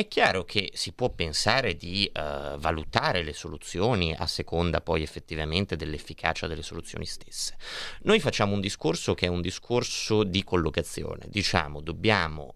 È 0.00 0.08
chiaro 0.08 0.44
che 0.46 0.70
si 0.72 0.92
può 0.92 1.10
pensare 1.10 1.76
di 1.76 2.10
uh, 2.10 2.56
valutare 2.56 3.22
le 3.22 3.34
soluzioni 3.34 4.14
a 4.14 4.26
seconda 4.26 4.80
poi 4.80 5.02
effettivamente 5.02 5.76
dell'efficacia 5.76 6.46
delle 6.46 6.62
soluzioni 6.62 7.04
stesse. 7.04 7.58
Noi 8.04 8.18
facciamo 8.18 8.54
un 8.54 8.62
discorso 8.62 9.12
che 9.12 9.26
è 9.26 9.28
un 9.28 9.42
discorso 9.42 10.24
di 10.24 10.42
collocazione, 10.42 11.26
diciamo 11.28 11.82
dobbiamo 11.82 12.54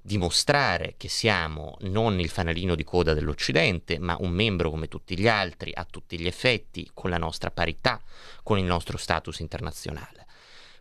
dimostrare 0.00 0.94
che 0.96 1.10
siamo 1.10 1.76
non 1.80 2.20
il 2.20 2.30
fanalino 2.30 2.74
di 2.74 2.84
coda 2.84 3.12
dell'Occidente, 3.12 3.98
ma 3.98 4.16
un 4.20 4.30
membro 4.30 4.70
come 4.70 4.88
tutti 4.88 5.18
gli 5.18 5.28
altri, 5.28 5.72
a 5.74 5.84
tutti 5.84 6.18
gli 6.18 6.26
effetti, 6.26 6.90
con 6.94 7.10
la 7.10 7.18
nostra 7.18 7.50
parità, 7.50 8.00
con 8.42 8.58
il 8.58 8.64
nostro 8.64 8.96
status 8.96 9.40
internazionale. 9.40 10.27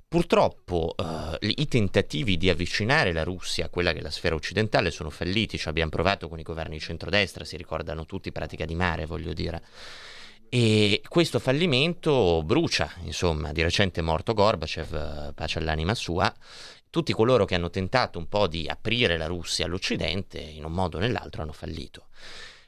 Purtroppo 0.09 0.95
uh, 0.95 1.35
i 1.41 1.67
tentativi 1.67 2.37
di 2.37 2.49
avvicinare 2.49 3.11
la 3.11 3.25
Russia 3.25 3.65
a 3.65 3.69
quella 3.69 3.91
che 3.91 3.99
è 3.99 4.01
la 4.01 4.09
sfera 4.09 4.35
occidentale 4.35 4.89
sono 4.89 5.09
falliti, 5.09 5.57
ci 5.57 5.67
abbiamo 5.67 5.89
provato 5.89 6.29
con 6.29 6.39
i 6.39 6.43
governi 6.43 6.75
di 6.75 6.81
centrodestra, 6.81 7.43
si 7.43 7.57
ricordano 7.57 8.05
tutti 8.05 8.31
pratica 8.31 8.63
di 8.63 8.73
mare, 8.73 9.05
voglio 9.05 9.33
dire. 9.33 9.61
E 10.47 11.01
questo 11.09 11.39
fallimento 11.39 12.41
brucia, 12.41 12.89
insomma, 13.03 13.51
di 13.51 13.61
recente 13.61 13.99
è 13.99 14.03
morto 14.03 14.33
Gorbachev, 14.33 15.33
pace 15.33 15.59
all'anima 15.59 15.93
sua, 15.93 16.33
tutti 16.89 17.11
coloro 17.11 17.43
che 17.43 17.55
hanno 17.55 17.69
tentato 17.69 18.17
un 18.17 18.29
po' 18.29 18.47
di 18.47 18.65
aprire 18.65 19.17
la 19.17 19.25
Russia 19.25 19.65
all'Occidente, 19.65 20.39
in 20.39 20.63
un 20.63 20.71
modo 20.71 20.95
o 20.95 20.99
nell'altro, 21.01 21.41
hanno 21.41 21.51
fallito. 21.51 22.07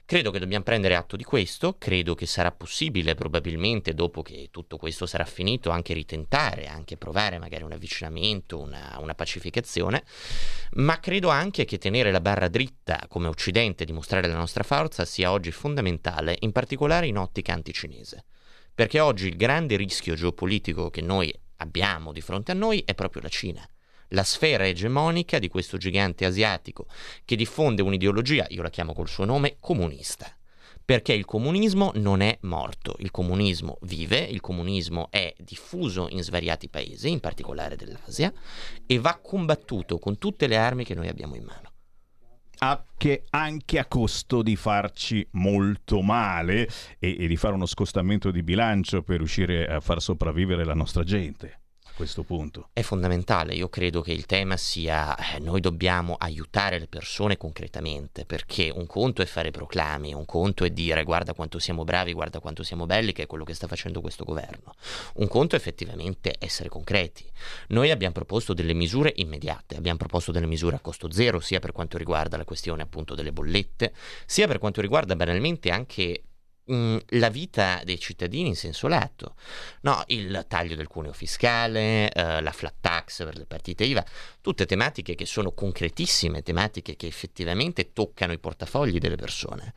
Credo 0.10 0.32
che 0.32 0.40
dobbiamo 0.40 0.64
prendere 0.64 0.96
atto 0.96 1.16
di 1.16 1.24
questo, 1.24 1.76
credo 1.78 2.16
che 2.16 2.26
sarà 2.26 2.52
possibile 2.52 3.14
probabilmente 3.14 3.94
dopo 3.94 4.24
che 4.24 4.48
tutto 4.50 4.78
questo 4.78 5.06
sarà 5.06 5.24
finito 5.24 5.70
anche 5.70 5.94
ritentare, 5.94 6.66
anche 6.66 6.98
provare 6.98 7.38
magari 7.38 7.62
un 7.62 7.74
avvicinamento, 7.74 8.60
una, 8.60 8.98
una 9.00 9.14
pacificazione, 9.14 10.04
ma 10.78 11.00
credo 11.00 11.30
anche 11.30 11.64
che 11.66 11.78
tenere 11.78 12.10
la 12.10 12.22
barra 12.22 12.48
dritta 12.48 13.06
come 13.08 13.28
Occidente, 13.28 13.86
dimostrare 13.86 14.28
la 14.28 14.36
nostra 14.36 14.64
forza 14.64 15.06
sia 15.06 15.32
oggi 15.32 15.52
fondamentale, 15.52 16.38
in 16.40 16.54
particolare 16.54 17.06
in 17.06 17.20
ottica 17.20 17.54
anticinese. 17.54 18.26
Perché 18.74 19.00
oggi 19.00 19.28
il 19.28 19.36
grande 19.36 19.76
rischio 19.76 20.16
geopolitico 20.16 20.90
che 20.90 21.02
noi 21.02 21.32
abbiamo 21.58 22.14
di 22.14 22.22
fronte 22.22 22.52
a 22.52 22.56
noi 22.56 22.82
è 22.84 22.96
proprio 22.96 23.22
la 23.22 23.30
Cina 23.30 23.64
la 24.10 24.24
sfera 24.24 24.66
egemonica 24.68 25.40
di 25.40 25.48
questo 25.48 25.78
gigante 25.78 26.26
asiatico 26.26 26.88
che 27.26 27.36
diffonde 27.36 27.82
un'ideologia, 27.82 28.46
io 28.50 28.62
la 28.62 28.70
chiamo 28.70 28.94
col 28.94 29.08
suo 29.08 29.26
nome, 29.26 29.58
comunista. 29.60 30.34
Perché 30.84 31.14
il 31.14 31.26
comunismo 31.26 31.92
non 31.96 32.22
è 32.22 32.36
morto, 32.42 32.96
il 32.98 33.12
comunismo 33.12 33.78
vive, 33.82 34.18
il 34.18 34.42
comunismo 34.42 35.10
è 35.12 35.36
diffuso 35.38 36.08
in 36.10 36.24
svariati 36.24 36.68
paesi, 36.68 37.10
in 37.12 37.20
particolare 37.20 37.76
dell'Asia, 37.76 38.34
e 38.88 38.98
va 38.98 39.20
combattuto 39.22 40.00
con 40.00 40.18
tutte 40.18 40.48
le 40.48 40.58
armi 40.58 40.84
che 40.84 40.96
noi 40.96 41.08
abbiamo 41.08 41.36
in 41.36 41.44
mano 41.44 41.68
anche, 42.60 43.24
anche, 43.30 43.80
a 43.80 43.86
costo 43.86 44.42
di 44.42 44.56
farci 44.56 45.26
molto 45.32 46.02
male 46.02 46.68
e, 46.98 47.16
e, 47.20 47.28
di 47.28 47.38
fare 47.38 47.54
uno 47.54 47.66
scostamento 47.66 48.32
di 48.32 48.44
bilancio 48.44 49.02
per 49.02 49.18
riuscire 49.18 49.66
a 49.66 49.80
far 49.80 50.02
sopravvivere 50.02 50.66
la 50.66 50.74
nostra 50.74 51.04
gente 51.04 51.59
questo 52.00 52.24
punto? 52.24 52.70
È 52.72 52.82
fondamentale, 52.82 53.54
io 53.54 53.68
credo 53.68 54.00
che 54.00 54.14
il 54.14 54.26
tema 54.26 54.56
sia 54.56 55.18
eh, 55.18 55.40
noi 55.40 55.60
dobbiamo 55.60 56.16
aiutare 56.18 56.80
le 56.80 56.88
persone 56.88 57.36
concretamente, 57.36 58.24
perché 58.24 58.72
un 58.74 58.88
conto 58.88 59.22
è 59.22 59.26
fare 59.26 59.52
proclami, 59.52 60.14
un 60.14 60.24
conto 60.24 60.64
è 60.64 60.70
dire 60.70 61.04
guarda 61.04 61.34
quanto 61.34 61.60
siamo 61.60 61.84
bravi, 61.84 62.14
guarda 62.14 62.40
quanto 62.40 62.64
siamo 62.64 62.86
belli, 62.86 63.12
che 63.12 63.24
è 63.24 63.28
quello 63.28 63.44
che 63.44 63.54
sta 63.54 63.68
facendo 63.68 64.00
questo 64.00 64.24
governo. 64.24 64.76
Un 65.16 65.28
conto 65.28 65.56
è 65.56 65.58
effettivamente 65.58 66.36
essere 66.40 66.70
concreti. 66.70 67.30
Noi 67.68 67.92
abbiamo 67.92 68.14
proposto 68.14 68.54
delle 68.54 68.74
misure 68.74 69.12
immediate, 69.18 69.76
abbiamo 69.76 69.98
proposto 69.98 70.32
delle 70.32 70.48
misure 70.48 70.78
a 70.78 70.80
costo 70.80 71.12
zero, 71.12 71.42
sia 71.42 71.60
per 71.60 71.74
quanto 71.74 71.98
riguarda 71.98 72.38
la 72.38 72.46
questione 72.46 72.82
appunto 72.82 73.14
delle 73.14 73.34
bollette, 73.34 73.92
sia 74.26 74.48
per 74.48 74.60
quanto 74.60 74.80
riguarda 74.80 75.18
banalmente 75.18 75.70
anche 75.70 76.24
Mm, 76.72 76.98
la 77.14 77.30
vita 77.30 77.82
dei 77.84 78.00
cittadini 78.00 78.50
in 78.50 78.56
senso 78.56 78.88
lato. 78.88 79.36
No, 79.82 80.04
il 80.08 80.46
taglio 80.48 80.76
del 80.76 80.88
cuneo 80.88 81.14
fiscale, 81.14 82.12
eh, 82.12 82.42
la 82.42 82.52
flat 82.52 82.76
tax 82.80 83.24
per 83.24 83.38
le 83.38 83.46
partite 83.46 83.86
IVA, 83.86 84.06
tutte 84.40 84.68
tematiche 84.68 85.16
che 85.16 85.26
sono 85.26 85.52
concretissime, 85.52 86.44
tematiche 86.44 86.96
che 86.96 87.08
effettivamente 87.08 87.92
toccano 87.92 88.34
i 88.34 88.40
portafogli 88.40 89.00
delle 89.00 89.16
persone. 89.16 89.74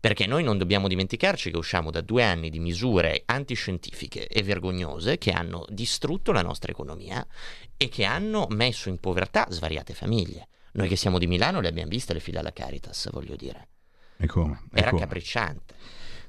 Perché 0.00 0.26
noi 0.26 0.42
non 0.42 0.58
dobbiamo 0.58 0.88
dimenticarci 0.88 1.50
che 1.50 1.56
usciamo 1.58 1.90
da 1.90 2.00
due 2.00 2.24
anni 2.24 2.50
di 2.50 2.58
misure 2.58 3.22
antiscientifiche 3.26 4.26
e 4.26 4.42
vergognose 4.42 5.18
che 5.18 5.30
hanno 5.30 5.64
distrutto 5.68 6.32
la 6.32 6.42
nostra 6.42 6.72
economia 6.72 7.24
e 7.76 7.88
che 7.88 8.04
hanno 8.04 8.46
messo 8.48 8.88
in 8.88 8.98
povertà 8.98 9.46
svariate 9.50 9.94
famiglie. 9.94 10.48
Noi 10.72 10.88
che 10.88 10.96
siamo 10.96 11.18
di 11.18 11.26
Milano 11.26 11.60
le 11.60 11.68
abbiamo 11.68 11.90
viste 11.90 12.14
le 12.14 12.20
file 12.20 12.38
alla 12.38 12.52
Caritas, 12.52 13.10
voglio 13.12 13.36
dire. 13.36 13.68
E 14.16 14.26
come? 14.26 14.62
E 14.72 14.80
Era 14.80 14.90
come? 14.90 15.02
capricciante. 15.02 15.74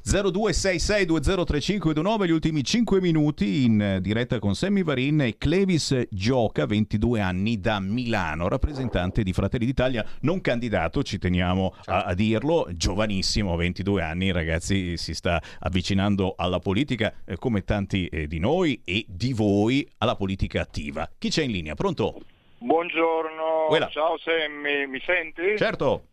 0266203529 0.06 2.26
gli 2.26 2.32
ultimi 2.32 2.62
5 2.62 3.00
minuti 3.00 3.64
in 3.64 4.00
diretta 4.02 4.38
con 4.38 4.54
Sammy 4.54 4.84
Varin 4.84 5.22
e 5.22 5.38
Clevis 5.38 6.08
Gioca 6.10 6.66
22 6.66 7.22
anni 7.22 7.62
da 7.62 7.80
Milano 7.80 8.50
rappresentante 8.50 9.24
di 9.24 9.32
Fratelli 9.32 9.66
d'Italia 9.66 10.06
non 10.22 10.42
candidato 10.42 11.04
ci 11.04 11.18
teniamo 11.18 11.74
a, 11.86 12.04
a, 12.04 12.14
dirlo 12.16 12.68
giovanissimo 12.72 13.56
22 13.56 14.02
anni 14.02 14.34
ragazzi 14.34 14.98
si 14.98 15.14
sta 15.14 15.42
avvicinando 15.60 16.34
alla 16.36 16.60
politica 16.60 17.14
eh, 17.26 17.38
come 17.38 17.64
tanti 17.64 18.08
eh, 18.08 18.28
di 18.28 18.40
noi 18.40 18.82
e 18.84 19.06
di 19.08 19.32
voi 19.32 19.90
alla 20.00 20.18
politica 20.18 20.60
attiva 20.60 21.10
chi 21.18 21.30
c'è 21.30 21.44
in 21.44 21.52
linea 21.52 21.76
pronto? 21.76 22.20
Buongiorno, 22.58 23.68
Quella. 23.70 23.88
ciao 23.88 24.18
Sammy, 24.18 24.86
mi 24.86 25.02
senti? 25.06 25.58
Certo 25.58 26.08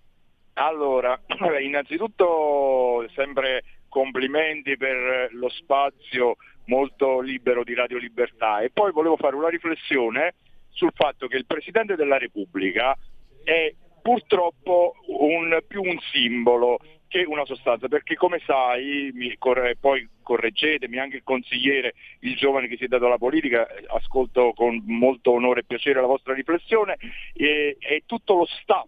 Allora, 0.55 1.21
innanzitutto 1.61 3.05
sempre 3.15 3.63
complimenti 3.91 4.79
per 4.79 5.29
lo 5.33 5.51
spazio 5.51 6.37
molto 6.65 7.21
libero 7.21 7.63
di 7.63 7.75
Radio 7.75 7.99
Libertà. 7.99 8.61
E 8.61 8.71
poi 8.71 8.93
volevo 8.93 9.17
fare 9.17 9.37
una 9.37 9.49
riflessione 9.49 10.35
sul 10.71 10.93
fatto 10.95 11.27
che 11.27 11.37
il 11.37 11.45
Presidente 11.45 11.97
della 11.97 12.17
Repubblica 12.17 12.97
è 13.45 13.75
purtroppo 14.01 14.95
un, 15.09 15.59
più 15.67 15.83
un 15.83 15.99
simbolo 16.13 16.79
che 17.11 17.25
una 17.27 17.45
sostanza, 17.45 17.89
perché 17.89 18.15
come 18.15 18.41
sai, 18.47 19.11
mi, 19.13 19.35
corre, 19.37 19.77
poi 19.77 20.09
correggetemi, 20.23 20.97
anche 20.97 21.17
il 21.17 21.23
consigliere, 21.25 21.95
il 22.21 22.37
giovane 22.37 22.69
che 22.69 22.77
si 22.77 22.85
è 22.85 22.87
dato 22.87 23.07
alla 23.07 23.19
politica, 23.19 23.67
ascolto 23.89 24.53
con 24.55 24.81
molto 24.87 25.33
onore 25.33 25.61
e 25.61 25.65
piacere 25.65 26.01
la 26.01 26.07
vostra 26.07 26.35
riflessione, 26.35 26.97
e, 27.35 27.77
è 27.81 28.03
tutto 28.07 28.37
lo 28.37 28.47
staff, 28.47 28.87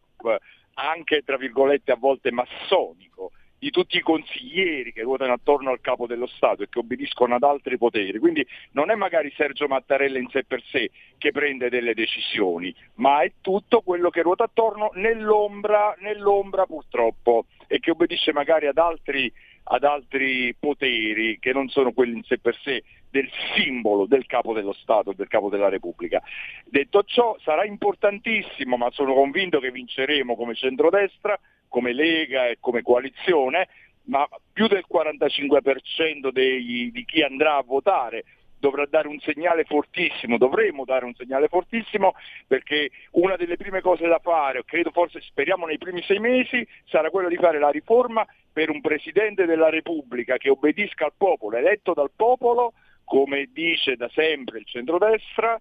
anche 0.75 1.23
tra 1.25 1.37
virgolette 1.37 1.91
a 1.91 1.97
volte 1.97 2.31
massonico, 2.31 3.33
di 3.63 3.71
tutti 3.71 3.97
i 3.97 4.01
consiglieri 4.01 4.93
che 4.93 5.03
ruotano 5.03 5.35
attorno 5.35 5.71
al 5.71 5.81
capo 5.81 6.09
dello 6.09 6.27
Stato 6.27 6.65
e 6.65 6.69
che 6.69 6.81
obbediscono 6.81 7.37
ad 7.37 7.45
altri 7.45 7.79
poteri. 7.79 8.19
Quindi 8.19 8.45
non 8.73 8.91
è 8.91 8.97
magari 8.97 9.33
Sergio 9.37 9.69
Mattarella 9.69 10.19
in 10.19 10.29
sé 10.31 10.43
per 10.43 10.61
sé 10.65 10.91
che 11.17 11.31
prende 11.31 11.71
delle 11.71 11.95
decisioni, 11.95 12.75
ma 12.95 13.23
è 13.23 13.35
tutto 13.41 13.83
quello 13.83 14.11
che 14.11 14.23
ruota 14.23 14.43
attorno 14.43 14.91
nell'ombra, 14.95 15.95
nell'ombra 16.01 16.67
purtroppo 16.67 17.45
e 17.69 17.79
che 17.79 17.93
obbedisce 17.93 18.33
magari 18.33 18.67
ad 18.67 18.79
altri, 18.79 19.33
ad 19.63 19.85
altri 19.85 20.53
poteri 20.59 21.39
che 21.39 21.53
non 21.53 21.69
sono 21.69 21.93
quelli 21.93 22.17
in 22.17 22.25
sé 22.25 22.39
per 22.39 22.59
sé 22.65 22.83
del 23.11 23.31
simbolo 23.55 24.07
del 24.07 24.27
capo 24.27 24.55
dello 24.55 24.73
Stato, 24.73 25.13
del 25.13 25.29
capo 25.29 25.51
della 25.51 25.69
Repubblica. 25.69 26.21
Detto 26.65 27.05
ciò 27.05 27.37
sarà 27.39 27.65
importantissimo, 27.65 28.77
ma 28.77 28.91
sono 28.91 29.15
convinto 29.15 29.61
che 29.61 29.71
vinceremo 29.71 30.35
come 30.35 30.57
centrodestra, 30.57 31.39
come 31.73 31.95
Lega 31.95 32.49
e 32.49 32.59
come 32.61 32.83
coalizione, 32.83 33.67
ma 34.05 34.29
più 34.53 34.67
del 34.69 34.85
45% 34.87 36.31
dei, 36.31 36.91
di 36.93 37.05
chi 37.07 37.23
andrà 37.23 37.57
a 37.57 37.63
votare 37.63 38.25
dovrà 38.59 38.85
dare 38.87 39.09
un 39.09 39.19
segnale 39.21 39.65
fortissimo, 39.65 40.37
dovremo 40.37 40.85
dare 40.85 41.07
un 41.07 41.15
segnale 41.15 41.49
fortissimo 41.49 42.15
perché 42.47 42.91
una 43.13 43.37
delle 43.37 43.57
prime 43.57 43.81
cose 43.81 44.07
da 44.07 44.21
fare, 44.23 44.63
credo 44.65 44.91
forse 44.91 45.21
speriamo 45.23 45.67
nei 45.67 45.79
primi 45.79 46.03
sei 46.03 46.21
mesi, 46.21 46.65
sarà 46.85 47.09
quella 47.09 47.29
di 47.29 47.37
fare 47.37 47.59
la 47.59 47.71
riforma 47.71 48.25
per 48.53 48.69
un 48.69 48.83
Presidente 48.83 49.47
della 49.47 49.71
Repubblica 49.71 50.37
che 50.37 50.51
obbedisca 50.51 51.07
al 51.07 51.15
popolo, 51.17 51.57
eletto 51.57 51.95
dal 51.95 52.11
popolo, 52.15 52.75
come 53.05 53.49
dice 53.51 53.97
da 53.97 54.11
sempre 54.13 54.59
il 54.59 54.67
centrodestra, 54.67 55.59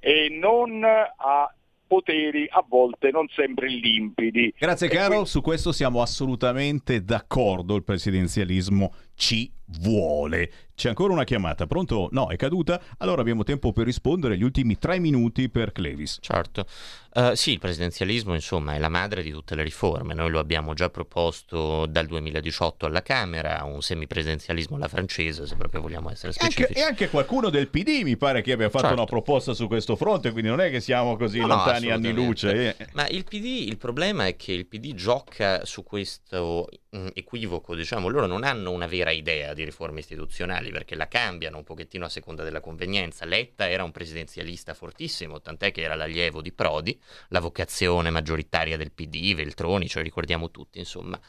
e 0.00 0.28
non 0.30 0.82
a 0.82 1.54
poteri 1.90 2.46
a 2.48 2.64
volte 2.68 3.10
non 3.10 3.26
sempre 3.34 3.66
limpidi. 3.66 4.54
Grazie 4.56 4.86
caro, 4.86 5.08
quindi... 5.08 5.28
su 5.28 5.40
questo 5.40 5.72
siamo 5.72 6.00
assolutamente 6.00 7.02
d'accordo, 7.02 7.74
il 7.74 7.82
presidenzialismo 7.82 8.94
ci 9.16 9.50
vuole. 9.78 10.50
C'è 10.74 10.88
ancora 10.88 11.12
una 11.12 11.24
chiamata, 11.24 11.66
pronto? 11.66 12.08
No, 12.12 12.30
è 12.30 12.36
caduta? 12.36 12.80
Allora 12.98 13.20
abbiamo 13.20 13.44
tempo 13.44 13.70
per 13.70 13.84
rispondere 13.84 14.38
gli 14.38 14.42
ultimi 14.42 14.78
tre 14.78 14.98
minuti 14.98 15.50
per 15.50 15.72
Clevis. 15.72 16.18
Certo. 16.22 16.64
Uh, 17.12 17.34
sì, 17.34 17.52
il 17.52 17.58
presidenzialismo 17.58 18.34
insomma 18.34 18.74
è 18.74 18.78
la 18.78 18.88
madre 18.88 19.22
di 19.22 19.30
tutte 19.30 19.54
le 19.54 19.62
riforme. 19.62 20.14
Noi 20.14 20.30
lo 20.30 20.38
abbiamo 20.38 20.72
già 20.72 20.88
proposto 20.88 21.84
dal 21.86 22.06
2018 22.06 22.86
alla 22.86 23.02
Camera, 23.02 23.62
un 23.64 23.82
semipresidenzialismo 23.82 24.76
alla 24.76 24.88
francese, 24.88 25.46
se 25.46 25.56
proprio 25.56 25.82
vogliamo 25.82 26.10
essere 26.10 26.32
specifici. 26.32 26.68
Anche, 26.68 26.78
e 26.78 26.82
anche 26.82 27.10
qualcuno 27.10 27.50
del 27.50 27.68
PD 27.68 28.02
mi 28.04 28.16
pare 28.16 28.40
che 28.40 28.52
abbia 28.52 28.70
fatto 28.70 28.86
certo. 28.86 29.00
una 29.02 29.10
proposta 29.10 29.52
su 29.52 29.66
questo 29.66 29.96
fronte, 29.96 30.30
quindi 30.30 30.48
non 30.48 30.60
è 30.60 30.70
che 30.70 30.80
siamo 30.80 31.16
così 31.16 31.40
no, 31.40 31.48
lontani 31.48 31.88
no, 31.88 31.94
anni 31.94 32.12
luce. 32.12 32.76
Eh. 32.78 32.86
Ma 32.92 33.06
il 33.08 33.24
PD, 33.24 33.68
il 33.68 33.76
problema 33.76 34.26
è 34.26 34.36
che 34.36 34.52
il 34.52 34.66
PD 34.66 34.94
gioca 34.94 35.64
su 35.66 35.82
questo 35.82 36.68
mm, 36.96 37.08
equivoco, 37.12 37.74
diciamo, 37.74 38.08
loro 38.08 38.26
non 38.26 38.44
hanno 38.44 38.70
una 38.70 38.86
vera 38.86 39.10
idea 39.10 39.52
di 39.52 39.59
riforme 39.64 40.00
istituzionali 40.00 40.70
perché 40.70 40.94
la 40.94 41.08
cambiano 41.08 41.58
un 41.58 41.64
pochettino 41.64 42.04
a 42.04 42.08
seconda 42.08 42.42
della 42.42 42.60
convenienza. 42.60 43.24
Letta 43.24 43.68
era 43.68 43.84
un 43.84 43.92
presidenzialista 43.92 44.74
fortissimo, 44.74 45.40
tant'è 45.40 45.70
che 45.72 45.82
era 45.82 45.94
l'allievo 45.94 46.42
di 46.42 46.52
Prodi, 46.52 47.00
la 47.28 47.40
vocazione 47.40 48.10
maggioritaria 48.10 48.76
del 48.76 48.92
PD, 48.92 49.34
Veltroni, 49.34 49.88
ce 49.88 49.98
lo 49.98 50.04
ricordiamo 50.04 50.50
tutti, 50.50 50.78
insomma. 50.78 51.20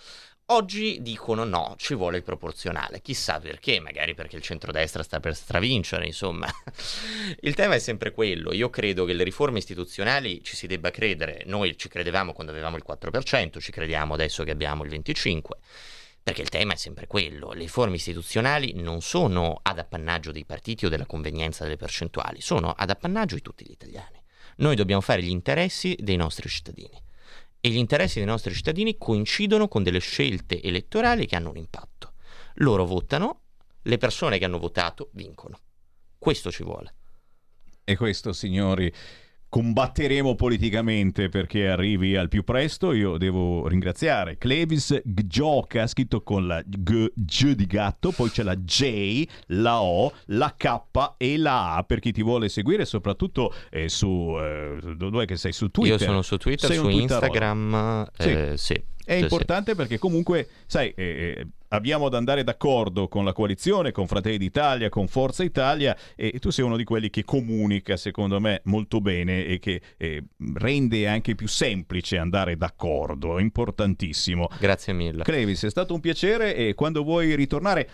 Oggi 0.51 1.01
dicono 1.01 1.45
no, 1.45 1.75
ci 1.77 1.93
vuole 1.93 2.17
il 2.17 2.23
proporzionale. 2.23 3.01
Chissà 3.01 3.39
perché, 3.39 3.79
magari 3.79 4.13
perché 4.13 4.35
il 4.35 4.41
centrodestra 4.41 5.01
sta 5.01 5.21
per 5.21 5.33
stravincere, 5.33 6.05
insomma. 6.05 6.45
il 7.39 7.55
tema 7.55 7.75
è 7.75 7.79
sempre 7.79 8.11
quello. 8.11 8.51
Io 8.51 8.69
credo 8.69 9.05
che 9.05 9.13
le 9.13 9.23
riforme 9.23 9.59
istituzionali 9.59 10.43
ci 10.43 10.57
si 10.57 10.67
debba 10.67 10.91
credere. 10.91 11.43
Noi 11.45 11.77
ci 11.77 11.87
credevamo 11.87 12.33
quando 12.33 12.51
avevamo 12.51 12.75
il 12.75 12.83
4%, 12.85 13.61
ci 13.61 13.71
crediamo 13.71 14.13
adesso 14.13 14.43
che 14.43 14.51
abbiamo 14.51 14.83
il 14.83 14.89
25%. 14.91 15.39
Perché 16.23 16.41
il 16.41 16.49
tema 16.49 16.73
è 16.73 16.77
sempre 16.77 17.07
quello, 17.07 17.51
le 17.51 17.61
riforme 17.61 17.95
istituzionali 17.95 18.73
non 18.75 19.01
sono 19.01 19.59
ad 19.61 19.79
appannaggio 19.79 20.31
dei 20.31 20.45
partiti 20.45 20.85
o 20.85 20.89
della 20.89 21.07
convenienza 21.07 21.63
delle 21.63 21.77
percentuali, 21.77 22.41
sono 22.41 22.71
ad 22.71 22.89
appannaggio 22.89 23.35
di 23.35 23.41
tutti 23.41 23.65
gli 23.65 23.71
italiani. 23.71 24.21
Noi 24.57 24.75
dobbiamo 24.75 25.01
fare 25.01 25.23
gli 25.23 25.29
interessi 25.29 25.97
dei 25.99 26.17
nostri 26.17 26.47
cittadini 26.47 27.01
e 27.59 27.69
gli 27.69 27.77
interessi 27.77 28.19
dei 28.19 28.27
nostri 28.27 28.53
cittadini 28.53 28.97
coincidono 28.97 29.67
con 29.67 29.81
delle 29.81 29.99
scelte 29.99 30.61
elettorali 30.61 31.25
che 31.25 31.35
hanno 31.35 31.49
un 31.49 31.57
impatto. 31.57 32.13
Loro 32.55 32.85
votano, 32.85 33.41
le 33.83 33.97
persone 33.97 34.37
che 34.37 34.45
hanno 34.45 34.59
votato 34.59 35.09
vincono. 35.13 35.59
Questo 36.17 36.51
ci 36.51 36.63
vuole. 36.63 36.93
E 37.83 37.95
questo, 37.95 38.31
signori, 38.31 38.93
combatteremo 39.51 40.35
politicamente 40.35 41.27
perché 41.27 41.67
arrivi 41.67 42.15
al 42.15 42.29
più 42.29 42.45
presto. 42.45 42.93
Io 42.93 43.17
devo 43.17 43.67
ringraziare 43.67 44.37
Clevis 44.37 45.01
Gioca, 45.03 45.87
scritto 45.87 46.23
con 46.23 46.47
la 46.47 46.63
G, 46.65 47.11
G 47.13 47.51
di 47.53 47.65
gatto, 47.65 48.11
poi 48.11 48.29
c'è 48.29 48.43
la 48.43 48.55
J, 48.55 49.27
la 49.47 49.81
O, 49.81 50.13
la 50.27 50.55
K 50.55 51.15
e 51.17 51.35
la 51.35 51.75
A 51.75 51.83
per 51.83 51.99
chi 51.99 52.13
ti 52.13 52.23
vuole 52.23 52.47
seguire, 52.47 52.85
soprattutto 52.85 53.53
eh, 53.69 53.89
su 53.89 54.37
eh, 54.39 54.77
dove 54.95 55.25
che 55.25 55.35
sei 55.35 55.51
su 55.51 55.69
Twitter. 55.69 55.99
Io 55.99 56.05
sono 56.05 56.21
su 56.21 56.37
Twitter, 56.37 56.69
sei 56.69 56.77
su 56.77 56.87
Instagram, 56.87 58.07
eh, 58.19 58.53
sì. 58.55 58.73
sì. 58.73 58.83
È 59.11 59.17
sì, 59.17 59.23
importante 59.23 59.71
sì. 59.71 59.77
perché 59.77 59.97
comunque, 59.97 60.47
sai, 60.65 60.93
eh, 60.95 61.03
eh 61.37 61.47
abbiamo 61.73 62.07
da 62.09 62.17
andare 62.17 62.43
d'accordo 62.43 63.07
con 63.07 63.25
la 63.25 63.33
coalizione, 63.33 63.91
con 63.91 64.07
Fratelli 64.07 64.37
d'Italia, 64.37 64.89
con 64.89 65.07
Forza 65.07 65.43
Italia 65.43 65.95
e 66.15 66.39
tu 66.39 66.49
sei 66.49 66.63
uno 66.65 66.77
di 66.77 66.83
quelli 66.83 67.09
che 67.09 67.23
comunica, 67.23 67.97
secondo 67.97 68.39
me, 68.39 68.61
molto 68.65 69.01
bene 69.01 69.45
e 69.45 69.59
che 69.59 69.81
eh, 69.97 70.23
rende 70.55 71.07
anche 71.07 71.35
più 71.35 71.47
semplice 71.47 72.17
andare 72.17 72.55
d'accordo, 72.55 73.39
importantissimo. 73.39 74.47
Grazie 74.59 74.93
mille. 74.93 75.23
Clevis, 75.23 75.63
è 75.63 75.69
stato 75.69 75.93
un 75.93 75.99
piacere 75.99 76.55
e 76.55 76.73
quando 76.73 77.03
vuoi 77.03 77.35
ritornare 77.35 77.89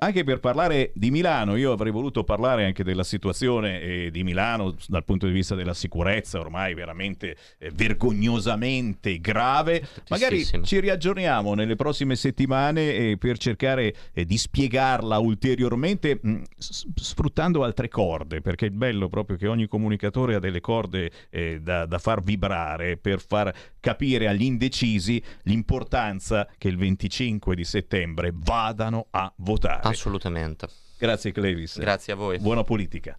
anche 0.00 0.24
per 0.24 0.40
parlare 0.40 0.92
di 0.94 1.10
Milano, 1.10 1.56
io 1.56 1.72
avrei 1.72 1.92
voluto 1.92 2.24
parlare 2.24 2.64
anche 2.64 2.82
della 2.82 3.04
situazione 3.04 3.80
eh, 3.80 4.10
di 4.10 4.24
Milano 4.24 4.74
dal 4.86 5.04
punto 5.04 5.26
di 5.26 5.32
vista 5.32 5.54
della 5.54 5.74
sicurezza, 5.74 6.38
ormai 6.38 6.72
veramente 6.72 7.36
eh, 7.58 7.70
vergognosamente 7.74 9.20
grave. 9.20 9.86
Magari 10.08 10.44
ci 10.44 10.80
riaggiorniamo 10.80 11.52
nelle 11.54 11.76
prossime 11.76 12.16
settimane 12.16 12.94
eh, 12.94 13.16
per 13.18 13.36
cercare 13.36 13.94
eh, 14.12 14.24
di 14.24 14.38
spiegarla 14.38 15.18
ulteriormente 15.18 16.18
mh, 16.20 16.30
mm, 16.30 16.42
sfruttando 16.56 17.62
altre 17.62 17.88
corde, 17.88 18.40
perché 18.40 18.66
è 18.66 18.70
bello 18.70 19.08
proprio 19.08 19.36
che 19.36 19.48
ogni 19.48 19.68
comunicatore 19.68 20.36
ha 20.36 20.38
delle 20.38 20.60
corde 20.60 21.10
eh, 21.28 21.60
da, 21.60 21.84
da 21.84 21.98
far 21.98 22.22
vibrare 22.22 22.96
per 22.96 23.20
far 23.20 23.54
capire 23.80 24.28
agli 24.28 24.44
indecisi 24.44 25.22
l'importanza 25.42 26.48
che 26.56 26.68
il 26.68 26.78
25 26.78 27.54
di 27.54 27.64
settembre 27.64 28.32
vadano 28.32 29.08
a 29.10 29.30
votare. 29.36 29.89
Assolutamente. 29.90 30.66
Grazie 30.98 31.32
Clevis. 31.32 31.78
Grazie 31.78 32.12
a 32.12 32.16
voi. 32.16 32.38
Buona 32.38 32.64
politica. 32.64 33.18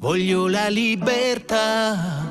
Voglio 0.00 0.48
la 0.48 0.68
libertà. 0.68 2.26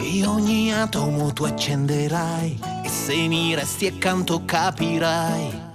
E 0.00 0.26
ogni 0.26 0.74
atomo 0.74 1.32
tu 1.32 1.44
accenderai. 1.44 2.58
E 2.82 2.88
se 2.88 3.14
mi 3.28 3.54
resti 3.54 3.86
accanto 3.86 4.42
capirai. 4.44 5.68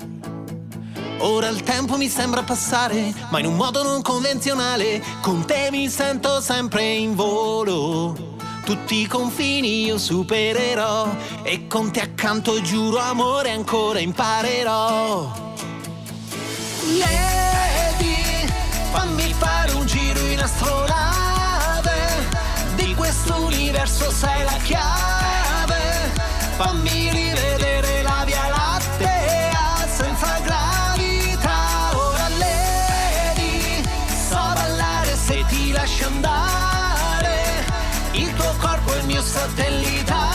Ora 1.19 1.47
il 1.47 1.63
tempo 1.63 1.95
mi 1.95 2.09
sembra 2.09 2.43
passare, 2.43 3.13
ma 3.29 3.39
in 3.39 3.45
un 3.45 3.55
modo 3.55 3.81
non 3.81 4.01
convenzionale. 4.01 5.01
Con 5.21 5.45
te 5.45 5.69
mi 5.71 5.87
sento 5.87 6.41
sempre 6.41 6.83
in 6.83 7.15
volo. 7.15 8.35
Tutti 8.65 8.95
i 8.99 9.07
confini 9.07 9.85
io 9.85 9.97
supererò. 9.97 11.15
E 11.43 11.65
con 11.67 11.93
te 11.93 12.01
accanto 12.01 12.59
giuro 12.59 12.97
amore 12.97 13.51
ancora 13.51 13.99
imparerò. 13.99 15.31
Lady, 16.97 18.45
fammi 18.91 19.33
fare 19.37 19.71
un 19.71 19.85
giro 19.85 20.04
in 20.45 20.51
astronave. 20.51 21.93
Di 22.75 22.93
questo 22.93 23.35
universo 23.41 24.11
sei 24.11 24.43
la 24.43 24.57
chiave. 24.63 26.13
Fammi 26.55 27.09
rivedere 27.09 28.03
la 28.03 28.23
via 28.25 28.47
lattea 28.49 29.87
senza 29.87 30.39
gravità. 30.43 31.89
Ora 31.93 32.29
Lady, 32.37 33.83
so 34.29 34.51
ballare 34.53 35.15
se 35.15 35.43
ti 35.47 35.71
lascio 35.71 36.05
andare. 36.05 37.65
Il 38.11 38.33
tuo 38.35 38.53
corpo 38.59 38.93
è 38.93 38.97
il 38.99 39.05
mio 39.05 39.21
satellitare. 39.21 40.34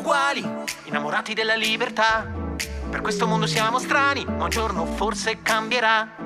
Uguali, 0.00 0.42
innamorati 0.84 1.34
della 1.34 1.54
libertà. 1.54 2.26
Per 2.90 3.02
questo 3.02 3.26
mondo 3.26 3.46
siamo 3.46 3.78
strani, 3.78 4.24
ma 4.24 4.44
un 4.44 4.50
giorno 4.50 4.86
forse 4.86 5.42
cambierà. 5.42 6.16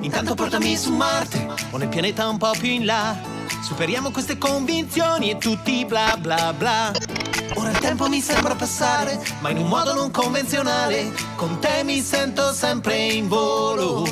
Intanto 0.00 0.34
portami 0.34 0.76
su 0.76 0.92
Marte 0.92 1.48
o 1.70 1.76
nel 1.76 1.88
pianeta 1.88 2.28
un 2.28 2.36
po' 2.36 2.50
più 2.58 2.68
in 2.68 2.84
là. 2.84 3.16
Superiamo 3.62 4.10
queste 4.10 4.36
convinzioni 4.38 5.30
e 5.30 5.38
tutti 5.38 5.84
bla 5.84 6.16
bla 6.18 6.52
bla. 6.52 6.90
Ora 7.54 7.70
il 7.70 7.78
tempo 7.78 8.08
mi 8.08 8.20
sembra 8.20 8.56
passare, 8.56 9.22
ma 9.40 9.50
in 9.50 9.58
un 9.58 9.68
modo 9.68 9.94
non 9.94 10.10
convenzionale. 10.10 11.12
Con 11.36 11.60
te 11.60 11.82
mi 11.84 12.00
sento 12.00 12.52
sempre 12.52 12.96
in 12.96 13.28
volo. 13.28 14.04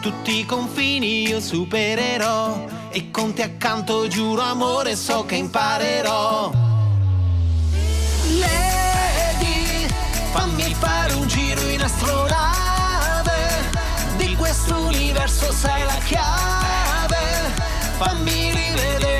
Tutti 0.00 0.38
i 0.40 0.44
confini 0.44 1.28
io 1.28 1.40
supererò. 1.40 2.66
E 2.90 3.12
con 3.12 3.32
te 3.32 3.44
accanto 3.44 4.08
giuro 4.08 4.42
amore, 4.42 4.96
so 4.96 5.24
che 5.24 5.36
imparerò. 5.36 6.69
Lady, 8.38 9.88
fammi 10.32 10.74
fare 10.74 11.14
un 11.14 11.26
giro 11.26 11.68
in 11.68 11.82
astronave. 11.82 13.68
Di 14.16 14.36
questo 14.36 14.76
universo 14.76 15.52
sei 15.52 15.84
la 15.84 15.98
chiave. 16.04 17.18
Fammi 17.98 18.52
rivedere 18.52 19.19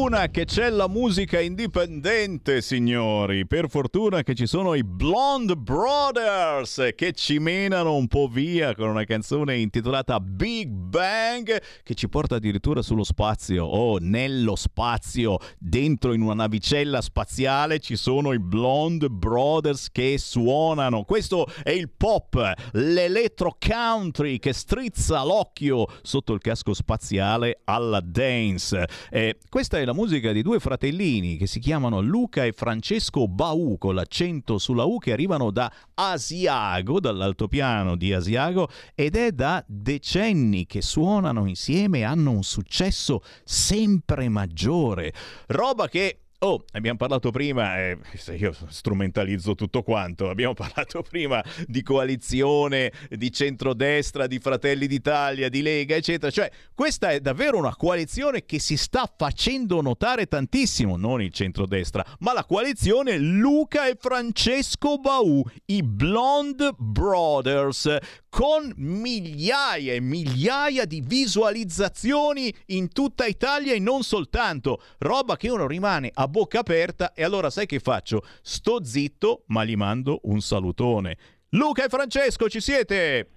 fortuna 0.00 0.28
che 0.28 0.46
c'è 0.46 0.70
la 0.70 0.88
musica 0.88 1.38
indipendente, 1.40 2.62
signori. 2.62 3.46
Per 3.46 3.68
fortuna 3.68 4.22
che 4.22 4.34
ci 4.34 4.46
sono 4.46 4.72
i 4.72 4.82
Blonde 4.82 5.56
Brothers 5.56 6.92
che 6.96 7.12
ci 7.12 7.38
menano 7.38 7.94
un 7.96 8.08
po' 8.08 8.26
via 8.26 8.74
con 8.74 8.88
una 8.88 9.04
canzone 9.04 9.58
intitolata 9.58 10.18
Big 10.18 10.70
Bang 10.70 11.62
che 11.82 11.94
ci 11.94 12.08
porta 12.08 12.36
addirittura 12.36 12.80
sullo 12.80 13.04
spazio. 13.04 13.66
Oh, 13.66 13.98
nello 14.00 14.56
spazio, 14.56 15.36
dentro 15.58 16.14
in 16.14 16.22
una 16.22 16.32
navicella 16.34 17.02
spaziale 17.02 17.78
ci 17.78 17.96
sono 17.96 18.32
i 18.32 18.38
Blonde 18.38 19.10
Brothers 19.10 19.90
che 19.92 20.16
suonano. 20.16 21.04
Questo 21.04 21.46
è 21.62 21.72
il 21.72 21.90
pop, 21.90 22.54
l'electro 22.72 23.54
country 23.58 24.38
che 24.38 24.54
strizza 24.54 25.22
l'occhio 25.24 25.86
sotto 26.00 26.32
il 26.32 26.40
casco 26.40 26.72
spaziale 26.72 27.60
alla 27.64 28.00
dance. 28.00 28.86
Eh, 29.10 29.36
questa 29.50 29.78
è 29.78 29.84
la 29.84 29.89
musica 29.92 30.32
di 30.32 30.42
due 30.42 30.58
fratellini 30.58 31.36
che 31.36 31.46
si 31.46 31.58
chiamano 31.58 32.00
Luca 32.00 32.44
e 32.44 32.52
Francesco 32.52 33.28
Bau, 33.28 33.78
con 33.78 33.94
l'accento 33.94 34.58
sulla 34.58 34.84
U, 34.84 34.98
che 34.98 35.12
arrivano 35.12 35.50
da 35.50 35.72
Asiago, 35.94 37.00
dall'altopiano 37.00 37.96
di 37.96 38.12
Asiago, 38.12 38.68
ed 38.94 39.16
è 39.16 39.32
da 39.32 39.64
decenni 39.66 40.66
che 40.66 40.82
suonano 40.82 41.46
insieme 41.46 41.98
e 42.00 42.04
hanno 42.04 42.30
un 42.30 42.42
successo 42.42 43.22
sempre 43.44 44.28
maggiore. 44.28 45.12
Roba 45.46 45.88
che 45.88 46.20
Oh, 46.42 46.64
abbiamo 46.72 46.96
parlato 46.96 47.30
prima, 47.30 47.76
eh, 47.76 47.98
io 48.38 48.56
strumentalizzo 48.68 49.54
tutto 49.54 49.82
quanto, 49.82 50.30
abbiamo 50.30 50.54
parlato 50.56 51.02
prima 51.02 51.44
di 51.66 51.82
coalizione, 51.82 52.90
di 53.10 53.30
centrodestra, 53.30 54.26
di 54.26 54.38
Fratelli 54.38 54.86
d'Italia, 54.86 55.50
di 55.50 55.60
Lega, 55.60 55.96
eccetera. 55.96 56.30
Cioè, 56.30 56.50
questa 56.74 57.10
è 57.10 57.20
davvero 57.20 57.58
una 57.58 57.76
coalizione 57.76 58.46
che 58.46 58.58
si 58.58 58.78
sta 58.78 59.06
facendo 59.14 59.82
notare 59.82 60.28
tantissimo, 60.28 60.96
non 60.96 61.20
il 61.20 61.30
centrodestra, 61.30 62.02
ma 62.20 62.32
la 62.32 62.46
coalizione 62.46 63.18
Luca 63.18 63.86
e 63.86 63.98
Francesco 64.00 64.96
Bau, 64.96 65.44
i 65.66 65.82
Blonde 65.82 66.70
Brothers, 66.78 67.98
con 68.30 68.72
migliaia 68.76 69.92
e 69.92 70.00
migliaia 70.00 70.86
di 70.86 71.02
visualizzazioni 71.04 72.54
in 72.66 72.90
tutta 72.92 73.26
Italia 73.26 73.74
e 73.74 73.80
non 73.80 74.02
soltanto, 74.02 74.80
roba 74.98 75.36
che 75.36 75.50
uno 75.50 75.66
rimane 75.66 76.10
a 76.14 76.28
bocca 76.28 76.60
aperta 76.60 77.12
e 77.12 77.24
allora 77.24 77.50
sai 77.50 77.66
che 77.66 77.80
faccio? 77.80 78.22
Sto 78.40 78.82
zitto, 78.84 79.42
ma 79.48 79.64
gli 79.64 79.76
mando 79.76 80.20
un 80.22 80.40
salutone. 80.40 81.16
Luca 81.50 81.84
e 81.84 81.88
Francesco, 81.88 82.48
ci 82.48 82.60
siete? 82.60 83.28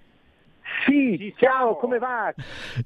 Sì, 0.85 1.33
ciao, 1.37 1.75
come 1.77 1.97
va? 1.97 2.33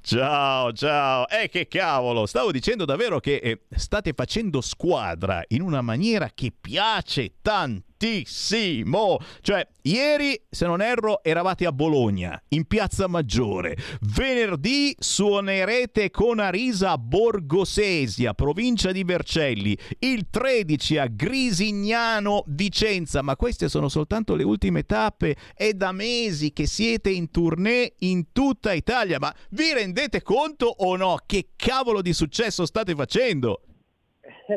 Ciao, 0.02 0.72
ciao. 0.72 1.28
Eh, 1.28 1.50
che 1.50 1.68
cavolo, 1.68 2.26
stavo 2.26 2.52
dicendo 2.52 2.86
davvero 2.86 3.20
che 3.20 3.36
eh, 3.36 3.62
state 3.70 4.14
facendo 4.14 4.62
squadra 4.62 5.44
in 5.50 5.62
una 5.62 5.82
maniera 5.82 6.32
che 6.34 6.52
piace 6.60 7.36
tanto 7.42 7.87
tantissimo. 7.98 9.18
Cioè, 9.42 9.68
ieri, 9.82 10.40
se 10.50 10.66
non 10.66 10.82
erro, 10.82 11.24
eravate 11.24 11.66
a 11.66 11.72
Bologna, 11.72 12.42
in 12.50 12.66
Piazza 12.66 13.08
Maggiore. 13.08 13.76
Venerdì 14.16 14.96
suonerete 14.98 16.12
con 16.12 16.40
Arisa 16.40 16.92
a 16.92 16.98
Borgosesia, 16.98 18.34
provincia 18.34 18.92
di 18.92 19.04
Vercelli. 19.04 19.78
Il 20.00 20.30
13 20.30 20.98
a 20.98 21.08
Grisignano, 21.08 22.44
Vicenza. 22.48 23.22
Ma 23.22 23.36
queste 23.36 23.68
sono 23.68 23.90
soltanto 23.90 24.36
le 24.36 24.44
ultime 24.44 24.84
tappe. 24.84 25.36
È 25.54 25.74
da 25.74 25.92
mesi 25.92 26.54
che 26.54 26.68
siete 26.68 27.10
in 27.10 27.32
tournée 27.32 27.96
in 28.00 28.32
tutta 28.32 28.74
Italia. 28.74 29.18
Ma 29.20 29.34
vi 29.50 29.74
rendete 29.74 30.22
conto 30.22 30.68
o 30.68 30.96
no? 30.96 31.18
Che 31.26 31.50
cavolo 31.56 32.02
di 32.02 32.14
successo 32.14 32.66
state 32.66 32.94
facendo? 32.94 33.62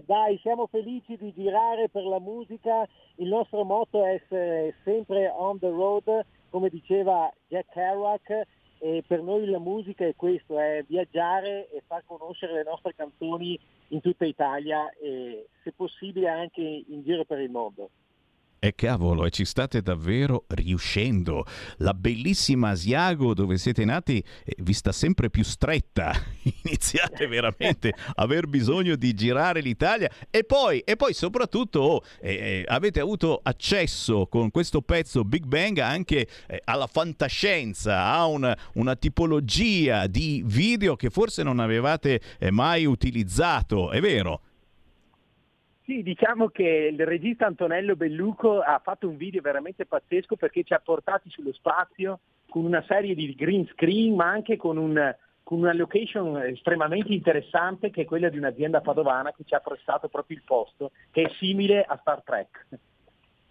dai, 0.07 0.39
siamo 0.43 0.69
felici 0.69 1.17
di 1.17 1.33
girare 1.35 1.89
per 1.89 2.05
la 2.05 2.21
musica, 2.21 2.87
il 3.21 3.29
nostro 3.29 3.65
motto 3.65 4.05
è 4.05 4.15
essere 4.15 4.75
sempre 4.83 5.29
on 5.29 5.59
the 5.59 5.69
road, 5.69 6.25
come 6.49 6.71
diceva 6.71 7.31
Jack 7.49 7.71
Kerouac, 7.73 8.47
e 8.79 9.05
per 9.07 9.21
noi 9.23 9.47
la 9.47 9.59
musica 9.59 10.07
è 10.07 10.17
questo, 10.17 10.59
è 10.59 10.83
viaggiare 10.89 11.69
e 11.71 11.83
far 11.87 12.03
conoscere 12.07 12.55
le 12.55 12.63
nostre 12.63 12.95
canzoni 12.95 13.59
in 13.89 14.01
tutta 14.01 14.25
Italia 14.25 14.91
e 14.99 15.49
se 15.63 15.73
possibile 15.73 16.29
anche 16.29 16.63
in 16.63 17.03
giro 17.03 17.25
per 17.25 17.41
il 17.41 17.51
mondo. 17.51 17.91
E 18.63 18.75
cavolo, 18.75 19.25
e 19.25 19.31
ci 19.31 19.47
state 19.47 19.81
davvero 19.81 20.45
riuscendo. 20.49 21.47
La 21.79 21.95
bellissima 21.95 22.69
Asiago 22.69 23.33
dove 23.33 23.57
siete 23.57 23.87
nati 23.87 24.23
eh, 24.45 24.55
vi 24.59 24.75
sta 24.75 24.93
sempre 24.93 25.31
più 25.31 25.43
stretta. 25.43 26.13
Iniziate 26.65 27.27
veramente 27.27 27.89
a 27.89 28.13
aver 28.17 28.49
bisogno 28.49 28.97
di 28.97 29.15
girare 29.15 29.63
l'Italia 29.63 30.11
e 30.29 30.45
poi, 30.45 30.81
e 30.81 30.97
poi 30.97 31.15
soprattutto 31.15 31.81
oh, 31.81 32.03
eh, 32.21 32.35
eh, 32.35 32.65
avete 32.69 33.01
avuto 33.01 33.41
accesso 33.43 34.27
con 34.27 34.51
questo 34.51 34.83
pezzo 34.83 35.25
Big 35.25 35.47
Bang 35.47 35.79
anche 35.79 36.29
eh, 36.47 36.61
alla 36.65 36.87
fantascienza, 36.87 38.13
a 38.13 38.27
una, 38.27 38.55
una, 38.75 38.95
tipologia 38.95 40.07
di 40.07 40.43
video 40.45 40.97
che 40.97 41.09
forse 41.09 41.43
non 41.43 41.61
avevate 41.61 42.21
eh, 42.39 42.51
mai 42.51 42.85
utilizzato, 42.85 43.91
è 43.91 44.03
vero? 44.03 44.43
Sì, 45.91 46.05
diciamo 46.05 46.51
che 46.51 46.91
il 46.93 47.05
regista 47.05 47.47
Antonello 47.47 47.97
Belluco 47.97 48.61
ha 48.61 48.79
fatto 48.79 49.09
un 49.09 49.17
video 49.17 49.41
veramente 49.41 49.87
pazzesco 49.87 50.37
perché 50.37 50.63
ci 50.63 50.73
ha 50.73 50.79
portati 50.79 51.29
sullo 51.31 51.53
spazio 51.53 52.21
con 52.49 52.65
una 52.65 52.85
serie 52.87 53.17
di 53.17 53.35
green 53.35 53.67
screen 53.73 54.15
ma 54.15 54.27
anche 54.29 54.57
con, 54.57 54.77
un, 54.77 55.13
con 55.43 55.59
una 55.59 55.75
location 55.75 56.41
estremamente 56.43 57.13
interessante 57.13 57.91
che 57.91 58.03
è 58.03 58.05
quella 58.05 58.29
di 58.29 58.39
un'azienda 58.39 58.81
padovana 58.81 59.33
che 59.33 59.43
ci 59.45 59.57
ha 59.57 59.59
prestato 59.59 60.07
proprio 60.07 60.37
il 60.37 60.45
posto 60.47 60.93
che 61.11 61.23
è 61.23 61.31
simile 61.41 61.83
a 61.83 61.99
Star 62.01 62.23
Trek. 62.23 62.67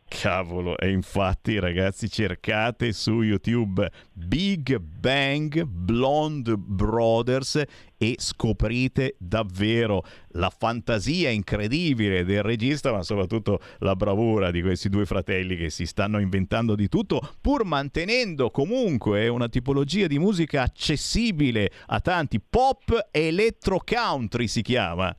Cavolo, 0.10 0.78
e 0.78 0.89
infatti 0.89 1.60
ragazzi 1.60 2.10
cercate 2.10 2.91
su 2.91 3.22
YouTube 3.22 3.89
Big 4.12 4.78
Bang 4.78 5.64
Blonde 5.64 6.57
Brothers 6.57 7.64
e 7.95 8.16
scoprite 8.18 9.16
davvero 9.18 10.03
la 10.32 10.49
fantasia 10.49 11.30
incredibile 11.30 12.26
del 12.26 12.43
regista, 12.43 12.91
ma 12.91 13.03
soprattutto 13.03 13.62
la 13.80 13.95
bravura 13.95 14.51
di 14.51 14.62
questi 14.62 14.89
due 14.89 15.05
fratelli 15.05 15.55
che 15.55 15.70
si 15.70 15.86
stanno 15.86 16.20
inventando 16.20 16.76
di 16.76 16.89
tutto, 16.89 17.22
pur 17.39 17.64
mantenendo 17.64 18.49
comunque 18.49 19.28
una 19.28 19.47
tipologia 19.47 20.07
di 20.07 20.20
musica 20.20 20.64
accessibile 20.64 21.72
a 21.86 22.01
tanti. 22.01 22.41
Pop 22.41 23.10
electro 23.12 23.80
country 23.86 24.47
si 24.47 24.62
chiama. 24.62 25.16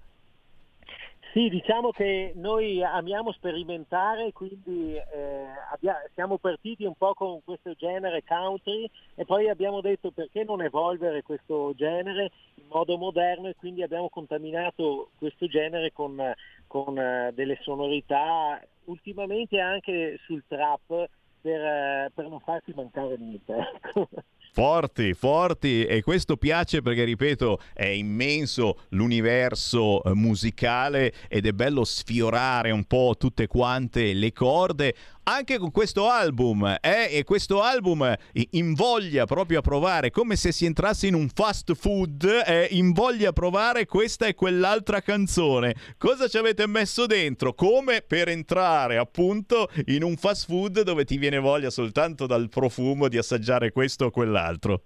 Sì, 1.32 1.48
diciamo 1.48 1.92
che 1.92 2.32
noi 2.34 2.82
amiamo 2.82 3.30
sperimentare, 3.30 4.32
quindi 4.32 4.96
eh, 4.96 5.46
abbia, 5.70 5.96
siamo 6.12 6.38
partiti 6.38 6.84
un 6.84 6.96
po' 6.96 7.14
con 7.14 7.40
questo 7.44 7.72
genere 7.74 8.24
country 8.24 8.90
e 9.14 9.24
poi 9.24 9.48
abbiamo 9.48 9.80
detto 9.80 10.10
perché 10.10 10.42
non 10.42 10.60
evolvere 10.60 11.22
questo 11.22 11.72
genere 11.76 12.32
in 12.56 12.64
modo 12.66 12.98
moderno 12.98 13.46
e 13.46 13.54
quindi 13.54 13.84
abbiamo 13.84 14.08
contaminato 14.08 15.10
questo 15.18 15.46
genere 15.46 15.92
con, 15.92 16.20
con 16.66 16.96
uh, 16.96 17.32
delle 17.32 17.58
sonorità 17.62 18.60
ultimamente 18.86 19.60
anche 19.60 20.18
sul 20.24 20.42
trap 20.48 21.08
per, 21.40 21.60
uh, 21.60 22.12
per 22.12 22.28
non 22.28 22.40
farsi 22.40 22.72
mancare 22.74 23.16
niente. 23.16 23.54
Ecco. 23.82 24.08
Forti, 24.52 25.14
forti 25.14 25.84
e 25.84 26.02
questo 26.02 26.36
piace 26.36 26.82
perché 26.82 27.04
ripeto 27.04 27.60
è 27.72 27.86
immenso 27.86 28.80
l'universo 28.90 30.02
eh, 30.02 30.12
musicale 30.14 31.12
ed 31.28 31.46
è 31.46 31.52
bello 31.52 31.84
sfiorare 31.84 32.72
un 32.72 32.84
po' 32.84 33.14
tutte 33.16 33.46
quante 33.46 34.12
le 34.12 34.32
corde 34.32 34.94
anche 35.24 35.58
con 35.58 35.70
questo 35.70 36.08
album 36.08 36.64
eh? 36.80 37.08
e 37.10 37.24
questo 37.24 37.62
album 37.62 38.14
invoglia 38.50 39.26
proprio 39.26 39.58
a 39.58 39.62
provare 39.62 40.10
come 40.10 40.36
se 40.36 40.52
si 40.52 40.64
entrasse 40.64 41.06
in 41.06 41.14
un 41.14 41.28
fast 41.28 41.74
food 41.74 42.24
eh? 42.46 42.68
invoglia 42.70 43.30
a 43.30 43.32
provare 43.32 43.86
questa 43.86 44.26
e 44.26 44.34
quell'altra 44.34 45.00
canzone 45.00 45.74
cosa 45.98 46.28
ci 46.28 46.38
avete 46.38 46.66
messo 46.66 47.06
dentro 47.06 47.54
come 47.54 48.02
per 48.02 48.28
entrare 48.28 48.96
appunto 48.96 49.70
in 49.86 50.02
un 50.02 50.16
fast 50.16 50.46
food 50.46 50.82
dove 50.82 51.04
ti 51.04 51.18
viene 51.18 51.38
voglia 51.38 51.70
soltanto 51.70 52.26
dal 52.26 52.48
profumo 52.48 53.08
di 53.08 53.18
assaggiare 53.18 53.72
questo 53.72 54.06
o 54.06 54.10
quell'altro 54.10 54.82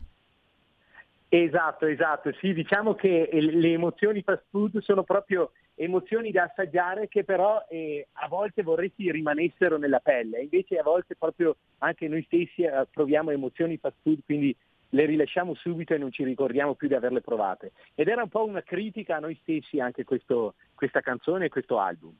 Esatto, 1.36 1.86
esatto, 1.86 2.32
sì, 2.34 2.52
diciamo 2.52 2.94
che 2.94 3.28
le 3.32 3.72
emozioni 3.72 4.22
fast 4.22 4.44
food 4.50 4.78
sono 4.78 5.02
proprio 5.02 5.50
emozioni 5.74 6.30
da 6.30 6.44
assaggiare 6.44 7.08
che 7.08 7.24
però 7.24 7.66
eh, 7.68 8.06
a 8.12 8.28
volte 8.28 8.62
vorresti 8.62 9.10
rimanessero 9.10 9.76
nella 9.76 9.98
pelle, 9.98 10.42
invece 10.42 10.78
a 10.78 10.84
volte 10.84 11.16
proprio 11.16 11.56
anche 11.78 12.06
noi 12.06 12.22
stessi 12.22 12.62
eh, 12.62 12.86
proviamo 12.88 13.32
emozioni 13.32 13.76
fast 13.78 13.96
food, 14.02 14.20
quindi 14.24 14.56
le 14.90 15.06
rilasciamo 15.06 15.56
subito 15.56 15.92
e 15.92 15.98
non 15.98 16.12
ci 16.12 16.22
ricordiamo 16.22 16.76
più 16.76 16.86
di 16.86 16.94
averle 16.94 17.20
provate. 17.20 17.72
Ed 17.96 18.06
era 18.06 18.22
un 18.22 18.28
po' 18.28 18.44
una 18.44 18.62
critica 18.62 19.16
a 19.16 19.18
noi 19.18 19.36
stessi 19.42 19.80
anche 19.80 20.04
questo, 20.04 20.54
questa 20.72 21.00
canzone 21.00 21.46
e 21.46 21.48
questo 21.48 21.80
album. 21.80 22.14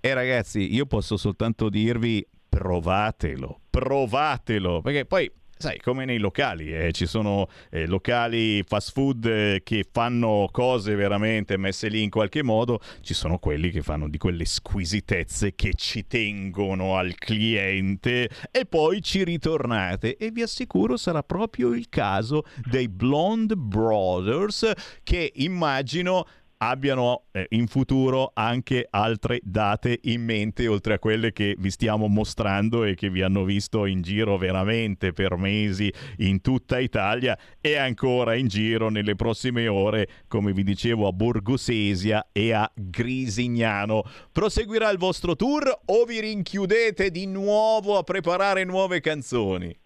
E 0.00 0.12
ragazzi, 0.12 0.74
io 0.74 0.84
posso 0.84 1.16
soltanto 1.16 1.70
dirvi 1.70 2.22
provatelo, 2.46 3.60
provatelo, 3.70 4.82
perché 4.82 5.06
poi 5.06 5.32
sai, 5.58 5.78
come 5.80 6.04
nei 6.04 6.18
locali, 6.18 6.72
eh, 6.72 6.92
ci 6.92 7.04
sono 7.06 7.48
eh, 7.70 7.86
locali 7.86 8.62
fast 8.62 8.92
food 8.92 9.24
eh, 9.26 9.60
che 9.64 9.84
fanno 9.90 10.48
cose 10.52 10.94
veramente 10.94 11.56
messe 11.56 11.88
lì 11.88 12.02
in 12.02 12.10
qualche 12.10 12.44
modo, 12.44 12.80
ci 13.00 13.12
sono 13.12 13.38
quelli 13.38 13.70
che 13.70 13.82
fanno 13.82 14.08
di 14.08 14.18
quelle 14.18 14.44
squisitezze 14.44 15.54
che 15.56 15.72
ci 15.74 16.06
tengono 16.06 16.96
al 16.96 17.16
cliente. 17.16 18.30
E 18.50 18.66
poi 18.66 19.02
ci 19.02 19.24
ritornate 19.24 20.16
e 20.16 20.30
vi 20.30 20.42
assicuro 20.42 20.96
sarà 20.96 21.22
proprio 21.22 21.74
il 21.74 21.88
caso 21.88 22.44
dei 22.64 22.88
Blonde 22.88 23.56
Brothers 23.56 24.70
che 25.02 25.32
immagino 25.36 26.24
abbiano 26.58 27.24
eh, 27.32 27.46
in 27.50 27.66
futuro 27.66 28.30
anche 28.34 28.86
altre 28.90 29.40
date 29.42 30.00
in 30.02 30.24
mente 30.24 30.66
oltre 30.66 30.94
a 30.94 30.98
quelle 30.98 31.32
che 31.32 31.54
vi 31.58 31.70
stiamo 31.70 32.08
mostrando 32.08 32.84
e 32.84 32.94
che 32.94 33.10
vi 33.10 33.22
hanno 33.22 33.44
visto 33.44 33.86
in 33.86 34.02
giro 34.02 34.36
veramente 34.36 35.12
per 35.12 35.36
mesi 35.36 35.92
in 36.18 36.40
tutta 36.40 36.78
Italia 36.78 37.38
e 37.60 37.76
ancora 37.76 38.34
in 38.34 38.48
giro 38.48 38.88
nelle 38.88 39.14
prossime 39.14 39.68
ore, 39.68 40.08
come 40.28 40.52
vi 40.52 40.64
dicevo, 40.64 41.06
a 41.06 41.12
Borgosesia 41.12 42.28
e 42.32 42.52
a 42.52 42.70
Grisignano. 42.74 44.02
Proseguirà 44.32 44.90
il 44.90 44.98
vostro 44.98 45.36
tour 45.36 45.80
o 45.86 46.04
vi 46.04 46.20
rinchiudete 46.20 47.10
di 47.10 47.26
nuovo 47.26 47.96
a 47.96 48.02
preparare 48.02 48.64
nuove 48.64 49.00
canzoni? 49.00 49.76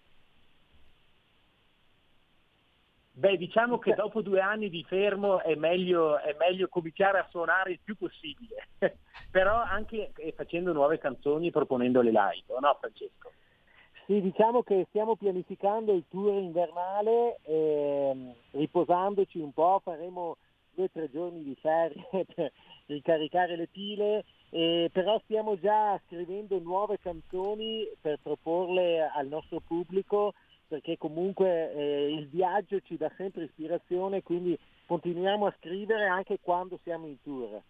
Beh, 3.15 3.37
diciamo 3.37 3.77
che 3.77 3.93
dopo 3.93 4.23
due 4.23 4.41
anni 4.41 4.69
di 4.69 4.83
fermo 4.85 5.39
è 5.39 5.53
meglio, 5.53 6.17
è 6.17 6.35
meglio 6.39 6.67
cominciare 6.67 7.19
a 7.19 7.27
suonare 7.29 7.73
il 7.73 7.79
più 7.83 7.95
possibile, 7.95 8.69
però 9.29 9.61
anche 9.61 10.11
eh, 10.15 10.33
facendo 10.35 10.73
nuove 10.73 10.97
canzoni 10.97 11.47
e 11.47 11.51
proponendole 11.51 12.09
live, 12.09 12.59
no 12.59 12.77
Francesco? 12.79 13.31
Sì, 14.07 14.19
diciamo 14.19 14.63
che 14.63 14.87
stiamo 14.89 15.15
pianificando 15.15 15.93
il 15.93 16.05
tour 16.09 16.33
invernale, 16.33 17.37
ehm, 17.43 18.33
riposandoci 18.51 19.37
un 19.37 19.53
po', 19.53 19.79
faremo 19.83 20.37
due 20.73 20.85
o 20.85 20.89
tre 20.91 21.07
giorni 21.11 21.43
di 21.43 21.55
ferie 21.61 22.07
per 22.33 22.51
ricaricare 22.87 23.55
le 23.55 23.67
pile, 23.67 24.25
eh, 24.49 24.89
però 24.91 25.21
stiamo 25.25 25.59
già 25.59 26.01
scrivendo 26.07 26.57
nuove 26.57 26.97
canzoni 26.99 27.87
per 28.01 28.17
proporle 28.23 29.07
al 29.07 29.27
nostro 29.27 29.59
pubblico 29.59 30.33
perché 30.67 30.97
comunque 30.97 31.73
eh, 31.73 32.13
il 32.13 32.27
viaggio 32.27 32.79
ci 32.81 32.97
dà 32.97 33.11
sempre 33.17 33.43
ispirazione, 33.43 34.23
quindi 34.23 34.57
continuiamo 34.85 35.45
a 35.45 35.55
scrivere 35.59 36.07
anche 36.07 36.39
quando 36.41 36.79
siamo 36.83 37.07
in 37.07 37.21
tour. 37.21 37.61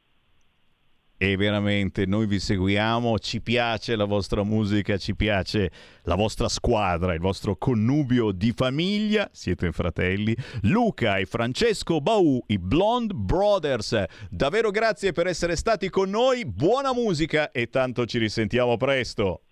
E 1.15 1.37
veramente 1.37 2.05
noi 2.05 2.25
vi 2.25 2.37
seguiamo, 2.37 3.17
ci 3.19 3.39
piace 3.39 3.95
la 3.95 4.03
vostra 4.03 4.43
musica, 4.43 4.97
ci 4.97 5.15
piace 5.15 5.71
la 6.03 6.15
vostra 6.15 6.49
squadra, 6.49 7.13
il 7.13 7.21
vostro 7.21 7.55
connubio 7.55 8.31
di 8.31 8.51
famiglia, 8.51 9.29
siete 9.31 9.71
fratelli, 9.71 10.35
Luca 10.63 11.17
e 11.17 11.25
Francesco 11.25 12.01
Bau, 12.01 12.43
i 12.47 12.57
Blonde 12.57 13.13
Brothers. 13.13 14.03
Davvero 14.29 14.69
grazie 14.69 15.13
per 15.13 15.27
essere 15.27 15.55
stati 15.55 15.89
con 15.89 16.09
noi, 16.09 16.45
buona 16.45 16.93
musica 16.93 17.51
e 17.51 17.69
tanto 17.69 18.05
ci 18.05 18.17
risentiamo 18.17 18.75
presto. 18.75 19.43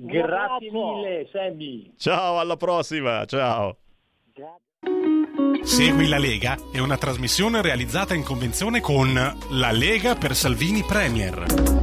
Grazie 0.00 0.70
mille, 0.70 1.28
Sammy. 1.32 1.92
Ciao, 1.96 2.38
alla 2.38 2.56
prossima. 2.56 3.24
Ciao. 3.24 3.78
Segui 5.62 6.06
la 6.06 6.18
Lega 6.18 6.56
è 6.72 6.78
una 6.78 6.96
trasmissione 6.96 7.60
realizzata 7.62 8.14
in 8.14 8.22
convenzione 8.22 8.80
con 8.80 9.12
La 9.12 9.72
Lega 9.72 10.14
per 10.14 10.36
Salvini 10.36 10.84
Premier. 10.86 11.77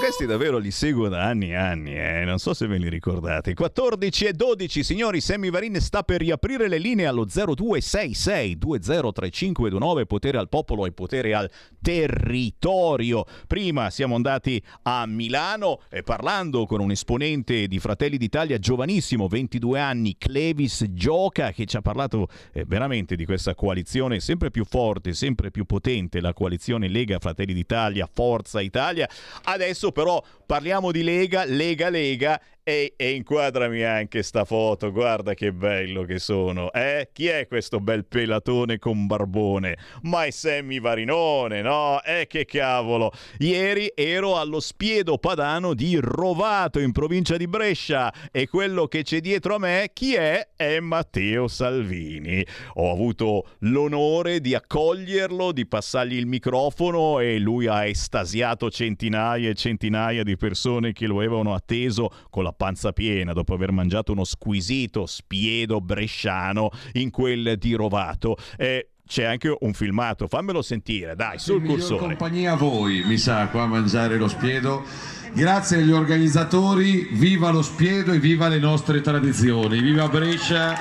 E 0.00 0.02
questi 0.02 0.24
davvero 0.24 0.56
li 0.56 0.70
seguo 0.70 1.08
da 1.08 1.24
anni 1.24 1.50
e 1.50 1.56
anni, 1.56 1.94
eh? 1.94 2.24
non 2.24 2.38
so 2.38 2.54
se 2.54 2.66
ve 2.66 2.78
li 2.78 2.88
ricordate. 2.88 3.52
14 3.52 4.24
e 4.24 4.32
12, 4.32 4.82
signori, 4.82 5.20
Sammy 5.20 5.50
Varin 5.50 5.78
sta 5.78 6.02
per 6.02 6.20
riaprire 6.20 6.68
le 6.68 6.78
linee 6.78 7.04
allo 7.04 7.26
0266 7.26 8.56
203529, 8.56 10.06
potere 10.06 10.38
al 10.38 10.48
popolo 10.48 10.86
e 10.86 10.92
potere 10.92 11.34
al 11.34 11.50
territorio. 11.82 13.26
Prima 13.46 13.90
siamo 13.90 14.14
andati 14.14 14.62
a 14.84 15.04
Milano 15.04 15.82
eh, 15.90 16.02
parlando 16.02 16.64
con 16.64 16.80
un 16.80 16.92
esponente 16.92 17.66
di 17.66 17.78
Fratelli 17.78 18.16
d'Italia 18.16 18.58
giovanissimo, 18.58 19.28
22 19.28 19.78
anni, 19.78 20.16
Clevis 20.16 20.86
Gioca, 20.92 21.52
che 21.52 21.66
ci 21.66 21.76
ha 21.76 21.82
parlato 21.82 22.28
eh, 22.54 22.64
veramente 22.64 23.16
di 23.16 23.26
questa 23.26 23.54
coalizione 23.54 24.20
sempre 24.20 24.50
più 24.50 24.64
forte, 24.64 25.12
sempre 25.12 25.50
più 25.50 25.66
potente, 25.66 26.22
la 26.22 26.32
coalizione 26.32 26.88
Lega 26.88 27.18
Fratelli 27.18 27.52
d'Italia, 27.52 28.08
Forza 28.10 28.62
Italia. 28.62 29.06
Adesso 29.42 29.88
però 29.92 30.22
parliamo 30.46 30.92
di 30.92 31.02
Lega, 31.02 31.44
Lega, 31.44 31.88
Lega 31.88 32.40
e, 32.62 32.94
e, 32.96 33.10
inquadrami 33.12 33.82
anche 33.82 34.22
sta 34.22 34.44
foto, 34.44 34.92
guarda 34.92 35.34
che 35.34 35.52
bello 35.52 36.02
che 36.04 36.18
sono. 36.18 36.70
Eh? 36.72 37.08
Chi 37.12 37.26
è 37.26 37.46
questo 37.46 37.80
bel 37.80 38.04
pelatone 38.04 38.78
con 38.78 39.06
barbone? 39.06 39.76
Ma 40.02 40.24
è 40.24 40.30
Sammy 40.30 40.80
Varinone, 40.80 41.62
no? 41.62 42.00
Eh 42.02 42.26
che 42.28 42.44
cavolo. 42.44 43.12
Ieri 43.38 43.92
ero 43.94 44.38
allo 44.38 44.60
spiedo 44.60 45.18
padano 45.18 45.74
di 45.74 45.98
Rovato 46.00 46.78
in 46.78 46.92
provincia 46.92 47.36
di 47.36 47.46
Brescia 47.46 48.12
e 48.30 48.46
quello 48.46 48.86
che 48.86 49.02
c'è 49.02 49.20
dietro 49.20 49.56
a 49.56 49.58
me 49.58 49.90
chi 49.92 50.14
è? 50.14 50.50
È 50.54 50.78
Matteo 50.80 51.48
Salvini. 51.48 52.44
Ho 52.74 52.92
avuto 52.92 53.48
l'onore 53.60 54.40
di 54.40 54.54
accoglierlo, 54.54 55.52
di 55.52 55.66
passargli 55.66 56.16
il 56.16 56.26
microfono 56.26 57.18
e 57.20 57.38
lui 57.38 57.66
ha 57.66 57.86
estasiato 57.86 58.70
centinaia 58.70 59.48
e 59.48 59.54
centinaia 59.54 60.22
di 60.22 60.36
persone 60.36 60.92
che 60.92 61.06
lo 61.06 61.16
avevano 61.16 61.54
atteso 61.54 62.10
con 62.28 62.44
la 62.44 62.52
panza 62.60 62.92
piena 62.92 63.32
dopo 63.32 63.54
aver 63.54 63.72
mangiato 63.72 64.12
uno 64.12 64.24
squisito 64.24 65.06
spiedo 65.06 65.80
bresciano 65.80 66.68
in 66.92 67.08
quel 67.08 67.56
di 67.56 67.72
Rovato. 67.72 68.36
Eh, 68.58 68.90
c'è 69.06 69.24
anche 69.24 69.56
un 69.58 69.72
filmato, 69.72 70.28
fammelo 70.28 70.60
sentire, 70.60 71.16
dai, 71.16 71.38
sul 71.38 71.64
cursore. 71.64 72.00
compagnia 72.00 72.52
a 72.52 72.56
voi, 72.56 73.02
mi 73.06 73.16
sa, 73.16 73.48
qua 73.48 73.62
a 73.62 73.66
mangiare 73.66 74.18
lo 74.18 74.28
spiedo. 74.28 74.84
Grazie 75.32 75.78
agli 75.78 75.90
organizzatori, 75.90 77.08
viva 77.12 77.48
lo 77.48 77.62
spiedo 77.62 78.12
e 78.12 78.18
viva 78.18 78.48
le 78.48 78.58
nostre 78.58 79.00
tradizioni, 79.00 79.80
viva 79.80 80.06
Brescia 80.08 80.76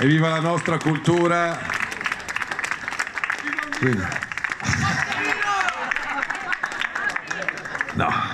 e 0.00 0.06
viva 0.06 0.28
la 0.28 0.40
nostra 0.40 0.78
cultura. 0.78 1.58
Quindi... 3.80 4.02
No. 7.96 8.33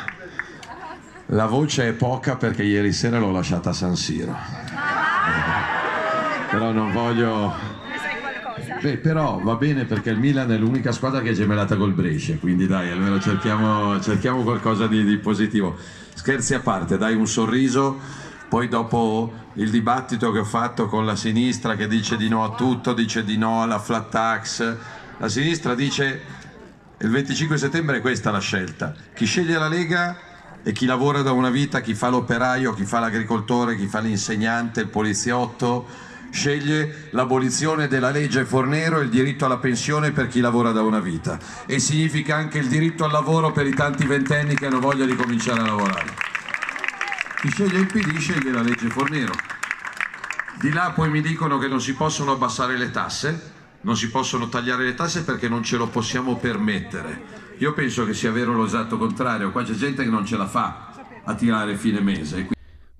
La 1.32 1.46
voce 1.46 1.86
è 1.86 1.92
poca 1.92 2.34
perché 2.34 2.64
ieri 2.64 2.92
sera 2.92 3.20
l'ho 3.20 3.30
lasciata 3.30 3.70
a 3.70 3.72
San 3.72 3.94
Siro. 3.94 4.34
Però 6.50 6.72
non 6.72 6.90
voglio... 6.90 7.78
Beh, 8.82 8.96
però 8.96 9.38
va 9.40 9.54
bene 9.56 9.84
perché 9.84 10.10
il 10.10 10.18
Milan 10.18 10.50
è 10.50 10.56
l'unica 10.56 10.90
squadra 10.90 11.20
che 11.20 11.30
è 11.30 11.32
gemellata 11.34 11.76
col 11.76 11.92
Brescia, 11.92 12.36
quindi 12.38 12.66
dai, 12.66 12.90
almeno 12.90 13.20
cerchiamo, 13.20 14.00
cerchiamo 14.00 14.42
qualcosa 14.42 14.86
di, 14.86 15.04
di 15.04 15.18
positivo. 15.18 15.76
Scherzi 16.14 16.54
a 16.54 16.60
parte, 16.60 16.96
dai 16.96 17.14
un 17.14 17.26
sorriso, 17.26 17.98
poi 18.48 18.68
dopo 18.68 19.32
il 19.54 19.70
dibattito 19.70 20.32
che 20.32 20.38
ho 20.38 20.44
fatto 20.44 20.86
con 20.86 21.04
la 21.04 21.14
sinistra 21.14 21.76
che 21.76 21.88
dice 21.88 22.16
di 22.16 22.28
no 22.28 22.42
a 22.42 22.54
tutto, 22.54 22.94
dice 22.94 23.22
di 23.22 23.36
no 23.36 23.62
alla 23.62 23.78
flat 23.78 24.08
tax, 24.08 24.76
la 25.18 25.28
sinistra 25.28 25.74
dice 25.74 26.22
il 26.98 27.10
25 27.10 27.58
settembre 27.58 27.98
è 27.98 28.00
questa 28.00 28.30
la 28.30 28.40
scelta. 28.40 28.94
Chi 29.14 29.26
sceglie 29.26 29.58
la 29.58 29.68
Lega 29.68 30.29
e 30.62 30.72
chi 30.72 30.86
lavora 30.86 31.22
da 31.22 31.32
una 31.32 31.50
vita, 31.50 31.80
chi 31.80 31.94
fa 31.94 32.08
l'operaio, 32.08 32.74
chi 32.74 32.84
fa 32.84 32.98
l'agricoltore, 32.98 33.76
chi 33.76 33.86
fa 33.86 34.00
l'insegnante, 34.00 34.80
il 34.80 34.88
poliziotto, 34.88 35.86
sceglie 36.30 37.08
l'abolizione 37.10 37.88
della 37.88 38.10
legge 38.10 38.44
Fornero 38.44 39.00
e 39.00 39.04
il 39.04 39.08
diritto 39.08 39.46
alla 39.46 39.58
pensione 39.58 40.12
per 40.12 40.28
chi 40.28 40.40
lavora 40.40 40.70
da 40.70 40.82
una 40.82 41.00
vita 41.00 41.38
e 41.66 41.80
significa 41.80 42.36
anche 42.36 42.58
il 42.58 42.68
diritto 42.68 43.04
al 43.04 43.10
lavoro 43.10 43.52
per 43.52 43.66
i 43.66 43.74
tanti 43.74 44.06
ventenni 44.06 44.54
che 44.54 44.66
hanno 44.66 44.80
voglia 44.80 45.04
di 45.04 45.16
cominciare 45.16 45.60
a 45.60 45.66
lavorare. 45.66 46.14
Chi 47.40 47.50
sceglie 47.50 47.78
il 47.78 47.86
PD 47.86 48.18
sceglie 48.18 48.52
la 48.52 48.62
legge 48.62 48.88
Fornero. 48.88 49.32
Di 50.60 50.70
là 50.72 50.92
poi 50.94 51.08
mi 51.08 51.22
dicono 51.22 51.58
che 51.58 51.68
non 51.68 51.80
si 51.80 51.94
possono 51.94 52.32
abbassare 52.32 52.76
le 52.76 52.90
tasse, 52.90 53.52
non 53.80 53.96
si 53.96 54.10
possono 54.10 54.50
tagliare 54.50 54.84
le 54.84 54.94
tasse 54.94 55.24
perché 55.24 55.48
non 55.48 55.62
ce 55.62 55.78
lo 55.78 55.88
possiamo 55.88 56.36
permettere 56.36 57.39
io 57.60 57.74
penso 57.74 58.06
che 58.06 58.14
sia 58.14 58.32
vero 58.32 58.54
lo 58.54 58.64
esatto 58.64 58.96
contrario, 58.96 59.52
qua 59.52 59.62
c'è 59.62 59.74
gente 59.74 60.02
che 60.02 60.08
non 60.08 60.24
ce 60.24 60.38
la 60.38 60.46
fa 60.46 60.92
a 61.24 61.34
tirare 61.34 61.76
fine 61.76 62.00
mese. 62.00 62.48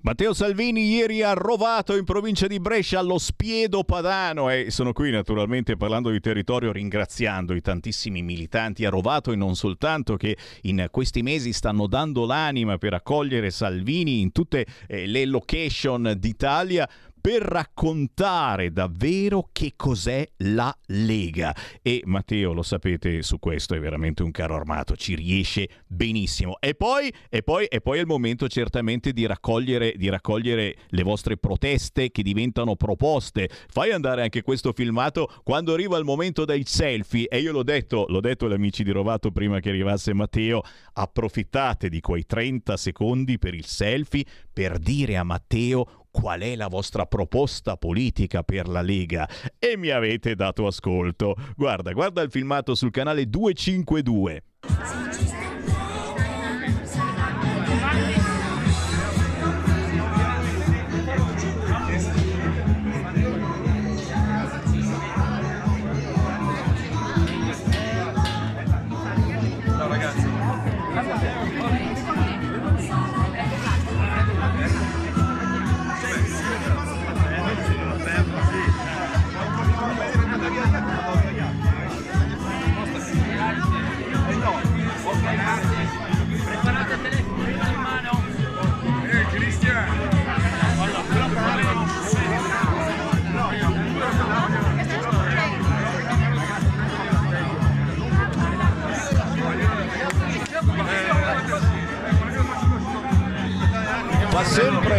Matteo 0.03 0.33
Salvini 0.33 0.87
ieri 0.89 1.21
ha 1.21 1.33
rovato 1.33 1.95
in 1.95 2.05
provincia 2.05 2.47
di 2.47 2.59
Brescia 2.59 2.97
allo 2.97 3.19
Spiedo 3.19 3.83
Padano. 3.83 4.49
E 4.49 4.71
sono 4.71 4.93
qui 4.93 5.11
naturalmente 5.11 5.77
parlando 5.77 6.09
di 6.09 6.19
territorio 6.19 6.71
ringraziando 6.71 7.53
i 7.53 7.61
tantissimi 7.61 8.23
militanti. 8.23 8.83
A 8.83 8.89
rovato 8.89 9.31
e 9.31 9.35
non 9.35 9.55
soltanto 9.55 10.17
che 10.17 10.37
in 10.61 10.87
questi 10.89 11.21
mesi 11.21 11.53
stanno 11.53 11.85
dando 11.85 12.25
l'anima 12.25 12.79
per 12.79 12.95
accogliere 12.95 13.51
Salvini 13.51 14.21
in 14.21 14.31
tutte 14.31 14.65
eh, 14.87 15.05
le 15.05 15.25
location 15.25 16.15
d'Italia 16.17 16.89
per 17.21 17.43
raccontare 17.43 18.71
davvero 18.71 19.49
che 19.51 19.73
cos'è 19.75 20.27
la 20.37 20.75
Lega. 20.87 21.55
E 21.83 22.01
Matteo, 22.05 22.51
lo 22.51 22.63
sapete, 22.63 23.21
su 23.21 23.37
questo 23.37 23.75
è 23.75 23.79
veramente 23.79 24.23
un 24.23 24.31
caro 24.31 24.55
armato, 24.55 24.95
ci 24.95 25.15
riesce 25.15 25.69
benissimo. 25.85 26.57
E 26.59 26.73
poi, 26.73 27.13
e 27.29 27.43
poi, 27.43 27.65
e 27.65 27.79
poi 27.79 27.99
è 27.99 28.01
il 28.01 28.07
momento 28.07 28.47
certamente 28.47 29.13
di 29.13 29.27
raccogliere, 29.27 29.93
di 29.95 30.09
raccogliere 30.09 30.75
le 30.87 31.03
vostre 31.03 31.37
proteste 31.37 32.09
che 32.09 32.23
diventano 32.23 32.75
proposte. 32.75 33.49
Fai 33.69 33.91
andare 33.91 34.23
anche 34.23 34.41
questo 34.41 34.73
filmato 34.73 35.31
quando 35.43 35.73
arriva 35.73 35.97
il 35.97 36.05
momento 36.05 36.43
dei 36.43 36.63
selfie. 36.65 37.27
E 37.27 37.39
io 37.39 37.51
l'ho 37.51 37.63
detto, 37.63 38.05
l'ho 38.09 38.19
detto 38.19 38.47
agli 38.47 38.53
amici 38.53 38.83
di 38.83 38.91
Rovato 38.91 39.31
prima 39.31 39.59
che 39.59 39.69
arrivasse 39.69 40.13
Matteo, 40.13 40.61
approfittate 40.93 41.87
di 41.87 41.99
quei 41.99 42.25
30 42.25 42.75
secondi 42.77 43.37
per 43.37 43.53
il 43.53 43.65
selfie 43.65 44.25
per 44.51 44.79
dire 44.79 45.17
a 45.17 45.23
Matteo 45.23 46.00
qual 46.11 46.41
è 46.41 46.55
la 46.55 46.67
vostra 46.67 47.05
proposta 47.05 47.77
politica 47.77 48.43
per 48.43 48.67
la 48.67 48.81
Lega 48.81 49.27
e 49.57 49.77
mi 49.77 49.89
avete 49.89 50.35
dato 50.35 50.67
ascolto. 50.67 51.35
Guarda, 51.55 51.93
guarda 51.93 52.21
il 52.21 52.29
filmato 52.29 52.75
sul 52.75 52.91
canale 52.91 53.27
252. 53.27 54.43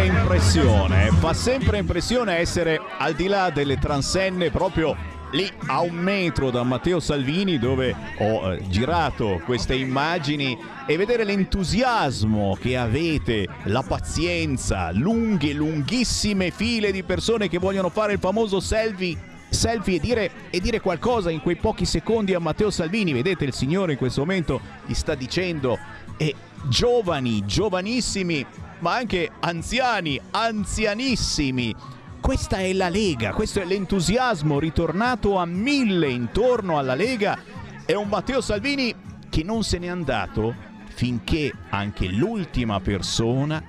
Impressione, 0.05 1.11
fa 1.11 1.33
sempre 1.33 1.77
impressione 1.77 2.37
essere 2.37 2.79
al 2.97 3.13
di 3.13 3.27
là 3.27 3.49
delle 3.49 3.77
transenne 3.77 4.51
proprio 4.51 4.95
lì 5.31 5.49
a 5.67 5.81
un 5.81 5.95
metro 5.95 6.51
da 6.51 6.63
Matteo 6.63 6.99
Salvini 6.99 7.57
dove 7.57 7.95
ho 8.19 8.51
eh, 8.51 8.61
girato 8.67 9.41
queste 9.45 9.75
immagini 9.75 10.57
e 10.85 10.97
vedere 10.97 11.23
l'entusiasmo 11.23 12.57
che 12.59 12.77
avete, 12.77 13.47
la 13.63 13.81
pazienza, 13.81 14.91
lunghe, 14.91 15.53
lunghissime 15.53 16.51
file 16.51 16.91
di 16.91 17.03
persone 17.03 17.47
che 17.47 17.57
vogliono 17.57 17.89
fare 17.89 18.13
il 18.13 18.19
famoso 18.19 18.59
selfie 18.59 19.31
selfie 19.49 19.97
e 19.97 19.99
dire, 19.99 20.31
e 20.49 20.59
dire, 20.59 20.81
qualcosa 20.81 21.29
in 21.29 21.39
quei 21.39 21.55
pochi 21.55 21.85
secondi 21.85 22.33
a 22.33 22.39
Matteo 22.39 22.71
Salvini. 22.71 23.13
Vedete, 23.13 23.45
il 23.45 23.53
signore 23.53 23.91
in 23.91 23.97
questo 23.99 24.21
momento 24.21 24.59
gli 24.87 24.95
sta 24.95 25.13
dicendo, 25.13 25.77
e 26.17 26.33
giovani, 26.67 27.45
giovanissimi, 27.45 28.45
ma 28.83 28.95
anche 28.95 29.31
anziani, 29.39 30.19
anzianissimi. 30.31 31.73
Questa 32.19 32.57
è 32.57 32.73
la 32.73 32.89
Lega, 32.89 33.31
questo 33.31 33.61
è 33.61 33.65
l'entusiasmo 33.65 34.59
ritornato 34.59 35.37
a 35.37 35.45
mille 35.45 36.09
intorno 36.09 36.77
alla 36.77 36.93
Lega. 36.93 37.39
È 37.85 37.93
un 37.93 38.09
Matteo 38.09 38.41
Salvini 38.41 38.93
che 39.29 39.41
non 39.43 39.63
se 39.63 39.79
n'è 39.79 39.87
andato 39.87 40.53
finché 40.89 41.53
anche 41.69 42.07
l'ultima 42.07 42.81
persona 42.81 43.63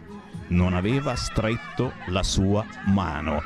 non 0.48 0.74
aveva 0.74 1.14
stretto 1.14 1.92
la 2.06 2.24
sua 2.24 2.66
mano. 2.86 3.40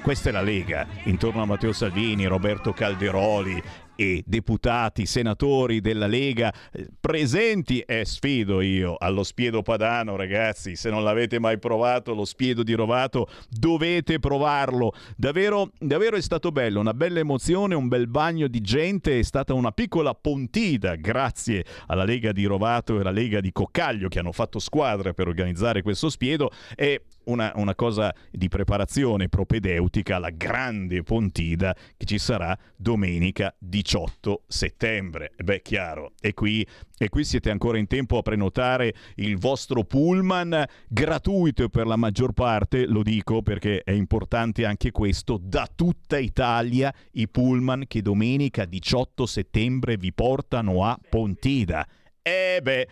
Questa 0.00 0.28
è 0.28 0.32
la 0.32 0.42
Lega, 0.42 0.86
intorno 1.04 1.42
a 1.42 1.46
Matteo 1.46 1.72
Salvini, 1.72 2.26
Roberto 2.26 2.72
Calderoli, 2.72 3.60
e 3.96 4.22
deputati, 4.26 5.06
senatori 5.06 5.80
della 5.80 6.06
Lega 6.06 6.52
eh, 6.72 6.88
presenti 7.00 7.80
e 7.80 8.04
sfido 8.04 8.60
io 8.60 8.96
allo 8.96 9.22
spiedo 9.22 9.62
padano 9.62 10.16
ragazzi 10.16 10.76
se 10.76 10.90
non 10.90 11.04
l'avete 11.04 11.38
mai 11.38 11.58
provato 11.58 12.14
lo 12.14 12.24
spiedo 12.24 12.62
di 12.62 12.74
Rovato 12.74 13.28
dovete 13.48 14.18
provarlo. 14.18 14.92
Davvero, 15.16 15.70
davvero 15.78 16.16
è 16.16 16.22
stato 16.22 16.50
bello 16.50 16.80
una 16.80 16.94
bella 16.94 17.20
emozione 17.20 17.74
un 17.74 17.88
bel 17.88 18.08
bagno 18.08 18.48
di 18.48 18.60
gente 18.60 19.18
è 19.18 19.22
stata 19.22 19.54
una 19.54 19.72
piccola 19.72 20.14
pontida 20.14 20.96
grazie 20.96 21.64
alla 21.86 22.04
Lega 22.04 22.32
di 22.32 22.44
Rovato 22.44 22.96
e 22.96 23.00
alla 23.00 23.10
Lega 23.10 23.40
di 23.40 23.52
Coccaglio 23.52 24.08
che 24.08 24.18
hanno 24.18 24.32
fatto 24.32 24.58
squadra 24.58 25.12
per 25.12 25.28
organizzare 25.28 25.82
questo 25.82 26.08
spiedo 26.10 26.50
e 26.74 27.02
una, 27.26 27.52
una 27.56 27.74
cosa 27.74 28.14
di 28.30 28.48
preparazione 28.48 29.28
propedeutica 29.28 30.16
alla 30.16 30.30
grande 30.30 31.02
pontida 31.02 31.74
che 31.96 32.04
ci 32.04 32.18
sarà 32.18 32.56
domenica 32.76 33.54
18 33.58 34.42
settembre. 34.46 35.32
Beh, 35.36 35.62
chiaro, 35.62 36.12
e 36.20 36.34
qui, 36.34 36.66
e 36.96 37.08
qui 37.08 37.24
siete 37.24 37.50
ancora 37.50 37.78
in 37.78 37.86
tempo 37.86 38.18
a 38.18 38.22
prenotare 38.22 38.94
il 39.16 39.38
vostro 39.38 39.84
pullman 39.84 40.64
gratuito 40.88 41.68
per 41.68 41.86
la 41.86 41.96
maggior 41.96 42.32
parte, 42.32 42.86
lo 42.86 43.02
dico 43.02 43.42
perché 43.42 43.82
è 43.82 43.92
importante 43.92 44.64
anche 44.64 44.90
questo, 44.90 45.38
da 45.42 45.68
tutta 45.74 46.18
Italia 46.18 46.92
i 47.12 47.28
pullman 47.28 47.84
che 47.86 48.02
domenica 48.02 48.64
18 48.64 49.26
settembre 49.26 49.96
vi 49.96 50.12
portano 50.12 50.84
a 50.84 50.98
Pontida. 51.08 51.86
E 52.22 52.60
beh... 52.62 52.88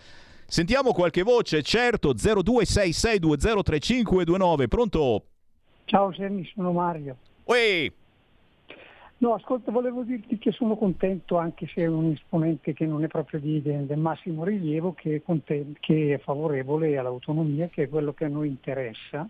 Sentiamo 0.52 0.92
qualche 0.92 1.22
voce, 1.22 1.62
certo, 1.62 2.12
0266203529, 2.12 4.68
pronto? 4.68 5.24
Ciao 5.86 6.12
Sammy, 6.12 6.44
sono 6.52 6.72
Mario. 6.72 7.16
Uè. 7.44 7.90
No, 9.16 9.32
ascolta, 9.32 9.70
volevo 9.70 10.02
dirti 10.02 10.36
che 10.36 10.52
sono 10.52 10.76
contento, 10.76 11.38
anche 11.38 11.66
se 11.72 11.80
è 11.80 11.86
un 11.86 12.10
esponente 12.10 12.74
che 12.74 12.84
non 12.84 13.02
è 13.02 13.06
proprio 13.06 13.40
di, 13.40 13.62
del 13.62 13.96
massimo 13.96 14.44
rilievo, 14.44 14.92
che 14.92 15.14
è, 15.14 15.22
content- 15.22 15.78
che 15.80 16.12
è 16.12 16.18
favorevole 16.18 16.98
all'autonomia, 16.98 17.68
che 17.68 17.84
è 17.84 17.88
quello 17.88 18.12
che 18.12 18.26
a 18.26 18.28
noi 18.28 18.48
interessa. 18.48 19.26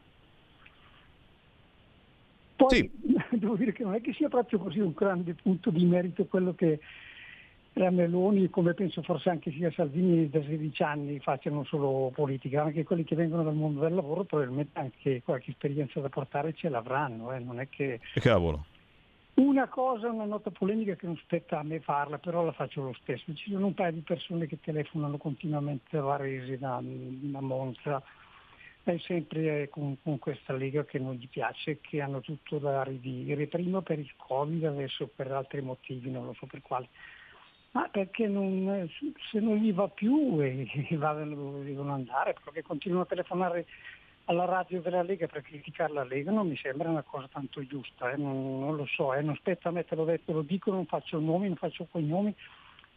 Poi 2.57 2.69
sì. 2.69 2.91
devo 3.39 3.55
dire 3.55 3.71
che 3.71 3.85
non 3.85 3.95
è 3.95 4.01
che 4.01 4.13
sia 4.13 4.29
proprio 4.29 4.59
così 4.59 4.81
un 4.81 4.93
grande 4.93 5.35
punto 5.35 5.71
di 5.71 5.85
merito 5.85 6.25
quello 6.25 6.53
che 6.57 6.81
la 7.75 7.91
Meloni, 7.91 8.51
come 8.51 8.75
penso 8.75 9.03
forse 9.03 9.31
anche 9.31 9.51
sia 9.51 9.71
Salvini 9.71 10.29
da 10.29 10.43
16 10.43 10.83
anni, 10.83 11.21
facciano 11.21 11.65
solo 11.65 12.11
politica, 12.15 12.63
anche 12.63 12.85
quelli 12.85 13.05
che 13.05 13.15
vengono 13.15 13.43
dal 13.43 13.55
mondo 13.55 13.81
del 13.81 13.95
lavoro 13.95 14.25
probabilmente 14.25 14.79
anche 14.79 15.23
qualche 15.23 15.53
esperienza 15.53 16.01
da 16.01 16.09
portare 16.09 16.53
ce 16.53 16.69
l'avranno, 16.69 17.33
eh? 17.33 17.39
non 17.39 17.61
è 17.61 17.69
che... 17.69 18.01
E 18.15 18.21
cavolo. 18.21 18.67
Una 19.35 19.67
cosa, 19.69 20.11
una 20.11 20.27
nota 20.27 20.51
polemica 20.51 20.95
che 20.95 21.07
non 21.07 21.17
spetta 21.17 21.59
a 21.59 21.63
me 21.63 21.81
farla, 21.81 22.19
però 22.19 22.45
la 22.45 22.53
faccio 22.53 22.83
lo 22.83 22.95
stesso. 23.01 23.33
Ci 23.33 23.51
sono 23.51 23.67
un 23.67 23.75
paio 23.75 23.93
di 23.93 24.01
persone 24.01 24.47
che 24.47 24.61
telefonano 24.61 25.17
continuamente 25.17 25.97
a 25.97 26.03
Varese, 26.03 26.59
da, 26.59 26.79
da 26.83 27.41
Monza, 27.41 28.03
è 28.85 28.99
sempre 28.99 29.71
con, 29.71 29.97
con, 30.03 30.19
questa 30.19 30.53
Lega 30.53 30.85
che 30.85 30.99
non 30.99 31.15
gli 31.15 31.29
piace, 31.29 31.79
che 31.81 32.03
hanno 32.03 32.21
tutto 32.21 32.59
da 32.59 32.83
ridire, 32.83 33.47
prima 33.47 33.81
per 33.81 33.99
il 33.99 34.13
Covid, 34.17 34.65
adesso 34.65 35.09
per 35.15 35.33
altri 35.33 35.63
motivi, 35.63 36.11
non 36.11 36.27
lo 36.27 36.35
so 36.35 36.45
per 36.45 36.61
quali. 36.61 36.87
Ma 37.73 37.89
perché 37.89 38.29
non, 38.29 38.89
se 39.31 39.41
non 39.41 39.57
gli 39.57 39.73
va 39.73 39.89
più 39.89 40.41
e, 40.41 40.69
e 40.73 40.97
devono 40.97 41.93
andare, 41.93 42.35
perché 42.45 42.63
continuano 42.63 43.05
a 43.05 43.07
telefonare 43.07 43.67
alla 44.27 44.45
radio 44.45 44.81
della 44.81 45.03
Lega 45.03 45.27
per 45.27 45.43
criticare 45.43 45.93
la 45.93 46.05
Lega 46.05 46.31
non 46.31 46.49
mi 46.49 46.57
sembra 46.57 46.91
una 46.91 47.03
cosa 47.03 47.29
tanto 47.33 47.65
giusta, 47.67 48.11
eh? 48.11 48.17
non, 48.17 48.61
non, 48.61 48.77
lo 48.77 48.87
so, 48.87 49.15
eh? 49.15 49.23
non 49.23 49.35
spetta 49.37 49.71
a 49.71 49.73
me 49.73 49.85
te 49.85 49.95
l'ho 49.95 50.05
detto, 50.05 50.33
lo 50.33 50.43
dico, 50.43 50.71
non 50.71 50.87
faccio 50.87 51.19
nomi, 51.19 51.49
non 51.49 51.57
faccio 51.57 51.87
cognomi, 51.91 52.35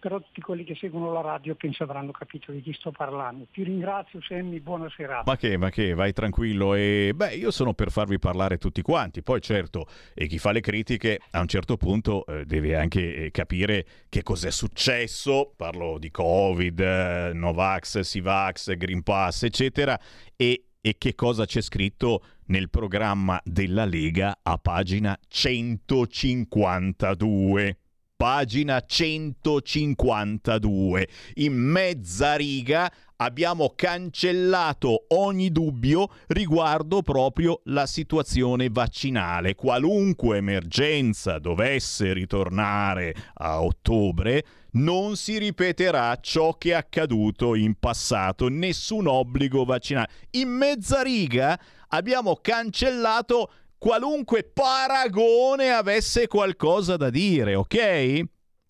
però 0.06 0.20
tutti 0.20 0.40
quelli 0.40 0.64
che 0.64 0.76
seguono 0.76 1.12
la 1.12 1.22
radio 1.22 1.56
penso 1.56 1.82
avranno 1.82 2.12
capito 2.12 2.52
di 2.52 2.62
chi 2.62 2.72
sto 2.74 2.92
parlando. 2.92 3.48
Ti 3.52 3.64
ringrazio 3.64 4.22
Sammy, 4.22 4.60
buona 4.60 4.88
serata. 4.96 5.24
Ma 5.26 5.36
che, 5.36 5.58
ma 5.58 5.72
che, 5.72 5.96
vai 5.96 6.14
tranquillo 6.14 6.76
e 6.76 7.14
beh, 7.16 7.34
io 7.34 7.50
sono 7.50 7.74
per 7.74 7.90
farvi 7.90 8.20
parlare 8.20 8.60
tutti 8.60 8.84
quanti, 8.84 9.24
poi 9.24 9.42
certo, 9.42 9.88
e 10.14 10.28
chi 10.28 10.38
fa 10.38 10.52
le 10.52 10.62
critiche 10.62 11.22
a 11.32 11.40
un 11.40 11.48
certo 11.48 11.76
punto 11.76 12.24
eh, 12.28 12.46
deve 12.46 12.76
anche 12.76 13.16
eh, 13.16 13.32
capire 13.32 13.84
che 14.08 14.22
cos'è 14.22 14.52
successo, 14.52 15.56
parlo 15.58 15.98
di 15.98 16.12
Covid, 16.12 16.80
eh, 16.80 17.32
Novax, 17.34 18.02
Sivax, 18.02 18.76
Green 18.76 19.02
Pass, 19.02 19.42
eccetera, 19.42 20.00
e 20.36 20.66
e 20.86 21.00
che 21.00 21.16
cosa 21.16 21.48
c'è 21.48 21.62
scritto 21.62 22.24
nel 22.50 22.70
programma 22.70 23.42
della 23.44 23.86
Lega 23.86 24.38
a 24.44 24.60
pagina 24.60 25.18
152. 25.28 27.80
Pagina 28.16 28.84
152. 28.86 31.08
In 31.36 31.54
mezza 31.54 32.36
riga 32.36 32.92
abbiamo 33.18 33.74
cancellato 33.76 35.06
ogni 35.10 35.52
dubbio 35.52 36.10
riguardo 36.28 37.02
proprio 37.02 37.60
la 37.66 37.86
situazione 37.86 38.70
vaccinale. 38.70 39.56
Qualunque 39.56 40.38
emergenza 40.38 41.40
dovesse 41.40 42.14
ritornare 42.14 43.14
a 43.36 43.62
ottobre, 43.62 44.46
non 44.72 45.16
si 45.16 45.38
ripeterà 45.38 46.18
ciò 46.20 46.58
che 46.58 46.72
è 46.72 46.74
accaduto 46.74 47.56
in 47.56 47.76
passato, 47.80 48.50
nessun 48.50 49.08
obbligo 49.08 49.64
vaccinale. 49.64 50.10
In 50.32 50.50
mezza 50.50 51.02
riga 51.02 51.58
abbiamo 51.90 52.38
cancellato 52.42 53.52
qualunque 53.86 54.42
paragone 54.42 55.70
avesse 55.70 56.28
qualcosa 56.28 56.98
da 56.98 57.12
dire, 57.12 57.54
ok? 57.54 58.24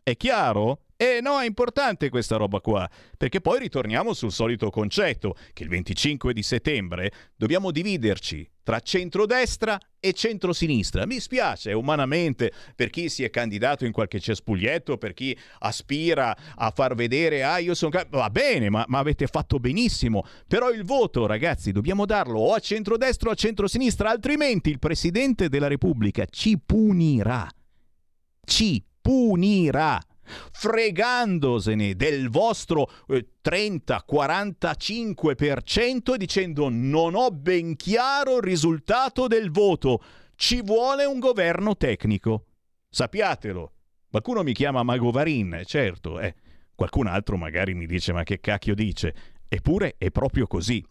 È 0.04 0.18
chiaro? 0.18 0.85
E 0.98 1.20
no, 1.22 1.42
è 1.42 1.46
importante 1.46 2.08
questa 2.08 2.38
roba 2.38 2.62
qua, 2.62 2.90
perché 3.18 3.42
poi 3.42 3.60
ritorniamo 3.60 4.14
sul 4.14 4.32
solito 4.32 4.70
concetto, 4.70 5.36
che 5.52 5.64
il 5.64 5.70
25 5.70 6.32
di 6.32 6.42
settembre 6.42 7.12
dobbiamo 7.36 7.72
dividerci 7.72 8.50
tra 8.64 8.80
centrodestra 8.80 9.78
e 10.00 10.14
centrosinistra. 10.14 11.06
Mi 11.06 11.20
spiace 11.20 11.74
umanamente 11.74 12.54
per 12.76 12.90
chi 12.90 13.10
si 13.10 13.26
è 13.26 13.30
candidato 13.30 13.84
in 13.84 13.92
qualche 13.92 14.22
cespuglietto, 14.22 14.98
per 14.98 15.14
chi 15.14 15.38
aspira 15.60 16.34
a 16.56 16.72
far 16.72 16.96
vedere, 16.96 17.44
ah 17.44 17.58
io 17.58 17.76
sono... 17.76 17.92
Va 18.10 18.30
bene, 18.30 18.70
ma, 18.70 18.86
ma 18.88 19.00
avete 19.00 19.28
fatto 19.28 19.60
benissimo, 19.60 20.24
però 20.48 20.72
il 20.72 20.86
voto 20.86 21.26
ragazzi 21.26 21.74
dobbiamo 21.74 22.06
darlo 22.06 22.40
o 22.40 22.54
a 22.54 22.60
centrodestra 22.60 23.30
o 23.30 23.32
a 23.34 23.36
centrosinistra, 23.36 24.10
altrimenti 24.10 24.70
il 24.70 24.80
Presidente 24.80 25.50
della 25.50 25.68
Repubblica 25.68 26.26
ci 26.26 26.58
punirà. 26.58 27.50
Ci 28.46 28.82
punirà 29.02 30.00
fregandosene 30.52 31.96
del 31.96 32.30
vostro 32.30 32.90
eh, 33.08 33.28
30-45% 33.44 36.14
e 36.14 36.18
dicendo 36.18 36.70
non 36.70 37.16
ho 37.16 37.32
ben 37.32 37.76
chiaro 37.76 38.38
il 38.38 38.44
risultato 38.44 39.28
del 39.28 39.52
voto, 39.52 40.02
ci 40.36 40.62
vuole 40.62 41.06
un 41.06 41.20
governo 41.20 41.76
tecnico. 41.76 42.46
Sappiatelo. 42.90 43.72
Qualcuno 44.10 44.44
mi 44.44 44.54
chiama 44.54 44.84
Mago 44.84 45.12
Varin, 45.12 45.64
certo, 45.66 46.20
eh. 46.20 46.36
qualcun 46.74 47.08
altro 47.08 47.36
magari 47.36 47.74
mi 47.74 47.86
dice 47.86 48.14
ma 48.14 48.24
che 48.24 48.40
cacchio 48.40 48.74
dice. 48.74 49.14
Eppure 49.48 49.96
è 49.98 50.10
proprio 50.12 50.48
così. 50.48 50.84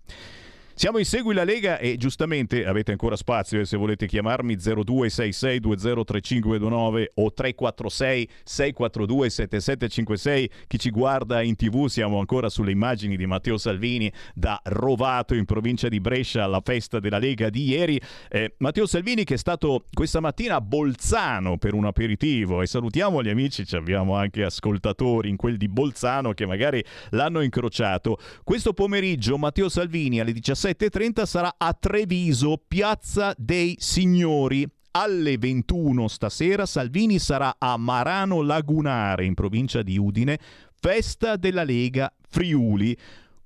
Siamo 0.76 0.98
in 0.98 1.05
Segui 1.05 1.34
la 1.34 1.44
Lega 1.44 1.78
e 1.78 1.96
giustamente 1.96 2.66
avete 2.66 2.90
ancora 2.90 3.14
spazio 3.14 3.60
e 3.60 3.64
se 3.64 3.76
volete 3.76 4.09
chiamarmi 4.09 4.56
0266203529 4.56 7.05
o 7.14 7.32
346 7.32 8.28
642 8.42 9.30
7756. 9.30 10.51
Chi 10.66 10.78
ci 10.80 10.90
guarda 10.90 11.42
in 11.42 11.55
tv 11.55 11.86
siamo 11.86 12.18
ancora 12.18 12.48
sulle 12.48 12.72
immagini 12.72 13.16
di 13.16 13.24
Matteo 13.24 13.56
Salvini 13.56 14.12
da 14.34 14.60
Rovato 14.64 15.34
in 15.34 15.44
provincia 15.44 15.88
di 15.88 16.01
Brescia 16.01 16.42
alla 16.42 16.60
festa 16.60 16.98
della 16.98 17.18
Lega 17.18 17.51
di 17.51 17.68
ieri. 17.68 18.01
Eh, 18.28 18.56
Matteo 18.59 18.86
Salvini 18.86 19.22
che 19.22 19.34
è 19.34 19.38
stato 19.38 19.84
questa 19.92 20.18
mattina 20.18 20.56
a 20.56 20.60
Bolzano 20.60 21.56
per 21.56 21.74
un 21.74 21.84
aperitivo 21.84 22.62
e 22.62 22.66
salutiamo 22.66 23.22
gli 23.22 23.28
amici, 23.28 23.64
ci 23.64 23.76
abbiamo 23.76 24.16
anche 24.16 24.42
ascoltatori 24.42 25.28
in 25.28 25.36
quel 25.36 25.56
di 25.56 25.68
Bolzano 25.68 26.32
che 26.32 26.46
magari 26.46 26.84
l'hanno 27.10 27.42
incrociato. 27.42 28.18
Questo 28.42 28.72
pomeriggio 28.72 29.38
Matteo 29.38 29.68
Salvini 29.68 30.18
alle 30.18 30.32
17 30.32 30.62
17.30 30.64 31.26
sarà 31.26 31.56
a 31.58 31.74
Treviso, 31.74 32.62
Piazza 32.66 33.34
dei 33.36 33.76
Signori. 33.78 34.66
Alle 34.92 35.36
21 35.36 36.08
stasera 36.08 36.64
Salvini 36.64 37.18
sarà 37.18 37.56
a 37.58 37.76
Marano 37.76 38.40
Lagunare, 38.40 39.26
in 39.26 39.34
provincia 39.34 39.82
di 39.82 39.98
Udine, 39.98 40.38
festa 40.72 41.36
della 41.36 41.64
Lega 41.64 42.10
Friuli. 42.30 42.96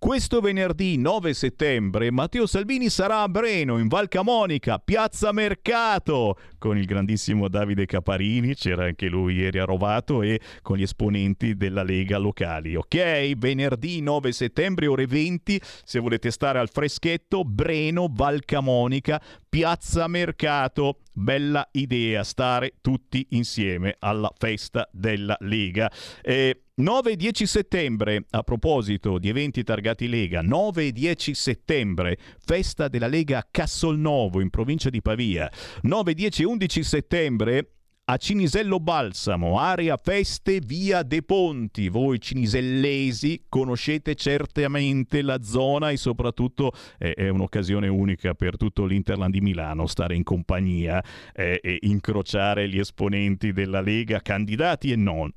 Questo 0.00 0.40
venerdì 0.40 0.96
9 0.96 1.34
settembre 1.34 2.12
Matteo 2.12 2.46
Salvini 2.46 2.88
sarà 2.88 3.22
a 3.22 3.28
Breno, 3.28 3.78
in 3.78 3.88
Val 3.88 4.06
Camonica, 4.06 4.78
Piazza 4.78 5.32
Mercato, 5.32 6.38
con 6.56 6.78
il 6.78 6.84
grandissimo 6.84 7.48
Davide 7.48 7.84
Caparini, 7.84 8.54
c'era 8.54 8.84
anche 8.84 9.08
lui 9.08 9.34
ieri 9.34 9.58
a 9.58 9.64
Rovato, 9.64 10.22
e 10.22 10.40
con 10.62 10.76
gli 10.76 10.82
esponenti 10.82 11.56
della 11.56 11.82
Lega 11.82 12.16
locali. 12.16 12.76
Ok, 12.76 13.34
venerdì 13.36 14.00
9 14.00 14.30
settembre, 14.30 14.86
ore 14.86 15.08
20, 15.08 15.60
se 15.82 15.98
volete 15.98 16.30
stare 16.30 16.60
al 16.60 16.70
freschetto, 16.70 17.42
Breno, 17.42 18.08
Val 18.08 18.44
Camonica, 18.44 19.20
Piazza 19.48 20.06
Mercato. 20.08 21.00
Bella 21.12 21.66
idea 21.72 22.22
stare 22.22 22.74
tutti 22.80 23.26
insieme 23.30 23.96
alla 23.98 24.30
festa 24.36 24.88
della 24.92 25.36
Lega. 25.40 25.90
Eh, 26.22 26.64
9 26.74 27.12
e 27.12 27.16
10 27.16 27.46
settembre, 27.46 28.26
a 28.30 28.42
proposito 28.42 29.18
di 29.18 29.28
eventi 29.28 29.64
targati 29.64 30.06
Lega, 30.06 30.42
9 30.42 30.86
e 30.86 30.92
10 30.92 31.34
settembre, 31.34 32.18
festa 32.38 32.88
della 32.88 33.08
Lega 33.08 33.38
a 33.38 33.48
Cassolnovo 33.50 34.40
in 34.40 34.50
provincia 34.50 34.90
di 34.90 35.02
Pavia. 35.02 35.50
9, 35.82 36.14
10 36.14 36.42
e 36.42 36.46
11 36.46 36.82
settembre, 36.84 37.77
a 38.10 38.16
Cinisello 38.16 38.80
Balsamo, 38.80 39.58
area 39.58 39.98
feste 39.98 40.60
via 40.64 41.02
De 41.02 41.22
Ponti. 41.22 41.90
Voi 41.90 42.18
cinisellesi 42.18 43.44
conoscete 43.50 44.14
certamente 44.14 45.20
la 45.20 45.42
zona 45.42 45.90
e 45.90 45.98
soprattutto 45.98 46.72
eh, 46.96 47.12
è 47.12 47.28
un'occasione 47.28 47.86
unica 47.86 48.32
per 48.32 48.56
tutto 48.56 48.86
l'Interland 48.86 49.32
di 49.32 49.42
Milano 49.42 49.86
stare 49.86 50.14
in 50.14 50.22
compagnia 50.22 51.04
eh, 51.34 51.60
e 51.62 51.78
incrociare 51.82 52.66
gli 52.70 52.78
esponenti 52.78 53.52
della 53.52 53.82
Lega, 53.82 54.20
candidati 54.20 54.90
e 54.90 54.96
non. 54.96 55.30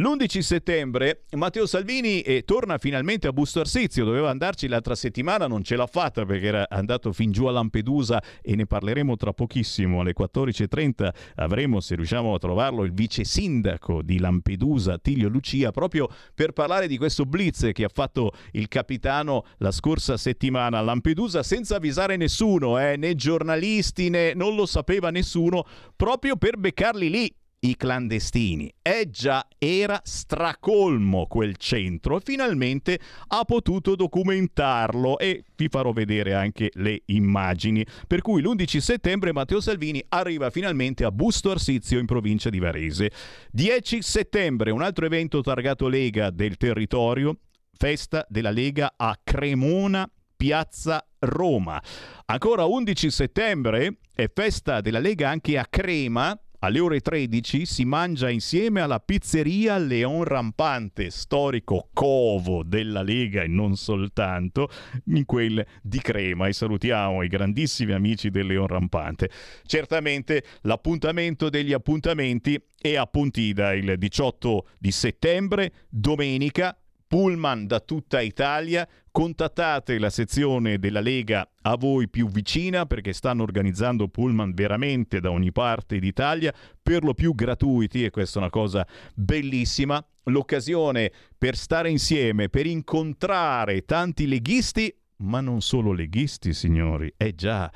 L'11 0.00 0.38
settembre 0.38 1.24
Matteo 1.32 1.66
Salvini 1.66 2.22
eh, 2.22 2.44
torna 2.46 2.78
finalmente 2.78 3.26
a 3.26 3.34
Busto 3.34 3.60
Arsizio, 3.60 4.06
doveva 4.06 4.30
andarci 4.30 4.66
l'altra 4.66 4.94
settimana, 4.94 5.46
non 5.46 5.62
ce 5.62 5.76
l'ha 5.76 5.86
fatta 5.86 6.24
perché 6.24 6.46
era 6.46 6.66
andato 6.70 7.12
fin 7.12 7.32
giù 7.32 7.44
a 7.44 7.50
Lampedusa 7.50 8.22
e 8.40 8.56
ne 8.56 8.64
parleremo 8.64 9.14
tra 9.16 9.34
pochissimo. 9.34 10.00
Alle 10.00 10.14
14.30 10.18 11.10
avremo, 11.34 11.80
se 11.80 11.96
riusciamo 11.96 12.32
a 12.32 12.38
trovarlo, 12.38 12.84
il 12.84 12.94
vice 12.94 13.24
sindaco 13.24 14.00
di 14.00 14.18
Lampedusa, 14.18 14.96
Tiglio 14.96 15.28
Lucia, 15.28 15.70
proprio 15.70 16.08
per 16.34 16.52
parlare 16.52 16.86
di 16.86 16.96
questo 16.96 17.26
blitz 17.26 17.68
che 17.70 17.84
ha 17.84 17.90
fatto 17.92 18.32
il 18.52 18.68
capitano 18.68 19.44
la 19.58 19.70
scorsa 19.70 20.16
settimana 20.16 20.78
a 20.78 20.80
Lampedusa 20.80 21.42
senza 21.42 21.76
avvisare 21.76 22.16
nessuno, 22.16 22.78
eh, 22.78 22.96
né 22.96 23.14
giornalisti 23.14 24.08
né 24.08 24.32
non 24.32 24.54
lo 24.54 24.64
sapeva 24.64 25.10
nessuno, 25.10 25.66
proprio 25.94 26.36
per 26.36 26.56
beccarli 26.56 27.10
lì 27.10 27.34
i 27.60 27.76
clandestini. 27.76 28.72
Eh 28.80 29.08
già, 29.10 29.46
era 29.58 30.00
stracolmo 30.02 31.26
quel 31.26 31.56
centro 31.56 32.16
e 32.16 32.22
finalmente 32.24 32.98
ha 33.28 33.44
potuto 33.44 33.96
documentarlo 33.96 35.18
e 35.18 35.44
vi 35.56 35.68
farò 35.68 35.92
vedere 35.92 36.34
anche 36.34 36.70
le 36.74 37.02
immagini. 37.06 37.84
Per 38.06 38.22
cui 38.22 38.40
l'11 38.40 38.78
settembre 38.78 39.32
Matteo 39.32 39.60
Salvini 39.60 40.02
arriva 40.08 40.50
finalmente 40.50 41.04
a 41.04 41.10
Busto 41.10 41.50
Arsizio 41.50 41.98
in 41.98 42.06
provincia 42.06 42.50
di 42.50 42.58
Varese. 42.58 43.10
10 43.50 44.02
settembre 44.02 44.70
un 44.70 44.82
altro 44.82 45.06
evento 45.06 45.40
targato 45.42 45.88
Lega 45.88 46.30
del 46.30 46.56
territorio, 46.56 47.36
festa 47.76 48.24
della 48.28 48.50
Lega 48.50 48.94
a 48.96 49.18
Cremona, 49.22 50.10
Piazza 50.36 51.06
Roma. 51.18 51.82
Ancora 52.26 52.64
11 52.64 53.10
settembre 53.10 53.98
è 54.14 54.30
festa 54.32 54.80
della 54.80 54.98
Lega 54.98 55.28
anche 55.28 55.58
a 55.58 55.66
Crema, 55.68 56.38
alle 56.60 56.80
ore 56.80 57.00
13 57.00 57.64
si 57.64 57.84
mangia 57.84 58.28
insieme 58.28 58.80
alla 58.80 59.00
pizzeria 59.00 59.78
Leon 59.78 60.24
Rampante, 60.24 61.10
storico 61.10 61.88
covo 61.92 62.62
della 62.62 63.02
Lega 63.02 63.42
e 63.42 63.46
non 63.46 63.76
soltanto, 63.76 64.68
in 65.06 65.24
quel 65.24 65.64
di 65.82 66.00
Crema. 66.00 66.48
E 66.48 66.52
salutiamo 66.52 67.22
i 67.22 67.28
grandissimi 67.28 67.92
amici 67.92 68.30
del 68.30 68.46
Leon 68.46 68.66
Rampante. 68.66 69.30
Certamente 69.64 70.44
l'appuntamento 70.62 71.48
degli 71.48 71.72
appuntamenti 71.72 72.62
è 72.78 72.96
a 72.96 73.06
Pontida 73.06 73.72
il 73.72 73.96
18 73.96 74.66
di 74.78 74.90
settembre, 74.90 75.72
domenica, 75.88 76.76
pullman 77.10 77.66
da 77.66 77.80
tutta 77.80 78.20
Italia. 78.20 78.88
Contattate 79.10 79.98
la 79.98 80.10
sezione 80.10 80.78
della 80.78 81.00
Lega 81.00 81.44
a 81.62 81.76
voi 81.76 82.08
più 82.08 82.28
vicina 82.28 82.86
perché 82.86 83.12
stanno 83.12 83.42
organizzando 83.42 84.06
pullman 84.06 84.54
veramente 84.54 85.18
da 85.18 85.32
ogni 85.32 85.50
parte 85.50 85.98
d'Italia, 85.98 86.54
per 86.80 87.02
lo 87.02 87.12
più 87.12 87.34
gratuiti 87.34 88.04
e 88.04 88.10
questa 88.10 88.38
è 88.38 88.42
una 88.42 88.50
cosa 88.50 88.86
bellissima. 89.12 90.00
L'occasione 90.24 91.10
per 91.36 91.56
stare 91.56 91.90
insieme, 91.90 92.48
per 92.48 92.66
incontrare 92.66 93.84
tanti 93.84 94.28
leghisti, 94.28 94.94
ma 95.22 95.40
non 95.40 95.62
solo 95.62 95.90
leghisti, 95.90 96.52
signori, 96.52 97.12
è 97.16 97.34
già 97.34 97.68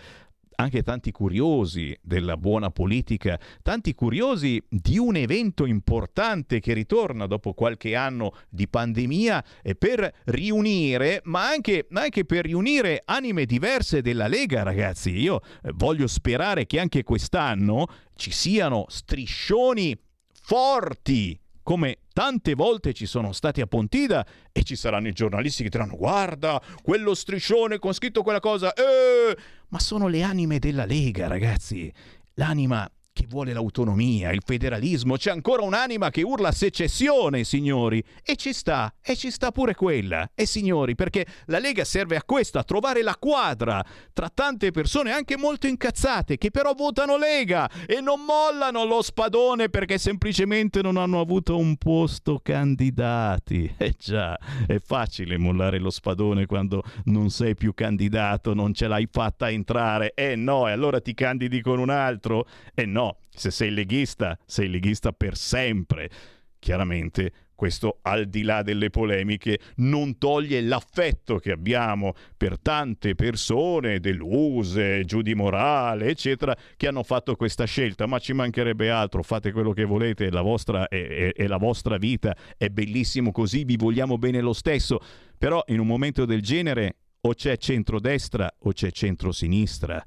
anche 0.57 0.83
tanti 0.83 1.11
curiosi 1.11 1.97
della 2.03 2.37
buona 2.37 2.71
politica, 2.71 3.39
tanti 3.63 3.95
curiosi 3.95 4.63
di 4.69 4.99
un 4.99 5.17
evento 5.17 5.67
importante 5.67 6.61
che 6.61 6.73
ritorna 6.73 7.27
dopo 7.27 7.55
qualche 7.55 7.95
anno 7.95 8.33
di 8.49 8.69
pandemia 8.69 9.45
e 9.63 9.75
per 9.75 10.13
riunire, 10.25 11.21
ma 11.25 11.49
anche, 11.49 11.87
anche 11.93 12.25
per 12.25 12.45
riunire 12.45 13.03
anime 13.05 13.45
diverse 13.45 14.03
della 14.03 14.27
Lega, 14.27 14.63
ragazzi. 14.63 15.11
Io 15.11 15.41
eh, 15.63 15.73
voglio 15.75 16.07
sperare 16.07 16.67
che 16.67 16.79
anche 16.79 17.03
quest'anno 17.03 17.87
ci 18.15 18.31
siano 18.31 18.87
striscioni 18.89 19.97
forti 20.33 21.39
come 21.65 21.97
tante 22.13 22.55
volte 22.55 22.93
ci 22.93 23.07
sono 23.07 23.33
stati 23.33 23.61
a 23.61 23.67
Pontida 23.67 24.25
e 24.53 24.63
ci 24.63 24.77
saranno 24.77 25.09
i 25.09 25.13
giornalisti 25.13 25.65
che 25.65 25.71
diranno 25.71 25.97
guarda 25.97 26.63
quello 26.83 27.15
striscione 27.15 27.81
con 27.81 27.93
scritto 27.93 28.23
quella 28.23 28.39
cosa, 28.39 28.73
eh! 28.75 29.37
ma 29.69 29.81
sono 29.81 30.07
le 30.07 30.23
anime 30.23 30.61
della 30.61 30.85
Lega 30.85 31.27
ragazzi, 31.27 31.93
l'anima 32.35 32.89
che 33.15 33.27
vuole 33.29 33.53
l'autonomia, 33.53 34.33
il 34.33 34.43
federalismo, 34.45 35.17
c'è 35.17 35.31
ancora 35.31 35.63
un'anima 35.63 36.11
che 36.11 36.23
urla 36.23 36.51
secessione, 36.51 37.45
signori, 37.45 38.03
e 38.25 38.35
ci 38.35 38.53
sta, 38.53 38.93
e 39.01 39.15
ci 39.15 39.31
sta 39.31 39.53
pure 39.53 39.75
quella. 39.75 40.29
E 40.35 40.47
signori, 40.47 40.97
perché 40.97 41.25
la 41.47 41.61
Lega 41.61 41.85
serve 41.85 42.17
a 42.17 42.25
questo, 42.25 42.59
a 42.59 42.65
trovare 42.65 43.03
la 43.03 43.17
quadra 43.17 43.83
tra 44.13 44.29
tante 44.29 44.73
persone 44.73 45.13
anche 45.13 45.37
molto 45.37 45.69
incazzate 45.69 46.37
che 46.37 46.51
però 46.51 46.75
votano 46.75 47.17
Lega 47.17 47.71
e 47.87 48.01
non 48.01 48.25
mollano 48.25 48.85
lo 48.85 49.01
spadone 49.01 49.69
perché 49.69 49.97
semplicemente 49.97 50.83
non 50.83 50.97
hanno 50.97 51.21
avuto 51.21 51.57
un 51.57 51.77
posto 51.77 52.41
candidati. 52.43 53.73
Eh 53.85 53.95
già, 53.99 54.39
è 54.67 54.79
facile 54.79 55.37
mollare 55.37 55.79
lo 55.79 55.91
spadone 55.91 56.47
quando 56.47 56.83
non 57.05 57.29
sei 57.29 57.55
più 57.55 57.75
candidato, 57.75 58.55
non 58.55 58.73
ce 58.73 58.89
l'hai 58.89 59.07
fatta 59.11 59.51
entrare. 59.51 60.15
Eh 60.15 60.37
no, 60.37 60.67
e 60.69 60.73
allora 60.73 61.01
ti 61.01 61.13
candidi 61.13 61.61
con 61.61 61.79
un 61.79 61.91
altro? 61.91 62.47
Eh 62.75 62.87
no 62.87 63.04
se 63.29 63.51
sei 63.51 63.71
leghista, 63.71 64.39
sei 64.47 64.69
leghista 64.69 65.13
per 65.13 65.37
sempre. 65.37 66.11
Chiaramente 66.59 67.33
questo 67.55 67.99
al 68.03 68.27
di 68.27 68.43
là 68.43 68.63
delle 68.63 68.91
polemiche 68.91 69.59
non 69.77 70.19
toglie 70.19 70.61
l'affetto 70.61 71.39
che 71.39 71.53
abbiamo 71.53 72.15
per 72.37 72.59
tante 72.59 73.15
persone 73.15 74.01
deluse, 74.01 75.05
giù 75.05 75.23
di 75.23 75.35
morale, 75.35 76.09
eccetera, 76.09 76.57
che 76.77 76.89
hanno 76.89 77.03
fatto 77.03 77.37
questa 77.37 77.65
scelta, 77.65 78.07
ma 78.07 78.19
ci 78.19 78.33
mancherebbe 78.33 78.91
altro, 78.91 79.23
fate 79.23 79.53
quello 79.53 79.73
che 79.73 79.85
volete, 79.85 80.31
la 80.31 80.43
vostra 80.43 80.89
è, 80.89 81.07
è, 81.07 81.33
è 81.33 81.47
la 81.47 81.57
vostra 81.57 81.97
vita, 81.97 82.37
è 82.57 82.69
bellissimo 82.69 83.31
così, 83.31 83.65
vi 83.65 83.77
vogliamo 83.77 84.19
bene 84.19 84.41
lo 84.41 84.53
stesso, 84.53 85.01
però 85.39 85.63
in 85.69 85.81
un 85.81 85.87
momento 85.87 86.25
del 86.25 86.43
genere 86.43 86.97
o 87.23 87.33
c'è 87.33 87.57
centrodestra 87.57 88.53
o 88.59 88.73
c'è 88.73 88.91
centrosinistra 88.91 90.05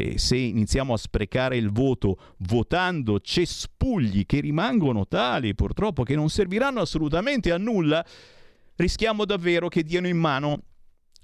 e 0.00 0.18
se 0.18 0.36
iniziamo 0.36 0.94
a 0.94 0.96
sprecare 0.96 1.56
il 1.56 1.70
voto 1.70 2.18
votando 2.38 3.20
cespugli 3.20 4.24
che 4.24 4.40
rimangono 4.40 5.06
tali 5.06 5.54
purtroppo 5.54 6.02
che 6.02 6.14
non 6.14 6.30
serviranno 6.30 6.80
assolutamente 6.80 7.52
a 7.52 7.58
nulla, 7.58 8.04
rischiamo 8.76 9.24
davvero 9.24 9.68
che 9.68 9.82
diano 9.82 10.08
in 10.08 10.16
mano 10.16 10.62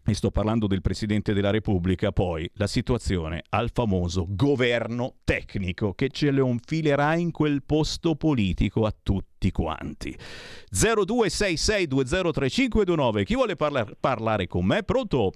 e 0.09 0.15
sto 0.15 0.31
parlando 0.31 0.69
del 0.69 0.83
Presidente 0.83 1.33
della 1.33 1.51
Repubblica, 1.51 2.13
poi 2.13 2.49
la 2.55 2.69
situazione 2.69 3.43
al 3.49 3.71
famoso 3.73 4.25
governo 4.29 5.17
tecnico 5.25 5.95
che 5.95 6.11
ce 6.11 6.31
lo 6.31 6.47
infilerà 6.47 7.17
in 7.17 7.33
quel 7.33 7.65
posto 7.65 8.15
politico 8.15 8.87
a 8.87 8.95
tutti 9.03 9.51
quanti. 9.51 10.17
0266203529, 10.73 13.25
chi 13.25 13.35
vuole 13.35 13.57
parlar- 13.57 13.97
parlare 13.99 14.47
con 14.47 14.65
me? 14.65 14.85
Pronto? 14.85 15.33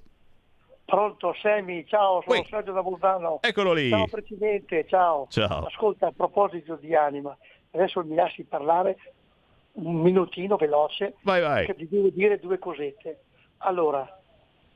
Pronto, 0.91 1.33
Semi, 1.41 1.87
ciao, 1.87 2.21
sono 2.23 2.41
Ui. 2.41 2.47
Sergio 2.51 2.73
da 2.73 2.83
Bolzano. 2.83 3.39
Eccolo 3.43 3.73
lì. 3.73 3.91
Ciao 3.91 4.09
Presidente, 4.09 4.85
ciao. 4.89 5.29
Ciao. 5.31 5.67
Ascolta, 5.67 6.09
a 6.09 6.12
proposito 6.12 6.75
di 6.75 6.97
anima, 6.97 7.37
adesso 7.71 8.03
mi 8.03 8.17
lasci 8.17 8.43
parlare 8.43 8.97
un 9.75 10.01
minutino 10.01 10.57
veloce, 10.57 11.15
vai, 11.23 11.41
vai. 11.41 11.67
perché 11.67 11.87
ti 11.87 11.89
devo 11.89 12.09
dire 12.09 12.41
due 12.41 12.59
cosette. 12.59 13.21
Allora, 13.59 14.05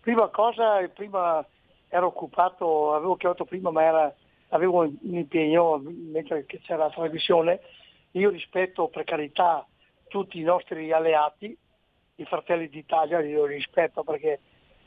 prima 0.01 0.29
cosa, 0.29 0.89
prima 0.95 1.45
ero 1.89 2.07
occupato, 2.07 2.95
avevo 2.95 3.17
chiamato 3.17 3.45
prima, 3.45 3.73
ma 3.73 3.83
era, 3.83 4.15
avevo 4.51 4.83
un 4.83 4.97
impegno 5.17 5.83
mentre 5.83 6.47
c'era 6.47 6.85
la 6.85 6.91
trasmissione. 6.91 7.59
Io 8.13 8.31
rispetto 8.31 8.87
per 8.87 9.03
carità 9.03 9.67
tutti 10.07 10.39
i 10.39 10.45
nostri 10.45 10.93
alleati, 10.93 11.59
i 12.15 12.25
fratelli 12.25 12.69
d'Italia, 12.69 13.19
li 13.19 13.37
rispetto 13.49 14.05
perché 14.05 14.39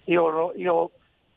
io, 0.06 0.54
io 0.56 0.92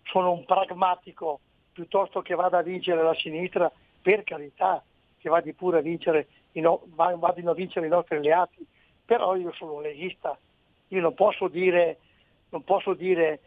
sono 0.04 0.32
un 0.32 0.44
pragmatico 0.44 1.40
piuttosto 1.72 2.20
che 2.22 2.34
vada 2.34 2.58
a 2.58 2.62
vincere 2.62 3.02
la 3.02 3.14
sinistra, 3.14 3.70
per 4.02 4.22
carità, 4.24 4.82
che 5.18 5.28
vada 5.28 5.50
pure 5.56 5.78
a 5.78 5.82
vincere, 5.82 6.26
no, 6.52 6.82
vadino 6.94 7.50
a 7.50 7.54
vincere 7.54 7.86
i 7.86 7.90
nostri 7.90 8.16
alleati, 8.16 8.66
però 9.04 9.36
io 9.36 9.52
sono 9.54 9.74
un 9.74 9.82
leghista, 9.82 10.36
io 10.88 11.00
non 11.00 11.14
posso 11.14 11.48
dire, 11.48 11.98
non 12.50 12.64
posso 12.64 12.94
dire 12.94 13.40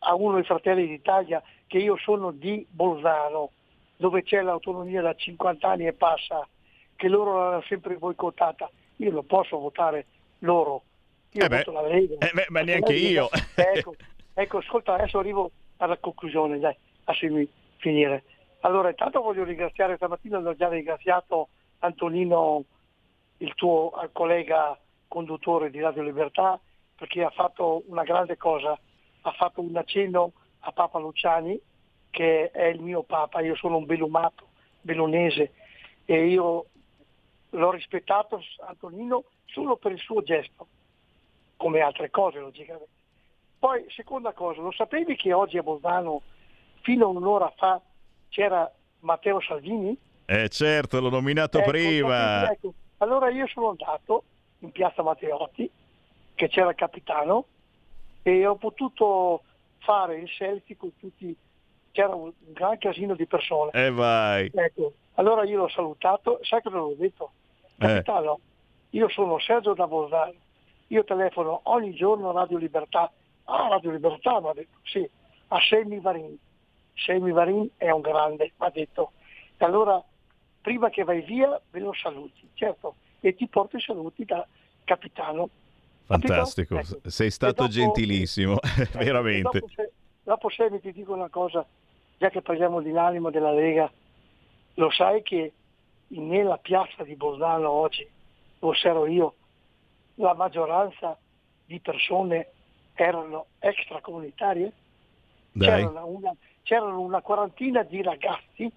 a 0.00 0.14
uno 0.14 0.34
dei 0.34 0.44
fratelli 0.44 0.86
d'Italia 0.86 1.42
che 1.66 1.78
io 1.78 1.96
sono 1.96 2.30
di 2.30 2.66
Bolzano, 2.68 3.50
dove 3.96 4.22
c'è 4.22 4.42
l'autonomia 4.42 5.00
da 5.00 5.14
50 5.14 5.68
anni 5.68 5.86
e 5.86 5.92
passa, 5.92 6.46
che 6.96 7.08
loro 7.08 7.38
l'hanno 7.38 7.62
sempre 7.62 7.96
boicottata, 7.96 8.70
io 8.96 9.10
non 9.10 9.26
posso 9.26 9.58
votare 9.58 10.06
loro, 10.40 10.82
io 11.32 11.44
eh 11.44 11.48
voto 11.48 11.72
la 11.72 11.86
Lega. 11.86 12.26
Eh 12.26 12.30
beh, 12.32 12.46
ma 12.48 12.60
neanche 12.60 12.94
io. 12.94 13.28
Ecco, 13.56 13.94
ecco, 14.34 14.58
ascolta, 14.58 14.94
adesso 14.94 15.18
arrivo 15.18 15.50
alla 15.78 15.96
conclusione, 15.98 16.58
dai, 16.58 16.76
lasciami 17.04 17.48
finire. 17.76 18.24
Allora, 18.60 18.88
intanto 18.88 19.20
voglio 19.20 19.44
ringraziare, 19.44 19.96
stamattina 19.96 20.38
l'ho 20.38 20.54
già 20.54 20.68
ringraziato 20.68 21.48
Antonino, 21.80 22.64
il 23.38 23.54
tuo 23.54 23.92
collega 24.12 24.78
conduttore 25.06 25.70
di 25.70 25.80
Radio 25.80 26.02
Libertà, 26.02 26.58
perché 26.96 27.22
ha 27.22 27.30
fatto 27.30 27.82
una 27.86 28.04
grande 28.04 28.36
cosa, 28.36 28.78
ha 29.22 29.32
fatto 29.32 29.60
un 29.60 29.76
accenno 29.76 30.32
a 30.60 30.72
Papa 30.72 30.98
Luciani, 30.98 31.60
che 32.10 32.50
è 32.50 32.66
il 32.66 32.80
mio 32.80 33.02
Papa, 33.02 33.40
io 33.40 33.54
sono 33.56 33.76
un 33.76 33.84
belumato, 33.84 34.48
bellunese, 34.80 35.52
e 36.04 36.26
io 36.26 36.66
l'ho 37.50 37.70
rispettato 37.70 38.40
Antonino 38.66 39.24
solo 39.46 39.76
per 39.76 39.92
il 39.92 39.98
suo 39.98 40.22
gesto, 40.22 40.66
come 41.56 41.80
altre 41.80 42.10
cose 42.10 42.38
logicamente. 42.38 43.02
Poi, 43.64 43.82
seconda 43.88 44.32
cosa, 44.32 44.60
lo 44.60 44.72
sapevi 44.72 45.16
che 45.16 45.32
oggi 45.32 45.56
a 45.56 45.62
Bolzano, 45.62 46.20
fino 46.82 47.06
a 47.06 47.08
un'ora 47.08 47.50
fa, 47.56 47.80
c'era 48.28 48.70
Matteo 48.98 49.40
Salvini? 49.40 49.96
Eh 50.26 50.50
certo, 50.50 51.00
l'ho 51.00 51.08
nominato 51.08 51.60
ecco, 51.60 51.70
prima. 51.70 52.50
Ecco. 52.50 52.74
Allora 52.98 53.30
io 53.30 53.46
sono 53.46 53.70
andato 53.70 54.24
in 54.58 54.70
piazza 54.70 55.02
Matteotti, 55.02 55.70
che 56.34 56.48
c'era 56.48 56.68
il 56.68 56.74
capitano, 56.74 57.46
e 58.20 58.44
ho 58.44 58.56
potuto 58.56 59.44
fare 59.78 60.18
il 60.18 60.28
selfie 60.28 60.76
con 60.76 60.90
tutti, 60.98 61.34
c'era 61.92 62.14
un 62.14 62.30
gran 62.48 62.76
casino 62.76 63.14
di 63.14 63.24
persone. 63.24 63.70
E 63.72 63.86
eh 63.86 63.90
vai. 63.90 64.50
Ecco. 64.54 64.92
Allora 65.14 65.42
io 65.44 65.56
l'ho 65.56 65.68
salutato, 65.70 66.38
sai 66.42 66.60
cosa 66.60 66.76
l'ho 66.76 66.94
detto? 66.98 67.30
Eh. 67.78 67.86
Capitano, 67.86 68.34
eh. 68.90 68.98
io 68.98 69.08
sono 69.08 69.38
Sergio 69.38 69.72
da 69.72 69.86
Bolzano, 69.86 70.34
io 70.88 71.02
telefono 71.04 71.60
ogni 71.62 71.94
giorno 71.94 72.28
a 72.28 72.32
Radio 72.34 72.58
Libertà 72.58 73.10
Ah, 73.44 73.68
Radio 73.68 73.90
Libertà 73.90 74.36
ha 74.36 74.52
detto, 74.54 74.78
sì, 74.84 75.08
a 75.48 75.58
Semi 75.60 76.00
Varin. 76.00 76.36
Semi 76.94 77.32
Varin 77.32 77.68
è 77.76 77.90
un 77.90 78.00
grande, 78.00 78.52
ha 78.56 78.70
detto. 78.70 79.12
E 79.56 79.64
allora, 79.64 80.02
prima 80.60 80.88
che 80.90 81.04
vai 81.04 81.20
via, 81.22 81.60
ve 81.70 81.80
lo 81.80 81.92
saluti, 81.92 82.48
certo, 82.54 82.94
e 83.20 83.34
ti 83.34 83.46
porto 83.46 83.76
i 83.76 83.80
saluti 83.80 84.24
da 84.24 84.46
capitano. 84.84 85.48
Fantastico, 86.04 86.78
ecco. 86.78 87.00
sei 87.08 87.30
stato 87.30 87.62
dopo, 87.62 87.68
gentilissimo, 87.68 88.56
ecco, 88.78 88.98
veramente. 88.98 89.58
Dopo, 89.58 89.72
se, 89.74 89.92
dopo 90.22 90.48
Semi 90.50 90.80
ti 90.80 90.92
dico 90.92 91.12
una 91.12 91.28
cosa, 91.28 91.64
già 92.18 92.30
che 92.30 92.42
parliamo 92.42 92.80
di 92.80 92.90
l'animo 92.90 93.30
della 93.30 93.52
Lega, 93.52 93.90
lo 94.74 94.90
sai 94.90 95.22
che 95.22 95.52
nella 96.08 96.58
piazza 96.58 97.02
di 97.04 97.14
Bolzano 97.14 97.70
oggi, 97.70 98.06
dove 98.58 98.76
ero 98.82 99.06
io, 99.06 99.34
la 100.16 100.34
maggioranza 100.34 101.18
di 101.66 101.80
persone 101.80 102.52
erano 103.02 103.46
extracomunitarie, 103.58 104.72
c'erano 105.58 106.06
una, 106.06 106.34
c'erano 106.62 107.00
una 107.00 107.20
quarantina 107.20 107.82
di 107.82 108.02
ragazzi 108.02 108.70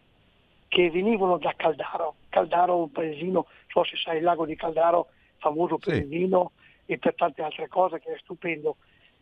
che 0.68 0.90
venivano 0.90 1.38
da 1.38 1.54
Caldaro. 1.56 2.16
Caldaro 2.30 2.78
è 2.78 2.82
un 2.82 2.92
paesino, 2.92 3.48
so 3.68 3.84
se 3.84 3.96
sai, 3.98 4.18
il 4.18 4.24
lago 4.24 4.46
di 4.46 4.56
Caldaro, 4.56 5.08
famoso 5.38 5.78
per 5.78 5.94
sì. 5.94 6.00
il 6.02 6.08
vino 6.08 6.52
e 6.86 6.98
per 6.98 7.16
tante 7.16 7.42
altre 7.42 7.68
cose, 7.68 8.00
che 8.00 8.14
è 8.14 8.18
stupendo. 8.18 8.78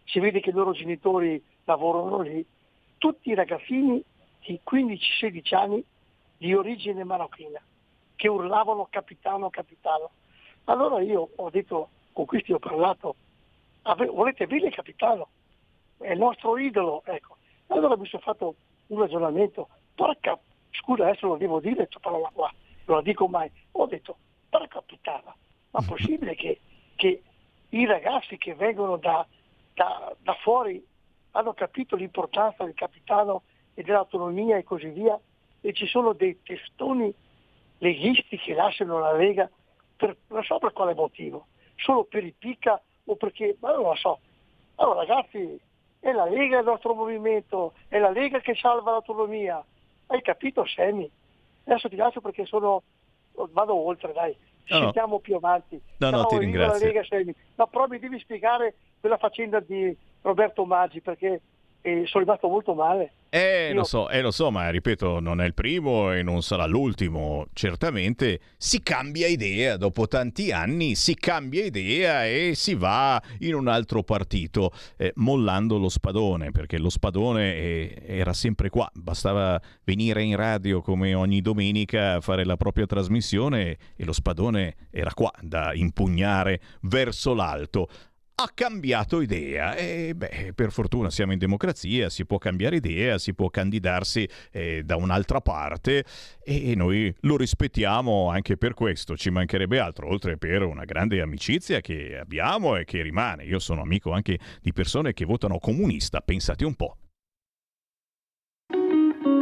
Si 0.05 0.19
vede 0.19 0.39
che 0.39 0.49
i 0.49 0.53
loro 0.53 0.71
genitori 0.71 1.41
lavorano 1.65 2.21
lì. 2.21 2.45
Tutti 2.97 3.29
i 3.29 3.35
ragazzini 3.35 4.03
di 4.45 4.59
15-16 4.69 5.55
anni 5.55 5.83
di 6.37 6.53
origine 6.53 7.03
marocchina, 7.03 7.61
che 8.15 8.27
urlavano 8.27 8.87
capitano, 8.89 9.49
capitano. 9.49 10.11
Allora 10.65 11.01
io 11.01 11.29
ho 11.35 11.49
detto, 11.49 11.89
con 12.11 12.25
questi 12.25 12.53
ho 12.53 12.59
parlato, 12.59 13.15
volete 13.93 14.47
bene 14.47 14.71
capitano, 14.71 15.29
è 15.97 16.11
il 16.11 16.17
nostro 16.17 16.57
idolo, 16.57 17.03
ecco. 17.05 17.37
Allora 17.67 17.95
mi 17.97 18.07
sono 18.07 18.21
fatto 18.21 18.55
un 18.87 18.99
ragionamento, 18.99 19.69
porca, 19.93 20.37
scusa 20.71 21.03
adesso 21.03 21.27
lo 21.27 21.37
devo 21.37 21.59
dire 21.59 21.75
questa 21.75 21.99
parola 21.99 22.29
qua, 22.33 22.51
non 22.85 22.97
la 22.97 23.03
dico 23.03 23.27
mai, 23.27 23.49
ho 23.71 23.85
detto, 23.85 24.17
porca 24.49 24.81
puttana, 24.81 25.35
ma 25.71 25.79
è 25.79 25.85
possibile 25.85 26.35
che, 26.35 26.59
che, 26.95 27.21
i 27.69 27.85
ragazzi 27.85 28.37
che 28.37 28.55
vengono 28.55 28.97
da, 28.97 29.25
da, 29.73 30.15
da 30.19 30.33
fuori 30.35 30.83
hanno 31.31 31.53
capito 31.53 31.95
l'importanza 31.95 32.63
del 32.63 32.73
capitano 32.73 33.43
e 33.73 33.83
dell'autonomia 33.83 34.57
e 34.57 34.63
così 34.63 34.87
via, 34.89 35.19
e 35.61 35.73
ci 35.73 35.87
sono 35.87 36.13
dei 36.13 36.41
testoni 36.43 37.13
leghisti 37.79 38.37
che 38.37 38.53
lasciano 38.53 38.99
la 38.99 39.13
Lega 39.13 39.49
per, 39.95 40.15
non 40.27 40.43
so 40.43 40.59
per 40.59 40.71
quale 40.73 40.93
motivo, 40.93 41.47
solo 41.75 42.03
per 42.05 42.23
il 42.23 42.33
picca 42.37 42.81
o 43.05 43.15
perché, 43.15 43.55
ma 43.59 43.71
non 43.71 43.83
lo 43.83 43.95
so. 43.95 44.19
Allora 44.75 44.99
ragazzi, 45.05 45.59
è 45.99 46.11
la 46.11 46.25
Lega 46.25 46.59
il 46.59 46.65
nostro 46.65 46.93
movimento, 46.93 47.73
è 47.87 47.97
la 47.97 48.09
Lega 48.09 48.39
che 48.39 48.55
salva 48.55 48.91
l'autonomia. 48.91 49.63
Hai 50.07 50.21
capito 50.21 50.65
Semi? 50.65 51.09
Adesso 51.65 51.89
ti 51.89 51.95
lascio 51.95 52.21
perché 52.21 52.45
sono, 52.45 52.83
vado 53.51 53.75
oltre, 53.75 54.13
dai. 54.13 54.35
Ci 54.65 54.73
No, 54.73 54.77
no. 54.79 54.83
sentiamo 54.85 55.19
più 55.19 55.35
avanti. 55.35 55.79
No, 55.97 56.09
no, 56.09 56.25
ti 56.25 56.37
ringrazio. 56.37 56.79
La 56.79 56.85
Lega, 56.85 57.03
Semi. 57.03 57.33
No, 57.55 57.67
però 57.67 57.87
mi 57.87 57.99
devi 57.99 58.19
spiegare 58.19 58.75
quella 58.99 59.17
faccenda 59.17 59.59
di 59.59 59.95
Roberto 60.21 60.65
Maggi 60.65 61.01
perché 61.01 61.41
eh, 61.81 62.05
sono 62.07 62.23
rimasto 62.23 62.47
molto 62.47 62.73
male. 62.73 63.11
Eh, 63.35 63.67
Io- 63.67 63.73
lo 63.73 63.83
so, 63.83 64.07
eh, 64.07 64.21
lo 64.21 64.31
so, 64.31 64.49
ma 64.49 64.69
ripeto, 64.69 65.19
non 65.19 65.41
è 65.41 65.45
il 65.45 65.53
primo 65.53 66.13
e 66.13 66.23
non 66.23 66.41
sarà 66.41 66.65
l'ultimo. 66.65 67.47
Certamente 67.51 68.39
si 68.55 68.81
cambia 68.81 69.27
idea, 69.27 69.75
dopo 69.75 70.07
tanti 70.07 70.53
anni 70.53 70.95
si 70.95 71.15
cambia 71.15 71.65
idea 71.65 72.25
e 72.25 72.53
si 72.55 72.75
va 72.75 73.21
in 73.39 73.55
un 73.55 73.67
altro 73.67 74.03
partito, 74.03 74.71
eh, 74.95 75.11
mollando 75.15 75.77
lo 75.77 75.89
spadone, 75.89 76.51
perché 76.51 76.77
lo 76.77 76.89
spadone 76.89 77.55
eh, 77.55 78.03
era 78.05 78.31
sempre 78.31 78.69
qua, 78.69 78.89
bastava 78.93 79.61
venire 79.83 80.23
in 80.23 80.37
radio 80.37 80.79
come 80.79 81.13
ogni 81.13 81.41
domenica 81.41 82.13
a 82.13 82.21
fare 82.21 82.45
la 82.45 82.55
propria 82.55 82.85
trasmissione 82.85 83.77
e 83.97 84.05
lo 84.05 84.13
spadone 84.13 84.75
era 84.91 85.11
qua 85.13 85.33
da 85.41 85.73
impugnare 85.73 86.61
verso 86.83 87.33
l'alto 87.33 87.89
ha 88.37 88.51
cambiato 88.53 89.21
idea 89.21 89.75
e 89.75 90.13
beh, 90.13 90.51
per 90.53 90.71
fortuna 90.71 91.09
siamo 91.09 91.31
in 91.31 91.39
democrazia, 91.39 92.09
si 92.09 92.25
può 92.25 92.37
cambiare 92.37 92.75
idea, 92.77 93.17
si 93.17 93.33
può 93.33 93.49
candidarsi 93.49 94.27
eh, 94.51 94.83
da 94.83 94.97
un'altra 94.97 95.39
parte 95.39 96.03
e 96.43 96.75
noi 96.75 97.13
lo 97.21 97.37
rispettiamo 97.37 98.29
anche 98.29 98.57
per 98.57 98.73
questo, 98.73 99.15
ci 99.15 99.29
mancherebbe 99.29 99.79
altro, 99.79 100.09
oltre 100.09 100.37
per 100.37 100.63
una 100.63 100.83
grande 100.83 101.21
amicizia 101.21 101.79
che 101.79 102.17
abbiamo 102.17 102.75
e 102.75 102.83
che 102.83 103.01
rimane. 103.01 103.45
Io 103.45 103.59
sono 103.59 103.81
amico 103.81 104.11
anche 104.11 104.37
di 104.61 104.73
persone 104.73 105.13
che 105.13 105.23
votano 105.23 105.57
comunista, 105.57 106.19
pensate 106.19 106.65
un 106.65 106.75
po'. 106.75 106.97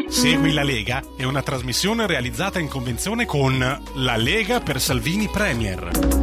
Segui 0.07 0.53
la 0.53 0.64
Lega 0.64 1.02
è 1.18 1.24
una 1.24 1.41
trasmissione 1.41 2.06
realizzata 2.06 2.60
in 2.60 2.68
convenzione 2.68 3.26
con 3.26 3.57
La 3.57 4.15
Lega 4.18 4.60
per 4.60 4.80
Salvini 4.80 5.28
Premier. 5.28 6.22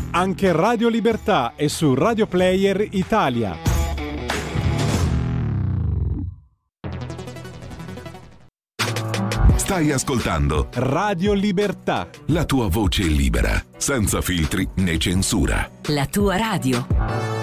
Anche 0.13 0.51
Radio 0.51 0.89
Libertà 0.89 1.53
è 1.55 1.67
su 1.67 1.93
Radio 1.93 2.27
Player 2.27 2.85
Italia. 2.91 3.55
Stai 9.55 9.91
ascoltando 9.93 10.67
Radio 10.73 11.31
Libertà. 11.31 12.09
la 12.27 12.43
tua 12.43 12.67
voce 12.67 13.03
libera, 13.03 13.63
senza 13.77 14.19
filtri 14.19 14.67
né 14.75 14.97
censura. 14.97 15.69
La 15.87 16.05
tua 16.07 16.35
radio. 16.35 17.40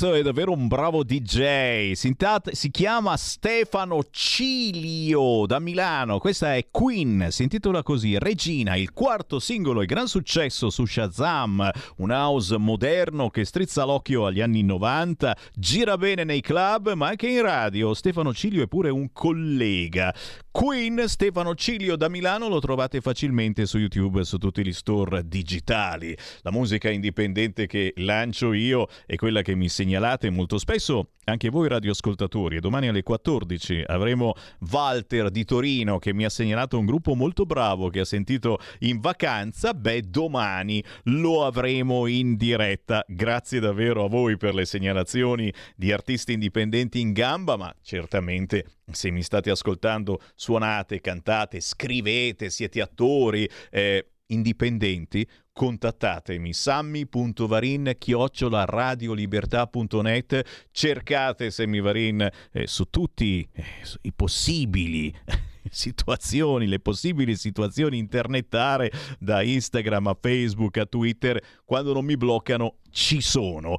Questo 0.00 0.09
è 0.20 0.22
davvero 0.22 0.52
un 0.52 0.68
bravo 0.68 1.02
DJ. 1.02 1.92
Si, 1.92 2.14
si 2.52 2.70
chiama 2.70 3.16
Stefano 3.16 4.02
Cilio 4.10 5.46
da 5.46 5.58
Milano. 5.58 6.18
Questa 6.18 6.54
è 6.54 6.66
Queen. 6.70 7.28
Si 7.30 7.42
intitola 7.42 7.82
così: 7.82 8.18
Regina, 8.18 8.76
il 8.76 8.92
quarto 8.92 9.38
singolo 9.38 9.80
e 9.80 9.86
gran 9.86 10.06
successo 10.06 10.70
su 10.70 10.84
Shazam. 10.84 11.70
Un 11.96 12.10
house 12.10 12.56
moderno 12.58 13.30
che 13.30 13.44
strizza 13.44 13.84
l'occhio 13.84 14.26
agli 14.26 14.40
anni 14.40 14.62
90, 14.62 15.36
gira 15.54 15.96
bene 15.96 16.24
nei 16.24 16.40
club, 16.40 16.92
ma 16.92 17.08
anche 17.08 17.28
in 17.28 17.42
radio. 17.42 17.94
Stefano 17.94 18.34
Cilio 18.34 18.62
è 18.62 18.68
pure 18.68 18.90
un 18.90 19.10
collega. 19.12 20.14
Queen, 20.50 21.04
Stefano 21.06 21.54
Cilio 21.54 21.96
da 21.96 22.08
Milano 22.08 22.48
lo 22.48 22.58
trovate 22.60 23.00
facilmente 23.00 23.66
su 23.66 23.78
YouTube 23.78 24.24
su 24.24 24.36
tutti 24.36 24.64
gli 24.64 24.72
store 24.72 25.26
digitali. 25.26 26.16
La 26.42 26.50
musica 26.50 26.90
indipendente 26.90 27.66
che 27.66 27.94
lancio 27.96 28.52
io 28.52 28.88
è 29.06 29.14
quella 29.14 29.42
che 29.42 29.54
mi 29.54 29.68
segnalate 29.68 30.08
molto 30.30 30.58
spesso 30.58 31.10
anche 31.24 31.48
voi 31.48 31.68
radioascoltatori 31.68 32.56
e 32.56 32.60
domani 32.60 32.88
alle 32.88 33.02
14 33.02 33.84
avremo 33.86 34.34
Walter 34.70 35.30
di 35.30 35.44
Torino 35.44 35.98
che 35.98 36.12
mi 36.12 36.24
ha 36.24 36.28
segnalato 36.28 36.78
un 36.78 36.86
gruppo 36.86 37.14
molto 37.14 37.46
bravo 37.46 37.88
che 37.88 38.00
ha 38.00 38.04
sentito 38.04 38.58
in 38.80 39.00
vacanza, 39.00 39.72
beh 39.72 40.02
domani 40.08 40.82
lo 41.04 41.44
avremo 41.44 42.06
in 42.06 42.36
diretta. 42.36 43.04
Grazie 43.06 43.60
davvero 43.60 44.04
a 44.04 44.08
voi 44.08 44.36
per 44.36 44.54
le 44.54 44.64
segnalazioni 44.64 45.52
di 45.76 45.92
artisti 45.92 46.32
indipendenti 46.32 47.00
in 47.00 47.12
gamba, 47.12 47.56
ma 47.56 47.72
certamente 47.82 48.64
se 48.90 49.10
mi 49.10 49.22
state 49.22 49.50
ascoltando 49.50 50.20
suonate, 50.34 51.00
cantate, 51.00 51.60
scrivete, 51.60 52.50
siete 52.50 52.80
attori 52.80 53.48
eh, 53.70 54.06
indipendenti, 54.32 55.26
contattatemi 55.52 56.52
sammy.varin 56.52 57.94
chiocciola 57.98 58.64
radiolibertà.net 58.64 60.68
cercate 60.70 61.50
Sammy 61.50 61.80
Varin 61.80 62.28
eh, 62.52 62.66
su 62.66 62.84
tutti 62.90 63.46
eh, 63.52 63.64
i 64.02 64.12
possibili 64.12 65.14
situazioni, 65.70 66.66
le 66.66 66.80
possibili 66.80 67.36
situazioni 67.36 67.98
internetare 67.98 68.90
da 69.18 69.42
Instagram 69.42 70.08
a 70.08 70.16
Facebook 70.18 70.78
a 70.78 70.86
Twitter, 70.86 71.40
quando 71.64 71.92
non 71.92 72.04
mi 72.04 72.16
bloccano 72.16 72.76
ci 72.90 73.20
sono. 73.20 73.76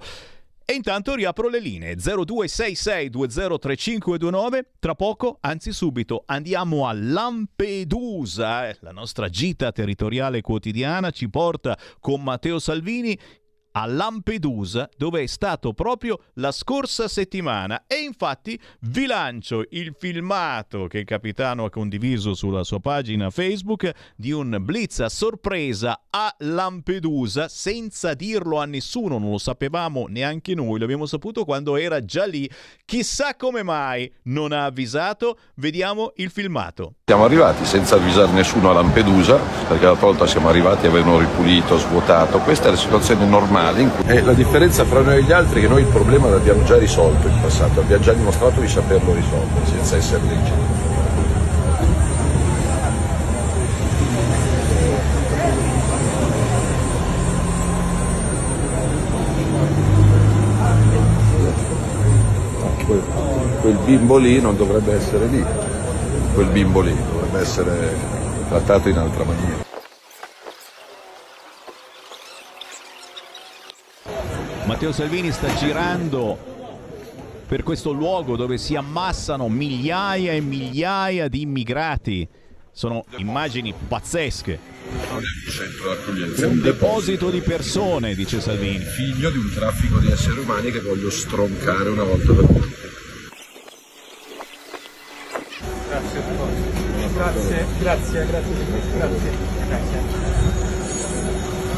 E 0.65 0.73
intanto 0.73 1.15
riapro 1.15 1.49
le 1.49 1.59
linee 1.59 1.95
0266203529. 1.95 4.59
Tra 4.79 4.95
poco, 4.95 5.37
anzi 5.41 5.73
subito, 5.73 6.23
andiamo 6.25 6.87
a 6.87 6.93
Lampedusa. 6.93 8.69
Eh, 8.69 8.77
La 8.79 8.91
nostra 8.91 9.27
gita 9.27 9.71
territoriale 9.71 10.41
quotidiana 10.41 11.09
ci 11.11 11.29
porta 11.29 11.77
con 11.99 12.23
Matteo 12.23 12.59
Salvini 12.59 13.17
a 13.71 13.85
Lampedusa 13.85 14.89
dove 14.97 15.23
è 15.23 15.25
stato 15.27 15.73
proprio 15.73 16.19
la 16.35 16.51
scorsa 16.51 17.07
settimana 17.07 17.83
e 17.87 17.97
infatti 17.97 18.59
vi 18.81 19.05
lancio 19.05 19.63
il 19.71 19.95
filmato 19.97 20.87
che 20.87 20.99
il 20.99 21.05
capitano 21.05 21.65
ha 21.65 21.69
condiviso 21.69 22.33
sulla 22.33 22.63
sua 22.63 22.79
pagina 22.79 23.29
Facebook 23.29 23.91
di 24.15 24.31
un 24.31 24.57
blitz 24.61 24.99
a 24.99 25.09
sorpresa 25.09 26.03
a 26.09 26.33
Lampedusa 26.39 27.47
senza 27.47 28.13
dirlo 28.13 28.59
a 28.59 28.65
nessuno, 28.65 29.17
non 29.17 29.31
lo 29.31 29.37
sapevamo 29.37 30.05
neanche 30.07 30.53
noi, 30.53 30.79
l'abbiamo 30.79 31.05
saputo 31.05 31.45
quando 31.45 31.75
era 31.77 32.03
già 32.03 32.25
lì, 32.25 32.49
chissà 32.85 33.35
come 33.35 33.63
mai 33.63 34.11
non 34.23 34.51
ha 34.51 34.65
avvisato, 34.65 35.37
vediamo 35.55 36.11
il 36.15 36.29
filmato. 36.29 36.95
Siamo 37.05 37.25
arrivati 37.25 37.65
senza 37.65 37.95
avvisare 37.95 38.31
nessuno 38.31 38.69
a 38.69 38.73
Lampedusa, 38.73 39.37
perché 39.67 39.85
l'altra 39.85 40.07
volta 40.07 40.27
siamo 40.27 40.49
arrivati 40.49 40.85
e 40.85 40.89
avevano 40.89 41.19
ripulito, 41.19 41.77
svuotato. 41.77 42.39
Questa 42.39 42.67
è 42.67 42.71
la 42.71 42.77
situazione 42.77 43.25
normale. 43.25 43.60
Cui... 43.61 43.89
E 44.07 44.21
la 44.21 44.33
differenza 44.33 44.83
fra 44.85 45.01
noi 45.01 45.17
e 45.17 45.23
gli 45.23 45.31
altri 45.31 45.59
è 45.59 45.63
che 45.63 45.69
noi 45.69 45.81
il 45.81 45.87
problema 45.87 46.27
l'abbiamo 46.27 46.63
già 46.63 46.77
risolto 46.77 47.27
in 47.27 47.39
passato, 47.41 47.79
abbiamo 47.79 48.01
già 48.01 48.13
dimostrato 48.13 48.59
di 48.59 48.67
saperlo 48.67 49.13
risolvere 49.13 49.65
senza 49.65 49.97
essere 49.97 50.21
leggi. 50.27 50.51
Quel, 62.85 63.01
quel 63.61 63.77
bimbo 63.85 64.17
lì 64.17 64.41
non 64.41 64.57
dovrebbe 64.57 64.95
essere 64.95 65.27
lì, 65.27 65.45
quel 66.33 66.47
bimbo 66.47 66.81
lì 66.81 66.95
dovrebbe 67.13 67.39
essere 67.39 67.95
trattato 68.49 68.89
in 68.89 68.97
altra 68.97 69.23
maniera. 69.23 69.70
Matteo 74.65 74.91
Salvini 74.91 75.31
sta 75.31 75.53
girando 75.55 76.37
per 77.47 77.63
questo 77.63 77.91
luogo 77.91 78.37
dove 78.37 78.57
si 78.57 78.75
ammassano 78.75 79.49
migliaia 79.49 80.33
e 80.33 80.41
migliaia 80.41 81.27
di 81.27 81.41
immigrati. 81.41 82.27
Sono 82.71 83.03
immagini 83.17 83.73
pazzesche. 83.87 84.59
Un 86.45 86.61
deposito 86.61 87.29
di 87.29 87.41
persone, 87.41 88.15
dice 88.15 88.39
Salvini. 88.39 88.79
Figlio 88.79 89.29
di 89.29 89.37
un 89.37 89.51
traffico 89.53 89.99
di 89.99 90.09
esseri 90.09 90.39
umani 90.39 90.71
che 90.71 90.79
voglio 90.79 91.09
stroncare 91.09 91.89
una 91.89 92.03
volta 92.03 92.33
per 92.33 92.45
tutte. 92.45 92.89
Grazie, 97.13 97.65
grazie, 97.79 98.25
grazie, 98.25 98.65
grazie. 98.95 99.31
grazie. 99.67 100.20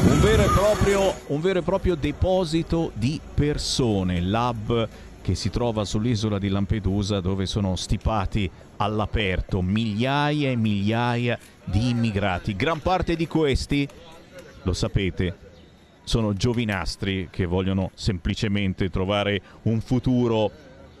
Un 0.06 0.20
vero, 0.20 0.42
e 0.42 0.48
proprio, 0.48 1.14
vero 1.40 1.58
e 1.60 1.62
proprio 1.62 1.94
deposito 1.94 2.92
di 2.94 3.18
persone, 3.34 4.20
l'hub 4.20 4.88
che 5.22 5.34
si 5.34 5.48
trova 5.48 5.86
sull'isola 5.86 6.38
di 6.38 6.50
Lampedusa 6.50 7.20
dove 7.20 7.46
sono 7.46 7.74
stipati 7.74 8.50
all'aperto 8.76 9.62
migliaia 9.62 10.50
e 10.50 10.56
migliaia 10.56 11.38
di 11.64 11.88
immigrati. 11.88 12.54
Gran 12.54 12.80
parte 12.80 13.16
di 13.16 13.26
questi, 13.26 13.88
lo 14.62 14.74
sapete, 14.74 15.36
sono 16.04 16.34
giovinastri 16.34 17.28
che 17.30 17.46
vogliono 17.46 17.90
semplicemente 17.94 18.90
trovare 18.90 19.40
un 19.62 19.80
futuro 19.80 20.50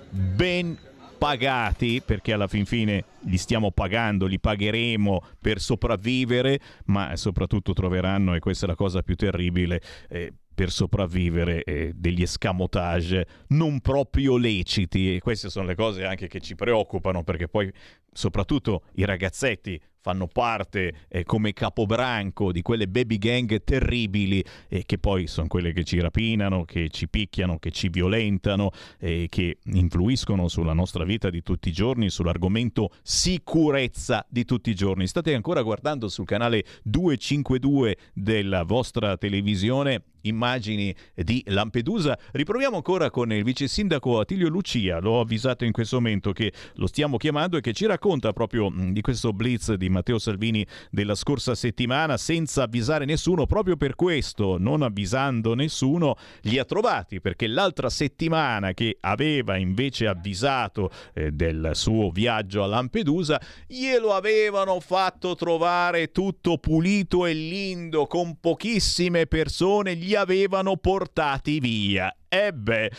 ben 0.08 0.78
pagati, 1.16 2.02
perché 2.04 2.32
alla 2.32 2.46
fin 2.46 2.66
fine 2.66 3.04
li 3.20 3.38
stiamo 3.38 3.70
pagando, 3.70 4.26
li 4.26 4.38
pagheremo 4.38 5.22
per 5.40 5.60
sopravvivere, 5.60 6.60
ma 6.86 7.16
soprattutto 7.16 7.72
troveranno, 7.72 8.34
e 8.34 8.40
questa 8.40 8.66
è 8.66 8.68
la 8.68 8.74
cosa 8.74 9.02
più 9.02 9.14
terribile, 9.14 9.80
eh, 10.08 10.32
per 10.54 10.70
sopravvivere 10.70 11.64
eh, 11.64 11.92
degli 11.94 12.22
escamotage 12.22 13.26
non 13.48 13.80
proprio 13.80 14.36
leciti. 14.36 15.16
E 15.16 15.20
queste 15.20 15.50
sono 15.50 15.66
le 15.66 15.74
cose 15.74 16.04
anche 16.04 16.28
che 16.28 16.40
ci 16.40 16.54
preoccupano 16.54 17.24
perché 17.24 17.48
poi 17.48 17.70
soprattutto 18.12 18.84
i 18.94 19.04
ragazzetti 19.04 19.80
fanno 20.04 20.26
parte 20.26 21.06
eh, 21.08 21.24
come 21.24 21.54
capobranco 21.54 22.52
di 22.52 22.60
quelle 22.60 22.86
baby 22.88 23.16
gang 23.16 23.64
terribili 23.64 24.44
eh, 24.68 24.82
che 24.84 24.98
poi 24.98 25.26
sono 25.26 25.46
quelle 25.46 25.72
che 25.72 25.82
ci 25.82 25.98
rapinano, 25.98 26.66
che 26.66 26.90
ci 26.90 27.08
picchiano, 27.08 27.58
che 27.58 27.70
ci 27.70 27.88
violentano 27.88 28.70
e 28.98 29.28
che 29.30 29.56
influiscono 29.64 30.48
sulla 30.48 30.74
nostra 30.74 31.04
vita 31.04 31.30
di 31.30 31.42
tutti 31.42 31.70
i 31.70 31.72
giorni, 31.72 32.10
sull'argomento 32.10 32.90
sicurezza 33.02 34.26
di 34.28 34.44
tutti 34.44 34.68
i 34.68 34.74
giorni. 34.74 35.06
State 35.06 35.32
ancora 35.32 35.62
guardando 35.62 36.08
sul 36.08 36.26
canale 36.26 36.66
252 36.82 37.96
della 38.12 38.64
vostra 38.64 39.16
televisione 39.16 40.02
immagini 40.24 40.94
di 41.14 41.42
Lampedusa. 41.46 42.18
Riproviamo 42.32 42.76
ancora 42.76 43.10
con 43.10 43.32
il 43.32 43.42
vice 43.42 43.68
sindaco 43.68 44.20
Attilio 44.20 44.48
Lucia, 44.48 44.98
l'ho 44.98 45.20
avvisato 45.20 45.64
in 45.64 45.72
questo 45.72 45.96
momento 45.96 46.32
che 46.32 46.52
lo 46.74 46.86
stiamo 46.86 47.16
chiamando 47.16 47.56
e 47.56 47.60
che 47.60 47.72
ci 47.72 47.86
racconta 47.86 48.32
proprio 48.32 48.70
di 48.74 49.00
questo 49.00 49.32
blitz 49.32 49.72
di 49.74 49.88
Matteo 49.88 50.18
Salvini 50.18 50.66
della 50.90 51.14
scorsa 51.14 51.54
settimana 51.54 52.16
senza 52.16 52.64
avvisare 52.64 53.04
nessuno, 53.04 53.46
proprio 53.46 53.76
per 53.76 53.94
questo, 53.94 54.56
non 54.58 54.82
avvisando 54.82 55.54
nessuno, 55.54 56.16
li 56.42 56.58
ha 56.58 56.64
trovati 56.64 57.20
perché 57.20 57.46
l'altra 57.46 57.90
settimana 57.90 58.72
che 58.72 58.96
aveva 59.00 59.56
invece 59.56 60.06
avvisato 60.06 60.90
eh, 61.14 61.30
del 61.30 61.70
suo 61.74 62.10
viaggio 62.10 62.62
a 62.62 62.66
Lampedusa, 62.66 63.40
glielo 63.66 64.12
avevano 64.12 64.80
fatto 64.80 65.34
trovare 65.34 66.10
tutto 66.10 66.58
pulito 66.58 67.26
e 67.26 67.32
lindo 67.32 68.06
con 68.06 68.38
pochissime 68.40 69.26
persone, 69.26 69.96
gli 69.96 70.13
avevano 70.16 70.76
portati 70.76 71.58
via. 71.60 72.14
Ebbe. 72.28 72.90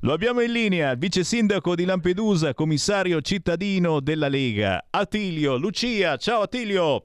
Lo 0.00 0.12
abbiamo 0.12 0.40
in 0.40 0.52
linea, 0.52 0.90
il 0.92 0.98
vice 0.98 1.24
sindaco 1.24 1.74
di 1.74 1.84
Lampedusa, 1.84 2.54
commissario 2.54 3.20
cittadino 3.20 4.00
della 4.00 4.28
Lega, 4.28 4.86
Attilio 4.90 5.56
Lucia. 5.56 6.16
Ciao 6.16 6.42
Attilio. 6.42 7.02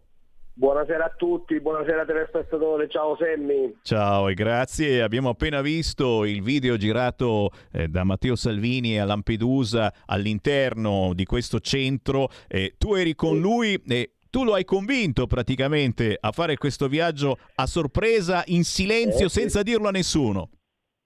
Buonasera 0.54 1.06
a 1.06 1.14
tutti, 1.18 1.60
buonasera 1.60 2.06
telespettatori, 2.06 2.88
ciao 2.90 3.16
Semmi. 3.16 3.78
Ciao 3.82 4.28
e 4.28 4.34
grazie. 4.34 5.02
Abbiamo 5.02 5.30
appena 5.30 5.62
visto 5.62 6.26
il 6.26 6.44
video 6.44 6.78
girato 6.78 7.50
eh, 7.72 7.88
da 7.88 8.04
Matteo 8.04 8.36
Salvini 8.36 9.00
a 9.00 9.06
Lampedusa 9.06 9.92
all'interno 10.06 11.14
di 11.16 11.24
questo 11.26 11.62
centro. 11.62 12.30
Eh, 12.48 12.76
tu 12.78 12.94
eri 12.94 13.16
con 13.16 13.40
lui 13.40 13.82
e 13.88 14.12
tu 14.32 14.44
lo 14.46 14.54
hai 14.54 14.64
convinto 14.64 15.28
praticamente 15.28 16.18
a 16.20 16.32
fare 16.32 16.58
questo 16.58 16.88
viaggio 16.88 17.38
a 17.56 17.68
sorpresa, 17.68 18.42
in 18.48 18.64
silenzio, 18.64 19.26
Eh, 19.26 19.30
sì. 19.30 19.42
senza 19.42 19.62
dirlo 19.62 19.90
a 19.90 19.92
nessuno. 19.92 20.50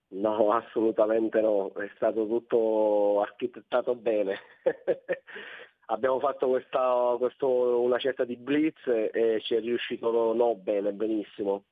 No, 0.10 0.54
assolutamente 0.54 1.42
no, 1.42 1.74
è 1.74 1.90
stato 1.96 2.26
tutto 2.28 3.22
architettato 3.22 3.96
bene. 3.96 4.38
Abbiamo 5.88 6.20
fatto 6.20 6.48
questa, 6.48 7.16
questo, 7.18 7.82
una 7.82 7.98
certa 7.98 8.24
di 8.24 8.38
blitz 8.38 8.88
e 8.88 9.42
ci 9.44 9.56
è 9.56 9.60
riuscito 9.60 10.12
no, 10.12 10.34
no 10.34 10.56
bene, 10.56 10.94
benissimo. 10.94 11.64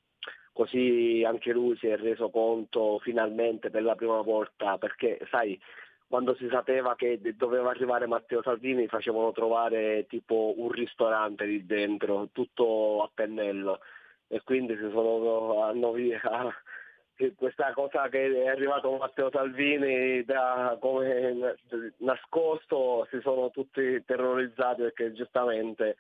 Così 0.52 1.24
anche 1.26 1.52
lui 1.52 1.78
si 1.78 1.88
è 1.88 1.98
reso 1.98 2.30
conto 2.30 3.00
finalmente 3.00 3.70
per 3.70 3.84
la 3.84 3.96
prima 3.96 4.22
volta, 4.22 4.78
perché 4.78 5.20
sai, 5.32 5.60
quando 6.14 6.36
si 6.36 6.48
sapeva 6.48 6.94
che 6.96 7.20
doveva 7.36 7.72
arrivare 7.72 8.06
Matteo 8.06 8.44
Salvini 8.44 8.86
facevano 8.86 9.32
trovare 9.32 10.06
tipo 10.06 10.54
un 10.58 10.70
ristorante 10.70 11.44
lì 11.46 11.66
dentro, 11.66 12.30
tutto 12.32 13.02
a 13.02 13.10
pennello. 13.12 13.80
E 14.28 14.44
quindi 14.44 14.76
si 14.76 14.88
sono, 14.92 15.64
hanno 15.64 15.92
via, 15.92 16.22
questa 17.36 17.74
cosa 17.74 18.10
che 18.10 18.32
è 18.32 18.48
arrivato 18.48 18.96
Matteo 18.96 19.32
Salvini 19.32 20.24
da, 20.24 20.78
come 20.80 21.58
nascosto 21.98 23.08
si 23.10 23.20
sono 23.22 23.50
tutti 23.50 24.04
terrorizzati 24.06 24.84
perché 24.84 25.14
giustamente 25.14 25.98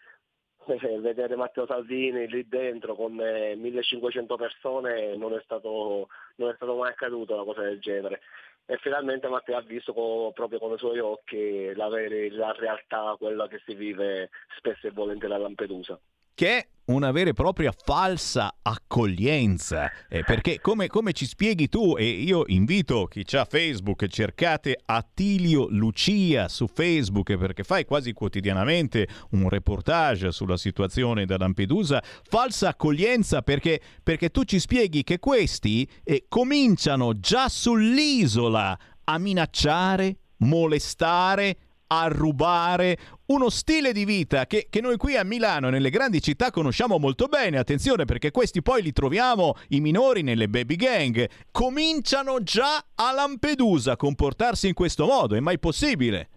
eh, 0.67 0.99
vedere 1.01 1.35
Matteo 1.35 1.65
Salvini 1.65 2.27
lì 2.27 2.47
dentro 2.47 2.93
con 2.93 3.13
1500 3.13 4.35
persone 4.35 5.15
non 5.17 5.33
è 5.33 5.41
stato, 5.43 6.07
non 6.35 6.51
è 6.51 6.53
stato 6.53 6.75
mai 6.75 6.91
accaduto 6.91 7.33
una 7.33 7.45
cosa 7.45 7.61
del 7.61 7.79
genere 7.79 8.21
e 8.65 8.77
finalmente 8.77 9.27
Matteo 9.27 9.57
ha 9.57 9.61
visto 9.61 9.93
co- 9.93 10.31
proprio 10.33 10.59
con 10.59 10.73
i 10.73 10.77
suoi 10.77 10.99
occhi 10.99 11.73
la, 11.73 11.87
la 11.87 12.51
realtà, 12.53 13.15
quella 13.17 13.47
che 13.47 13.61
si 13.65 13.75
vive 13.75 14.29
spesso 14.57 14.87
e 14.87 14.91
volentieri 14.91 15.33
a 15.33 15.37
Lampedusa 15.37 15.99
che 16.33 16.57
è 16.57 16.67
una 16.85 17.11
vera 17.11 17.29
e 17.29 17.33
propria 17.33 17.71
falsa 17.71 18.55
accoglienza. 18.61 19.89
Eh, 20.09 20.23
perché 20.23 20.59
come, 20.59 20.87
come, 20.87 21.13
ci 21.13 21.25
spieghi 21.25 21.69
tu, 21.69 21.95
e 21.97 22.05
io 22.05 22.43
invito 22.47 23.05
chi 23.05 23.25
ha 23.37 23.45
Facebook, 23.45 24.05
cercate 24.07 24.77
Attilio 24.85 25.67
Lucia 25.69 26.49
su 26.49 26.67
Facebook 26.67 27.37
perché 27.37 27.63
fai 27.63 27.85
quasi 27.85 28.11
quotidianamente 28.11 29.07
un 29.31 29.47
reportage 29.47 30.31
sulla 30.31 30.57
situazione 30.57 31.25
da 31.25 31.37
Lampedusa, 31.37 32.03
falsa 32.23 32.69
accoglienza 32.69 33.41
perché, 33.41 33.79
perché 34.01 34.29
tu 34.29 34.43
ci 34.43 34.59
spieghi 34.59 35.03
che 35.03 35.19
questi 35.19 35.87
eh, 36.03 36.25
cominciano 36.27 37.17
già 37.19 37.47
sull'isola 37.47 38.77
a 39.05 39.17
minacciare, 39.17 40.17
molestare, 40.37 41.57
a 41.87 42.07
rubare 42.07 42.97
uno 43.33 43.49
stile 43.49 43.93
di 43.93 44.05
vita 44.05 44.45
che, 44.45 44.67
che, 44.69 44.79
noi 44.79 44.95
qui 44.97 45.17
a 45.17 45.23
Milano 45.23 45.69
nelle 45.69 45.89
grandi 45.89 46.21
città 46.21 46.51
conosciamo 46.51 46.99
molto 46.99 47.25
bene. 47.25 47.57
Attenzione 47.57 48.05
perché 48.05 48.31
questi 48.31 48.61
poi 48.61 48.83
li 48.83 48.93
troviamo, 48.93 49.55
i 49.69 49.79
minori, 49.79 50.21
nelle 50.21 50.47
baby 50.47 50.75
gang. 50.75 51.27
Cominciano 51.51 52.43
già 52.43 52.77
a 52.95 53.11
Lampedusa 53.11 53.93
a 53.93 53.97
comportarsi 53.97 54.67
in 54.67 54.73
questo 54.75 55.05
modo. 55.05 55.35
È 55.35 55.39
mai 55.39 55.57
possibile? 55.57 56.29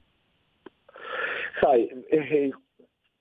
Sai, 1.61 1.87
eh, 2.09 2.51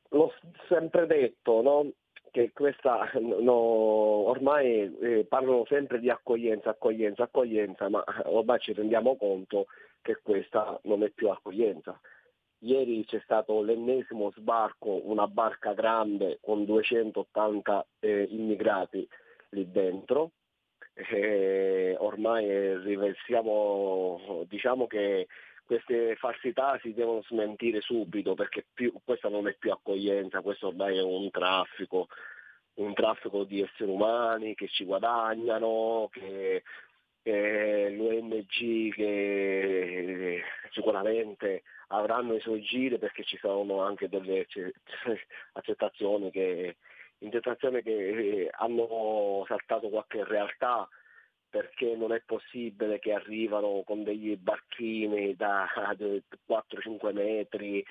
l'ho 0.10 0.34
sempre 0.69 1.06
detto, 1.06 1.61
no? 1.61 1.91
che 2.31 2.52
questa 2.53 3.10
no, 3.19 3.53
ormai 3.53 4.93
eh, 5.02 5.26
parlano 5.27 5.65
sempre 5.68 5.99
di 5.99 6.10
accoglienza, 6.10 6.72
accoglienza, 6.72 7.23
accoglienza, 7.23 7.88
ma 7.88 8.03
ormai 8.26 8.60
ci 8.60 8.73
rendiamo 8.73 9.15
conto 9.15 9.68
che 10.02 10.19
questa 10.22 10.77
non 10.84 11.03
è 11.03 11.10
più 11.11 11.30
accoglienza. 11.30 11.97
Ieri 12.66 13.06
c'è 13.06 13.22
stato 13.24 13.62
l'ennesimo 13.62 14.32
sbarco, 14.36 15.08
una 15.08 15.28
barca 15.28 15.74
grande 15.74 16.40
con 16.42 16.66
280 16.66 17.86
eh, 18.00 18.28
immigrati 18.32 19.08
lì 19.50 19.70
dentro. 19.70 20.32
Eh, 20.96 21.96
ormai 22.00 22.48
siamo, 23.28 24.44
diciamo 24.48 24.88
che 24.88 25.28
queste 25.64 26.16
falsità 26.16 26.80
si 26.82 26.94
devono 26.94 27.22
smentire 27.28 27.82
subito 27.82 28.34
perché 28.34 28.66
più, 28.74 28.94
questa 29.04 29.30
non 29.30 29.48
è 29.48 29.56
più 29.60 29.72
accoglienza, 29.72 30.42
questo 30.42 30.68
ormai 30.68 30.98
è 30.98 31.04
un 31.04 31.30
traffico, 31.30 32.08
un 32.76 32.96
traffico 32.96 33.44
di 33.44 33.62
esseri 33.62 33.92
umani 33.92 34.56
che 34.56 34.68
ci 34.70 34.86
guadagnano, 34.86 36.10
che 36.12 36.64
eh, 37.27 37.89
l'ONG 37.97 38.93
che 38.93 40.43
sicuramente 40.72 41.64
avranno 41.88 42.35
i 42.35 42.39
suoi 42.39 42.61
giri 42.61 42.99
perché 42.99 43.23
ci 43.23 43.38
sono 43.38 43.81
anche 43.81 44.07
delle 44.07 44.45
accettazioni 45.53 46.30
che, 46.30 46.76
che 47.18 48.49
hanno 48.52 49.43
saltato 49.47 49.89
qualche 49.89 50.23
realtà 50.23 50.88
perché 51.49 51.95
non 51.95 52.11
è 52.11 52.22
possibile 52.23 52.99
che 52.99 53.14
arrivano 53.14 53.81
con 53.85 54.03
degli 54.03 54.35
barchini 54.35 55.35
da 55.35 55.68
4-5 56.47 57.11
metri, 57.11 57.84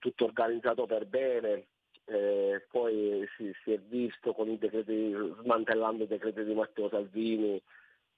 tutto 0.00 0.24
organizzato 0.24 0.84
per 0.84 1.06
bene, 1.06 1.66
eh, 2.06 2.66
poi 2.70 3.26
si, 3.36 3.54
si, 3.62 3.72
è 3.72 3.78
visto 3.78 4.34
i 4.38 4.58
decreti, 4.58 5.16
smantellando 5.40 6.02
i 6.02 6.08
decreti 6.08 6.44
di 6.44 6.52
Matteo 6.52 6.88
Salvini, 6.88 7.62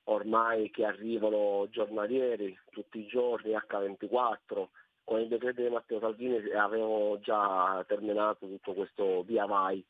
ormai 0.05 0.71
che 0.71 0.85
arrivano 0.85 1.67
giornalieri, 1.71 2.57
tutti 2.71 2.99
i 2.99 3.07
giorni 3.07 3.53
H24, 3.53 4.67
con 5.05 5.21
il 5.21 5.29
decreto 5.29 5.63
di 5.63 5.69
Matteo 5.69 6.01
Salvini 6.01 6.51
avevo 6.53 7.19
già 7.21 7.85
terminato 7.87 8.47
tutto 8.47 8.73
questo 8.73 9.23
via 9.23 9.45
vai 9.45 9.85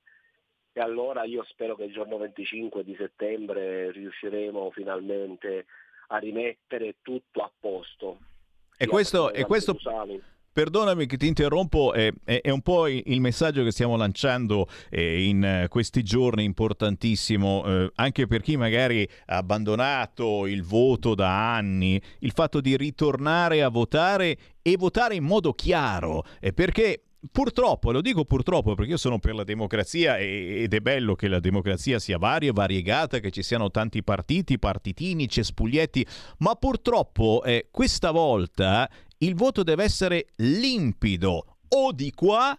e 0.77 0.81
allora 0.81 1.23
io 1.23 1.45
spero 1.45 1.77
che 1.77 1.85
il 1.85 1.93
giorno 1.93 2.19
25 2.19 2.83
di 2.83 2.97
settembre 2.99 3.93
riusciremo 3.93 4.73
finalmente 4.73 5.67
a 6.09 6.17
rimettere 6.17 6.97
tutto 7.01 7.43
a 7.43 7.51
posto. 7.61 8.19
E 8.77 8.89
questo, 8.89 9.33
e 9.33 9.45
questo, 9.45 9.77
Perdonami 10.55 11.07
che 11.07 11.17
ti 11.17 11.27
interrompo, 11.27 11.93
è, 11.93 12.13
è, 12.23 12.41
è, 12.41 12.51
un 12.51 12.61
po' 12.61 12.87
il 12.87 13.21
messaggio 13.21 13.65
che 13.65 13.73
stiamo 13.73 13.97
lanciando 13.97 14.69
eh, 14.89 15.25
in 15.25 15.43
eh, 15.43 15.67
questi 15.67 16.05
giorni 16.05 16.45
importantissimo, 16.45 17.65
eh, 17.67 17.91
anche 17.97 18.29
per 18.29 18.41
chi 18.41 18.57
magari 18.57 19.03
ha 19.27 19.39
abbandonato 19.39 20.47
il 20.47 20.63
voto 20.63 21.17
da 21.17 21.57
anni, 21.57 22.01
il 22.21 22.31
fatto 22.31 22.61
di 22.61 22.77
ritornare 22.77 23.65
a 23.65 23.69
votare 23.69 24.39
e 24.63 24.77
votare 24.77 25.17
in 25.17 25.25
modo 25.25 25.55
chiaro, 25.55 26.25
eh, 26.39 26.53
perché 26.53 27.03
Purtroppo, 27.33 27.91
lo 27.91 28.03
dico 28.03 28.27
purtroppo 28.27 28.75
perché 28.75 28.91
io 28.91 28.97
sono 28.99 29.19
per 29.19 29.35
la 29.35 29.45
democrazia 29.45 30.19
ed 30.19 30.75
è 30.75 30.81
bello 30.81 31.15
che 31.15 31.27
la 31.27 31.41
democrazia 31.41 31.99
sia 31.99 32.19
varia 32.19 32.51
e 32.51 32.53
variegata, 32.53 33.19
che 33.19 33.31
ci 33.31 33.43
siano 33.43 33.71
tanti 33.71 34.03
partiti, 34.03 34.59
partitini, 34.59 35.27
cespuglietti, 35.27 36.07
ma 36.41 36.55
purtroppo 36.55 37.43
eh, 37.43 37.69
questa 37.71 38.11
volta 38.11 38.91
il 39.25 39.35
voto 39.35 39.63
deve 39.63 39.85
essere 39.85 40.27
limpido 40.37 41.57
o 41.69 41.93
di 41.93 42.13
qua 42.13 42.57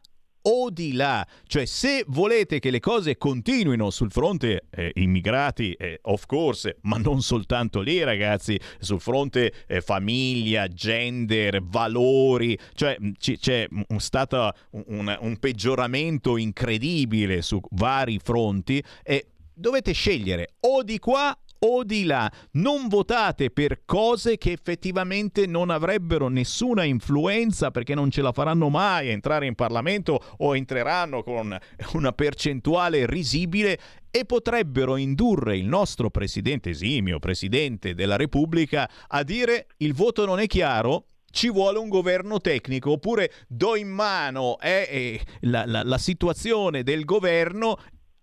o 0.47 0.69
di 0.69 0.93
là. 0.93 1.25
Cioè, 1.47 1.65
se 1.65 2.03
volete 2.07 2.59
che 2.59 2.69
le 2.69 2.79
cose 2.79 3.17
continuino 3.17 3.89
sul 3.89 4.11
fronte 4.11 4.65
eh, 4.69 4.91
immigrati, 4.95 5.73
eh, 5.73 5.99
of 6.03 6.25
course, 6.25 6.77
ma 6.81 6.97
non 6.97 7.21
soltanto 7.21 7.81
lì, 7.81 8.03
ragazzi, 8.03 8.59
sul 8.79 8.99
fronte 8.99 9.53
eh, 9.67 9.81
famiglia, 9.81 10.67
gender, 10.67 11.63
valori, 11.63 12.57
cioè 12.73 12.97
c- 13.17 13.37
c'è 13.37 13.67
stato 13.97 14.51
un, 14.71 15.17
un, 15.19 15.37
peggioramento 15.37 16.37
incredibile 16.37 17.41
su 17.41 17.59
vari 17.71 18.19
fronti 18.19 18.83
e 19.03 19.27
dovete 19.53 19.93
scegliere 19.93 20.55
o 20.61 20.83
di 20.83 20.99
qua 20.99 21.35
o 21.65 21.83
di 21.83 22.05
là. 22.05 22.31
Non 22.51 22.87
votate 22.87 23.49
per 23.49 23.81
cose 23.85 24.37
che 24.37 24.51
effettivamente 24.51 25.45
non 25.45 25.69
avrebbero 25.69 26.27
nessuna 26.27 26.83
influenza 26.83 27.71
perché 27.71 27.95
non 27.95 28.11
ce 28.11 28.21
la 28.21 28.31
faranno 28.31 28.69
mai 28.69 29.09
entrare 29.09 29.47
in 29.47 29.55
Parlamento 29.55 30.19
o 30.37 30.55
entreranno 30.55 31.23
con 31.23 31.57
una 31.93 32.11
percentuale 32.11 33.05
risibile 33.05 33.79
e 34.11 34.25
potrebbero 34.25 34.95
indurre 34.95 35.57
il 35.57 35.65
nostro 35.65 36.09
presidente 36.09 36.69
esimio, 36.69 37.19
presidente 37.19 37.93
della 37.93 38.15
Repubblica, 38.15 38.89
a 39.07 39.23
dire 39.23 39.67
il 39.77 39.93
voto 39.93 40.25
non 40.25 40.39
è 40.39 40.47
chiaro, 40.47 41.07
ci 41.31 41.51
vuole 41.51 41.79
un 41.79 41.89
governo 41.89 42.39
tecnico 42.39 42.91
oppure 42.91 43.29
do 43.47 43.75
in 43.75 43.89
mano 43.89 44.57
eh, 44.59 44.87
eh, 44.89 45.21
la, 45.41 45.65
la, 45.65 45.83
la 45.83 45.97
situazione 45.97 46.83
del 46.83 47.03
governo 47.03 47.77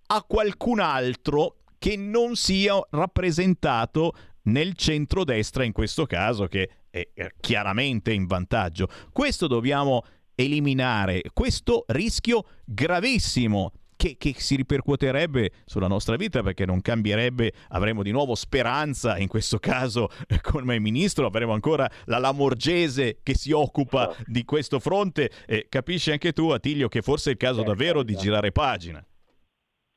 a 0.06 0.22
qualcun 0.22 0.80
altro 0.80 1.56
che 1.82 1.96
non 1.96 2.36
sia 2.36 2.80
rappresentato 2.90 4.12
nel 4.42 4.74
centrodestra 4.74 5.64
in 5.64 5.72
questo 5.72 6.06
caso 6.06 6.46
che 6.46 6.70
è 6.88 7.08
chiaramente 7.40 8.12
in 8.12 8.26
vantaggio. 8.26 8.86
Questo 9.10 9.48
dobbiamo 9.48 10.04
eliminare, 10.36 11.22
questo 11.32 11.82
rischio 11.88 12.44
gravissimo 12.64 13.72
che, 13.96 14.14
che, 14.16 14.32
si 14.36 14.54
ripercuoterebbe 14.54 15.50
sulla 15.64 15.88
nostra 15.88 16.14
vita 16.14 16.40
perché 16.44 16.64
non 16.64 16.82
cambierebbe, 16.82 17.52
avremo 17.70 18.04
di 18.04 18.12
nuovo 18.12 18.36
speranza, 18.36 19.18
in 19.18 19.26
questo 19.26 19.58
caso 19.58 20.08
come 20.40 20.78
ministro 20.78 21.26
avremo 21.26 21.52
ancora 21.52 21.90
la 22.04 22.18
Lamorgese 22.18 23.18
che 23.24 23.34
si 23.34 23.50
occupa 23.50 24.14
di 24.26 24.44
questo 24.44 24.78
fronte. 24.78 25.32
Eh, 25.48 25.66
capisci 25.68 26.12
anche 26.12 26.32
tu 26.32 26.50
Attilio 26.50 26.86
che 26.86 27.02
forse 27.02 27.30
è 27.30 27.32
il 27.32 27.38
caso 27.38 27.64
davvero 27.64 28.04
di 28.04 28.14
girare 28.14 28.52
pagina. 28.52 29.04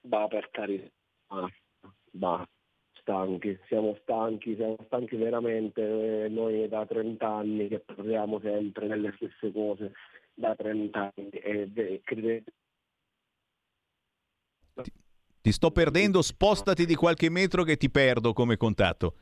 Va 0.07 0.27
per 0.27 0.49
carità 0.49 0.89
ma 2.19 2.47
stanchi, 2.99 3.57
siamo 3.67 3.95
stanchi, 4.01 4.55
siamo 4.55 4.77
stanchi 4.85 5.15
veramente, 5.15 6.25
eh, 6.25 6.29
noi 6.29 6.67
da 6.67 6.85
30 6.85 7.27
anni 7.27 7.67
che 7.67 7.79
parliamo 7.79 8.39
sempre 8.39 8.87
delle 8.87 9.13
stesse 9.15 9.51
cose, 9.51 9.93
da 10.33 10.55
30 10.55 11.11
anni 11.15 11.29
e 11.29 11.69
e 11.73 12.01
credete 12.03 12.51
Ti 15.41 15.51
sto 15.51 15.69
perdendo, 15.69 16.23
spostati 16.23 16.85
di 16.85 16.95
qualche 16.95 17.29
metro 17.29 17.63
che 17.63 17.77
ti 17.77 17.89
perdo 17.91 18.33
come 18.33 18.57
contatto. 18.57 19.13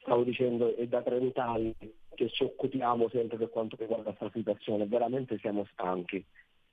stavo 0.00 0.22
dicendo, 0.22 0.74
è 0.74 0.86
da 0.86 1.02
30 1.02 1.44
anni 1.44 1.74
che 2.14 2.30
ci 2.30 2.42
occupiamo 2.44 3.08
sempre 3.10 3.36
per 3.36 3.50
quanto 3.50 3.76
riguarda 3.78 4.12
questa 4.12 4.30
situazione, 4.32 4.86
veramente 4.86 5.38
siamo 5.38 5.66
stanchi, 5.72 6.24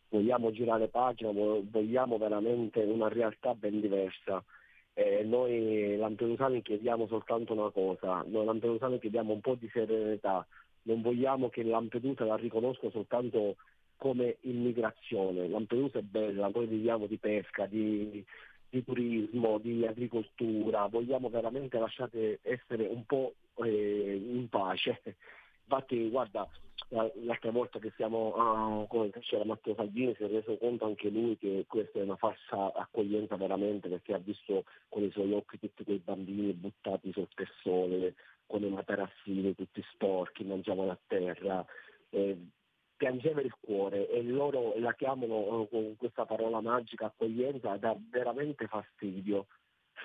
vogliamo 0.10 0.52
girare 0.52 0.88
pagina, 0.88 1.32
vo- 1.32 1.64
vogliamo 1.70 2.18
veramente 2.18 2.80
una 2.82 3.10
realtà 3.10 3.54
ben 3.54 3.82
diversa. 3.82 4.44
Eh, 4.98 5.24
noi 5.24 5.98
lampedusani 5.98 6.62
chiediamo 6.62 7.06
soltanto 7.08 7.52
una 7.52 7.70
cosa, 7.70 8.24
noi 8.28 8.46
lampedusani 8.46 8.98
chiediamo 8.98 9.34
un 9.34 9.42
po' 9.42 9.56
di 9.56 9.70
serenità, 9.72 10.48
non 10.84 11.02
vogliamo 11.02 11.50
che 11.50 11.64
Lampedusa 11.64 12.24
la 12.24 12.38
riconosca 12.38 12.90
soltanto 12.92 13.58
come 13.98 14.38
immigrazione. 14.42 15.50
Lampedusa 15.50 16.00
è 16.00 16.02
bella, 16.02 16.50
noi 16.54 16.68
viviamo 16.68 17.08
di 17.08 17.18
pesca, 17.18 17.66
di, 17.66 18.24
di 18.70 18.84
turismo, 18.86 19.58
di 19.58 19.86
agricoltura, 19.86 20.88
vogliamo 20.88 21.30
veramente 21.30 21.78
lasciate 21.78 22.40
essere 22.42 22.88
un 22.88 23.06
po' 23.06 23.34
eh, 23.64 24.16
in 24.16 24.48
pace. 24.48 25.02
Infatti, 25.68 26.10
guarda, 26.10 26.48
la- 26.90 27.12
l'altra 27.24 27.52
volta 27.52 27.80
che 27.80 27.92
siamo 27.96 28.34
a 28.36 28.86
come 28.88 29.10
c'era 29.22 29.44
Matteo 29.46 29.74
Salvini 29.76 30.14
si 30.16 30.24
è 30.24 30.28
reso 30.28 30.58
conto 30.58 30.86
anche 30.86 31.10
lui 31.10 31.38
che 31.38 31.66
questa 31.68 32.00
è 32.00 32.04
una 32.04 32.16
falsa 32.18 32.72
accoglienza 32.74 33.36
veramente 33.38 33.90
perché 33.90 34.14
ha 34.14 34.20
visto 34.20 34.66
con 34.90 35.04
i 35.04 35.10
suoi 35.12 35.34
occhi 35.34 35.58
tutti 35.60 35.84
quei 35.84 35.98
bambini 35.98 36.54
buttati 36.54 37.12
sul 37.12 37.28
tessole, 37.34 38.16
con 38.46 38.64
i 38.64 38.70
materassini 38.70 39.56
tutti 39.56 39.84
sporchi, 39.94 40.44
mangiavano 40.44 40.92
a 40.92 41.00
terra. 41.08 41.66
eh, 42.12 42.38
piangeva 42.98 43.42
il 43.42 43.54
cuore 43.60 44.10
e 44.10 44.24
loro 44.24 44.74
la 44.78 44.94
chiamano 44.94 45.64
eh, 45.64 45.70
con 45.70 45.96
questa 45.98 46.26
parola 46.26 46.62
magica 46.62 47.08
accoglienza 47.08 47.76
dà 47.76 47.94
veramente 48.10 48.68
fastidio 48.68 49.48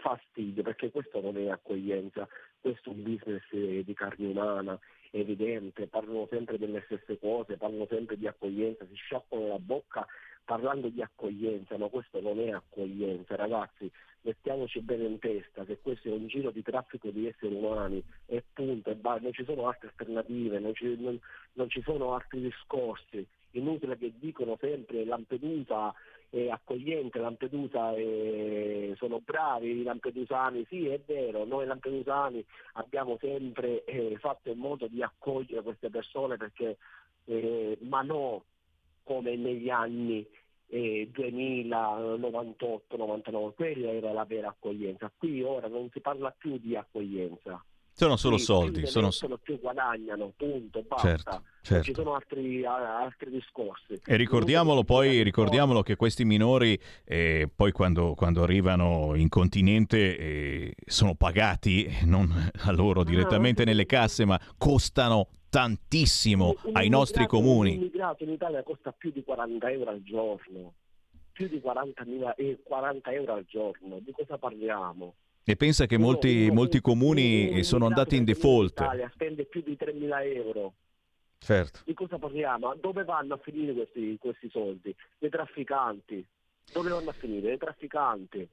fastidio 0.02 0.62
perché 0.64 0.90
questo 0.90 1.20
non 1.20 1.36
è 1.36 1.48
accoglienza 1.48 2.26
questo 2.60 2.90
è 2.90 2.92
un 2.92 3.02
business 3.04 3.42
eh, 3.52 3.84
di 3.84 3.94
carne 3.94 4.26
umana 4.26 4.78
evidente 5.10 5.86
parlano 5.86 6.26
sempre 6.30 6.58
delle 6.58 6.82
stesse 6.86 7.18
cose 7.18 7.56
parlano 7.56 7.86
sempre 7.88 8.16
di 8.16 8.26
accoglienza 8.26 8.86
si 8.86 8.94
sciacquano 8.94 9.48
la 9.48 9.58
bocca 9.58 10.06
parlando 10.44 10.88
di 10.88 11.02
accoglienza 11.02 11.76
ma 11.76 11.88
questo 11.88 12.20
non 12.20 12.38
è 12.40 12.50
accoglienza 12.50 13.36
ragazzi 13.36 13.90
mettiamoci 14.22 14.80
bene 14.80 15.04
in 15.04 15.18
testa 15.18 15.64
che 15.64 15.78
questo 15.80 16.08
è 16.08 16.12
un 16.12 16.26
giro 16.26 16.50
di 16.50 16.62
traffico 16.62 17.10
di 17.10 17.26
esseri 17.26 17.54
umani 17.54 18.02
e 18.26 18.44
punto 18.52 18.90
e 18.90 18.96
non 19.02 19.32
ci 19.32 19.44
sono 19.44 19.68
altre 19.68 19.88
alternative, 19.88 20.58
non 20.58 20.74
ci, 20.74 20.96
non- 20.98 21.20
non 21.54 21.68
ci 21.68 21.82
sono 21.82 22.14
altri 22.14 22.40
discorsi. 22.40 23.26
Inutile 23.52 23.98
che 23.98 24.12
dicono 24.18 24.56
sempre 24.60 25.04
Lampedusa 25.04 25.92
è 26.30 26.48
accogliente, 26.48 27.18
Lampedusa 27.18 27.94
è- 27.94 28.92
sono 28.96 29.20
bravi, 29.20 29.70
i 29.70 29.82
lampedusani, 29.82 30.64
sì 30.68 30.86
è 30.86 31.00
vero, 31.04 31.44
noi 31.44 31.66
lampedusani 31.66 32.42
abbiamo 32.74 33.18
sempre 33.20 33.82
eh, 33.84 34.16
fatto 34.18 34.50
in 34.50 34.58
modo 34.58 34.86
di 34.86 35.02
accogliere 35.02 35.62
queste 35.62 35.90
persone 35.90 36.36
perché, 36.36 36.76
eh, 37.24 37.76
ma 37.80 38.02
no 38.02 38.44
come 39.02 39.34
negli 39.34 39.70
anni 39.70 40.24
eh, 40.68 41.10
2098-99, 41.12 43.54
quella 43.54 43.90
era 43.90 44.12
la 44.12 44.24
vera 44.24 44.46
accoglienza. 44.48 45.10
Qui 45.16 45.42
ora 45.42 45.66
non 45.66 45.90
si 45.90 45.98
parla 46.00 46.30
più 46.30 46.58
di 46.58 46.76
accoglienza. 46.76 47.60
Sono 47.92 48.16
solo 48.16 48.36
Qui 48.36 48.44
soldi, 48.44 48.86
sono- 48.86 49.08
mettono, 49.08 49.36
più 49.36 49.60
guadagnano, 49.60 50.32
punto, 50.36 50.82
basta. 50.86 51.06
Certo, 51.08 51.42
certo. 51.62 51.84
ci 51.84 51.94
sono 51.94 52.14
altri, 52.14 52.64
altri 52.64 53.30
discorsi. 53.30 54.00
E 54.04 54.16
ricordiamolo 54.16 54.84
poi, 54.84 55.22
ricordiamolo 55.22 55.82
che 55.82 55.96
questi 55.96 56.24
minori 56.24 56.80
eh, 57.04 57.48
poi 57.54 57.72
quando, 57.72 58.14
quando 58.14 58.42
arrivano 58.42 59.14
in 59.16 59.28
continente 59.28 60.16
eh, 60.16 60.74
sono 60.86 61.14
pagati 61.14 61.84
eh, 61.84 62.04
non 62.06 62.32
a 62.60 62.72
loro 62.72 63.04
direttamente 63.04 63.64
nelle 63.64 63.84
casse, 63.84 64.24
ma 64.24 64.40
costano 64.56 65.28
tantissimo 65.50 66.54
Un 66.62 66.76
ai 66.76 66.88
nostri 66.88 67.22
immigrato- 67.22 67.36
Un 67.36 67.42
comuni. 67.52 67.74
immigrato 67.74 68.24
in 68.24 68.30
Italia 68.30 68.62
costa 68.62 68.92
più 68.92 69.10
di 69.12 69.22
40 69.22 69.70
euro 69.70 69.90
al 69.90 70.02
giorno. 70.02 70.72
Più 71.32 71.48
di 71.48 71.60
40, 71.60 72.04
eh, 72.36 72.60
40 72.62 73.12
euro 73.12 73.34
al 73.34 73.44
giorno. 73.46 73.98
Di 74.00 74.12
cosa 74.12 74.38
parliamo? 74.38 75.14
E 75.44 75.56
pensa 75.56 75.86
che 75.86 75.98
molti, 75.98 76.50
molti 76.50 76.80
comuni 76.80 77.62
sono 77.64 77.86
andati 77.86 78.16
in 78.16 78.24
default. 78.24 78.80
Italia 78.80 79.10
spende 79.12 79.44
più 79.44 79.62
di 79.62 79.76
3.000 79.78 80.34
euro. 80.34 80.74
Certo. 81.38 81.80
Di 81.84 81.94
cosa 81.94 82.18
parliamo? 82.18 82.74
Dove 82.78 83.02
vanno 83.04 83.34
a 83.34 83.38
finire 83.38 83.72
questi, 83.72 84.16
questi 84.20 84.48
soldi? 84.50 84.94
Dei 85.18 85.30
trafficanti. 85.30 86.24
Dove 86.72 86.90
vanno 86.90 87.10
a 87.10 87.14
finire? 87.14 87.48
Dei 87.48 87.58
trafficanti. 87.58 88.48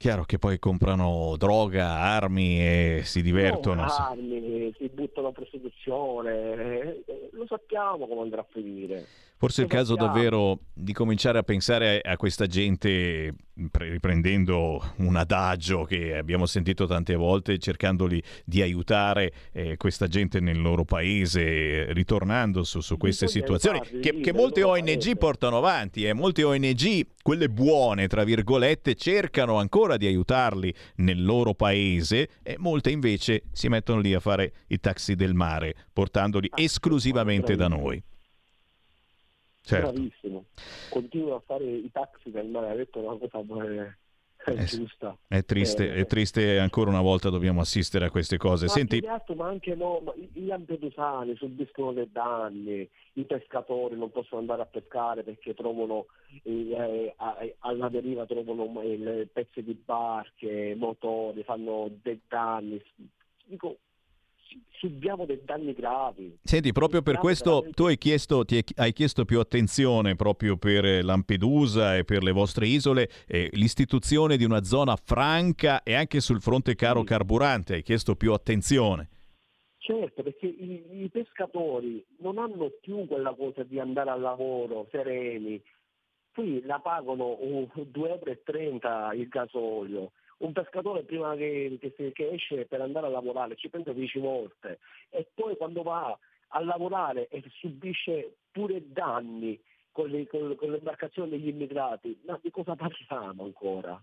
Chiaro 0.00 0.24
che 0.24 0.38
poi 0.38 0.58
comprano 0.58 1.34
droga, 1.36 1.98
armi 1.98 2.58
e 2.58 3.00
si 3.04 3.20
divertono. 3.20 3.82
No, 3.82 3.92
armi, 3.92 4.74
si 4.78 4.88
buttano 4.88 5.28
a 5.28 5.32
prostituzione, 5.32 6.30
eh, 6.56 7.02
eh, 7.06 7.28
lo 7.32 7.44
sappiamo 7.46 8.08
come 8.08 8.22
andrà 8.22 8.40
a 8.40 8.46
finire. 8.48 9.04
Forse 9.40 9.62
è 9.62 9.64
il 9.64 9.70
caso 9.70 9.94
davvero 9.94 10.58
di 10.74 10.92
cominciare 10.92 11.38
a 11.38 11.42
pensare 11.42 12.02
a 12.02 12.18
questa 12.18 12.46
gente, 12.46 13.32
pre- 13.70 13.88
riprendendo 13.88 14.92
un 14.96 15.16
adagio 15.16 15.84
che 15.84 16.14
abbiamo 16.14 16.44
sentito 16.44 16.84
tante 16.84 17.14
volte, 17.14 17.56
cercandoli 17.56 18.22
di 18.44 18.60
aiutare 18.60 19.32
eh, 19.52 19.78
questa 19.78 20.08
gente 20.08 20.40
nel 20.40 20.60
loro 20.60 20.84
paese, 20.84 21.90
ritornando 21.94 22.64
su, 22.64 22.80
su 22.80 22.98
queste 22.98 23.24
Bisogna 23.24 23.46
situazioni 23.46 24.00
che, 24.02 24.20
che 24.20 24.32
molte 24.34 24.62
ONG 24.62 24.84
paese. 24.84 25.16
portano 25.16 25.56
avanti 25.56 26.04
e 26.04 26.12
molte 26.12 26.44
ONG, 26.44 27.06
quelle 27.22 27.48
buone, 27.48 28.08
tra 28.08 28.24
virgolette, 28.24 28.94
cercano 28.94 29.56
ancora 29.56 29.96
di 29.96 30.04
aiutarli 30.04 30.70
nel 30.96 31.24
loro 31.24 31.54
paese 31.54 32.28
e 32.42 32.56
molte 32.58 32.90
invece 32.90 33.44
si 33.52 33.68
mettono 33.68 34.00
lì 34.00 34.12
a 34.12 34.20
fare 34.20 34.52
i 34.66 34.78
taxi 34.80 35.14
del 35.14 35.32
mare, 35.32 35.74
portandoli 35.94 36.48
Ah, 36.50 36.60
esclusivamente 36.60 37.56
da 37.56 37.68
noi. 37.68 38.02
Certo. 39.70 39.92
Bravissimo. 39.92 40.44
Continuo 40.88 41.34
a 41.36 41.40
fare 41.46 41.64
i 41.64 41.90
taxi 41.92 42.30
del 42.30 42.46
mare, 42.48 42.70
ha 42.70 42.74
detto 42.74 42.98
una 42.98 43.16
cosa 43.16 43.38
eh, 43.64 44.52
Eh 44.52 44.66
sì. 44.66 44.78
giusta. 44.78 45.16
È 45.28 45.44
triste, 45.44 45.92
Eh, 45.92 45.94
è 46.00 46.06
triste, 46.06 46.58
ancora 46.58 46.90
una 46.90 47.00
volta 47.02 47.28
dobbiamo 47.30 47.60
assistere 47.60 48.06
a 48.06 48.10
queste 48.10 48.36
cose. 48.36 48.64
Ma 48.66 48.72
Senti, 48.72 48.98
altro, 49.06 49.34
ma 49.34 49.46
anche 49.48 49.74
no, 49.74 50.00
ma 50.00 50.12
i 50.16 50.46
lampedusani 50.46 51.36
subiscono 51.36 51.92
dei 51.92 52.10
danni, 52.10 52.88
i 53.12 53.24
pescatori 53.24 53.96
non 53.96 54.10
possono 54.10 54.40
andare 54.40 54.62
a 54.62 54.66
pescare 54.66 55.22
perché 55.22 55.54
trovano 55.54 56.06
eh, 56.42 57.12
a- 57.16 57.36
alla 57.60 57.88
deriva 57.88 58.24
trovano 58.26 58.80
eh, 58.82 59.28
pezzi 59.32 59.62
di 59.62 59.74
barche, 59.74 60.74
motori, 60.76 61.42
fanno 61.44 61.90
dei 62.02 62.20
danni. 62.26 62.82
Dico, 63.44 63.78
subiamo 64.72 65.26
dei 65.26 65.40
danni 65.44 65.72
gravi. 65.72 66.38
senti, 66.42 66.72
proprio 66.72 67.02
per 67.02 67.18
questo 67.18 67.50
veramente- 67.50 67.76
tu 67.76 67.84
hai 67.84 67.98
chiesto, 67.98 68.44
ti 68.44 68.56
hai- 68.56 68.64
hai 68.76 68.92
chiesto 68.92 69.24
più 69.24 69.38
attenzione 69.38 70.16
proprio 70.16 70.56
per 70.56 71.04
Lampedusa 71.04 71.96
e 71.96 72.04
per 72.04 72.22
le 72.22 72.32
vostre 72.32 72.66
isole, 72.66 73.08
eh, 73.26 73.48
l'istituzione 73.52 74.36
di 74.36 74.44
una 74.44 74.62
zona 74.62 74.96
franca 74.96 75.82
e 75.82 75.94
anche 75.94 76.20
sul 76.20 76.40
fronte 76.40 76.74
caro 76.74 77.02
carburante, 77.02 77.74
hai 77.74 77.82
chiesto 77.82 78.16
più 78.16 78.32
attenzione. 78.32 79.08
Certo, 79.78 80.22
perché 80.22 80.46
i, 80.46 81.02
i 81.04 81.08
pescatori 81.08 82.04
non 82.18 82.38
hanno 82.38 82.70
più 82.80 83.06
quella 83.06 83.34
cosa 83.34 83.62
di 83.64 83.78
andare 83.80 84.10
al 84.10 84.20
lavoro 84.20 84.86
sereni. 84.90 85.60
Qui 86.32 86.62
la 86.64 86.78
pagano 86.78 87.36
uh, 87.40 87.68
2,30 87.90 89.10
euro 89.10 89.12
il 89.14 89.28
gasolio. 89.28 90.12
Un 90.40 90.52
pescatore 90.52 91.02
prima 91.02 91.34
che, 91.36 91.78
che 91.78 92.12
che 92.12 92.30
esce 92.30 92.64
per 92.64 92.80
andare 92.80 93.06
a 93.06 93.10
lavorare 93.10 93.56
ci 93.56 93.68
pensa 93.68 93.92
10 93.92 94.18
volte 94.20 94.78
e 95.10 95.28
poi 95.34 95.56
quando 95.56 95.82
va 95.82 96.18
a 96.48 96.60
lavorare 96.62 97.28
e 97.28 97.42
subisce 97.58 98.36
pure 98.50 98.90
danni 98.90 99.60
con, 99.92 100.08
le, 100.08 100.26
con, 100.26 100.54
con 100.56 100.70
l'imbarcazione 100.70 101.28
degli 101.28 101.48
immigrati, 101.48 102.18
ma 102.24 102.38
di 102.42 102.50
cosa 102.50 102.74
parliamo 102.74 103.44
ancora? 103.44 104.02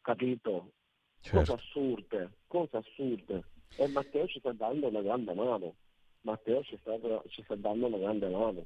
Capito? 0.00 0.72
Certo. 1.20 1.38
Cose 1.38 1.52
assurde, 1.52 2.30
cose 2.46 2.76
assurde. 2.76 3.44
E 3.76 3.86
Matteo 3.88 4.26
ci 4.26 4.38
sta 4.38 4.52
dando 4.52 4.86
una 4.88 5.02
grande 5.02 5.34
mano. 5.34 5.74
Matteo 6.22 6.62
ci 6.62 6.78
sta, 6.80 6.96
ci 7.28 7.42
sta 7.42 7.54
dando 7.56 7.86
una 7.86 7.98
grande 7.98 8.28
mano. 8.28 8.64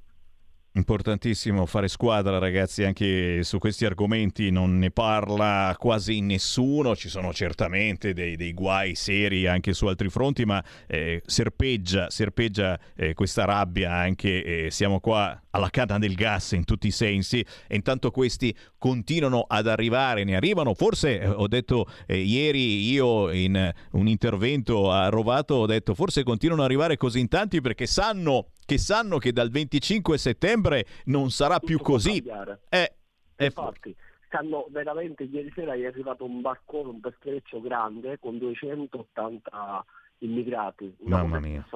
Importantissimo 0.74 1.66
fare 1.66 1.86
squadra, 1.86 2.38
ragazzi, 2.38 2.82
anche 2.82 3.42
su 3.42 3.58
questi 3.58 3.84
argomenti. 3.84 4.50
Non 4.50 4.78
ne 4.78 4.90
parla 4.90 5.76
quasi 5.78 6.20
nessuno, 6.20 6.96
ci 6.96 7.10
sono 7.10 7.30
certamente 7.34 8.14
dei, 8.14 8.36
dei 8.36 8.54
guai 8.54 8.94
seri 8.94 9.46
anche 9.46 9.74
su 9.74 9.84
altri 9.84 10.08
fronti, 10.08 10.46
ma 10.46 10.64
eh, 10.86 11.20
serpeggia, 11.26 12.08
serpeggia 12.08 12.80
eh, 12.96 13.12
questa 13.12 13.44
rabbia 13.44 13.92
anche, 13.92 14.64
eh, 14.64 14.70
siamo 14.70 14.98
qua 14.98 15.38
alla 15.50 15.68
canna 15.68 15.98
del 15.98 16.14
gas 16.14 16.52
in 16.52 16.64
tutti 16.64 16.86
i 16.86 16.90
sensi. 16.90 17.44
E 17.66 17.76
intanto 17.76 18.10
questi 18.10 18.56
continuano 18.78 19.44
ad 19.46 19.66
arrivare, 19.66 20.24
ne 20.24 20.36
arrivano, 20.36 20.72
forse 20.72 21.20
eh, 21.20 21.28
ho 21.28 21.48
detto 21.48 21.86
eh, 22.06 22.16
ieri 22.16 22.90
io 22.90 23.30
in 23.30 23.70
un 23.90 24.08
intervento 24.08 24.90
a 24.90 25.10
Rovato, 25.10 25.56
ho 25.56 25.66
detto 25.66 25.94
forse 25.94 26.22
continuano 26.22 26.62
ad 26.62 26.68
arrivare 26.68 26.96
così 26.96 27.20
in 27.20 27.28
tanti 27.28 27.60
perché 27.60 27.84
sanno 27.84 28.52
che 28.72 28.78
sanno 28.78 29.18
che 29.18 29.32
dal 29.32 29.50
25 29.50 30.18
settembre 30.18 30.86
non 31.06 31.30
sarà 31.30 31.54
Tutto 31.54 31.66
più 31.66 31.78
così. 31.80 32.22
Eh, 32.68 32.94
è 33.34 33.44
Infatti, 33.44 33.94
stanno 34.26 34.66
veramente, 34.70 35.24
ieri 35.24 35.52
sera 35.54 35.74
è 35.74 35.84
arrivato 35.84 36.24
un 36.24 36.40
barcone, 36.40 36.88
un 36.88 37.00
peschereccio 37.00 37.60
grande 37.60 38.18
con 38.18 38.38
280 38.38 39.84
immigrati, 40.18 40.94
una 41.00 41.18
Mamma 41.18 41.40
mia. 41.40 41.66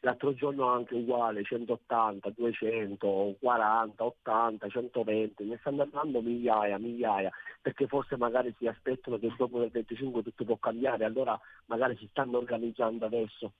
L'altro 0.00 0.34
giorno 0.34 0.68
anche 0.68 0.94
uguale, 0.94 1.42
180, 1.42 2.34
200, 2.36 3.36
40, 3.40 4.04
80, 4.04 4.68
120, 4.68 5.44
ne 5.44 5.56
stanno 5.60 5.80
andando 5.84 6.20
migliaia, 6.20 6.76
migliaia, 6.76 7.30
perché 7.62 7.86
forse 7.86 8.18
magari 8.18 8.54
si 8.58 8.66
aspettano 8.66 9.18
che 9.18 9.32
dopo 9.38 9.62
il 9.62 9.70
25 9.70 10.22
tutto 10.22 10.44
può 10.44 10.58
cambiare, 10.58 11.06
allora 11.06 11.40
magari 11.66 11.96
si 11.96 12.06
stanno 12.10 12.36
organizzando 12.36 13.06
adesso. 13.06 13.52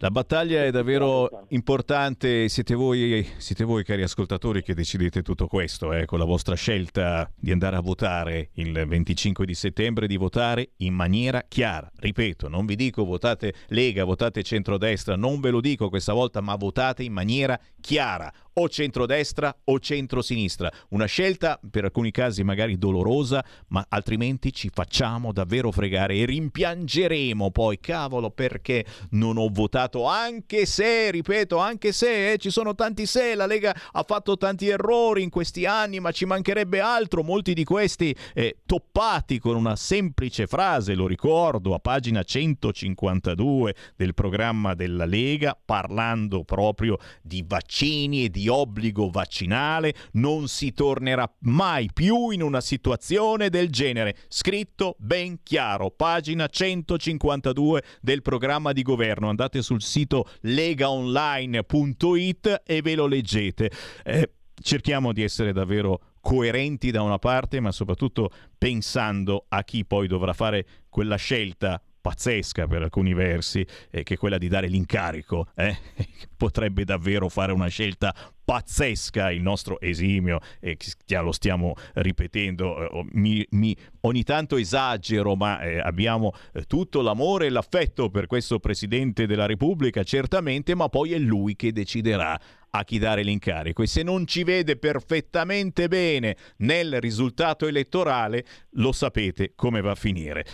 La 0.00 0.12
battaglia 0.12 0.62
è 0.62 0.70
davvero 0.70 1.44
importante, 1.48 2.48
siete 2.48 2.76
voi, 2.76 3.28
siete 3.38 3.64
voi 3.64 3.82
cari 3.82 4.02
ascoltatori 4.02 4.62
che 4.62 4.72
decidete 4.72 5.22
tutto 5.22 5.48
questo, 5.48 5.92
eh, 5.92 6.04
con 6.04 6.20
la 6.20 6.24
vostra 6.24 6.54
scelta 6.54 7.28
di 7.34 7.50
andare 7.50 7.74
a 7.74 7.80
votare 7.80 8.50
il 8.52 8.84
25 8.86 9.44
di 9.44 9.54
settembre, 9.54 10.06
di 10.06 10.16
votare 10.16 10.70
in 10.76 10.94
maniera 10.94 11.44
chiara. 11.48 11.90
Ripeto, 11.96 12.46
non 12.46 12.64
vi 12.64 12.76
dico 12.76 13.04
votate 13.04 13.52
Lega, 13.70 14.04
votate 14.04 14.44
centrodestra, 14.44 15.16
non 15.16 15.40
ve 15.40 15.50
lo 15.50 15.60
dico 15.60 15.88
questa 15.88 16.12
volta, 16.12 16.40
ma 16.40 16.54
votate 16.54 17.02
in 17.02 17.12
maniera 17.12 17.58
chiara, 17.80 18.32
o 18.58 18.68
centrodestra 18.68 19.56
o 19.64 19.78
centrosinistra. 19.78 20.70
Una 20.90 21.06
scelta 21.06 21.60
per 21.70 21.84
alcuni 21.84 22.10
casi 22.10 22.42
magari 22.42 22.76
dolorosa, 22.76 23.44
ma 23.68 23.86
altrimenti 23.88 24.52
ci 24.52 24.68
facciamo 24.72 25.32
davvero 25.32 25.70
fregare 25.70 26.16
e 26.16 26.26
rimpiangeremo 26.26 27.50
poi, 27.50 27.78
cavolo, 27.78 28.30
perché 28.30 28.84
non 29.10 29.38
ho 29.38 29.48
votato, 29.48 30.06
anche 30.06 30.66
se, 30.66 31.10
ripeto, 31.12 31.58
anche 31.58 31.92
se 31.92 32.32
eh, 32.32 32.38
ci 32.38 32.50
sono 32.50 32.74
tanti 32.74 33.06
se, 33.06 33.34
la 33.36 33.46
Lega 33.46 33.74
ha 33.92 34.02
fatto 34.02 34.36
tanti 34.36 34.68
errori 34.68 35.22
in 35.22 35.30
questi 35.30 35.64
anni, 35.64 36.00
ma 36.00 36.10
ci 36.10 36.24
mancherebbe 36.24 36.80
altro, 36.80 37.22
molti 37.22 37.54
di 37.54 37.64
questi 37.64 38.14
eh, 38.34 38.58
toppati 38.66 39.38
con 39.38 39.54
una 39.54 39.76
semplice 39.76 40.46
frase, 40.46 40.94
lo 40.94 41.06
ricordo, 41.06 41.74
a 41.74 41.78
pagina 41.78 42.24
152 42.24 43.74
del 43.94 44.14
programma 44.14 44.74
della 44.74 45.04
Lega, 45.04 45.56
parlando 45.62 46.42
proprio 46.42 46.98
di 47.22 47.44
vaccini 47.46 48.24
e 48.24 48.30
di 48.30 48.47
obbligo 48.48 49.10
vaccinale, 49.10 49.94
non 50.12 50.48
si 50.48 50.72
tornerà 50.72 51.30
mai 51.40 51.90
più 51.92 52.30
in 52.30 52.40
una 52.42 52.60
situazione 52.60 53.50
del 53.50 53.70
genere. 53.70 54.16
Scritto 54.28 54.94
ben 54.98 55.42
chiaro, 55.42 55.90
pagina 55.90 56.46
152 56.46 57.82
del 58.00 58.22
programma 58.22 58.72
di 58.72 58.82
governo. 58.82 59.28
Andate 59.28 59.60
sul 59.62 59.82
sito 59.82 60.28
legaonline.it 60.40 62.62
e 62.64 62.82
ve 62.82 62.94
lo 62.94 63.06
leggete. 63.06 63.70
Eh, 64.04 64.30
cerchiamo 64.60 65.12
di 65.12 65.22
essere 65.22 65.52
davvero 65.52 66.00
coerenti 66.20 66.90
da 66.90 67.02
una 67.02 67.18
parte, 67.18 67.60
ma 67.60 67.70
soprattutto 67.72 68.30
pensando 68.56 69.44
a 69.48 69.64
chi 69.64 69.84
poi 69.84 70.06
dovrà 70.06 70.32
fare 70.32 70.64
quella 70.88 71.16
scelta 71.16 71.82
pazzesca 72.00 72.66
per 72.66 72.82
alcuni 72.82 73.14
versi, 73.14 73.66
eh, 73.90 74.02
che 74.02 74.14
è 74.14 74.16
quella 74.16 74.38
di 74.38 74.48
dare 74.48 74.68
l'incarico. 74.68 75.48
eh. 75.54 75.76
Potrebbe 76.36 76.84
davvero 76.84 77.28
fare 77.28 77.52
una 77.52 77.68
scelta 77.68 78.14
pazzesca 78.44 79.30
il 79.30 79.42
nostro 79.42 79.78
esimio, 79.78 80.38
e 80.58 80.78
già 81.04 81.20
lo 81.20 81.32
stiamo 81.32 81.74
ripetendo, 81.94 82.90
eh, 82.90 83.04
mi- 83.12 83.46
mi- 83.50 83.76
ogni 84.02 84.22
tanto 84.22 84.56
esagero, 84.56 85.36
ma 85.36 85.60
eh, 85.60 85.80
abbiamo 85.80 86.32
eh, 86.54 86.62
tutto 86.62 87.02
l'amore 87.02 87.46
e 87.46 87.50
l'affetto 87.50 88.08
per 88.08 88.26
questo 88.26 88.58
Presidente 88.58 89.26
della 89.26 89.44
Repubblica, 89.44 90.02
certamente, 90.02 90.74
ma 90.74 90.88
poi 90.88 91.12
è 91.12 91.18
lui 91.18 91.56
che 91.56 91.72
deciderà 91.72 92.40
a 92.70 92.84
chi 92.84 92.98
dare 92.98 93.22
l'incarico 93.22 93.82
e 93.82 93.86
se 93.86 94.02
non 94.02 94.26
ci 94.26 94.44
vede 94.44 94.76
perfettamente 94.76 95.88
bene 95.88 96.36
nel 96.58 97.00
risultato 97.00 97.66
elettorale, 97.66 98.44
lo 98.72 98.92
sapete 98.92 99.52
come 99.54 99.80
va 99.82 99.90
a 99.90 99.94
finire. 99.94 100.44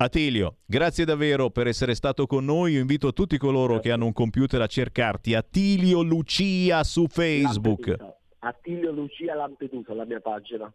Attilio, 0.00 0.58
grazie 0.64 1.04
davvero 1.04 1.50
per 1.50 1.66
essere 1.66 1.96
stato 1.96 2.28
con 2.28 2.44
noi. 2.44 2.74
Io 2.74 2.80
invito 2.80 3.12
tutti 3.12 3.36
coloro 3.36 3.80
che 3.80 3.90
hanno 3.90 4.06
un 4.06 4.12
computer 4.12 4.60
a 4.60 4.68
cercarti 4.68 5.34
Attilio 5.34 6.02
Lucia 6.02 6.84
su 6.84 7.08
Facebook. 7.08 7.88
Lampedusa. 7.88 8.16
Attilio 8.38 8.92
Lucia 8.92 9.34
Lampedusa, 9.34 9.94
la 9.94 10.04
mia 10.04 10.20
pagina. 10.20 10.72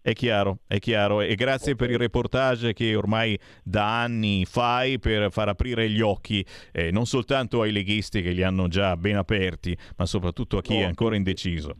È 0.00 0.12
chiaro, 0.12 0.58
è 0.66 0.80
chiaro 0.80 1.20
e 1.20 1.36
grazie 1.36 1.76
per 1.76 1.90
il 1.90 1.98
reportage 1.98 2.72
che 2.72 2.96
ormai 2.96 3.38
da 3.62 4.02
anni 4.02 4.44
fai 4.44 4.98
per 4.98 5.30
far 5.30 5.46
aprire 5.46 5.88
gli 5.88 6.00
occhi 6.00 6.44
eh, 6.72 6.90
non 6.90 7.06
soltanto 7.06 7.62
ai 7.62 7.70
leghisti 7.70 8.22
che 8.22 8.32
li 8.32 8.42
hanno 8.42 8.66
già 8.66 8.96
ben 8.96 9.18
aperti, 9.18 9.78
ma 9.96 10.04
soprattutto 10.04 10.58
a 10.58 10.62
chi 10.62 10.78
è 10.78 10.82
ancora 10.82 11.14
indeciso. 11.14 11.76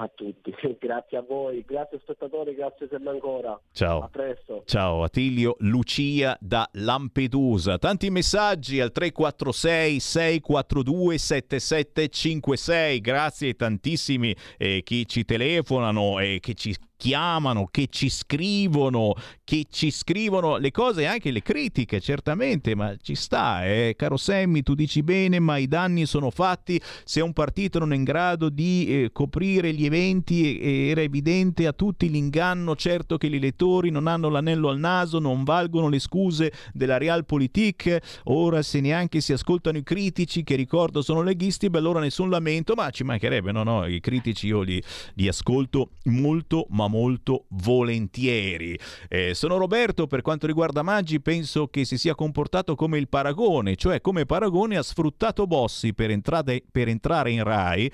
A 0.00 0.08
tutti, 0.08 0.50
grazie 0.80 1.18
a 1.18 1.20
voi, 1.20 1.62
grazie 1.66 1.98
spettatori, 2.00 2.54
grazie 2.54 2.88
sempre 2.88 3.10
ancora. 3.10 3.60
Ciao. 3.70 4.00
A 4.00 4.08
presto. 4.08 4.62
Ciao 4.64 5.02
Attilio 5.02 5.56
Lucia 5.58 6.38
da 6.40 6.66
Lampedusa. 6.72 7.76
Tanti 7.76 8.08
messaggi 8.08 8.80
al 8.80 8.92
346 8.92 10.00
642 10.00 11.18
7756. 11.18 13.00
Grazie 13.02 13.52
tantissimi 13.52 14.34
eh, 14.56 14.82
chi 14.82 15.06
ci 15.06 15.26
telefonano 15.26 16.18
e 16.18 16.38
che 16.40 16.54
ci 16.54 16.74
chiamano, 17.00 17.66
che 17.70 17.86
ci 17.88 18.10
scrivono, 18.10 19.14
che 19.42 19.64
ci 19.70 19.90
scrivono 19.90 20.58
le 20.58 20.70
cose, 20.70 21.06
anche 21.06 21.30
le 21.30 21.40
critiche, 21.40 21.98
certamente, 21.98 22.74
ma 22.74 22.94
ci 23.00 23.14
sta, 23.14 23.64
eh. 23.64 23.94
caro 23.96 24.18
Semmi, 24.18 24.62
tu 24.62 24.74
dici 24.74 25.02
bene, 25.02 25.38
ma 25.38 25.56
i 25.56 25.66
danni 25.66 26.04
sono 26.04 26.28
fatti. 26.28 26.78
Se 27.04 27.22
un 27.22 27.32
partito 27.32 27.78
non 27.78 27.94
è 27.94 27.96
in 27.96 28.04
grado 28.04 28.50
di 28.50 28.86
eh, 28.86 29.10
coprire 29.12 29.72
gli 29.72 29.86
eventi 29.86 30.60
e- 30.60 30.88
era 30.88 31.00
evidente 31.00 31.66
a 31.66 31.72
tutti 31.72 32.10
l'inganno, 32.10 32.76
certo 32.76 33.16
che 33.16 33.30
gli 33.30 33.36
elettori 33.36 33.88
non 33.88 34.06
hanno 34.06 34.28
l'anello 34.28 34.68
al 34.68 34.78
naso, 34.78 35.18
non 35.18 35.42
valgono 35.42 35.88
le 35.88 36.00
scuse 36.00 36.52
della 36.74 36.98
Realpolitik, 36.98 37.98
ora 38.24 38.60
se 38.60 38.80
neanche 38.80 39.22
si 39.22 39.32
ascoltano 39.32 39.78
i 39.78 39.82
critici 39.82 40.44
che 40.44 40.54
ricordo 40.54 41.00
sono 41.00 41.22
leghisti, 41.22 41.70
beh 41.70 41.78
allora 41.78 42.00
nessun 42.00 42.28
lamento, 42.28 42.74
ma 42.74 42.90
ci 42.90 43.04
mancherebbe, 43.04 43.52
no 43.52 43.62
no, 43.62 43.86
i 43.86 44.00
critici 44.00 44.48
io 44.48 44.60
li, 44.60 44.82
li 45.14 45.28
ascolto 45.28 45.92
molto 46.04 46.66
ma 46.68 46.88
molto 46.90 47.44
volentieri. 47.50 48.78
Eh, 49.08 49.32
sono 49.34 49.56
Roberto, 49.56 50.06
per 50.06 50.20
quanto 50.20 50.46
riguarda 50.46 50.82
Maggi 50.82 51.20
penso 51.20 51.68
che 51.68 51.84
si 51.84 51.96
sia 51.96 52.14
comportato 52.14 52.74
come 52.74 52.98
il 52.98 53.08
Paragone, 53.08 53.76
cioè 53.76 54.00
come 54.00 54.26
Paragone 54.26 54.76
ha 54.76 54.82
sfruttato 54.82 55.46
Bossi 55.46 55.94
per, 55.94 56.10
entrare- 56.10 56.62
per 56.70 56.88
entrare 56.88 57.30
in 57.30 57.44
Rai. 57.44 57.90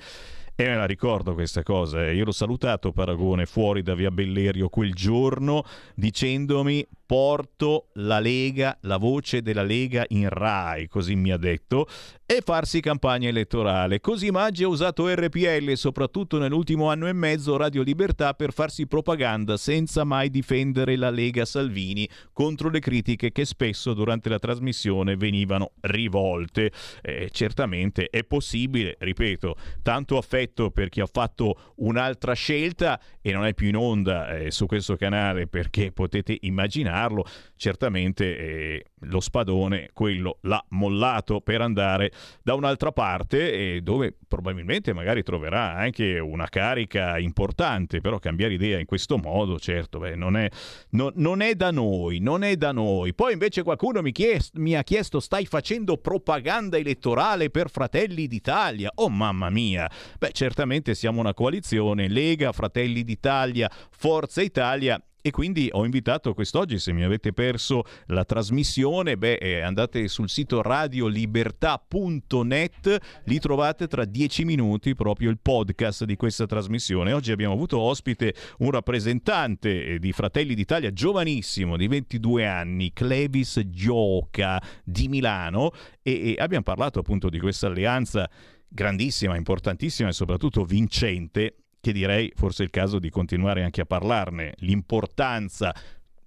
E 0.59 0.65
me 0.65 0.75
la 0.75 0.85
ricordo 0.85 1.35
questa 1.35 1.61
cosa, 1.61 2.07
eh. 2.07 2.15
io 2.15 2.25
l'ho 2.25 2.31
salutato 2.31 2.91
Paragone 2.91 3.45
fuori 3.45 3.83
da 3.83 3.93
via 3.93 4.09
Bellerio 4.09 4.69
quel 4.69 4.91
giorno 4.91 5.63
dicendomi 5.93 6.83
porto 7.07 7.87
la 7.93 8.19
Lega, 8.19 8.77
la 8.81 8.97
voce 8.97 9.41
della 9.41 9.63
Lega 9.63 10.03
in 10.09 10.27
Rai, 10.27 10.89
così 10.89 11.15
mi 11.15 11.31
ha 11.31 11.37
detto, 11.37 11.87
e 12.25 12.41
farsi 12.43 12.81
campagna 12.81 13.29
elettorale. 13.29 14.01
Così 14.01 14.29
Maggi 14.29 14.65
ha 14.65 14.67
usato 14.67 15.07
RPL, 15.07 15.71
soprattutto 15.75 16.37
nell'ultimo 16.37 16.89
anno 16.89 17.07
e 17.07 17.13
mezzo 17.13 17.55
Radio 17.55 17.81
Libertà, 17.81 18.33
per 18.33 18.51
farsi 18.51 18.87
propaganda 18.87 19.55
senza 19.55 20.03
mai 20.03 20.29
difendere 20.29 20.97
la 20.97 21.09
Lega 21.09 21.45
Salvini 21.45 22.07
contro 22.33 22.69
le 22.69 22.79
critiche 22.79 23.31
che 23.31 23.45
spesso 23.45 23.93
durante 23.93 24.27
la 24.27 24.39
trasmissione 24.39 25.15
venivano 25.15 25.71
rivolte. 25.79 26.73
Eh, 27.01 27.29
certamente 27.31 28.09
è 28.09 28.25
possibile, 28.25 28.97
ripeto, 28.99 29.55
tanto 29.81 30.17
affetto 30.17 30.71
per 30.71 30.89
chi 30.89 30.99
ha 30.99 31.07
fatto 31.09 31.73
un'altra 31.77 32.33
scelta 32.33 32.99
e 33.21 33.31
non 33.31 33.45
è 33.45 33.53
più 33.53 33.69
in 33.69 33.77
onda 33.77 34.35
eh, 34.35 34.51
su 34.51 34.65
questo 34.65 34.97
canale 34.97 35.47
perché 35.47 35.93
potete 35.93 36.37
immaginare 36.41 36.96
immaginarlo, 36.97 37.25
certamente 37.55 38.37
eh, 38.37 38.85
lo 39.01 39.19
spadone, 39.19 39.89
quello 39.93 40.37
l'ha 40.41 40.63
mollato 40.69 41.41
per 41.41 41.61
andare 41.61 42.11
da 42.43 42.55
un'altra 42.55 42.91
parte 42.91 43.75
e 43.75 43.81
dove 43.81 44.15
probabilmente 44.27 44.93
magari 44.93 45.23
troverà 45.23 45.75
anche 45.75 46.19
una 46.19 46.47
carica 46.47 47.17
importante, 47.17 48.01
però 48.01 48.19
cambiare 48.19 48.53
idea 48.53 48.79
in 48.79 48.85
questo 48.85 49.17
modo, 49.17 49.59
certo, 49.59 49.99
beh, 49.99 50.15
non, 50.15 50.35
è, 50.35 50.49
no, 50.91 51.11
non, 51.15 51.41
è, 51.41 51.55
da 51.55 51.71
noi, 51.71 52.19
non 52.19 52.43
è 52.43 52.55
da 52.55 52.71
noi. 52.71 53.13
Poi 53.13 53.33
invece 53.33 53.63
qualcuno 53.63 54.01
mi, 54.01 54.11
chies- 54.11 54.51
mi 54.53 54.75
ha 54.75 54.83
chiesto, 54.83 55.19
stai 55.19 55.45
facendo 55.45 55.97
propaganda 55.97 56.77
elettorale 56.77 57.49
per 57.49 57.69
Fratelli 57.69 58.27
d'Italia? 58.27 58.91
Oh 58.95 59.09
mamma 59.09 59.49
mia! 59.49 59.89
Beh, 60.17 60.31
certamente 60.31 60.95
siamo 60.95 61.19
una 61.19 61.33
coalizione, 61.33 62.07
Lega, 62.07 62.51
Fratelli 62.51 63.03
d'Italia, 63.03 63.69
Forza 63.89 64.41
Italia 64.41 65.01
e 65.27 65.31
quindi 65.31 65.67
ho 65.73 65.83
invitato 65.83 66.33
quest'oggi, 66.33 66.79
se 66.79 66.93
mi 66.93 67.03
avete 67.03 67.33
perso 67.33 67.83
la 68.05 68.23
trasmissione, 68.23 69.17
beh, 69.17 69.33
eh, 69.33 69.59
andate 69.59 70.07
sul 70.07 70.29
sito 70.29 70.61
radiolibertà.net, 70.61 72.97
lì 73.25 73.39
trovate 73.39 73.87
tra 73.87 74.05
dieci 74.05 74.45
minuti 74.45 74.95
proprio 74.95 75.29
il 75.29 75.39
podcast 75.41 76.05
di 76.05 76.15
questa 76.15 76.45
trasmissione. 76.45 77.11
Oggi 77.11 77.33
abbiamo 77.33 77.53
avuto 77.53 77.77
ospite 77.77 78.33
un 78.59 78.71
rappresentante 78.71 79.85
eh, 79.85 79.99
di 79.99 80.13
Fratelli 80.13 80.55
d'Italia, 80.55 80.93
giovanissimo, 80.93 81.75
di 81.75 81.89
22 81.89 82.47
anni, 82.47 82.93
Clevis 82.93 83.59
Gioca 83.65 84.63
di 84.81 85.09
Milano, 85.09 85.71
e, 86.01 86.35
e 86.37 86.41
abbiamo 86.41 86.63
parlato 86.63 86.99
appunto 86.99 87.27
di 87.27 87.39
questa 87.39 87.67
alleanza 87.67 88.29
grandissima, 88.69 89.35
importantissima 89.35 90.07
e 90.07 90.13
soprattutto 90.13 90.63
vincente 90.63 91.63
che 91.79 91.91
direi 91.91 92.31
forse 92.35 92.63
è 92.63 92.65
il 92.65 92.71
caso 92.71 92.99
di 92.99 93.09
continuare 93.09 93.63
anche 93.63 93.81
a 93.81 93.85
parlarne, 93.85 94.53
l'importanza 94.57 95.73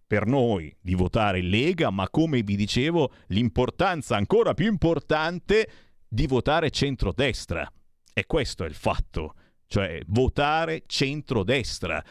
per 0.06 0.26
noi 0.26 0.74
di 0.80 0.94
votare 0.94 1.40
Lega, 1.40 1.90
ma 1.90 2.08
come 2.08 2.42
vi 2.42 2.56
dicevo, 2.56 3.12
l'importanza 3.28 4.16
ancora 4.16 4.54
più 4.54 4.66
importante 4.66 5.70
di 6.08 6.26
votare 6.26 6.70
centrodestra. 6.70 7.70
E 8.12 8.26
questo 8.26 8.64
è 8.64 8.66
il 8.66 8.74
fatto, 8.74 9.34
cioè 9.66 10.00
votare 10.08 10.82
centrodestra 10.86 12.02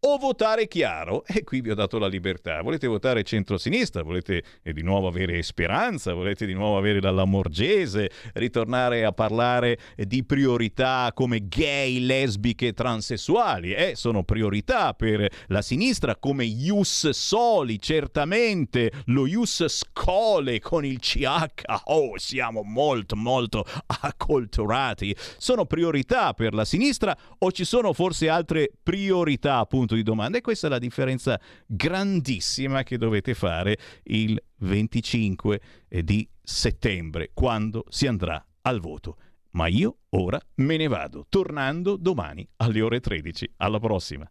o 0.00 0.16
votare 0.18 0.68
chiaro. 0.68 1.24
E 1.38 1.44
qui 1.44 1.60
vi 1.60 1.70
ho 1.70 1.74
dato 1.74 1.98
la 1.98 2.08
libertà. 2.08 2.62
Volete 2.62 2.88
votare 2.88 3.22
centro-sinistra? 3.22 4.02
Volete 4.02 4.42
eh, 4.62 4.72
di 4.72 4.82
nuovo 4.82 5.06
avere 5.06 5.40
speranza? 5.42 6.12
Volete 6.12 6.46
di 6.46 6.52
nuovo 6.52 6.76
avere 6.76 7.00
la 7.00 7.12
Lamorgese? 7.12 8.10
Ritornare 8.34 9.04
a 9.04 9.12
parlare 9.12 9.78
di 9.94 10.24
priorità 10.24 11.12
come 11.14 11.46
gay, 11.46 12.00
lesbiche, 12.00 12.72
transessuali? 12.72 13.72
Eh, 13.72 13.92
sono 13.94 14.24
priorità 14.24 14.94
per 14.94 15.30
la 15.46 15.62
sinistra 15.62 16.16
come 16.16 16.44
ius 16.44 17.10
soli, 17.10 17.78
certamente. 17.78 18.90
Lo 19.06 19.26
ius 19.26 19.66
scole 19.68 20.58
con 20.58 20.84
il 20.84 20.98
CH. 20.98 21.62
Oh, 21.84 22.18
siamo 22.18 22.62
molto, 22.62 23.14
molto 23.14 23.64
acculturati. 23.86 25.14
Sono 25.36 25.66
priorità 25.66 26.32
per 26.32 26.52
la 26.52 26.64
sinistra 26.64 27.16
o 27.38 27.52
ci 27.52 27.64
sono 27.64 27.92
forse 27.92 28.28
altre 28.28 28.70
priorità, 28.82 29.58
appunto? 29.58 29.87
Punto 29.88 29.94
di 29.94 30.02
domanda 30.02 30.36
e 30.36 30.40
questa 30.42 30.66
è 30.66 30.70
la 30.70 30.78
differenza 30.78 31.40
grandissima 31.66 32.82
che 32.82 32.98
dovete 32.98 33.32
fare 33.34 33.78
il 34.04 34.40
25 34.58 35.60
di 35.88 36.28
settembre 36.42 37.30
quando 37.32 37.84
si 37.88 38.06
andrà 38.06 38.44
al 38.62 38.80
voto. 38.80 39.16
Ma 39.52 39.66
io 39.66 40.00
ora 40.10 40.38
me 40.56 40.76
ne 40.76 40.88
vado, 40.88 41.24
tornando 41.28 41.96
domani 41.96 42.46
alle 42.56 42.82
ore 42.82 43.00
13. 43.00 43.54
Alla 43.56 43.80
prossima. 43.80 44.30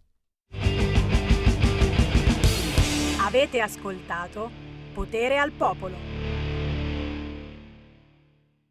Avete 3.20 3.60
ascoltato 3.60 4.50
Potere 4.94 5.38
al 5.38 5.52
Popolo. 5.52 6.17